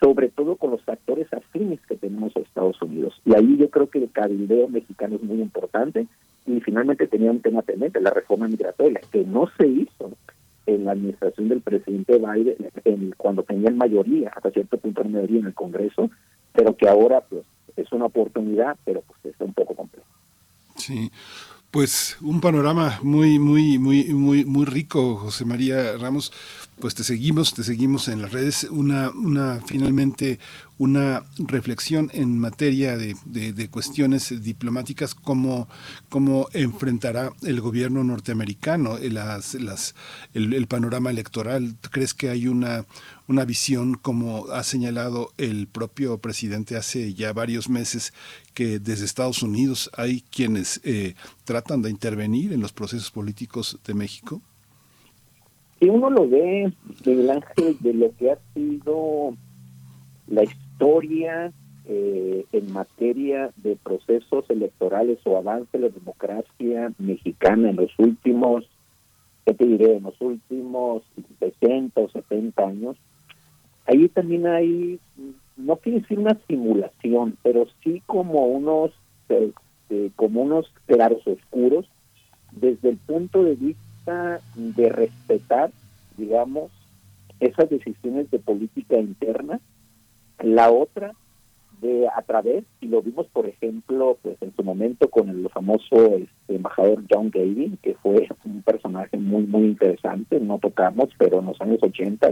sobre 0.01 0.29
todo 0.29 0.55
con 0.55 0.71
los 0.71 0.87
actores 0.87 1.31
afines 1.33 1.79
que 1.87 1.95
tenemos 1.95 2.35
a 2.35 2.39
Estados 2.39 2.81
Unidos. 2.81 3.21
Y 3.25 3.35
ahí 3.35 3.57
yo 3.57 3.69
creo 3.69 3.89
que 3.89 3.99
el 3.99 4.11
cabildeo 4.11 4.69
mexicano 4.69 5.15
es 5.15 5.23
muy 5.23 5.41
importante. 5.41 6.07
Y 6.45 6.61
finalmente 6.61 7.05
tenía 7.05 7.31
un 7.31 7.41
tema 7.41 7.61
pendiente, 7.61 7.99
la 7.99 8.11
reforma 8.11 8.47
migratoria, 8.47 9.01
que 9.11 9.23
no 9.23 9.49
se 9.57 9.67
hizo 9.67 10.11
en 10.65 10.85
la 10.85 10.93
administración 10.93 11.49
del 11.49 11.61
presidente 11.61 12.17
Biden, 12.17 12.55
en, 12.85 13.13
cuando 13.17 13.43
tenían 13.43 13.77
mayoría, 13.77 14.31
hasta 14.35 14.51
cierto 14.51 14.77
punto 14.77 15.03
de 15.03 15.09
mayoría 15.09 15.39
en 15.41 15.47
el 15.47 15.53
Congreso, 15.53 16.09
pero 16.53 16.75
que 16.75 16.87
ahora 16.87 17.21
pues 17.21 17.43
es 17.75 17.91
una 17.91 18.05
oportunidad, 18.05 18.77
pero 18.85 19.01
pues 19.01 19.19
está 19.25 19.45
un 19.45 19.53
poco 19.53 19.75
complejo. 19.75 20.07
Sí. 20.75 21.11
Pues 21.71 22.17
un 22.21 22.41
panorama 22.41 22.99
muy, 23.03 23.37
muy, 23.37 23.77
muy, 23.77 24.05
muy, 24.05 24.43
muy 24.43 24.65
rico, 24.65 25.17
José 25.17 25.45
María 25.45 25.97
Ramos. 25.97 26.33
Pues 26.79 26.95
te 26.95 27.03
seguimos, 27.03 27.53
te 27.53 27.65
seguimos 27.65 28.07
en 28.07 28.21
las 28.21 28.31
redes. 28.31 28.65
Una, 28.71 29.09
una, 29.09 29.59
finalmente, 29.65 30.39
una 30.77 31.25
reflexión 31.37 32.09
en 32.13 32.39
materia 32.39 32.95
de, 32.95 33.17
de, 33.25 33.69
cuestiones 33.69 34.41
diplomáticas, 34.41 35.13
cómo, 35.13 35.67
cómo 36.07 36.47
enfrentará 36.53 37.33
el 37.41 37.59
gobierno 37.59 38.05
norteamericano 38.05 38.97
las, 38.97 39.55
las, 39.55 39.93
el, 40.33 40.53
el 40.53 40.67
panorama 40.67 41.09
electoral. 41.09 41.75
¿Crees 41.91 42.13
que 42.13 42.29
hay 42.29 42.47
una, 42.47 42.85
una 43.27 43.43
visión, 43.43 43.95
como 43.95 44.47
ha 44.47 44.63
señalado 44.63 45.33
el 45.37 45.67
propio 45.67 46.19
presidente 46.19 46.77
hace 46.77 47.13
ya 47.13 47.33
varios 47.33 47.67
meses, 47.67 48.13
que 48.53 48.79
desde 48.79 49.03
Estados 49.03 49.43
Unidos 49.43 49.91
hay 49.97 50.21
quienes 50.31 50.79
eh, 50.85 51.15
tratan 51.43 51.81
de 51.81 51.89
intervenir 51.89 52.53
en 52.53 52.61
los 52.61 52.71
procesos 52.71 53.11
políticos 53.11 53.79
de 53.85 53.93
México? 53.95 54.41
Si 55.79 55.89
uno 55.89 56.09
lo 56.09 56.27
ve, 56.27 56.71
Miguel 57.05 57.29
Ángel, 57.29 57.77
de 57.79 57.93
lo 57.93 58.15
que 58.17 58.31
ha 58.31 58.37
sido 58.53 59.33
la 60.27 60.43
historia 60.43 61.53
eh, 61.85 62.45
en 62.51 62.73
materia 62.73 63.51
de 63.57 63.77
procesos 63.77 64.45
electorales 64.49 65.19
o 65.23 65.37
avance 65.37 65.77
de 65.77 65.87
la 65.87 65.93
democracia 65.93 66.91
mexicana 66.97 67.69
en 67.69 67.77
los 67.77 67.97
últimos, 67.97 68.65
¿qué 69.45 69.53
te 69.53 69.65
diré?, 69.65 69.97
en 69.97 70.03
los 70.03 70.19
últimos 70.19 71.03
60 71.39 71.99
o 72.01 72.09
70 72.09 72.61
años, 72.61 72.97
ahí 73.87 74.09
también 74.09 74.47
hay, 74.47 74.99
no 75.55 75.77
quiero 75.77 75.99
decir 75.99 76.19
una 76.19 76.37
simulación, 76.47 77.37
pero 77.41 77.67
sí 77.83 78.03
como 78.05 78.47
unos, 78.47 78.91
este, 79.29 80.11
como 80.17 80.41
unos 80.41 80.71
claros 80.87 81.25
oscuros 81.25 81.85
desde 82.51 82.89
el 82.89 82.97
punto 82.97 83.43
de 83.43 83.55
vista 83.55 83.88
de 84.55 84.89
respetar, 84.89 85.71
digamos, 86.17 86.71
esas 87.39 87.69
decisiones 87.69 88.29
de 88.31 88.39
política 88.39 88.97
interna. 88.97 89.59
La 90.39 90.71
otra, 90.71 91.13
de 91.81 92.07
a 92.07 92.21
través, 92.21 92.63
y 92.81 92.87
lo 92.87 93.01
vimos, 93.01 93.27
por 93.27 93.47
ejemplo, 93.47 94.17
pues 94.21 94.41
en 94.41 94.55
su 94.55 94.63
momento 94.63 95.09
con 95.09 95.29
el 95.29 95.49
famoso 95.49 96.15
este, 96.15 96.55
embajador 96.55 97.03
John 97.09 97.29
Gavin, 97.29 97.77
que 97.81 97.95
fue 97.95 98.27
un 98.45 98.61
personaje 98.61 99.17
muy, 99.17 99.43
muy 99.43 99.63
interesante, 99.63 100.39
no 100.39 100.59
tocamos, 100.59 101.09
pero 101.17 101.39
en 101.39 101.47
los 101.47 101.59
años 101.61 101.79
80 101.81 102.31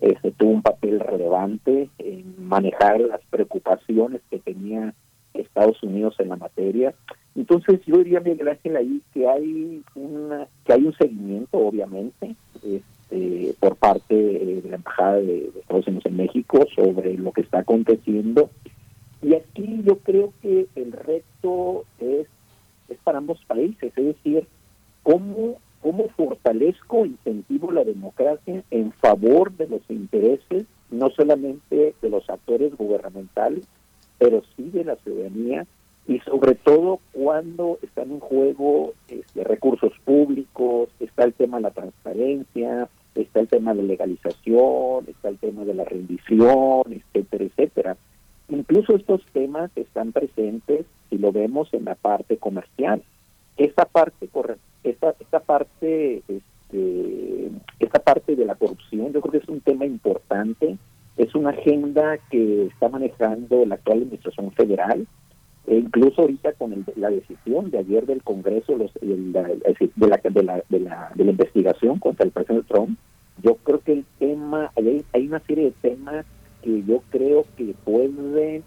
este, 0.00 0.30
tuvo 0.32 0.50
un 0.50 0.62
papel 0.62 1.00
relevante 1.00 1.90
en 1.98 2.34
manejar 2.46 3.00
las 3.00 3.20
preocupaciones 3.30 4.20
que 4.30 4.38
tenía 4.38 4.94
Estados 5.38 5.82
Unidos 5.82 6.16
en 6.18 6.28
la 6.28 6.36
materia. 6.36 6.94
Entonces 7.34 7.80
yo 7.86 7.98
diría 7.98 8.20
Miguel 8.20 8.48
Ángel 8.48 8.76
ahí 8.76 9.00
que 9.12 9.28
hay 9.28 9.82
una 9.94 10.46
que 10.64 10.72
hay 10.72 10.84
un 10.84 10.94
seguimiento 10.94 11.58
obviamente 11.58 12.34
este, 12.62 13.54
por 13.60 13.76
parte 13.76 14.14
de 14.14 14.62
la 14.68 14.76
embajada 14.76 15.16
de, 15.16 15.50
Estados 15.60 15.86
Unidos 15.86 16.06
en 16.06 16.16
México 16.16 16.66
sobre 16.74 17.16
lo 17.16 17.32
que 17.32 17.42
está 17.42 17.60
aconteciendo 17.60 18.50
y 19.22 19.34
aquí 19.34 19.82
yo 19.84 19.98
creo 19.98 20.32
que 20.42 20.66
el 20.74 20.92
reto 20.92 21.84
es 22.00 22.26
es 22.88 22.96
para 23.04 23.18
ambos 23.18 23.44
países, 23.46 23.92
es 23.96 24.04
decir, 24.04 24.46
cómo 25.02 25.58
cómo 25.80 26.08
fortalezco, 26.16 27.06
incentivo 27.06 27.70
la 27.70 27.84
democracia 27.84 28.62
en 28.70 28.92
favor 28.92 29.52
de 29.52 29.68
los 29.68 29.82
intereses, 29.88 30.64
no 30.90 31.10
solamente 31.10 31.94
de 32.00 32.10
los 32.10 32.28
actores 32.28 32.76
gubernamentales, 32.76 33.66
pero 34.18 34.42
sí 34.56 34.70
de 34.70 34.84
la 34.84 34.96
ciudadanía 34.96 35.66
y 36.06 36.20
sobre 36.20 36.54
todo 36.54 37.00
cuando 37.12 37.78
están 37.82 38.10
en 38.10 38.20
juego 38.20 38.94
este, 39.08 39.44
recursos 39.44 39.92
públicos, 40.04 40.88
está 41.00 41.24
el 41.24 41.34
tema 41.34 41.58
de 41.58 41.64
la 41.64 41.70
transparencia, 41.70 42.88
está 43.14 43.40
el 43.40 43.48
tema 43.48 43.74
de 43.74 43.82
legalización, 43.82 45.04
está 45.06 45.28
el 45.28 45.38
tema 45.38 45.64
de 45.64 45.74
la 45.74 45.84
rendición, 45.84 46.82
etcétera, 46.90 47.44
etcétera. 47.44 47.96
Incluso 48.48 48.96
estos 48.96 49.20
temas 49.32 49.70
están 49.76 50.12
presentes 50.12 50.86
si 51.10 51.18
lo 51.18 51.30
vemos 51.30 51.72
en 51.74 51.84
la 51.84 51.94
parte 51.94 52.38
comercial. 52.38 53.02
Esta 53.58 53.84
parte 53.84 54.28
esta, 54.84 55.14
esta 55.20 55.40
parte 55.40 56.22
este, 56.26 57.50
esta 57.80 57.98
parte 57.98 58.34
de 58.34 58.46
la 58.46 58.54
corrupción 58.54 59.12
yo 59.12 59.20
creo 59.20 59.32
que 59.32 59.38
es 59.38 59.48
un 59.48 59.60
tema 59.60 59.84
importante 59.84 60.78
es 61.18 61.34
una 61.34 61.50
agenda 61.50 62.18
que 62.30 62.66
está 62.66 62.88
manejando 62.88 63.66
la 63.66 63.74
actual 63.74 63.98
administración 63.98 64.52
federal 64.52 65.06
e 65.66 65.76
incluso 65.76 66.22
ahorita 66.22 66.52
con 66.52 66.84
la 66.96 67.10
decisión 67.10 67.70
de 67.70 67.78
ayer 67.78 68.06
del 68.06 68.22
Congreso 68.22 68.76
los, 68.76 68.92
de, 68.94 69.16
la, 69.32 69.42
de, 69.42 70.42
la, 70.42 70.62
de, 70.68 70.80
la, 70.80 71.12
de 71.14 71.24
la 71.24 71.30
investigación 71.30 71.98
contra 71.98 72.24
el 72.24 72.30
presidente 72.30 72.68
Trump 72.68 72.98
yo 73.42 73.56
creo 73.56 73.80
que 73.80 73.92
el 73.92 74.04
tema 74.18 74.72
hay, 74.76 75.04
hay 75.12 75.26
una 75.26 75.40
serie 75.40 75.64
de 75.64 75.90
temas 75.90 76.24
que 76.62 76.82
yo 76.84 77.02
creo 77.10 77.44
que 77.56 77.74
pueden 77.84 78.62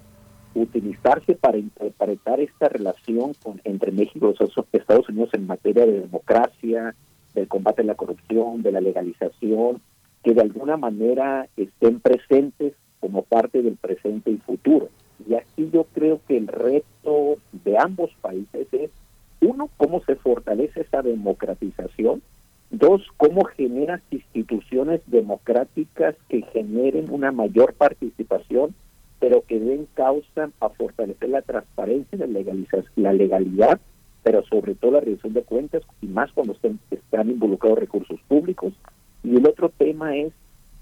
utilizarse 0.54 1.36
para 1.36 1.58
interpretar 1.58 2.40
esta 2.40 2.70
relación 2.70 3.34
con, 3.42 3.62
entre 3.64 3.92
México 3.92 4.34
y 4.38 4.78
Estados 4.78 5.10
Unidos 5.10 5.30
en 5.34 5.48
materia 5.48 5.86
de 5.86 6.02
democracia, 6.02 6.96
del 7.34 7.48
combate 7.48 7.82
a 7.82 7.86
la 7.86 7.96
corrupción, 7.96 8.62
de 8.62 8.72
la 8.72 8.82
legalización, 8.82 9.82
que 10.24 10.34
de 10.34 10.42
alguna 10.42 10.78
manera 10.78 11.48
estén 11.58 12.00
presentes 12.00 12.74
como 13.00 13.24
parte 13.24 13.62
del 13.62 13.76
presente 13.76 14.32
y 14.32 14.38
futuro. 14.38 14.90
Y 15.28 15.36
aquí 15.36 15.70
yo 15.72 15.86
creo 15.94 16.20
que 16.28 16.38
el 16.38 16.48
reto 16.48 17.38
de 17.52 17.78
ambos 17.78 18.12
países 18.22 18.68
es, 18.72 18.92
uno, 19.42 19.70
cómo 19.78 20.04
se 20.06 20.16
fortalece 20.16 20.82
esa 20.82 21.02
democratización, 21.02 22.22
dos, 22.70 23.02
cómo 23.18 23.44
generas 23.46 24.02
instituciones 24.12 25.02
democráticas 25.08 26.16
que 26.30 26.44
generen 26.54 27.12
una 27.12 27.32
mayor 27.32 27.74
participación 27.74 28.76
pero 29.22 29.46
que 29.46 29.60
den 29.60 29.88
causa 29.94 30.50
a 30.60 30.70
fortalecer 30.70 31.30
la 31.30 31.44
transparencia, 31.44 32.18
la, 32.18 32.40
la 32.96 33.14
legalidad, 33.14 33.80
pero 34.24 34.44
sobre 34.48 34.74
todo 34.74 34.94
la 34.94 35.00
rendición 35.00 35.34
de 35.34 35.44
cuentas, 35.44 35.84
y 36.02 36.08
más 36.08 36.32
cuando 36.32 36.54
estén, 36.54 36.80
están 36.90 37.30
involucrados 37.30 37.78
recursos 37.78 38.20
públicos. 38.28 38.74
Y 39.24 39.36
el 39.36 39.48
otro 39.48 39.70
tema 39.70 40.16
es 40.16 40.34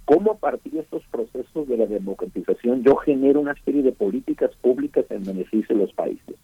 cómo 0.06 0.32
a 0.32 0.38
partir 0.38 0.74
de 0.74 0.80
estos 0.82 1.04
procesos 1.12 1.68
de 1.68 1.78
la 1.78 1.86
democratización 1.86 2.84
yo 2.84 2.96
genero 2.96 3.40
una 3.42 3.56
serie 3.64 3.84
de 3.84 3.92
políticas 3.92 4.52
públicas 4.62 5.06
en 5.10 5.24
beneficio 5.24 5.76
de 5.76 5.84
los 5.84 5.94
países. 5.94 6.36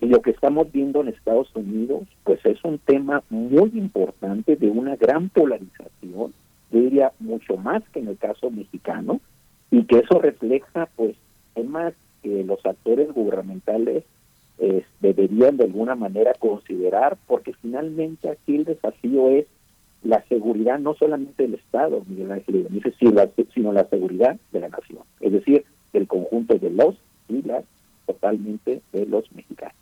Y 0.00 0.06
lo 0.06 0.20
que 0.22 0.30
estamos 0.30 0.70
viendo 0.72 1.00
en 1.00 1.08
Estados 1.08 1.54
Unidos, 1.54 2.08
pues 2.24 2.44
es 2.44 2.62
un 2.64 2.78
tema 2.78 3.22
muy 3.30 3.70
importante 3.74 4.56
de 4.56 4.68
una 4.68 4.96
gran 4.96 5.28
polarización, 5.28 6.32
yo 6.70 6.80
diría 6.80 7.12
mucho 7.20 7.56
más 7.56 7.82
que 7.92 8.00
en 8.00 8.08
el 8.08 8.16
caso 8.16 8.50
mexicano, 8.50 9.20
y 9.70 9.84
que 9.84 9.98
eso 10.00 10.18
refleja 10.18 10.88
pues 10.96 11.14
temas 11.54 11.94
que 12.22 12.44
los 12.44 12.64
actores 12.64 13.12
gubernamentales 13.12 14.04
deberían 15.00 15.56
de 15.56 15.64
alguna 15.64 15.96
manera 15.96 16.34
considerar, 16.38 17.18
porque 17.26 17.52
finalmente 17.54 18.28
aquí 18.28 18.56
el 18.56 18.64
desafío 18.64 19.28
es 19.30 19.46
la 20.04 20.24
seguridad 20.28 20.78
no 20.78 20.94
solamente 20.94 21.44
del 21.44 21.54
Estado, 21.54 22.02
Miguel 22.06 22.32
Ángel 22.32 22.68
sino 23.54 23.72
la 23.72 23.88
seguridad 23.88 24.36
de 24.52 24.60
la 24.60 24.68
nación, 24.68 25.00
es 25.20 25.32
decir, 25.32 25.64
el 25.92 26.06
conjunto 26.06 26.58
de 26.58 26.70
los 26.70 26.96
y 27.28 27.42
las 27.42 27.64
totalmente 28.06 28.82
de 28.92 29.06
los 29.06 29.30
mexicanos. 29.32 29.81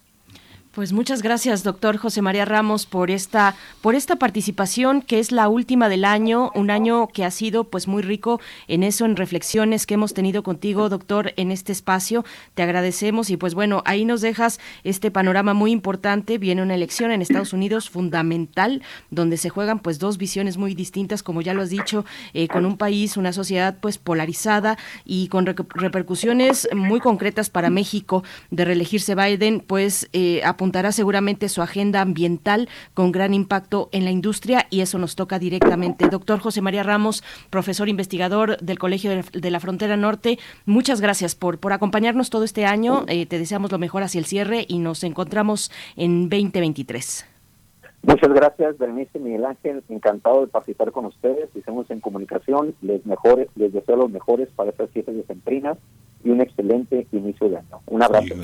Pues 0.73 0.93
muchas 0.93 1.21
gracias, 1.21 1.65
doctor 1.65 1.97
José 1.97 2.23
María 2.23 2.45
Ramos, 2.45 2.87
por 2.87 3.11
esta, 3.11 3.57
por 3.81 3.97
esta 3.97 4.15
participación 4.15 5.03
que 5.03 5.19
es 5.19 5.33
la 5.33 5.49
última 5.49 5.89
del 5.89 6.05
año, 6.05 6.53
un 6.55 6.71
año 6.71 7.09
que 7.09 7.25
ha 7.25 7.33
sido 7.33 7.65
pues 7.65 7.89
muy 7.89 8.03
rico 8.03 8.41
en 8.69 8.85
eso, 8.85 9.05
en 9.05 9.17
reflexiones 9.17 9.85
que 9.85 9.95
hemos 9.95 10.15
tenido 10.15 10.45
contigo, 10.45 10.89
doctor, 10.89 11.33
en 11.37 11.51
este 11.51 11.73
espacio. 11.73 12.25
Te 12.55 12.63
agradecemos 12.63 13.31
y 13.31 13.37
pues 13.37 13.55
bueno, 13.55 13.83
ahí 13.85 14.05
nos 14.05 14.21
dejas 14.21 14.61
este 14.85 15.11
panorama 15.11 15.55
muy 15.55 15.73
importante. 15.73 16.39
Viene 16.39 16.63
una 16.63 16.77
elección 16.77 17.11
en 17.11 17.21
Estados 17.21 17.53
Unidos 17.53 17.91
fundamental, 17.91 18.81
donde 19.11 19.39
se 19.39 19.51
juegan 19.51 19.81
pues 19.81 19.99
dos 19.99 20.19
visiones 20.19 20.57
muy 20.57 20.77
distintas, 20.77 21.25
como 21.25 21.43
ya 21.43 21.53
lo 21.53 21.63
has 21.63 21.71
dicho, 21.71 22.05
eh, 22.33 22.47
con 22.47 22.65
un 22.65 22.77
país, 22.77 23.17
una 23.17 23.33
sociedad 23.33 23.77
pues 23.81 23.99
polarizada 23.99 24.79
y 25.05 25.27
con 25.27 25.47
repercusiones 25.47 26.69
muy 26.73 27.01
concretas 27.01 27.51
para 27.51 27.71
México 27.71 28.23
de 28.53 28.67
reelegirse 28.67 29.17
Biden, 29.17 29.59
pues 29.67 30.09
eh, 30.13 30.43
apuntará 30.61 30.93
seguramente 30.93 31.49
su 31.49 31.63
agenda 31.63 32.03
ambiental 32.03 32.69
con 32.93 33.13
gran 33.13 33.33
impacto 33.33 33.89
en 33.93 34.05
la 34.05 34.11
industria 34.11 34.67
y 34.69 34.83
eso 34.83 34.99
nos 34.99 35.17
toca 35.17 35.39
directamente. 35.39 36.11
Doctor 36.11 36.39
José 36.39 36.61
María 36.61 36.83
Ramos, 36.83 37.25
profesor 37.49 37.89
investigador 37.89 38.59
del 38.59 38.79
Colegio 38.79 39.11
de 39.11 39.51
la 39.51 39.59
Frontera 39.59 39.97
Norte, 39.97 40.39
muchas 40.67 41.01
gracias 41.01 41.35
por, 41.35 41.59
por 41.59 41.73
acompañarnos 41.73 42.29
todo 42.29 42.45
este 42.45 42.67
año. 42.67 43.07
Eh, 43.09 43.25
te 43.25 43.39
deseamos 43.39 43.73
lo 43.73 43.79
mejor 43.79 44.03
hacia 44.03 44.19
el 44.19 44.27
cierre 44.27 44.67
y 44.69 44.81
nos 44.81 45.03
encontramos 45.03 45.73
en 45.97 46.29
2023. 46.29 47.27
Muchas 48.03 48.31
gracias, 48.31 48.77
Berenice 48.77 49.19
Miguel 49.19 49.47
Ángel. 49.47 49.83
Encantado 49.89 50.43
de 50.43 50.49
participar 50.49 50.93
con 50.93 51.07
ustedes. 51.07 51.49
Estamos 51.57 51.91
en 51.91 52.01
comunicación. 52.01 52.75
Les, 52.83 53.07
mejores, 53.07 53.49
les 53.57 53.73
deseo 53.73 53.97
los 53.97 54.11
mejores 54.11 54.51
para 54.55 54.69
estas 54.69 54.91
fiestas 54.91 55.15
de 55.15 55.23
Semprinas 55.23 55.79
y 56.25 56.31
un 56.31 56.41
excelente 56.41 57.07
inicio 57.13 57.49
de 57.49 57.59
año. 57.59 57.81
Un 57.87 58.03
abrazo. 58.03 58.35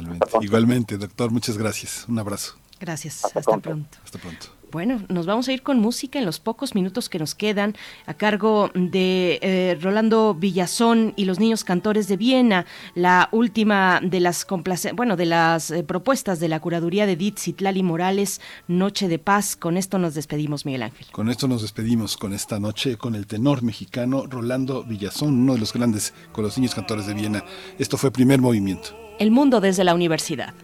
Igualmente, 0.41 0.97
doctor, 0.97 1.31
muchas 1.31 1.59
gracias. 1.59 2.07
Un 2.09 2.19
abrazo. 2.19 2.57
Gracias. 2.81 3.25
Hasta, 3.25 3.41
pronto. 3.41 3.99
Hasta 4.05 4.19
pronto. 4.19 4.47
Bueno, 4.73 5.03
nos 5.09 5.27
vamos 5.27 5.49
a 5.49 5.53
ir 5.53 5.63
con 5.63 5.79
música 5.79 6.19
en 6.19 6.27
los 6.27 6.41
pocos 6.41 6.75
minutos 6.75 7.09
que 7.09 7.19
nos 7.19 7.35
quedan 7.35 7.75
a 8.07 8.15
cargo 8.15 8.71
de 8.75 9.39
eh, 9.41 9.79
Rolando 9.81 10.35
Villazón 10.35 11.13
y 11.17 11.25
los 11.25 11.39
niños 11.39 11.65
cantores 11.65 12.09
de 12.09 12.17
Viena, 12.17 12.67
la 12.95 13.29
última 13.33 14.01
de 14.03 14.21
las 14.21 14.47
bueno, 14.95 15.17
de 15.17 15.27
las 15.27 15.71
eh, 15.71 15.83
propuestas 15.85 16.41
de 16.41 16.49
la 16.49 16.61
curaduría 16.61 17.07
de 17.07 17.13
Edith 17.13 17.39
Citlali 17.39 17.83
Morales, 17.83 18.41
Noche 18.67 19.09
de 19.09 19.19
Paz. 19.19 19.57
Con 19.57 19.77
esto 19.77 19.99
nos 19.99 20.15
despedimos, 20.15 20.67
Miguel 20.67 20.83
Ángel. 20.83 21.07
Con 21.13 21.31
esto 21.31 21.47
nos 21.47 21.63
despedimos 21.63 22.17
con 22.17 22.33
esta 22.33 22.59
noche 22.59 22.97
con 22.97 23.15
el 23.15 23.27
tenor 23.27 23.63
mexicano 23.63 24.27
Rolando 24.27 24.83
Villazón, 24.83 25.41
uno 25.41 25.55
de 25.55 25.61
los 25.61 25.73
grandes 25.73 26.13
con 26.33 26.45
los 26.45 26.57
niños 26.59 26.75
cantores 26.75 27.07
de 27.07 27.15
Viena. 27.15 27.45
Esto 27.79 27.97
fue 27.97 28.11
primer 28.11 28.41
movimiento. 28.41 28.91
El 29.19 29.31
mundo 29.31 29.61
desde 29.61 29.85
la 29.85 29.95
universidad. 29.95 30.55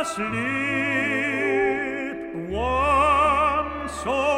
asleep, 0.00 0.28
one 2.48 3.88
soul. 3.88 4.37